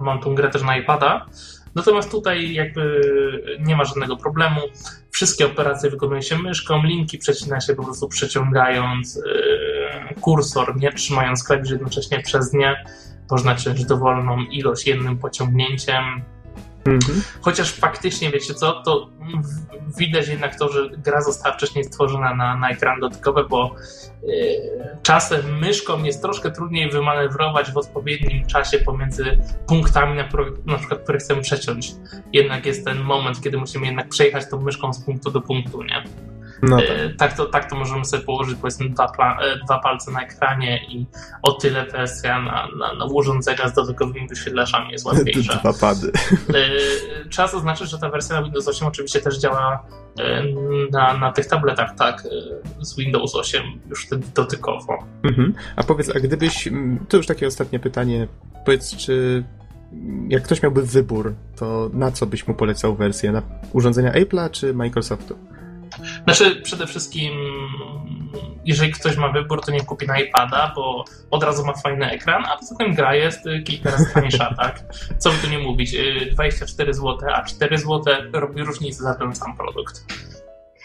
Mam 0.00 0.20
tą 0.20 0.34
grę 0.34 0.48
też 0.48 0.62
na 0.62 0.76
iPada. 0.76 1.26
Natomiast 1.74 2.10
tutaj 2.10 2.54
jakby 2.54 3.00
nie 3.60 3.76
ma 3.76 3.84
żadnego 3.84 4.16
problemu. 4.16 4.60
Wszystkie 5.10 5.46
operacje 5.46 5.90
wykonuje 5.90 6.22
się 6.22 6.38
myszką, 6.38 6.82
linki 6.82 7.18
przecina 7.18 7.60
się 7.60 7.74
po 7.74 7.84
prostu 7.84 8.08
przeciągając 8.08 9.16
yy, 9.16 10.14
kursor, 10.20 10.76
nie 10.76 10.92
trzymając 10.92 11.44
klawisz 11.44 11.70
jednocześnie 11.70 12.20
przez 12.22 12.52
nie. 12.52 12.84
Można 13.30 13.54
wziąć 13.54 13.84
dowolną 13.84 14.40
ilość 14.40 14.86
jednym 14.86 15.18
pociągnięciem. 15.18 16.04
Mhm. 16.84 17.22
Chociaż 17.40 17.74
faktycznie, 17.74 18.30
wiecie 18.30 18.54
co, 18.54 18.82
to 18.82 19.08
widać 19.98 20.28
jednak 20.28 20.58
to, 20.58 20.68
że 20.68 20.88
gra 20.98 21.20
została 21.20 21.56
wcześniej 21.56 21.84
stworzona 21.84 22.34
na, 22.34 22.56
na 22.56 22.70
ekran 22.70 23.00
dotykowy, 23.00 23.44
bo 23.44 23.74
yy, 24.22 24.98
czasem 25.02 25.58
myszką 25.58 26.02
jest 26.02 26.22
troszkę 26.22 26.50
trudniej 26.50 26.90
wymanewrować 26.90 27.72
w 27.72 27.76
odpowiednim 27.76 28.46
czasie 28.46 28.78
pomiędzy 28.78 29.38
punktami, 29.66 30.16
na, 30.16 30.28
na 30.66 30.78
przykład, 30.78 31.02
które 31.02 31.18
chcemy 31.18 31.42
przeciąć. 31.42 31.92
Jednak 32.32 32.66
jest 32.66 32.84
ten 32.84 33.00
moment, 33.00 33.40
kiedy 33.40 33.58
musimy 33.58 33.86
jednak 33.86 34.08
przejechać 34.08 34.50
tą 34.50 34.60
myszką 34.60 34.92
z 34.92 35.04
punktu 35.04 35.30
do 35.30 35.40
punktu, 35.40 35.82
nie? 35.82 36.04
No 36.62 36.76
tak. 36.76 36.86
E, 36.90 37.10
tak, 37.10 37.36
to, 37.36 37.46
tak 37.46 37.70
to 37.70 37.76
możemy 37.76 38.04
sobie 38.04 38.22
położyć 38.22 38.58
powiedzmy 38.60 38.88
dwa, 38.90 39.38
e, 39.42 39.58
dwa 39.64 39.78
palce 39.78 40.10
na 40.10 40.22
ekranie 40.22 40.84
i 40.88 41.06
o 41.42 41.52
tyle 41.52 41.86
wersja 41.86 42.42
na, 42.42 42.68
na, 42.78 42.94
na 42.94 43.04
urządzenia 43.04 43.68
z 43.68 43.74
dodatkowymi 43.74 44.28
wyświetlaczami 44.28 44.92
jest 44.92 45.04
łatwiejsza. 45.06 45.56
Dwa 45.56 45.72
pady. 45.72 46.12
E, 46.54 47.28
Trzeba 47.28 47.48
zaznaczyć, 47.48 47.90
że 47.90 47.98
ta 47.98 48.10
wersja 48.10 48.36
na 48.36 48.42
Windows 48.42 48.68
8 48.68 48.88
oczywiście 48.88 49.20
też 49.20 49.38
działa 49.38 49.82
na, 50.90 51.18
na 51.18 51.32
tych 51.32 51.46
tabletach, 51.46 51.94
tak, 51.94 52.28
z 52.80 52.96
Windows 52.96 53.34
8 53.34 53.62
już 53.90 54.06
wtedy 54.06 54.26
dotykowo. 54.34 54.98
Mhm. 55.22 55.54
A 55.76 55.82
powiedz, 55.82 56.16
a 56.16 56.20
gdybyś, 56.20 56.68
to 57.08 57.16
już 57.16 57.26
takie 57.26 57.46
ostatnie 57.46 57.78
pytanie, 57.78 58.28
powiedz, 58.64 58.96
czy 58.96 59.44
jak 60.28 60.42
ktoś 60.42 60.62
miałby 60.62 60.82
wybór, 60.82 61.34
to 61.56 61.90
na 61.92 62.10
co 62.10 62.26
byś 62.26 62.48
mu 62.48 62.54
polecał 62.54 62.94
wersję? 62.94 63.32
Na 63.32 63.42
urządzenia 63.72 64.12
Apple'a 64.12 64.50
czy 64.50 64.74
Microsoftu? 64.74 65.38
Znaczy, 66.24 66.56
przede 66.56 66.86
wszystkim, 66.86 67.32
jeżeli 68.64 68.92
ktoś 68.92 69.16
ma 69.16 69.32
wybór, 69.32 69.64
to 69.64 69.72
nie 69.72 69.80
kupi 69.80 70.06
na 70.06 70.20
iPada, 70.20 70.72
bo 70.76 71.04
od 71.30 71.42
razu 71.42 71.64
ma 71.66 71.72
fajny 71.72 72.10
ekran, 72.10 72.44
a 72.44 72.56
poza 72.56 72.74
tym 72.76 72.94
gra 72.94 73.14
jest 73.14 73.40
kilka 73.64 73.90
razy 73.90 74.14
tańsza, 74.14 74.54
tak? 74.62 74.82
Co 75.18 75.30
by 75.30 75.36
tu 75.38 75.50
nie 75.50 75.58
mówić, 75.58 75.96
24 76.32 76.94
zł, 76.94 77.18
a 77.34 77.44
4 77.44 77.78
zł 77.78 78.02
robi 78.32 78.62
różnicę 78.62 79.02
za 79.02 79.14
ten 79.14 79.34
sam 79.34 79.56
produkt. 79.56 80.04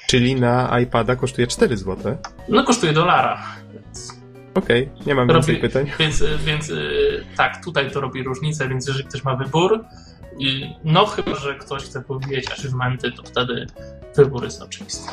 Czyli 0.08 0.36
na 0.36 0.80
iPada 0.80 1.16
kosztuje 1.16 1.48
4 1.48 1.78
zł? 1.78 2.18
No, 2.50 2.64
kosztuje 2.64 2.94
dolara. 2.94 3.44
Okej, 4.54 4.90
okay, 4.94 5.06
nie 5.06 5.16
mam 5.16 5.30
robi, 5.30 5.48
więcej 5.48 5.62
pytań. 5.62 5.92
Więc, 6.00 6.24
więc 6.46 6.72
tak, 7.38 7.64
tutaj 7.64 7.92
to 7.92 8.02
robi 8.02 8.24
różnicę, 8.24 8.70
więc 8.70 8.88
jeżeli 8.88 9.06
ktoś 9.06 9.24
ma 9.24 9.36
wybór, 9.36 9.86
no 10.84 11.06
chyba, 11.06 11.36
że 11.36 11.56
ktoś 11.56 11.84
chce 11.84 12.02
powiedzieć 12.02 12.52
achievementy, 12.52 13.12
to 13.12 13.24
wtedy 13.24 13.68
wybór 14.16 14.44
jest 14.44 14.62
oczywisty. 14.62 15.12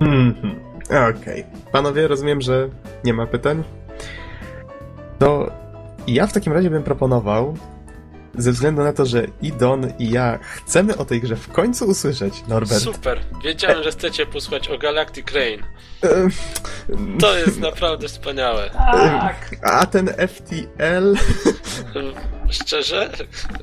Mhm. 0.00 0.60
Okej. 0.84 1.10
Okay. 1.20 1.44
Panowie, 1.72 2.08
rozumiem, 2.08 2.40
że 2.40 2.68
nie 3.04 3.14
ma 3.14 3.26
pytań? 3.26 3.62
To 5.18 5.52
ja 6.06 6.26
w 6.26 6.32
takim 6.32 6.52
razie 6.52 6.70
bym 6.70 6.82
proponował, 6.82 7.56
ze 8.38 8.52
względu 8.52 8.82
na 8.82 8.92
to, 8.92 9.06
że 9.06 9.26
i 9.42 9.52
Don, 9.52 9.92
i 9.98 10.10
ja 10.10 10.38
chcemy 10.38 10.96
o 10.96 11.04
tej 11.04 11.20
grze 11.20 11.36
w 11.36 11.48
końcu 11.48 11.86
usłyszeć, 11.86 12.34
Norbert. 12.48 12.82
Super. 12.82 13.20
Wiedziałem, 13.44 13.82
że 13.82 13.90
chcecie 13.90 14.26
posłuchać 14.26 14.68
o 14.68 14.78
Galactic 14.78 15.32
Rain. 15.32 15.62
To 17.20 17.38
jest 17.38 17.60
naprawdę 17.60 18.08
wspaniałe. 18.08 18.70
Tak. 18.70 19.56
A 19.62 19.86
ten 19.86 20.08
FTL... 20.08 21.14
Szczerze? 22.50 23.10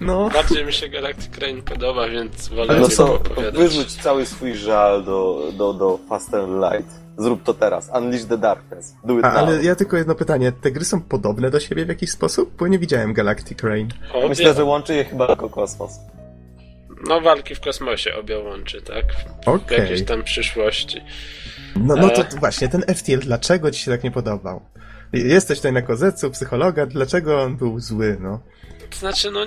No. 0.02 0.30
Bardziej 0.30 0.66
mi 0.66 0.74
się 0.74 0.90
Galactic 0.90 1.38
Rain 1.38 1.62
podoba, 1.62 2.10
więc 2.10 2.48
wolę 2.48 2.80
no 2.80 2.90
co, 2.90 3.20
wyrzuć 3.54 3.94
cały 3.94 4.26
swój 4.26 4.56
żal 4.56 5.04
do, 5.04 5.52
do, 5.58 5.74
do 5.74 6.00
Fast 6.10 6.34
and 6.34 6.50
Light. 6.50 7.03
Zrób 7.18 7.44
to 7.44 7.54
teraz. 7.54 7.90
Unleash 7.98 8.26
the 8.26 8.38
Darkness. 8.38 8.96
Do 9.04 9.20
it 9.20 9.26
A, 9.26 9.30
now. 9.30 9.38
ale 9.38 9.64
ja 9.64 9.76
tylko 9.76 9.98
jedno 9.98 10.16
pytanie. 10.16 10.52
Te 10.52 10.72
gry 10.72 10.86
są 10.86 11.02
podobne 11.02 11.52
do 11.52 11.60
siebie 11.60 11.86
w 11.86 11.90
jakiś 11.90 12.12
sposób? 12.12 12.56
Bo 12.58 12.68
nie 12.68 12.80
widziałem 12.80 13.14
Galactic 13.14 13.64
Rain. 13.64 13.90
Obie... 14.14 14.30
Myślę, 14.30 14.54
że 14.54 14.64
łączy 14.64 14.96
je 14.96 15.06
chyba 15.06 15.28
tylko 15.28 15.50
kosmos. 15.50 16.00
No, 17.08 17.22
walki 17.22 17.56
w 17.56 17.62
kosmosie 17.62 18.16
obie 18.16 18.40
łączy, 18.40 18.82
tak? 18.82 19.06
W 19.46 19.48
okay. 19.48 19.78
jakiejś 19.78 20.06
tam 20.06 20.24
przyszłości. 20.24 21.02
No, 21.76 21.96
no 21.96 22.10
to 22.10 22.24
właśnie, 22.40 22.68
ten 22.68 22.82
FTL, 22.82 23.20
dlaczego 23.20 23.72
ci 23.72 23.84
się 23.84 23.92
tak 23.92 24.04
nie 24.04 24.12
podobał? 24.12 24.62
Jesteś 25.14 25.58
tutaj 25.58 25.74
na 25.74 25.82
kozecu, 25.82 26.32
psychologa, 26.32 26.86
dlaczego 26.86 27.42
on 27.42 27.58
był 27.58 27.80
zły, 27.80 28.18
no? 28.20 28.40
To 28.90 28.98
znaczy, 28.98 29.32
no, 29.32 29.40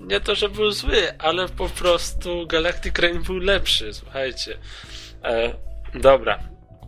nie 0.00 0.20
to, 0.20 0.34
że 0.34 0.48
był 0.48 0.72
zły, 0.72 1.18
ale 1.18 1.48
po 1.48 1.68
prostu 1.68 2.46
Galactic 2.46 2.98
Rain 2.98 3.22
był 3.22 3.36
lepszy, 3.36 3.94
słuchajcie. 3.94 4.58
E, 5.24 5.54
dobra, 5.94 6.38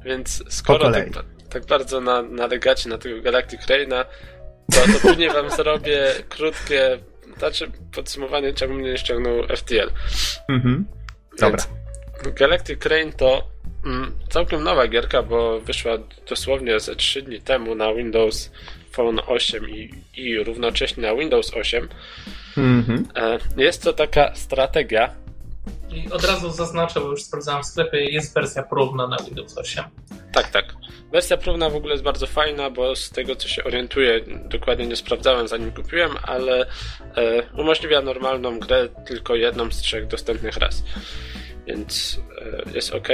więc 0.08 0.44
skoro 0.48 0.92
tak, 0.92 1.08
tak, 1.50 1.66
bardzo 1.66 2.00
na, 2.00 2.22
nalegacie 2.22 2.88
na 2.88 2.98
tego 2.98 3.22
Galactic 3.22 3.66
Raina, 3.66 4.04
to, 4.72 4.80
to 4.92 5.08
później 5.08 5.30
wam 5.30 5.50
zrobię 5.50 6.00
krótkie, 6.28 6.98
znaczy 7.38 7.70
podsumowanie, 7.92 8.52
czemu 8.52 8.74
mnie 8.74 8.90
nie 8.90 8.98
ściągnął 8.98 9.42
FTL. 9.56 9.90
Mhm. 10.48 10.84
Dobra. 11.38 11.64
Galactic 12.34 12.86
Rain 12.86 13.12
to 13.12 13.48
mm, 13.86 14.12
całkiem 14.28 14.64
nowa 14.64 14.88
gierka, 14.88 15.22
bo 15.22 15.60
wyszła 15.60 15.98
dosłownie 16.28 16.80
ze 16.80 16.96
3 16.96 17.22
dni 17.22 17.40
temu 17.40 17.74
na 17.74 17.94
Windows 17.94 18.50
Phone 18.92 19.20
8 19.26 19.70
i, 19.70 19.90
i 20.16 20.44
równocześnie 20.44 21.02
na 21.02 21.14
Windows 21.14 21.54
8. 21.54 21.88
Mhm. 22.56 23.06
Jest 23.56 23.82
to 23.82 23.92
taka 23.92 24.34
strategia, 24.34 25.14
i 25.90 26.12
od 26.12 26.24
razu 26.24 26.50
zaznaczę, 26.50 27.00
bo 27.00 27.10
już 27.10 27.22
sprawdzałem 27.22 27.62
w 27.62 27.66
sklepie, 27.66 28.04
jest 28.04 28.34
wersja 28.34 28.62
próbna 28.62 29.06
na 29.06 29.16
Windows 29.16 29.58
8. 29.58 29.84
Tak, 30.32 30.50
tak. 30.50 30.64
Wersja 31.12 31.36
próbna 31.36 31.70
w 31.70 31.76
ogóle 31.76 31.92
jest 31.92 32.04
bardzo 32.04 32.26
fajna, 32.26 32.70
bo 32.70 32.96
z 32.96 33.10
tego 33.10 33.36
co 33.36 33.48
się 33.48 33.64
orientuję, 33.64 34.20
dokładnie 34.44 34.86
nie 34.86 34.96
sprawdzałem 34.96 35.48
zanim 35.48 35.72
kupiłem, 35.72 36.10
ale 36.22 36.66
e, 37.16 37.42
umożliwia 37.60 38.02
normalną 38.02 38.58
grę 38.58 38.88
tylko 39.06 39.34
jedną 39.34 39.70
z 39.70 39.76
trzech 39.76 40.06
dostępnych 40.06 40.56
raz. 40.56 40.82
Więc 41.66 42.20
e, 42.40 42.70
jest 42.74 42.94
ok. 42.94 43.08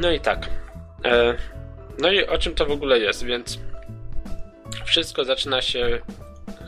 No 0.00 0.10
i 0.10 0.20
tak. 0.20 0.50
E, 1.04 1.34
no 1.98 2.10
i 2.10 2.26
o 2.26 2.38
czym 2.38 2.54
to 2.54 2.66
w 2.66 2.70
ogóle 2.70 2.98
jest, 2.98 3.24
więc 3.24 3.58
wszystko 4.84 5.24
zaczyna 5.24 5.62
się 5.62 6.00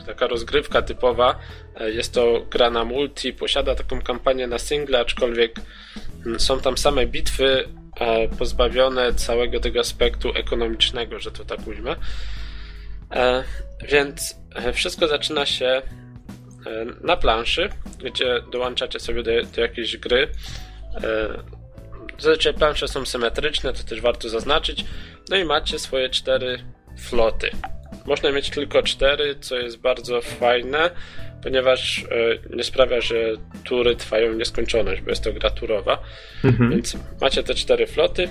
taka 0.07 0.27
rozgrywka 0.27 0.83
typowa. 0.83 1.39
E, 1.77 1.91
jest 1.91 2.15
to 2.15 2.47
gra 2.51 2.71
na 2.71 2.85
multi, 2.85 3.33
posiada 3.33 3.75
taką 3.75 4.03
kampanię 4.03 4.47
na 4.47 4.59
single, 4.59 5.01
aczkolwiek 5.01 5.61
mm, 6.27 6.41
są 6.41 6.61
tam 6.61 6.79
same 6.79 7.07
bitwy 7.07 7.69
e, 8.01 8.29
pozbawione 8.29 9.15
całego 9.15 9.61
tego 9.61 9.81
aspektu 9.81 10.33
ekonomicznego, 10.35 11.21
że 11.21 11.31
to 11.31 11.45
tak 11.45 11.67
ujmę. 11.67 11.97
E, 13.11 13.45
więc 13.89 14.37
wszystko 14.73 15.09
zaczyna 15.09 15.47
się 15.47 15.83
na 17.01 17.17
planszy, 17.17 17.69
gdzie 18.05 18.43
dołączacie 18.53 19.01
sobie 19.01 19.23
do, 19.23 19.31
do 19.55 19.61
jakiejś 19.61 19.97
gry. 19.97 20.29
Zazwyczaj 22.19 22.55
plansze 22.55 22.89
są 22.89 23.07
symetryczne, 23.07 23.73
to 23.73 23.83
też 23.83 24.01
warto 24.01 24.29
zaznaczyć. 24.29 24.85
No 25.31 25.37
i 25.37 25.45
macie 25.45 25.79
swoje 25.79 26.11
cztery 26.11 26.59
floty. 26.99 27.51
Można 28.07 28.33
mieć 28.33 28.51
tylko 28.51 28.83
cztery, 28.83 29.37
co 29.41 29.57
jest 29.57 29.79
bardzo 29.79 30.21
fajne, 30.21 30.91
ponieważ 31.43 32.05
e, 32.51 32.57
nie 32.57 32.65
sprawia, 32.65 33.01
że 33.01 33.17
tury 33.65 33.97
trwają 33.97 34.35
nieskończoność, 34.35 35.03
bo 35.03 35.11
jest 35.11 35.25
to 35.25 35.33
gra 35.33 35.51
turowa. 35.51 35.99
Mhm. 36.45 36.71
Więc 36.71 36.97
macie 37.21 37.43
te 37.43 37.55
cztery 37.55 37.87
floty. 37.87 38.29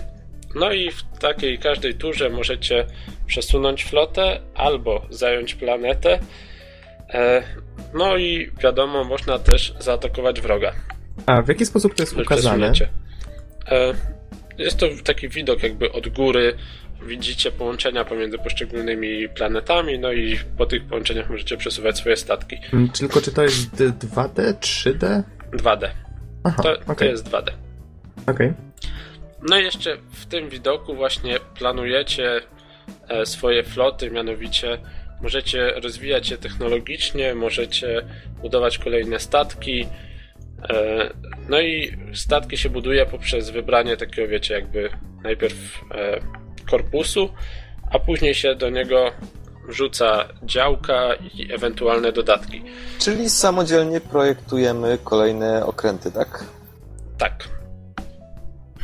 No 0.56 0.74
i 0.74 0.92
w 0.92 1.04
takiej 1.20 1.60
każdej 1.60 1.94
turze 1.96 2.30
możecie 2.30 2.86
przesunąć 3.28 3.84
flotę 3.84 4.40
albo 4.56 5.06
zająć 5.10 5.56
planetę. 5.56 6.20
E, 7.10 7.44
no 7.94 8.18
i 8.18 8.52
wiadomo, 8.64 9.04
można 9.04 9.40
też 9.40 9.74
zaatakować 9.80 10.42
wroga. 10.42 10.74
A 11.26 11.42
w 11.42 11.48
jaki 11.48 11.66
sposób 11.66 11.96
to 11.96 12.04
jest 12.04 12.18
ukazane? 12.18 12.74
E, 13.68 13.94
jest 14.58 14.78
to 14.78 14.88
taki 15.04 15.30
widok 15.30 15.64
jakby 15.64 15.92
od 15.92 16.08
góry 16.08 16.58
widzicie 17.06 17.52
połączenia 17.52 18.06
pomiędzy 18.06 18.38
poszczególnymi 18.38 19.30
planetami, 19.30 20.00
no 20.00 20.12
i 20.12 20.40
po 20.58 20.66
tych 20.66 20.86
połączeniach 20.86 21.30
możecie 21.30 21.58
przesuwać 21.58 21.98
swoje 21.98 22.18
statki. 22.18 22.58
Hmm, 22.58 22.90
tylko 22.90 23.22
czy 23.22 23.32
to 23.32 23.44
jest 23.44 23.76
2D, 23.76 24.54
3D? 24.54 25.24
2D. 25.54 25.90
Aha, 26.44 26.64
to, 26.64 26.72
okay. 26.80 26.96
to 26.96 27.06
jest 27.06 27.30
2D. 27.30 27.42
Okej. 27.42 27.54
Okay. 28.28 28.54
No 29.50 29.60
i 29.60 29.64
jeszcze 29.64 29.98
w 30.12 30.26
tym 30.26 30.50
widoku 30.50 30.96
właśnie 30.96 31.38
planujecie 31.58 32.42
e, 33.08 33.26
swoje 33.26 33.64
floty, 33.64 34.12
mianowicie 34.12 34.78
możecie 35.22 35.72
rozwijać 35.72 36.32
je 36.32 36.38
technologicznie, 36.38 37.36
możecie 37.36 38.02
budować 38.42 38.78
kolejne 38.78 39.20
statki. 39.20 39.88
E, 40.70 41.10
no 41.50 41.62
i 41.62 41.98
statki 42.14 42.58
się 42.58 42.70
buduje 42.70 43.06
poprzez 43.06 43.50
wybranie 43.50 43.98
takiego, 43.98 44.28
wiecie, 44.28 44.54
jakby 44.54 44.90
najpierw 45.24 45.82
e, 45.92 46.20
korpusu, 46.70 47.30
a 47.92 48.00
później 48.00 48.36
się 48.36 48.56
do 48.56 48.70
niego 48.70 49.12
wrzuca 49.68 50.28
działka 50.44 51.16
i 51.34 51.54
ewentualne 51.54 52.12
dodatki. 52.12 52.64
Czyli 53.00 53.30
samodzielnie 53.30 54.02
projektujemy 54.02 54.98
kolejne 55.04 55.66
okręty, 55.66 56.12
tak? 56.12 56.46
Tak. 57.18 57.50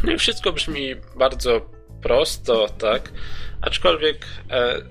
No 0.04 0.12
i 0.12 0.18
wszystko 0.18 0.52
brzmi 0.52 0.96
bardzo 1.16 1.62
prosto, 2.02 2.68
tak? 2.78 3.12
Aczkolwiek 3.62 4.26
e, 4.50 4.82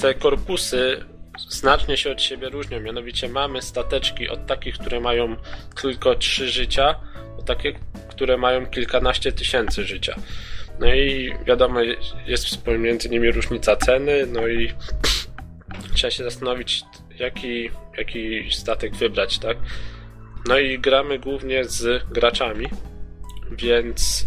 te 0.00 0.14
korpusy 0.14 1.04
znacznie 1.48 1.96
się 1.96 2.12
od 2.12 2.22
siebie 2.22 2.48
różnią. 2.48 2.80
Mianowicie 2.80 3.28
mamy 3.28 3.62
stateczki 3.62 4.28
od 4.28 4.46
takich, 4.46 4.78
które 4.78 5.00
mają 5.00 5.36
tylko 5.82 6.14
trzy 6.14 6.48
życia, 6.48 6.94
do 7.36 7.42
takie, 7.42 7.72
które 8.08 8.36
mają 8.36 8.66
kilkanaście 8.66 9.32
tysięcy 9.32 9.84
życia. 9.84 10.14
No 10.80 10.94
i 10.94 11.32
wiadomo, 11.46 11.80
jest 12.26 12.64
pomiędzy 12.64 13.08
nimi 13.08 13.30
różnica 13.30 13.76
ceny, 13.76 14.26
no 14.26 14.48
i 14.48 14.72
trzeba 15.94 16.10
się 16.10 16.24
zastanowić, 16.24 16.82
jaki, 17.18 17.70
jaki 17.98 18.50
statek 18.50 18.94
wybrać, 18.94 19.38
tak? 19.38 19.56
No 20.48 20.58
i 20.58 20.78
gramy 20.78 21.18
głównie 21.18 21.64
z 21.64 22.04
graczami, 22.10 22.66
więc 23.50 24.26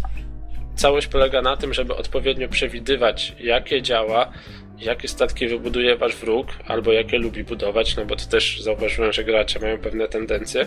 całość 0.76 1.06
polega 1.06 1.42
na 1.42 1.56
tym, 1.56 1.74
żeby 1.74 1.96
odpowiednio 1.96 2.48
przewidywać, 2.48 3.34
jakie 3.40 3.82
działa, 3.82 4.32
jakie 4.78 5.08
statki 5.08 5.48
wybuduje 5.48 5.96
wasz 5.96 6.16
wróg, 6.16 6.46
albo 6.66 6.92
jakie 6.92 7.18
lubi 7.18 7.44
budować, 7.44 7.96
no 7.96 8.04
bo 8.04 8.16
to 8.16 8.26
też 8.26 8.60
zauważyłem, 8.60 9.12
że 9.12 9.24
gracze 9.24 9.58
mają 9.60 9.78
pewne 9.78 10.08
tendencje. 10.08 10.66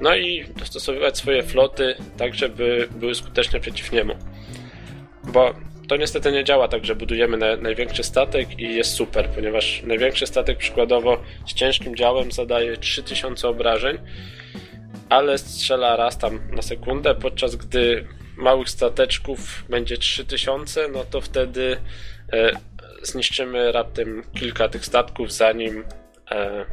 No 0.00 0.16
i 0.16 0.44
dostosowywać 0.58 1.18
swoje 1.18 1.42
floty 1.42 1.94
tak, 2.16 2.34
żeby 2.34 2.88
były 2.90 3.14
skuteczne 3.14 3.60
przeciw 3.60 3.92
niemu. 3.92 4.14
Bo 5.32 5.54
to 5.88 5.96
niestety 5.96 6.32
nie 6.32 6.44
działa 6.44 6.68
tak, 6.68 6.84
że 6.84 6.94
budujemy 6.94 7.36
na, 7.36 7.56
największy 7.56 8.02
statek 8.02 8.58
i 8.58 8.74
jest 8.74 8.94
super, 8.94 9.28
ponieważ 9.28 9.82
największy 9.82 10.26
statek 10.26 10.58
przykładowo 10.58 11.22
z 11.46 11.54
ciężkim 11.54 11.96
działem 11.96 12.32
zadaje 12.32 12.76
3000 12.76 13.48
obrażeń, 13.48 13.98
ale 15.08 15.38
strzela 15.38 15.96
raz 15.96 16.18
tam 16.18 16.40
na 16.50 16.62
sekundę, 16.62 17.14
podczas 17.14 17.56
gdy 17.56 18.06
małych 18.36 18.70
stateczków 18.70 19.64
będzie 19.68 19.96
3000, 19.96 20.88
no 20.88 21.04
to 21.04 21.20
wtedy 21.20 21.76
e, 22.32 22.50
zniszczymy 23.02 23.72
raptem 23.72 24.22
kilka 24.38 24.68
tych 24.68 24.86
statków, 24.86 25.32
zanim 25.32 25.84
e, 26.30 26.64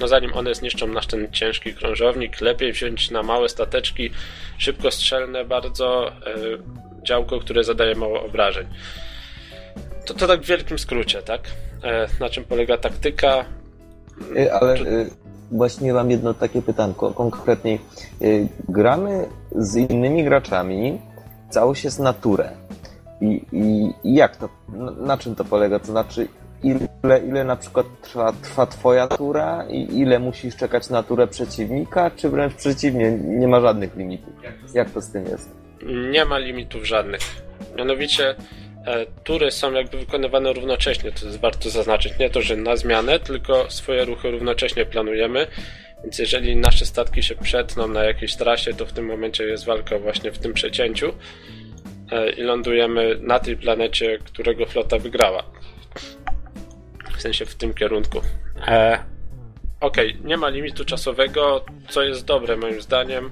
no 0.00 0.08
zanim 0.08 0.34
one 0.34 0.54
zniszczą 0.54 0.86
nasz 0.86 1.06
ten 1.06 1.32
ciężki 1.32 1.74
krążownik, 1.74 2.40
lepiej 2.40 2.72
wziąć 2.72 3.10
na 3.10 3.22
małe 3.22 3.48
stateczki, 3.48 4.10
szybko 4.58 4.90
strzelne 4.90 5.44
bardzo 5.44 6.08
e, 6.08 6.12
działko, 7.02 7.40
które 7.40 7.64
zadaje 7.64 7.94
mało 7.94 8.22
obrażeń. 8.22 8.66
To, 10.06 10.14
to 10.14 10.26
tak 10.26 10.40
w 10.40 10.46
wielkim 10.46 10.78
skrócie, 10.78 11.22
tak? 11.22 11.40
E, 11.84 12.06
na 12.20 12.28
czym 12.28 12.44
polega 12.44 12.78
taktyka? 12.78 13.44
E, 14.36 14.54
ale 14.54 14.74
e, 14.74 15.06
właśnie 15.50 15.92
mam 15.92 16.10
jedno 16.10 16.34
takie 16.34 16.62
pytanko, 16.62 17.10
konkretniej. 17.10 17.78
Gramy 18.68 19.26
z 19.56 19.76
innymi 19.76 20.24
graczami, 20.24 21.00
całość 21.50 21.84
jest 21.84 21.98
naturę. 21.98 22.50
I, 23.20 23.44
i, 23.52 23.94
I 24.04 24.14
jak 24.14 24.36
to, 24.36 24.48
na 25.00 25.18
czym 25.18 25.34
to 25.34 25.44
polega? 25.44 25.78
To 25.78 25.86
znaczy, 25.86 26.28
ile, 26.62 27.18
ile 27.28 27.44
na 27.44 27.56
przykład 27.56 27.86
trwa, 28.02 28.32
trwa 28.32 28.66
twoja 28.66 29.08
tura 29.08 29.64
i 29.68 29.98
ile 29.98 30.18
musisz 30.18 30.56
czekać 30.56 30.90
na 30.90 31.02
turę 31.02 31.26
przeciwnika, 31.26 32.10
czy 32.10 32.28
wręcz 32.28 32.54
przeciwnie, 32.54 33.10
nie 33.12 33.48
ma 33.48 33.60
żadnych 33.60 33.96
limitów? 33.96 34.32
Jak 34.74 34.90
to 34.90 35.00
z 35.00 35.10
tym 35.10 35.24
jest? 35.24 35.59
Nie 35.82 36.24
ma 36.24 36.38
limitów 36.38 36.84
żadnych. 36.84 37.20
Mianowicie 37.76 38.34
e, 38.86 39.06
tury 39.24 39.50
są 39.50 39.72
jakby 39.72 39.98
wykonywane 39.98 40.52
równocześnie, 40.52 41.12
to 41.12 41.26
jest 41.26 41.40
warto 41.40 41.70
zaznaczyć. 41.70 42.18
Nie 42.18 42.30
to, 42.30 42.42
że 42.42 42.56
na 42.56 42.76
zmianę, 42.76 43.20
tylko 43.20 43.70
swoje 43.70 44.04
ruchy 44.04 44.30
równocześnie 44.30 44.86
planujemy. 44.86 45.46
Więc 46.02 46.18
jeżeli 46.18 46.56
nasze 46.56 46.86
statki 46.86 47.22
się 47.22 47.34
przetną 47.34 47.88
na 47.88 48.04
jakiejś 48.04 48.36
trasie, 48.36 48.74
to 48.74 48.86
w 48.86 48.92
tym 48.92 49.06
momencie 49.06 49.44
jest 49.44 49.64
walka 49.64 49.98
właśnie 49.98 50.32
w 50.32 50.38
tym 50.38 50.52
przecięciu 50.52 51.12
e, 52.12 52.30
i 52.30 52.42
lądujemy 52.42 53.18
na 53.20 53.38
tej 53.38 53.56
planecie, 53.56 54.18
którego 54.18 54.66
flota 54.66 54.98
wygrała. 54.98 55.42
W 57.16 57.22
sensie 57.22 57.46
w 57.46 57.54
tym 57.54 57.74
kierunku. 57.74 58.20
E, 58.66 58.98
Okej, 59.80 60.12
okay, 60.12 60.28
nie 60.28 60.36
ma 60.36 60.48
limitu 60.48 60.84
czasowego, 60.84 61.64
co 61.88 62.02
jest 62.02 62.24
dobre 62.24 62.56
moim 62.56 62.80
zdaniem, 62.80 63.30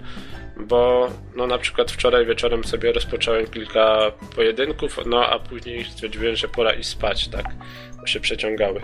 bo 0.58 1.08
no 1.36 1.46
na 1.46 1.58
przykład 1.58 1.90
wczoraj 1.90 2.26
wieczorem 2.26 2.64
sobie 2.64 2.92
rozpocząłem 2.92 3.46
kilka 3.46 4.12
pojedynków, 4.36 4.98
no 5.06 5.26
a 5.26 5.38
później 5.38 5.84
stwierdziłem, 5.84 6.36
że 6.36 6.48
pora 6.48 6.72
i 6.72 6.84
spać, 6.84 7.28
tak, 7.28 7.46
bo 8.00 8.06
się 8.06 8.20
przeciągały. 8.20 8.80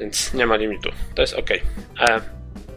Więc 0.00 0.34
nie 0.34 0.46
ma 0.46 0.56
limitu. 0.56 0.90
To 1.14 1.22
jest 1.22 1.34
ok. 1.34 1.50
E, 2.00 2.20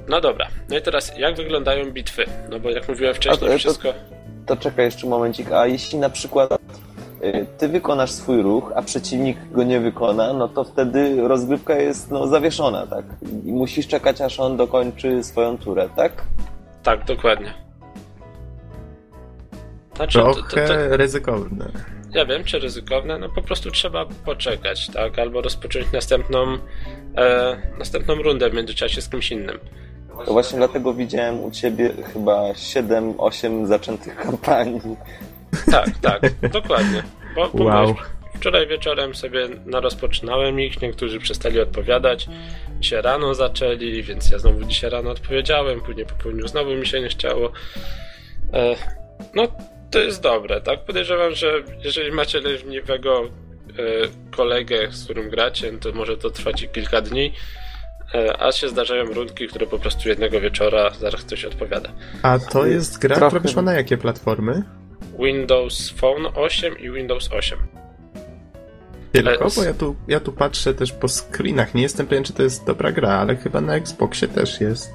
no 0.07 0.21
dobra. 0.21 0.47
No 0.69 0.77
i 0.77 0.81
teraz 0.81 1.17
jak 1.17 1.35
wyglądają 1.35 1.91
bitwy? 1.91 2.25
No 2.49 2.59
bo 2.59 2.69
jak 2.69 2.89
mówiłem 2.89 3.15
wcześniej, 3.15 3.49
to, 3.49 3.57
wszystko... 3.57 3.93
To, 3.93 3.99
to 4.45 4.57
czekaj 4.57 4.85
jeszcze 4.85 5.07
momencik. 5.07 5.51
A 5.51 5.67
jeśli 5.67 5.99
na 5.99 6.09
przykład 6.09 6.51
y, 7.23 7.45
ty 7.57 7.67
wykonasz 7.67 8.11
swój 8.11 8.41
ruch, 8.41 8.71
a 8.75 8.81
przeciwnik 8.81 9.37
go 9.51 9.63
nie 9.63 9.79
wykona, 9.79 10.33
no 10.33 10.47
to 10.47 10.63
wtedy 10.63 11.27
rozgrywka 11.27 11.75
jest 11.75 12.11
no, 12.11 12.27
zawieszona, 12.27 12.87
tak? 12.87 13.05
I 13.45 13.51
musisz 13.51 13.87
czekać, 13.87 14.21
aż 14.21 14.39
on 14.39 14.57
dokończy 14.57 15.23
swoją 15.23 15.57
turę, 15.57 15.89
tak? 15.95 16.23
Tak, 16.85 17.05
dokładnie. 17.05 17.53
Znaczy, 19.95 20.19
Trochę 20.19 20.41
to, 20.41 20.67
to, 20.67 20.67
to, 20.67 20.97
ryzykowne. 20.97 21.71
Ja 22.13 22.25
wiem, 22.25 22.43
czy 22.43 22.59
ryzykowne, 22.59 23.17
no 23.17 23.29
po 23.29 23.41
prostu 23.41 23.71
trzeba 23.71 24.05
poczekać, 24.05 24.89
tak? 24.89 25.19
Albo 25.19 25.41
rozpocząć 25.41 25.91
następną, 25.91 26.57
e, 27.17 27.57
następną 27.79 28.15
rundę 28.15 28.49
w 28.49 28.53
międzyczasie 28.53 29.01
z 29.01 29.09
kimś 29.09 29.31
innym. 29.31 29.59
To 30.25 30.33
właśnie 30.33 30.57
dlatego 30.57 30.93
widziałem 30.93 31.43
u 31.43 31.51
ciebie 31.51 31.91
chyba 32.13 32.51
7-8 32.53 33.65
zaczętych 33.65 34.15
kampanii. 34.15 34.81
Tak, 35.71 35.89
tak, 36.01 36.49
dokładnie. 36.49 37.03
Bo, 37.35 37.49
bo 37.53 37.63
wow. 37.63 37.95
Wczoraj 38.35 38.67
wieczorem 38.67 39.15
sobie 39.15 39.47
rozpoczynałem 39.71 40.59
ich, 40.59 40.81
niektórzy 40.81 41.19
przestali 41.19 41.59
odpowiadać. 41.59 42.27
Dzisiaj 42.79 43.01
rano 43.01 43.33
zaczęli, 43.33 44.03
więc 44.03 44.29
ja 44.29 44.39
znowu 44.39 44.63
dzisiaj 44.63 44.89
rano 44.89 45.11
odpowiedziałem, 45.11 45.81
później 45.81 46.05
po 46.05 46.15
południu 46.15 46.47
znowu 46.47 46.75
mi 46.75 46.87
się 46.87 47.01
nie 47.01 47.09
chciało. 47.09 47.51
E, 48.53 48.75
no, 49.35 49.47
to 49.91 49.99
jest 49.99 50.21
dobre, 50.21 50.61
tak? 50.61 50.85
Podejrzewam, 50.85 51.35
że 51.35 51.63
jeżeli 51.83 52.11
macie 52.11 52.39
leniwego 52.41 53.23
e, 53.23 53.27
kolegę, 54.35 54.91
z 54.91 55.03
którym 55.03 55.29
gracie, 55.29 55.71
to 55.71 55.91
może 55.91 56.17
to 56.17 56.29
trwać 56.29 56.67
kilka 56.73 57.01
dni. 57.01 57.33
E, 58.13 58.41
a 58.41 58.51
się 58.51 58.69
zdarzają 58.69 59.05
rundki, 59.05 59.47
które 59.47 59.67
po 59.67 59.79
prostu 59.79 60.09
jednego 60.09 60.41
wieczora 60.41 60.89
zaraz 60.89 61.21
ktoś 61.21 61.45
odpowiada. 61.45 61.89
A 62.21 62.39
to 62.39 62.65
jest 62.65 62.99
gra, 62.99 63.15
Trochę... 63.15 63.29
która 63.29 63.41
wyszła 63.41 63.61
na 63.61 63.73
jakie 63.73 63.97
platformy? 63.97 64.63
Windows 65.19 65.89
Phone 65.89 66.27
8 66.35 66.79
i 66.79 66.91
Windows 66.91 67.31
8. 67.31 67.59
Tylko, 69.23 69.47
bo 69.55 69.63
ja 69.63 69.73
tu, 69.73 69.95
ja 70.07 70.19
tu 70.19 70.31
patrzę 70.31 70.73
też 70.73 70.91
po 70.91 71.07
screenach. 71.07 71.73
Nie 71.73 71.81
jestem 71.81 72.07
pewien, 72.07 72.23
czy 72.23 72.33
to 72.33 72.43
jest 72.43 72.65
dobra 72.65 72.91
gra, 72.91 73.09
ale 73.09 73.35
chyba 73.35 73.61
na 73.61 73.75
Xboxie 73.75 74.27
też 74.27 74.61
jest. 74.61 74.93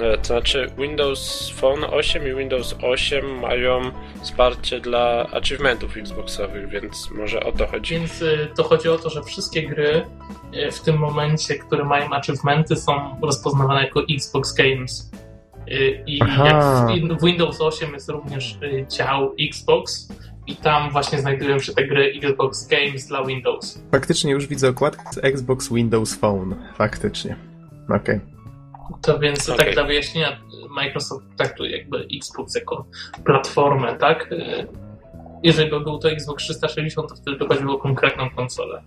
No, 0.00 0.16
to 0.16 0.24
znaczy 0.24 0.70
Windows 0.78 1.50
Phone 1.50 1.84
8 1.84 2.28
i 2.28 2.34
Windows 2.34 2.76
8 2.82 3.40
mają 3.40 3.80
wsparcie 4.22 4.80
dla 4.80 5.26
achievementów 5.32 5.96
Xboxowych, 5.96 6.68
więc 6.68 7.10
może 7.10 7.40
o 7.44 7.52
to 7.52 7.66
chodzi. 7.66 7.94
Więc 7.94 8.22
y, 8.22 8.48
to 8.56 8.62
chodzi 8.62 8.88
o 8.88 8.98
to, 8.98 9.10
że 9.10 9.22
wszystkie 9.22 9.68
gry 9.68 10.06
y, 10.54 10.70
w 10.70 10.80
tym 10.80 10.98
momencie, 10.98 11.54
które 11.54 11.84
mają 11.84 12.10
achievementy 12.10 12.76
są 12.76 13.20
rozpoznawane 13.22 13.84
jako 13.84 14.02
Xbox 14.10 14.54
Games. 14.54 15.10
Y, 15.68 16.02
I 16.06 16.20
Aha. 16.22 16.46
jak 16.46 16.62
w 17.18 17.24
Windows 17.24 17.60
8 17.60 17.92
jest 17.92 18.08
również 18.08 18.58
dział 18.88 19.34
Xbox, 19.40 20.08
i 20.46 20.56
tam 20.56 20.90
właśnie 20.90 21.18
znajdują 21.18 21.58
się 21.58 21.72
te 21.72 21.86
gry 21.86 22.12
Xbox 22.22 22.68
Games 22.68 23.06
dla 23.06 23.24
Windows. 23.24 23.82
Faktycznie 23.92 24.32
już 24.32 24.46
widzę 24.46 24.68
okładkę 24.68 25.02
z 25.12 25.18
Xbox 25.18 25.72
Windows 25.72 26.14
Phone. 26.14 26.56
Faktycznie. 26.74 27.36
Okej. 27.84 27.96
Okay. 27.98 28.20
To 29.02 29.18
więc 29.18 29.48
okay. 29.48 29.64
tak 29.64 29.74
dla 29.74 29.84
wyjaśnienia, 29.84 30.40
Microsoft 30.70 31.26
traktuje 31.36 31.76
jakby 31.78 32.06
Xbox 32.16 32.54
jako 32.54 32.86
platformę, 33.24 33.94
tak? 33.94 34.30
Jeżeli 35.42 35.70
by 35.70 35.80
był 35.80 35.98
to 35.98 36.10
Xbox 36.10 36.44
360, 36.44 37.08
to 37.08 37.16
wtedy 37.16 37.36
by 37.36 37.46
chodziło 37.46 37.74
o 37.74 37.78
konkretną 37.78 38.30
konsolę. 38.30 38.82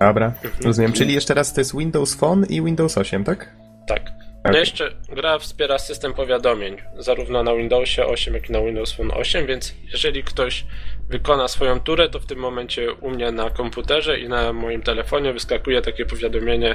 Dobra, 0.00 0.26
mhm. 0.26 0.54
rozumiem. 0.64 0.92
Czyli 0.92 1.14
jeszcze 1.14 1.34
raz 1.34 1.54
to 1.54 1.60
jest 1.60 1.76
Windows 1.76 2.14
Phone 2.14 2.46
i 2.46 2.62
Windows 2.62 2.98
8, 2.98 3.24
tak? 3.24 3.56
Tak. 3.86 4.19
Okay. 4.40 4.52
No 4.52 4.58
jeszcze 4.58 4.90
gra 5.08 5.38
wspiera 5.38 5.78
system 5.78 6.14
powiadomień, 6.14 6.76
zarówno 6.98 7.42
na 7.42 7.54
Windowsie 7.54 8.06
8, 8.06 8.34
jak 8.34 8.48
i 8.48 8.52
na 8.52 8.60
Windows 8.60 8.92
Phone 8.92 9.10
8, 9.10 9.46
więc 9.46 9.74
jeżeli 9.92 10.24
ktoś 10.24 10.66
wykona 11.08 11.48
swoją 11.48 11.80
turę, 11.80 12.08
to 12.08 12.20
w 12.20 12.26
tym 12.26 12.38
momencie 12.38 12.92
u 12.92 13.10
mnie 13.10 13.32
na 13.32 13.50
komputerze 13.50 14.18
i 14.18 14.28
na 14.28 14.52
moim 14.52 14.82
telefonie 14.82 15.32
wyskakuje 15.32 15.82
takie 15.82 16.06
powiadomienie, 16.06 16.74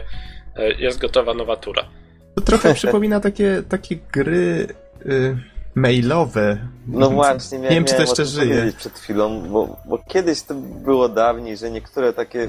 e, 0.55 0.71
jest 0.73 0.99
gotowa 0.99 1.33
nowa 1.33 1.55
tura. 1.55 1.87
To 2.35 2.41
trochę 2.41 2.73
przypomina 2.73 3.19
takie, 3.19 3.63
takie 3.69 3.95
gry 4.11 4.67
y, 5.05 5.37
mailowe. 5.75 6.57
No 6.87 7.09
właśnie, 7.09 7.59
nie 7.59 7.69
wiem, 7.69 7.85
czy 7.85 7.95
to 7.95 8.01
jeszcze 8.01 8.25
żyje. 8.25 8.73
przed 8.77 8.93
chwilą, 8.99 9.41
bo, 9.49 9.77
bo 9.85 9.97
kiedyś 10.07 10.41
to 10.41 10.53
było 10.55 11.09
dawniej, 11.09 11.57
że 11.57 11.71
niektóre 11.71 12.13
takie 12.13 12.47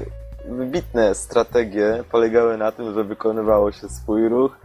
wybitne 0.49 1.15
strategie 1.15 2.03
polegały 2.11 2.57
na 2.57 2.71
tym, 2.71 2.93
że 2.93 3.03
wykonywało 3.03 3.71
się 3.71 3.89
swój 3.89 4.29
ruch 4.29 4.57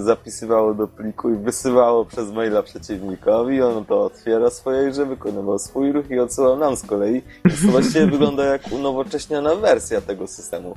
zapisywało 0.00 0.74
do 0.74 0.88
pliku 0.88 1.30
i 1.30 1.36
wysyłało 1.36 2.04
przez 2.04 2.30
maila 2.32 2.62
przeciwnikowi, 2.62 3.62
on 3.62 3.84
to 3.84 4.04
otwiera 4.04 4.50
swoje 4.50 4.90
grze, 4.90 5.06
wykonywał 5.06 5.58
swój 5.58 5.92
ruch 5.92 6.10
i 6.10 6.18
odsyłał 6.18 6.58
nam 6.58 6.76
z 6.76 6.86
kolei. 6.86 7.22
Więc 7.44 7.62
to 7.62 7.68
właściwie 7.68 8.06
wygląda 8.06 8.44
jak 8.44 8.72
unowocześniona 8.72 9.54
wersja 9.54 10.00
tego 10.00 10.26
systemu. 10.26 10.76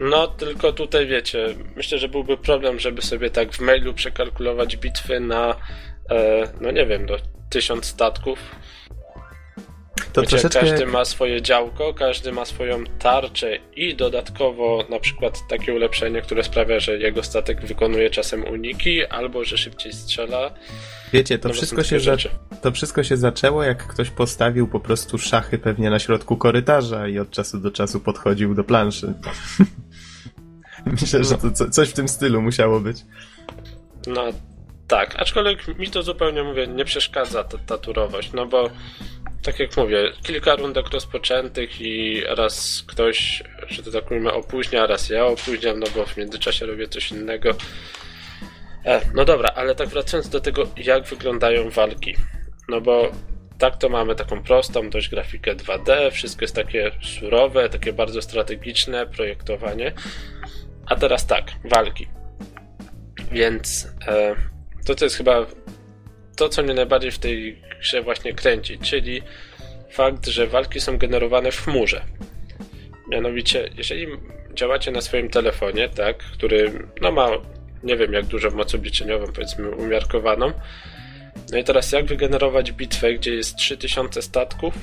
No, 0.00 0.26
tylko 0.28 0.72
tutaj 0.72 1.06
wiecie, 1.06 1.54
myślę, 1.76 1.98
że 1.98 2.08
byłby 2.08 2.36
problem, 2.36 2.78
żeby 2.78 3.02
sobie 3.02 3.30
tak 3.30 3.52
w 3.52 3.60
mailu 3.60 3.94
przekalkulować 3.94 4.76
bitwy 4.76 5.20
na, 5.20 5.54
e, 6.10 6.48
no 6.60 6.70
nie 6.70 6.86
wiem, 6.86 7.06
do 7.06 7.16
tysiąc 7.50 7.86
statków 7.86 8.38
to 10.12 10.20
Wiecie, 10.20 10.30
troszeczkę... 10.30 10.60
Każdy 10.60 10.86
ma 10.86 11.04
swoje 11.04 11.42
działko, 11.42 11.94
każdy 11.94 12.32
ma 12.32 12.44
swoją 12.44 12.84
tarczę 12.98 13.58
i 13.76 13.96
dodatkowo 13.96 14.86
na 14.90 15.00
przykład 15.00 15.48
takie 15.48 15.74
ulepszenie, 15.74 16.22
które 16.22 16.44
sprawia, 16.44 16.80
że 16.80 16.98
jego 16.98 17.22
statek 17.22 17.66
wykonuje 17.66 18.10
czasem 18.10 18.44
uniki 18.44 19.06
albo 19.06 19.44
że 19.44 19.58
szybciej 19.58 19.92
strzela. 19.92 20.50
Wiecie, 21.12 21.38
to, 21.38 21.48
no 21.48 21.54
wszystko 21.54 21.84
się 21.84 22.00
za... 22.00 22.16
to 22.62 22.72
wszystko 22.72 23.02
się 23.02 23.16
zaczęło, 23.16 23.62
jak 23.62 23.86
ktoś 23.86 24.10
postawił 24.10 24.68
po 24.68 24.80
prostu 24.80 25.18
szachy 25.18 25.58
pewnie 25.58 25.90
na 25.90 25.98
środku 25.98 26.36
korytarza 26.36 27.08
i 27.08 27.18
od 27.18 27.30
czasu 27.30 27.58
do 27.58 27.70
czasu 27.70 28.00
podchodził 28.00 28.54
do 28.54 28.64
planszy. 28.64 29.14
Myślę, 31.00 31.24
że 31.24 31.34
to 31.34 31.50
co, 31.50 31.70
coś 31.70 31.88
w 31.88 31.92
tym 31.92 32.08
stylu 32.08 32.42
musiało 32.42 32.80
być. 32.80 32.96
No 34.06 34.22
tak, 34.88 35.14
aczkolwiek 35.18 35.78
mi 35.78 35.90
to 35.90 36.02
zupełnie 36.02 36.42
mówię, 36.42 36.66
nie 36.66 36.84
przeszkadza 36.84 37.44
ta, 37.44 37.58
ta 37.58 37.78
turowość, 37.78 38.32
no 38.32 38.46
bo 38.46 38.70
tak 39.42 39.58
jak 39.58 39.76
mówię, 39.76 40.12
kilka 40.22 40.56
rundek 40.56 40.90
rozpoczętych 40.90 41.80
i 41.80 42.22
raz 42.28 42.84
ktoś, 42.86 43.42
że 43.68 43.82
to 43.82 43.90
tak 43.90 44.10
mówimy, 44.10 44.32
opóźnia, 44.32 44.86
raz 44.86 45.10
ja 45.10 45.26
opóźniam, 45.26 45.78
no 45.78 45.86
bo 45.96 46.06
w 46.06 46.16
międzyczasie 46.16 46.66
robię 46.66 46.88
coś 46.88 47.10
innego. 47.10 47.50
E, 48.84 49.00
no 49.14 49.24
dobra, 49.24 49.52
ale 49.54 49.74
tak 49.74 49.88
wracając 49.88 50.28
do 50.28 50.40
tego, 50.40 50.68
jak 50.76 51.04
wyglądają 51.04 51.70
walki. 51.70 52.14
No 52.68 52.80
bo 52.80 53.10
tak 53.58 53.76
to 53.76 53.88
mamy 53.88 54.14
taką 54.14 54.42
prostą 54.42 54.90
dość 54.90 55.08
grafikę 55.08 55.54
2D, 55.54 56.10
wszystko 56.10 56.44
jest 56.44 56.54
takie 56.54 56.90
surowe, 57.02 57.68
takie 57.68 57.92
bardzo 57.92 58.22
strategiczne 58.22 59.06
projektowanie. 59.06 59.92
A 60.86 60.96
teraz 60.96 61.26
tak, 61.26 61.44
walki. 61.64 62.08
Więc 63.32 63.88
e, 64.06 64.36
to, 64.88 64.94
co 64.94 65.04
jest 65.04 65.16
chyba 65.16 65.46
to, 66.36 66.48
co 66.48 66.62
mnie 66.62 66.74
najbardziej 66.74 67.10
w 67.10 67.18
tej 67.18 67.62
grze 67.80 68.02
właśnie 68.02 68.32
kręci, 68.32 68.78
czyli 68.78 69.22
fakt, 69.90 70.26
że 70.26 70.46
walki 70.46 70.80
są 70.80 70.98
generowane 70.98 71.52
w 71.52 71.64
chmurze. 71.64 72.04
Mianowicie, 73.08 73.70
jeżeli 73.76 74.06
działacie 74.54 74.90
na 74.90 75.00
swoim 75.00 75.30
telefonie, 75.30 75.88
tak, 75.88 76.18
który 76.18 76.88
no 77.00 77.12
ma 77.12 77.28
nie 77.82 77.96
wiem 77.96 78.12
jak 78.12 78.26
dużo 78.26 78.50
moc 78.50 78.74
obliczeniową, 78.74 79.32
powiedzmy 79.32 79.70
umiarkowaną. 79.70 80.52
No 81.52 81.58
i 81.58 81.64
teraz 81.64 81.92
jak 81.92 82.04
wygenerować 82.04 82.72
bitwę, 82.72 83.14
gdzie 83.14 83.34
jest 83.34 83.56
3000 83.56 84.22
statków, 84.22 84.74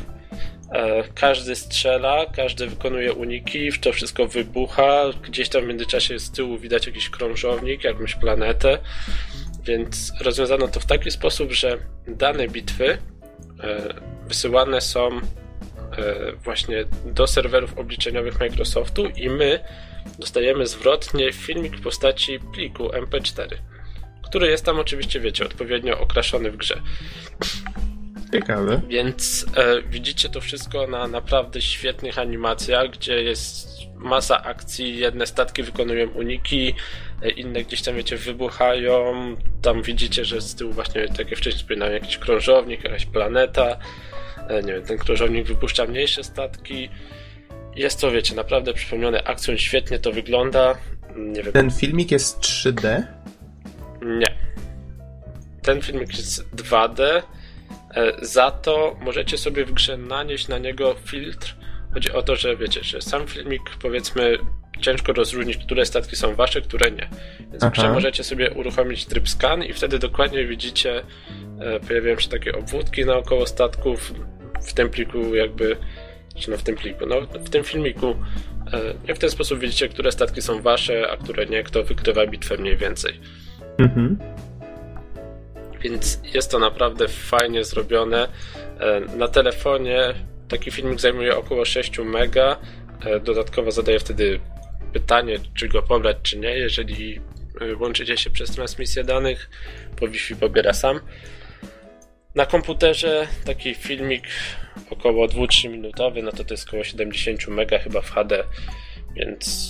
e, 0.72 1.04
każdy 1.16 1.56
strzela, 1.56 2.26
każdy 2.36 2.68
wykonuje 2.68 3.14
uniki, 3.14 3.72
to 3.82 3.94
wszystko 3.94 4.28
wybucha, 4.28 5.04
gdzieś 5.24 5.50
tam 5.50 5.64
w 5.64 5.68
międzyczasie 5.68 6.20
z 6.20 6.32
tyłu 6.32 6.58
widać 6.58 6.88
jakiś 6.88 7.10
krążownik, 7.10 7.84
jakąś 7.84 8.16
planetę, 8.16 8.78
więc 9.66 10.14
rozwiązano 10.22 10.68
to 10.68 10.80
w 10.80 10.86
taki 10.86 11.12
sposób, 11.12 11.52
że 11.52 11.78
dane 12.08 12.48
bitwy 12.48 12.98
e, 13.64 13.94
wysyłane 14.28 14.82
są 14.82 15.08
e, 15.08 15.22
właśnie 16.44 16.86
do 17.06 17.28
serwerów 17.28 17.78
obliczeniowych 17.78 18.40
Microsoftu 18.40 19.06
i 19.06 19.30
my 19.30 19.60
dostajemy 20.20 20.68
zwrotnie 20.68 21.34
filmik 21.34 21.78
w 21.78 21.82
postaci 21.82 22.40
pliku 22.54 22.88
MP4, 22.88 23.48
który 24.24 24.48
jest 24.48 24.66
tam 24.66 24.80
oczywiście, 24.80 25.20
wiecie, 25.20 25.46
odpowiednio 25.46 26.00
okraszony 26.00 26.52
w 26.52 26.58
grze. 26.58 26.82
Ciekawe. 28.34 28.82
Więc 28.90 29.46
e, 29.58 29.82
widzicie 29.82 30.30
to 30.30 30.42
wszystko 30.42 30.88
na 30.88 31.08
naprawdę 31.08 31.62
świetnych 31.62 32.20
animacjach, 32.20 32.92
gdzie 32.92 33.24
jest 33.24 33.68
masa 33.96 34.44
akcji, 34.44 34.98
jedne 34.98 35.28
statki 35.28 35.64
wykonują 35.64 36.10
uniki, 36.10 36.74
e, 37.22 37.30
inne 37.30 37.64
gdzieś 37.64 37.82
tam, 37.82 37.96
wiecie, 37.96 38.18
wybuchają. 38.18 39.14
Tam 39.62 39.82
widzicie, 39.82 40.26
że 40.26 40.42
z 40.42 40.56
tyłu 40.56 40.74
właśnie, 40.74 41.08
tak 41.08 41.32
jak 41.32 41.40
wcześniej 41.40 41.60
wspominałem, 41.60 41.94
jakiś 41.94 42.18
krążownik, 42.18 42.84
jakaś 42.84 43.06
planeta. 43.06 43.78
E, 44.48 44.64
nie 44.64 44.74
wiem, 44.74 44.84
ten 44.84 44.98
krążownik 44.98 45.48
wypuszcza 45.48 45.86
mniejsze 45.86 46.24
statki. 46.24 46.90
Jest 47.76 48.02
to, 48.02 48.12
wiecie, 48.12 48.36
naprawdę 48.36 48.74
przypomnione 48.74 49.24
akcją, 49.24 49.58
świetnie 49.58 50.00
to 50.00 50.12
wygląda. 50.12 50.78
Nie 51.16 51.44
wiem. 51.44 51.54
Ten 51.54 51.72
filmik 51.72 52.12
jest 52.12 52.40
3D? 52.40 53.04
Nie. 54.02 54.28
Ten 55.62 55.82
filmik 55.82 56.18
jest 56.18 56.56
2D. 56.56 57.22
E, 57.96 58.26
za 58.26 58.52
to 58.52 58.96
możecie 59.02 59.38
sobie 59.38 59.66
w 59.66 59.72
grze 59.72 59.98
nanieść 59.98 60.48
na 60.48 60.58
niego 60.58 60.96
filtr. 61.06 61.56
Chodzi 61.94 62.12
o 62.12 62.22
to, 62.22 62.36
że 62.36 62.58
wiecie, 62.58 62.84
że 62.84 63.02
sam 63.02 63.28
filmik 63.28 63.62
powiedzmy 63.82 64.38
ciężko 64.82 65.14
rozróżnić, 65.14 65.58
które 65.58 65.86
statki 65.86 66.16
są 66.16 66.36
wasze, 66.36 66.62
które 66.62 66.92
nie. 66.92 67.10
Więc 67.52 67.66
grze 67.66 67.90
możecie 67.90 68.24
sobie 68.24 68.52
uruchomić 68.52 69.06
tryb 69.06 69.30
scan 69.30 69.64
i 69.64 69.74
wtedy 69.74 70.00
dokładnie 70.00 70.46
widzicie, 70.46 71.04
e, 71.60 71.80
pojawiają 71.80 72.20
się 72.20 72.30
takie 72.30 72.56
obwódki 72.56 73.06
naokoło 73.06 73.48
statków 73.48 74.14
w 74.62 74.74
tym 74.74 74.90
pliku 74.90 75.36
jakby 75.36 75.78
czy 76.36 76.52
no 76.52 76.58
w 76.58 76.64
tym 76.64 76.76
pliku, 76.76 77.06
no 77.06 77.22
w 77.22 77.50
tym 77.50 77.64
filmiku 77.64 78.16
e, 79.08 79.14
w 79.14 79.20
ten 79.20 79.30
sposób 79.30 79.60
widzicie, 79.60 79.90
które 79.90 80.12
statki 80.12 80.42
są 80.42 80.62
wasze, 80.62 81.12
a 81.12 81.18
które 81.18 81.46
nie, 81.46 81.64
kto 81.64 81.84
wygrywa 81.84 82.28
bitwę 82.28 82.58
mniej 82.58 82.78
więcej. 82.78 83.20
Mhm. 83.78 84.18
Więc 85.82 86.20
jest 86.34 86.52
to 86.52 86.60
naprawdę 86.60 87.08
fajnie 87.08 87.64
zrobione. 87.64 88.28
E, 88.80 89.00
na 89.00 89.28
telefonie 89.28 90.14
taki 90.48 90.72
filmik 90.72 91.00
zajmuje 91.00 91.38
około 91.38 91.66
6 91.66 92.00
mega. 92.00 92.60
E, 93.06 93.20
dodatkowo 93.20 93.72
zadaję 93.72 94.00
wtedy 94.00 94.40
pytanie, 94.94 95.40
czy 95.54 95.68
go 95.68 95.82
pobrać, 95.82 96.18
czy 96.24 96.38
nie. 96.38 96.58
Jeżeli 96.58 97.22
e, 97.62 97.76
łączycie 97.76 98.18
się 98.18 98.30
przez 98.30 98.52
transmisję 98.52 99.04
danych, 99.04 99.50
po 100.00 100.08
Wi-Fi 100.08 100.36
pobiera 100.36 100.74
sam. 100.74 101.00
Na 102.36 102.46
komputerze 102.46 103.28
taki 103.46 103.76
filmik 103.76 104.24
około 104.90 105.28
2-3 105.28 105.70
minutowy, 105.70 106.24
no 106.24 106.32
to 106.32 106.44
to 106.44 106.54
jest 106.54 106.68
około 106.68 106.84
70 106.84 107.48
mega 107.48 107.80
chyba 107.80 108.02
w 108.02 108.12
HD, 108.12 108.44
więc 109.16 109.70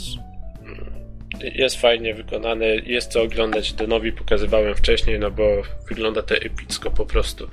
jest 1.41 1.82
fajnie 1.82 2.14
wykonane, 2.14 2.66
jest 2.66 3.12
co 3.12 3.22
oglądać, 3.22 3.74
Denowi 3.74 4.12
pokazywałem 4.12 4.76
wcześniej, 4.76 5.20
no 5.20 5.32
bo 5.32 5.44
wygląda 5.90 6.22
to 6.22 6.36
epicko 6.36 6.91
po 6.91 7.06
prostu. 7.06 7.48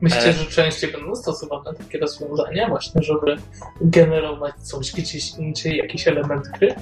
Myślicie, 0.00 0.28
e... 0.28 0.32
że 0.32 0.46
częściej 0.46 0.92
będą 0.92 1.14
stosowane 1.14 1.74
takie 1.78 1.98
rozwiązania 1.98 2.68
właśnie, 2.68 3.02
żeby 3.02 3.36
generować 3.80 4.54
coś 4.54 4.92
gdzieś 4.92 5.34
indziej, 5.38 5.76
jakiś 5.76 6.08
element 6.08 6.48
gry? 6.58 6.74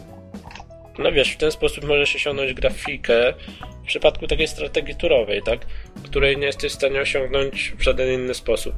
No 0.99 1.13
wiesz, 1.13 1.33
w 1.33 1.37
ten 1.37 1.51
sposób 1.51 1.85
możesz 1.85 2.17
osiągnąć 2.17 2.55
grafikę 2.55 3.35
w 3.83 3.87
przypadku 3.87 4.27
takiej 4.27 4.49
strategii 4.49 4.95
turowej, 4.95 5.43
tak? 5.43 5.61
Której 6.05 6.37
nie 6.37 6.47
jesteś 6.47 6.73
w 6.73 6.75
stanie 6.75 7.01
osiągnąć 7.01 7.75
w 7.79 7.83
żaden 7.83 8.13
inny 8.13 8.35
sposób. 8.35 8.75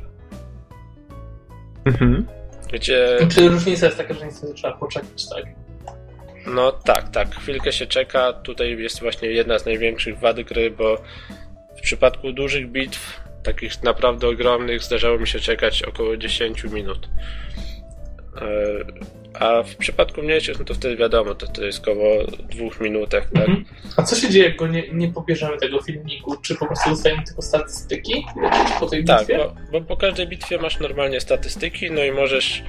Mhm. 1.84 2.26
Gdzie... 2.72 3.18
Czy 3.34 3.48
różnica 3.48 3.86
jest 3.86 3.98
taka, 3.98 4.14
że 4.14 4.26
niestety 4.26 4.54
trzeba 4.54 4.76
poczekać, 4.76 5.28
tak? 5.28 5.44
No 6.46 6.72
tak, 6.72 7.08
tak. 7.08 7.34
Chwilkę 7.34 7.72
się 7.72 7.86
czeka. 7.86 8.32
Tutaj 8.32 8.78
jest 8.78 9.00
właśnie 9.00 9.28
jedna 9.28 9.58
z 9.58 9.66
największych 9.66 10.18
wad 10.18 10.40
gry, 10.40 10.70
bo 10.70 11.02
w 11.78 11.80
przypadku 11.80 12.32
dużych 12.32 12.70
bitw, 12.70 13.20
takich 13.42 13.82
naprawdę 13.82 14.28
ogromnych, 14.28 14.82
zdarzało 14.82 15.18
mi 15.18 15.28
się 15.28 15.40
czekać 15.40 15.82
około 15.82 16.16
10 16.16 16.64
minut. 16.64 17.08
E, 18.36 19.10
a 19.34 19.62
w 19.62 19.76
przypadku 19.76 20.22
mniejszych, 20.22 20.58
no 20.58 20.64
to 20.64 20.74
wtedy 20.74 20.96
wiadomo, 20.96 21.34
to, 21.34 21.46
to 21.46 21.64
jest 21.64 21.80
około 21.88 22.24
dwóch 22.26 22.80
minutek, 22.80 23.24
tak? 23.34 23.48
Mhm. 23.48 23.64
A 23.96 24.02
co 24.02 24.16
się 24.16 24.30
dzieje, 24.30 24.44
jak 24.44 24.56
go 24.56 24.66
nie, 24.66 24.92
nie 24.92 25.08
pobierzemy 25.08 25.56
tego 25.56 25.82
filmiku? 25.82 26.36
Czy 26.36 26.54
po 26.54 26.66
prostu 26.66 26.90
dostajemy 26.90 27.22
tylko 27.22 27.42
statystyki 27.42 28.24
po 28.80 28.86
tej 28.86 29.04
tak, 29.04 29.18
bitwie? 29.18 29.38
Tak, 29.38 29.48
bo, 29.72 29.80
bo 29.80 29.86
po 29.86 29.96
każdej 29.96 30.26
bitwie 30.26 30.58
masz 30.58 30.80
normalnie 30.80 31.20
statystyki, 31.20 31.90
no 31.90 32.04
i 32.04 32.12
możesz 32.12 32.62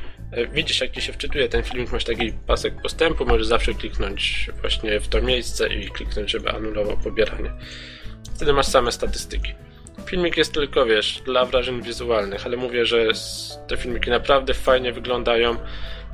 widzisz, 0.53 0.81
jak 0.81 0.91
ci 0.91 1.01
się 1.01 1.13
wczytuje 1.13 1.49
ten 1.49 1.63
filmik, 1.63 1.91
masz 1.91 2.03
taki 2.03 2.33
pasek 2.47 2.81
postępu, 2.81 3.25
możesz 3.25 3.47
zawsze 3.47 3.73
kliknąć 3.73 4.49
właśnie 4.61 4.99
w 4.99 5.07
to 5.07 5.21
miejsce 5.21 5.73
i 5.73 5.89
kliknąć, 5.89 6.31
żeby 6.31 6.49
anulował 6.49 6.97
pobieranie. 6.97 7.51
Wtedy 8.35 8.53
masz 8.53 8.65
same 8.65 8.91
statystyki. 8.91 9.53
Filmik 10.05 10.37
jest 10.37 10.53
tylko, 10.53 10.85
wiesz, 10.85 11.21
dla 11.25 11.45
wrażeń 11.45 11.81
wizualnych, 11.81 12.45
ale 12.45 12.57
mówię, 12.57 12.85
że 12.85 13.07
te 13.67 13.77
filmiki 13.77 14.09
naprawdę 14.09 14.53
fajnie 14.53 14.91
wyglądają. 14.93 15.55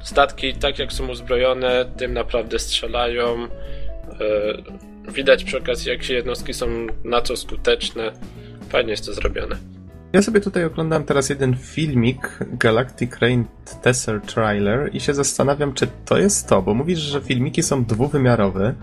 Statki, 0.03 0.53
tak 0.53 0.80
jak 0.80 0.94
są 0.94 1.07
uzbrojone, 1.07 1.91
tym 1.98 2.14
naprawdę 2.14 2.60
strzelają. 2.60 3.44
E, 3.44 5.11
widać 5.11 5.44
przy 5.44 5.57
okazji, 5.57 5.91
jakie 5.91 6.14
jednostki 6.14 6.53
są 6.53 6.88
na 7.03 7.22
co 7.22 7.38
skuteczne. 7.38 8.11
Fajnie 8.69 8.91
jest 8.91 9.06
to 9.06 9.14
zrobione. 9.14 9.77
Ja 10.13 10.21
sobie 10.21 10.41
tutaj 10.41 10.65
oglądam 10.65 11.03
teraz 11.03 11.29
jeden 11.29 11.55
filmik 11.55 12.39
Galactic 12.41 13.11
Rain 13.19 13.45
Tesser 13.81 14.21
Trailer 14.21 14.95
i 14.95 14.99
się 14.99 15.13
zastanawiam, 15.13 15.73
czy 15.73 15.88
to 16.05 16.17
jest 16.17 16.47
to, 16.47 16.61
bo 16.61 16.73
mówisz, 16.73 16.99
że 16.99 17.21
filmiki 17.21 17.63
są 17.63 17.85
dwuwymiarowe, 17.85 18.73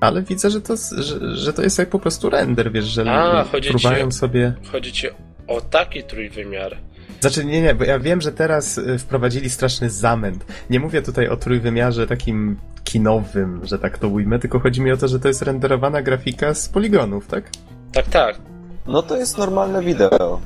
ale 0.00 0.22
widzę, 0.22 0.50
że 0.50 0.60
to, 0.60 0.74
że, 0.98 1.36
że 1.36 1.52
to 1.52 1.62
jest 1.62 1.78
jak 1.78 1.88
po 1.88 1.98
prostu 1.98 2.30
render, 2.30 2.72
wiesz, 2.72 2.84
że 2.84 3.04
A, 3.10 3.44
próbują 3.44 4.12
sobie... 4.12 4.54
Chodzi 4.72 4.92
ci 4.92 5.06
o 5.46 5.60
taki 5.60 6.02
trójwymiar. 6.04 6.76
Znaczy, 7.20 7.44
nie, 7.44 7.62
nie, 7.62 7.74
bo 7.74 7.84
ja 7.84 7.98
wiem, 7.98 8.20
że 8.20 8.32
teraz 8.32 8.78
y, 8.78 8.98
wprowadzili 8.98 9.50
straszny 9.50 9.90
zamęt. 9.90 10.46
Nie 10.70 10.80
mówię 10.80 11.02
tutaj 11.02 11.28
o 11.28 11.36
trójwymiarze 11.36 12.06
takim 12.06 12.56
kinowym, 12.84 13.60
że 13.66 13.78
tak 13.78 13.98
to 13.98 14.08
ujmę, 14.08 14.38
tylko 14.38 14.58
chodzi 14.58 14.80
mi 14.80 14.92
o 14.92 14.96
to, 14.96 15.08
że 15.08 15.20
to 15.20 15.28
jest 15.28 15.42
renderowana 15.42 16.02
grafika 16.02 16.54
z 16.54 16.68
poligonów, 16.68 17.26
tak? 17.26 17.50
Tak, 17.92 18.06
tak. 18.06 18.38
No 18.88 19.02
to 19.02 19.16
jest 19.16 19.38
normalne 19.38 19.82
wideo. 19.82 20.40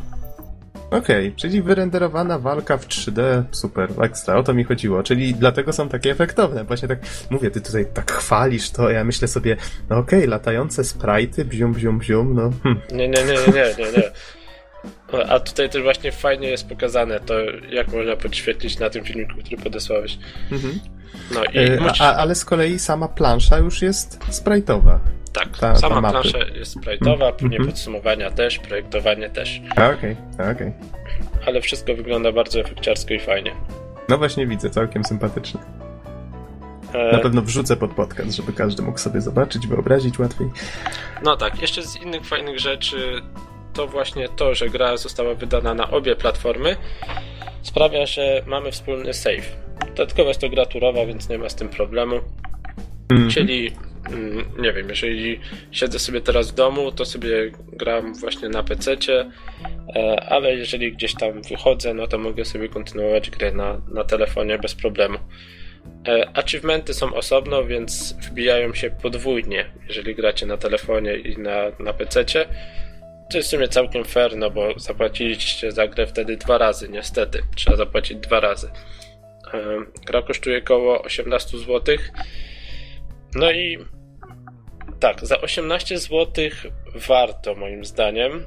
Okej, 0.91 1.27
okay, 1.27 1.33
czyli 1.37 1.63
wyrenderowana 1.63 2.39
walka 2.39 2.77
w 2.77 2.89
3D, 2.89 3.43
super, 3.51 3.89
ekstra, 4.03 4.37
o 4.37 4.43
to 4.43 4.55
mi 4.55 4.65
chodziło, 4.65 5.03
czyli 5.03 5.35
dlatego 5.35 5.73
są 5.73 5.89
takie 5.89 6.11
efektowne. 6.11 6.65
Właśnie 6.65 6.89
tak, 6.89 6.99
mówię, 7.31 7.51
ty 7.51 7.61
tutaj 7.61 7.87
tak 7.95 8.13
chwalisz 8.13 8.71
to, 8.71 8.91
ja 8.91 9.05
myślę 9.05 9.29
sobie, 9.29 9.57
no 9.91 9.99
okej, 9.99 10.19
okay, 10.19 10.31
latające 10.31 10.83
sprite'y, 10.83 11.45
bzium, 11.45 11.73
bzium, 11.73 11.99
bzium, 11.99 12.35
no. 12.35 12.51
Hm. 12.63 12.81
Nie, 12.93 13.09
nie, 13.09 13.25
nie, 13.25 13.53
nie, 13.55 13.75
nie, 13.79 13.93
nie. 13.93 14.13
A 15.29 15.41
tutaj 15.41 15.71
też 15.71 15.83
właśnie 15.83 16.13
fajnie 16.13 16.49
jest 16.49 16.69
pokazane 16.69 17.21
to, 17.21 17.35
jak 17.71 17.89
można 17.89 18.17
podświetlić 18.17 18.79
na 18.79 18.91
tym 18.91 19.05
filmiku, 19.05 19.35
który 19.41 19.63
podesłałeś. 19.63 20.19
Mhm. 20.53 20.81
No 21.35 21.45
i 21.45 21.59
e, 21.59 21.79
a, 22.01 22.17
ale 22.17 22.35
z 22.35 22.45
kolei 22.45 22.79
sama 22.79 23.09
plansza 23.09 23.59
już 23.59 23.83
jest 23.83 24.19
sprite'owa. 24.19 24.99
Tak, 25.33 25.59
Ta- 25.59 25.77
sama 25.77 26.03
ta 26.03 26.11
plansza 26.11 26.39
jest 26.39 26.77
sprite'owa, 26.81 27.33
później 27.33 27.57
Mhm. 27.59 27.67
podsumowania 27.67 28.31
też, 28.31 28.59
projektowanie 28.59 29.31
też, 29.31 29.61
A, 29.77 29.91
Okej, 29.91 30.17
okej. 30.53 30.73
ale 31.47 31.61
wszystko 31.61 31.95
wygląda 31.95 32.33
bardzo 32.33 32.61
efekciarsko 32.61 33.15
i 33.15 33.21
fajnie. 33.21 33.53
No 34.09 34.19
właśnie 34.19 34.47
widzę, 34.47 34.71
całkiem 34.71 35.05
sympatyczny. 35.05 35.61
E, 36.95 37.13
Na 37.13 37.19
pewno 37.19 37.43
wrzucę 37.43 37.77
pod 37.77 37.91
podcast, 37.95 38.31
żeby 38.37 38.53
każdy 38.53 38.83
mógł 38.83 38.99
sobie 38.99 39.21
zobaczyć, 39.21 39.67
wyobrazić 39.67 40.19
łatwiej. 40.19 40.51
No 41.25 41.37
tak, 41.37 41.63
jeszcze 41.63 41.83
z 41.83 41.97
innych 42.03 42.27
fajnych 42.27 42.59
rzeczy 42.59 43.21
to 43.73 43.87
właśnie 43.87 44.29
to, 44.29 44.55
że 44.55 44.69
gra 44.69 44.97
została 44.97 45.35
wydana 45.35 45.75
na 45.75 45.91
obie 45.91 46.17
platformy 46.17 46.77
sprawia, 47.63 48.07
że 48.07 48.43
mamy 48.47 48.73
wspólny 48.73 49.15
save. 49.15 49.57
Dodatkowo 49.89 50.29
jest 50.29 50.41
to 50.41 50.49
gra 50.49 50.67
turowa, 50.67 51.07
więc 51.07 51.29
nie 51.29 51.39
ma 51.39 51.49
z 51.49 51.55
tym 51.55 51.69
problemu. 51.69 52.17
Mhm. 53.11 53.31
Czyli, 53.31 53.69
mm, 53.69 53.81
nie 54.59 54.73
wiem, 54.73 54.89
jeżeli 54.89 55.41
siedzę 55.71 55.99
sobie 55.99 56.21
teraz 56.21 56.51
w 56.51 56.55
domu, 56.55 56.93
to 56.93 57.05
sobie 57.05 57.53
gram 57.73 58.15
właśnie 58.15 58.49
na 58.49 58.63
PC-cie, 58.63 59.31
e, 59.97 60.27
ale 60.29 60.55
jeżeli 60.55 60.93
gdzieś 60.93 61.15
tam 61.15 61.43
wychodzę, 61.43 61.95
no 61.95 62.07
to 62.07 62.19
mogę 62.19 62.45
sobie 62.45 62.69
kontynuować 62.69 63.31
grę 63.31 63.53
na, 63.53 63.81
na 63.95 64.05
telefonie 64.05 64.59
bez 64.59 64.75
problemu. 64.75 65.19
E, 66.09 66.29
Achievementy 66.35 66.95
są 66.95 67.15
osobno, 67.15 67.65
więc 67.65 68.13
wbijają 68.13 68.75
się 68.75 68.91
podwójnie, 68.91 69.65
jeżeli 69.89 70.15
gracie 70.15 70.47
na 70.47 70.57
telefonie 70.57 71.17
i 71.17 71.39
na, 71.39 71.63
na 71.79 71.93
PC-cie. 71.93 72.49
To 73.31 73.39
jest 73.39 73.49
w 73.49 73.51
sumie 73.51 73.69
całkiem 73.69 74.05
fair, 74.05 74.37
no 74.37 74.51
bo 74.51 74.79
zapłaciliście 74.79 75.73
za 75.73 75.89
grę 75.89 76.07
wtedy 76.07 76.37
dwa 76.37 76.59
razy, 76.59 76.89
niestety. 76.89 77.43
Trzeba 77.57 77.77
zapłacić 77.77 78.19
dwa 78.19 78.41
razy. 78.41 78.71
E, 79.55 79.61
Gra 80.07 80.23
kosztuje 80.23 80.59
około 80.59 81.03
18 81.03 81.59
zł. 81.59 81.97
No 83.35 83.51
i 83.51 83.79
tak, 85.01 85.27
za 85.27 85.41
18 85.41 85.99
zł 85.99 86.27
warto 86.95 87.55
moim 87.55 87.85
zdaniem. 87.85 88.45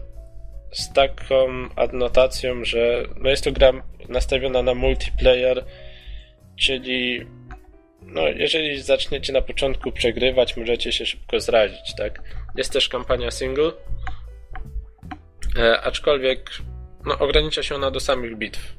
Z 0.72 0.94
taką 0.94 1.70
adnotacją, 1.76 2.66
że 2.66 3.04
no 3.22 3.30
jest 3.30 3.44
to 3.44 3.52
gra 3.52 3.72
nastawiona 4.10 4.62
na 4.64 4.74
multiplayer, 4.74 5.66
czyli 6.60 7.26
no 8.02 8.28
jeżeli 8.28 8.82
zaczniecie 8.82 9.34
na 9.34 9.42
początku 9.42 9.92
przegrywać, 9.92 10.58
możecie 10.58 10.92
się 10.92 11.06
szybko 11.06 11.40
zrazić, 11.40 11.96
tak? 11.98 12.22
Jest 12.56 12.74
też 12.74 12.90
kampania 12.90 13.32
single, 13.32 13.72
e, 15.58 15.82
aczkolwiek 15.82 16.50
no, 17.06 17.20
ogranicza 17.20 17.64
się 17.64 17.76
ona 17.76 17.92
do 17.92 18.00
samych 18.00 18.38
bitw. 18.38 18.76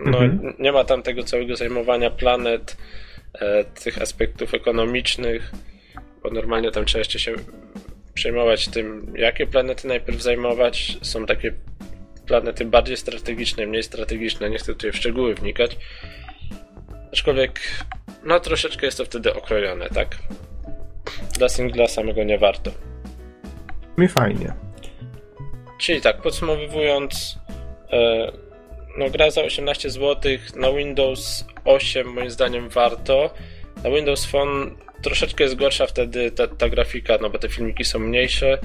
No, 0.00 0.18
Mhm. 0.18 0.54
nie 0.58 0.72
ma 0.72 0.84
tam 0.84 1.02
tego 1.02 1.22
całego 1.22 1.56
zajmowania 1.56 2.10
planet, 2.10 2.76
tych 3.84 4.02
aspektów 4.02 4.54
ekonomicznych, 4.54 5.52
bo 6.22 6.30
normalnie 6.30 6.70
tam 6.70 6.84
trzeba 6.84 7.00
jeszcze 7.00 7.18
się 7.18 7.34
przejmować 8.14 8.68
tym, 8.68 9.12
jakie 9.16 9.46
planety 9.46 9.88
najpierw 9.88 10.22
zajmować. 10.22 10.98
Są 11.02 11.26
takie 11.26 11.52
planety 12.26 12.64
bardziej 12.64 12.96
strategiczne, 12.96 13.66
mniej 13.66 13.82
strategiczne, 13.82 14.50
nie 14.50 14.58
chcę 14.58 14.72
tutaj 14.72 14.92
w 14.92 14.96
szczegóły 14.96 15.34
wnikać. 15.34 15.76
Aczkolwiek, 17.12 17.60
no 18.24 18.40
troszeczkę 18.40 18.86
jest 18.86 18.98
to 18.98 19.04
wtedy 19.04 19.34
okrojone, 19.34 19.88
tak? 19.88 20.16
Dla 21.38 21.48
singla 21.48 21.88
samego 21.88 22.24
nie 22.24 22.38
warto. 22.38 22.70
Mi 23.98 24.08
fajnie. 24.08 24.52
Czyli 25.78 26.00
tak, 26.00 26.22
podsumowując, 26.22 27.38
e, 27.92 28.32
no 28.98 29.10
gra 29.10 29.30
za 29.30 29.42
18 29.42 29.90
zł 29.90 30.32
na 30.56 30.72
Windows 30.72 31.44
8 31.64 32.06
moim 32.06 32.30
zdaniem 32.30 32.68
warto. 32.68 33.34
Na 33.84 33.90
Windows 33.90 34.26
Phone 34.26 34.70
troszeczkę 35.02 35.44
jest 35.44 35.56
gorsza 35.56 35.86
wtedy 35.86 36.30
ta, 36.30 36.46
ta 36.46 36.68
grafika, 36.68 37.18
no 37.20 37.30
bo 37.30 37.38
te 37.38 37.48
filmiki 37.48 37.84
są 37.84 37.98
mniejsze. 37.98 38.58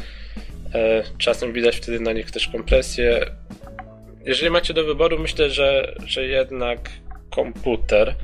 E, 0.74 1.04
czasem 1.18 1.54
widać 1.54 1.78
wtedy 1.78 2.00
na 2.00 2.14
nich 2.14 2.32
też 2.32 2.48
kompresję. 2.48 3.26
Jeżeli 4.26 4.52
macie 4.52 4.74
do 4.74 4.84
wyboru, 4.84 5.20
myślę, 5.20 5.50
że, 5.50 5.96
że 6.06 6.26
jednak 6.26 6.90
komputer. 7.30 8.16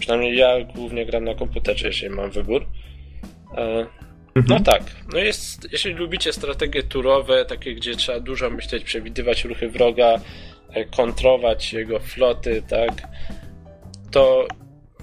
Przynajmniej 0.00 0.36
ja 0.36 0.60
głównie 0.74 1.06
gram 1.06 1.24
na 1.24 1.34
komputerze, 1.34 1.86
jeżeli 1.86 2.14
mam 2.14 2.30
wybór. 2.30 2.66
E, 3.56 3.86
no 4.36 4.40
Mhm. 4.42 4.64
tak. 4.64 4.82
No 5.12 5.18
jest, 5.18 5.68
jeżeli 5.72 5.94
lubicie 5.94 6.32
strategie 6.32 6.82
turowe, 6.82 7.44
takie 7.44 7.74
gdzie 7.74 7.96
trzeba 7.96 8.20
dużo 8.20 8.50
myśleć, 8.50 8.84
przewidywać 8.84 9.44
ruchy 9.44 9.68
wroga, 9.68 10.20
kontrować 10.96 11.72
jego 11.72 11.98
floty, 11.98 12.62
tak, 12.68 12.92
to 14.10 14.46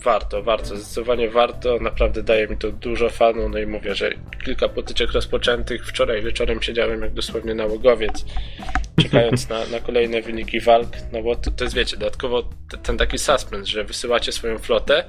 warto, 0.04 0.44
warto, 0.44 0.78
zdecydowanie 0.78 1.30
warto, 1.30 1.80
naprawdę 1.80 2.24
daje 2.24 2.48
mi 2.48 2.58
to 2.58 2.72
dużo 2.72 3.10
fanu, 3.10 3.50
no 3.50 3.60
i 3.60 3.66
mówię, 3.68 3.96
że 3.96 4.10
kilka 4.46 4.70
potyczek 4.70 5.12
rozpoczętych, 5.12 5.88
wczoraj 5.88 6.22
wieczorem 6.22 6.62
siedziałem 6.62 7.02
jak 7.02 7.14
dosłownie 7.14 7.56
nałogowiec, 7.56 8.26
czekając 9.02 9.50
na, 9.50 9.66
na 9.66 9.80
kolejne 9.80 10.22
wyniki 10.22 10.60
walk, 10.60 10.90
no 11.12 11.22
bo 11.22 11.36
to, 11.36 11.52
to 11.52 11.64
jest, 11.64 11.76
wiecie, 11.76 11.98
dodatkowo 11.98 12.44
t- 12.44 12.78
ten 12.84 12.98
taki 12.98 13.18
suspense, 13.18 13.72
że 13.72 13.84
wysyłacie 13.84 14.32
swoją 14.32 14.58
flotę, 14.58 15.04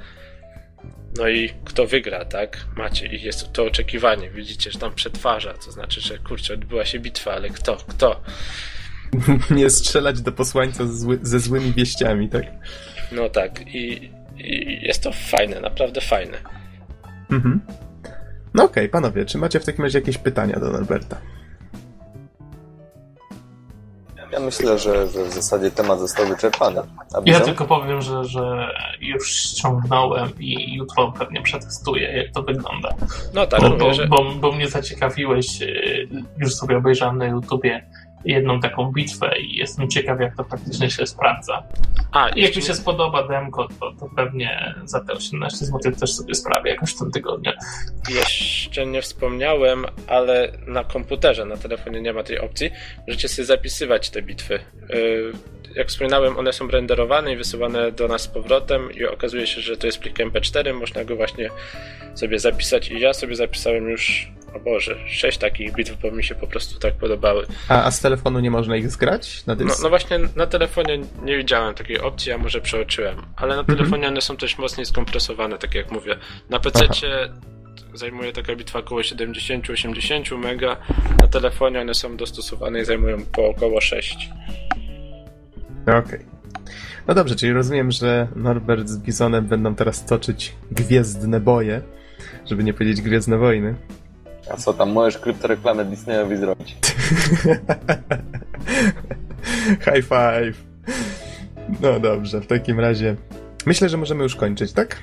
no 1.19 1.29
i 1.29 1.51
kto 1.65 1.87
wygra, 1.87 2.25
tak? 2.25 2.67
Macie 2.77 3.07
i 3.07 3.23
jest 3.23 3.53
to 3.53 3.65
oczekiwanie. 3.65 4.31
Widzicie, 4.31 4.71
że 4.71 4.79
tam 4.79 4.95
przetwarza, 4.95 5.55
to 5.55 5.71
znaczy, 5.73 6.01
że 6.01 6.19
kurczę, 6.19 6.55
odbyła 6.55 6.85
się 6.85 6.99
bitwa, 6.99 7.33
ale 7.33 7.51
kto? 7.51 7.77
Kto? 7.77 8.21
Nie 9.51 9.71
strzelać 9.71 10.21
do 10.21 10.33
posłańca 10.33 10.87
ze, 10.87 10.93
zły, 10.93 11.19
ze 11.23 11.41
złymi 11.41 11.73
wieściami, 11.73 12.29
tak? 12.29 12.45
No 13.13 13.29
tak, 13.29 13.75
i, 13.75 14.11
i 14.37 14.79
jest 14.83 15.03
to 15.03 15.13
fajne, 15.13 15.61
naprawdę 15.61 16.01
fajne. 16.01 16.39
Mhm. 17.31 17.61
No 18.55 18.65
okej, 18.65 18.89
panowie, 18.89 19.25
czy 19.25 19.39
macie 19.39 19.61
w 19.61 19.65
takim 19.65 19.85
razie 19.85 19.99
jakieś 19.99 20.19
pytania 20.19 20.61
do 20.61 20.71
Norberta? 20.73 21.17
Ja 24.33 24.41
myślę, 24.41 24.79
że, 24.79 25.09
że 25.09 25.25
w 25.25 25.33
zasadzie 25.33 25.71
temat 25.71 25.99
został 26.01 26.27
wyczerpany. 26.27 26.81
Ja 27.25 27.41
tylko 27.41 27.65
powiem, 27.65 28.03
że, 28.03 28.25
że 28.25 28.69
już 29.01 29.33
ściągnąłem 29.33 30.31
i 30.39 30.75
jutro 30.75 31.13
pewnie 31.19 31.43
przetestuję, 31.43 32.13
jak 32.13 32.33
to 32.33 32.43
wygląda. 32.43 32.95
No 33.35 33.47
tak, 33.47 33.61
Bo, 33.61 33.69
mówię, 33.69 33.79
bo, 33.79 33.95
że... 33.95 34.07
bo, 34.07 34.35
bo 34.35 34.53
mnie 34.53 34.69
zaciekawiłeś, 34.69 35.61
yy, 35.61 36.09
już 36.39 36.55
sobie 36.55 36.77
obejrzałem 36.77 37.19
na 37.19 37.27
YouTubie 37.27 37.87
jedną 38.25 38.61
taką 38.61 38.93
bitwę 38.93 39.39
i 39.39 39.57
jestem 39.57 39.91
ciekaw, 39.91 40.21
jak 40.21 40.37
to 40.37 40.45
faktycznie 40.45 40.91
się 40.91 41.07
sprawdza. 41.07 41.63
A, 42.13 42.29
I 42.29 42.43
jak 42.43 42.57
mi 42.57 42.63
się 42.63 42.75
spodoba 42.75 43.29
demko, 43.29 43.69
to, 43.81 43.93
to 43.93 44.09
pewnie 44.17 44.75
za 44.85 45.01
te 45.01 45.13
18 45.13 45.67
zł 45.67 45.93
też 46.01 46.13
sobie 46.15 46.35
sprawię 46.35 46.71
jakoś 46.71 46.95
w 46.95 46.99
tym 46.99 47.11
tygodniu. 47.11 47.53
Jeszcze 48.09 48.87
nie 48.87 49.03
wspomniałem, 49.03 49.87
ale 50.07 50.53
na 50.67 50.85
komputerze, 50.85 51.45
na 51.45 51.57
telefonie 51.57 52.01
nie 52.01 52.13
ma 52.13 52.23
tej 52.23 52.39
opcji. 52.39 52.71
Możecie 53.09 53.29
sobie 53.29 53.47
zapisywać 53.47 54.11
te 54.11 54.23
bitwy. 54.23 54.59
Yy, 54.89 55.33
Jak 55.75 55.89
wspominałem, 55.89 56.39
one 56.39 56.53
są 56.53 56.69
renderowane 56.69 57.33
i 57.33 57.37
wysyłane 57.37 57.93
do 57.93 58.09
nas 58.09 58.23
z 58.23 58.29
powrotem 58.29 58.93
i 58.93 59.05
okazuje 59.05 59.47
się, 59.47 59.61
że 59.61 59.77
to 59.77 59.87
jest 59.87 59.99
plik 59.99 60.19
MP4, 60.19 60.75
można 60.75 61.05
go 61.05 61.17
właśnie 61.17 61.49
sobie 62.15 62.39
zapisać 62.39 62.91
i 62.91 63.01
ja 63.01 63.13
sobie 63.13 63.37
zapisałem 63.37 63.89
już, 63.89 64.33
o 64.55 64.61
Boże, 64.61 64.97
sześć 65.07 65.39
takich 65.39 65.73
bitw, 65.75 65.93
bo 66.03 66.11
mi 66.11 66.25
się 66.25 66.35
po 66.35 66.47
prostu 66.47 66.79
tak 66.79 66.95
podobały. 66.95 67.47
A, 67.69 67.85
a 67.85 67.91
z 67.91 68.01
telefonu 68.01 68.41
nie 68.41 68.51
można 68.51 68.77
ich 68.77 68.91
zgrać 68.91 69.47
na 69.47 69.55
No, 69.55 69.75
no 69.83 69.89
właśnie 69.89 70.19
na 70.37 70.47
telefonie 70.47 70.99
nie 71.23 71.37
widziałem 71.37 71.75
takiej 71.75 72.01
opcji, 72.01 72.33
a 72.33 72.39
może 72.39 72.61
przeoczyłem, 72.61 73.17
ale 73.37 73.57
na 73.57 73.65
telefonie 73.65 74.09
one 74.09 74.21
są 74.21 74.37
też 74.37 74.59
mocniej 74.59 74.87
skompresowane, 74.87 75.59
tak 75.59 75.75
jak 75.75 75.91
mówię. 75.91 76.17
Na 76.51 76.61
PC 76.61 76.89
zajmuje 77.95 78.33
taka 78.33 78.57
bitwa 78.57 78.79
około 78.79 79.01
70-80 79.01 80.39
mega, 80.39 80.77
na 81.21 81.29
telefonie 81.29 81.81
one 81.81 81.95
są 81.95 82.17
dostosowane 82.17 82.81
i 82.81 82.85
zajmują 82.85 83.25
po 83.33 83.47
około 83.47 83.81
6. 83.81 84.31
Okej. 85.83 86.27
No 87.09 87.15
dobrze, 87.15 87.37
czyli 87.37 87.53
rozumiem, 87.53 87.91
że 87.91 88.29
Norbert 88.37 88.89
z 88.89 88.99
Bizonem 88.99 89.47
będą 89.47 89.75
teraz 89.75 90.07
toczyć 90.07 90.53
gwiezdne 90.73 91.41
boje, 91.41 91.83
żeby 92.47 92.65
nie 92.65 92.75
powiedzieć 92.75 93.01
gwiezdne 93.01 93.39
wojny. 93.39 93.75
A 94.51 94.57
co 94.57 94.73
tam, 94.73 94.93
możesz 94.93 95.19
kryptoreklamę 95.19 95.85
Disneyowi 95.85 96.37
zrobić? 96.37 96.77
High 99.85 100.05
five. 100.05 100.65
No 101.81 102.01
dobrze, 102.01 102.41
w 102.41 102.47
takim 102.47 102.81
razie 102.81 103.17
myślę, 103.67 103.89
że 103.89 103.97
możemy 103.97 104.23
już 104.23 104.37
kończyć, 104.37 104.73
tak? 104.73 104.97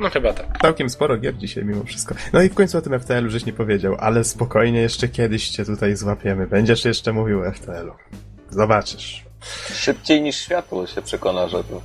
No 0.00 0.10
chyba 0.10 0.32
tak. 0.32 0.58
Całkiem 0.62 0.90
sporo 0.90 1.16
gier 1.16 1.36
dzisiaj 1.36 1.64
mimo 1.64 1.84
wszystko. 1.84 2.14
No 2.32 2.42
i 2.42 2.48
w 2.48 2.54
końcu 2.54 2.78
o 2.78 2.80
tym 2.80 3.00
FTL-u 3.00 3.30
żeś 3.30 3.46
nie 3.46 3.52
powiedział, 3.52 3.96
ale 3.98 4.24
spokojnie 4.24 4.80
jeszcze 4.80 5.08
kiedyś 5.08 5.48
cię 5.48 5.64
tutaj 5.64 5.96
złapiemy. 5.96 6.46
Będziesz 6.46 6.84
jeszcze 6.84 7.12
mówił 7.12 7.40
o 7.40 7.52
FTL-u. 7.52 7.92
Zobaczysz. 8.50 9.24
Szybciej 9.74 10.22
niż 10.22 10.36
światło 10.36 10.86
się 10.86 11.02
przekona, 11.02 11.48
że 11.48 11.64
to... 11.64 11.80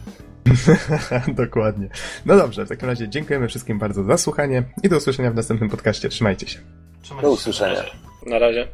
Dokładnie. 1.28 1.90
No 2.26 2.38
dobrze, 2.38 2.66
w 2.66 2.70
takim 2.70 2.90
razie 2.90 3.10
dziękujemy 3.10 3.48
wszystkim 3.48 3.80
bardzo 3.80 4.04
za 4.04 4.18
słuchanie 4.18 4.64
i 4.84 4.90
do 4.90 4.98
usłyszenia 4.98 5.32
w 5.32 5.36
następnym 5.36 5.70
podcaście. 5.70 6.10
Trzymajcie 6.10 6.48
się. 6.48 6.60
Trzymajcie 7.02 7.28
Do 7.28 7.36
się, 7.36 7.40
usłyszenia. 7.42 7.74
na 7.74 7.82
razie. 7.84 7.96
Na 8.26 8.40
razie. 8.40 8.68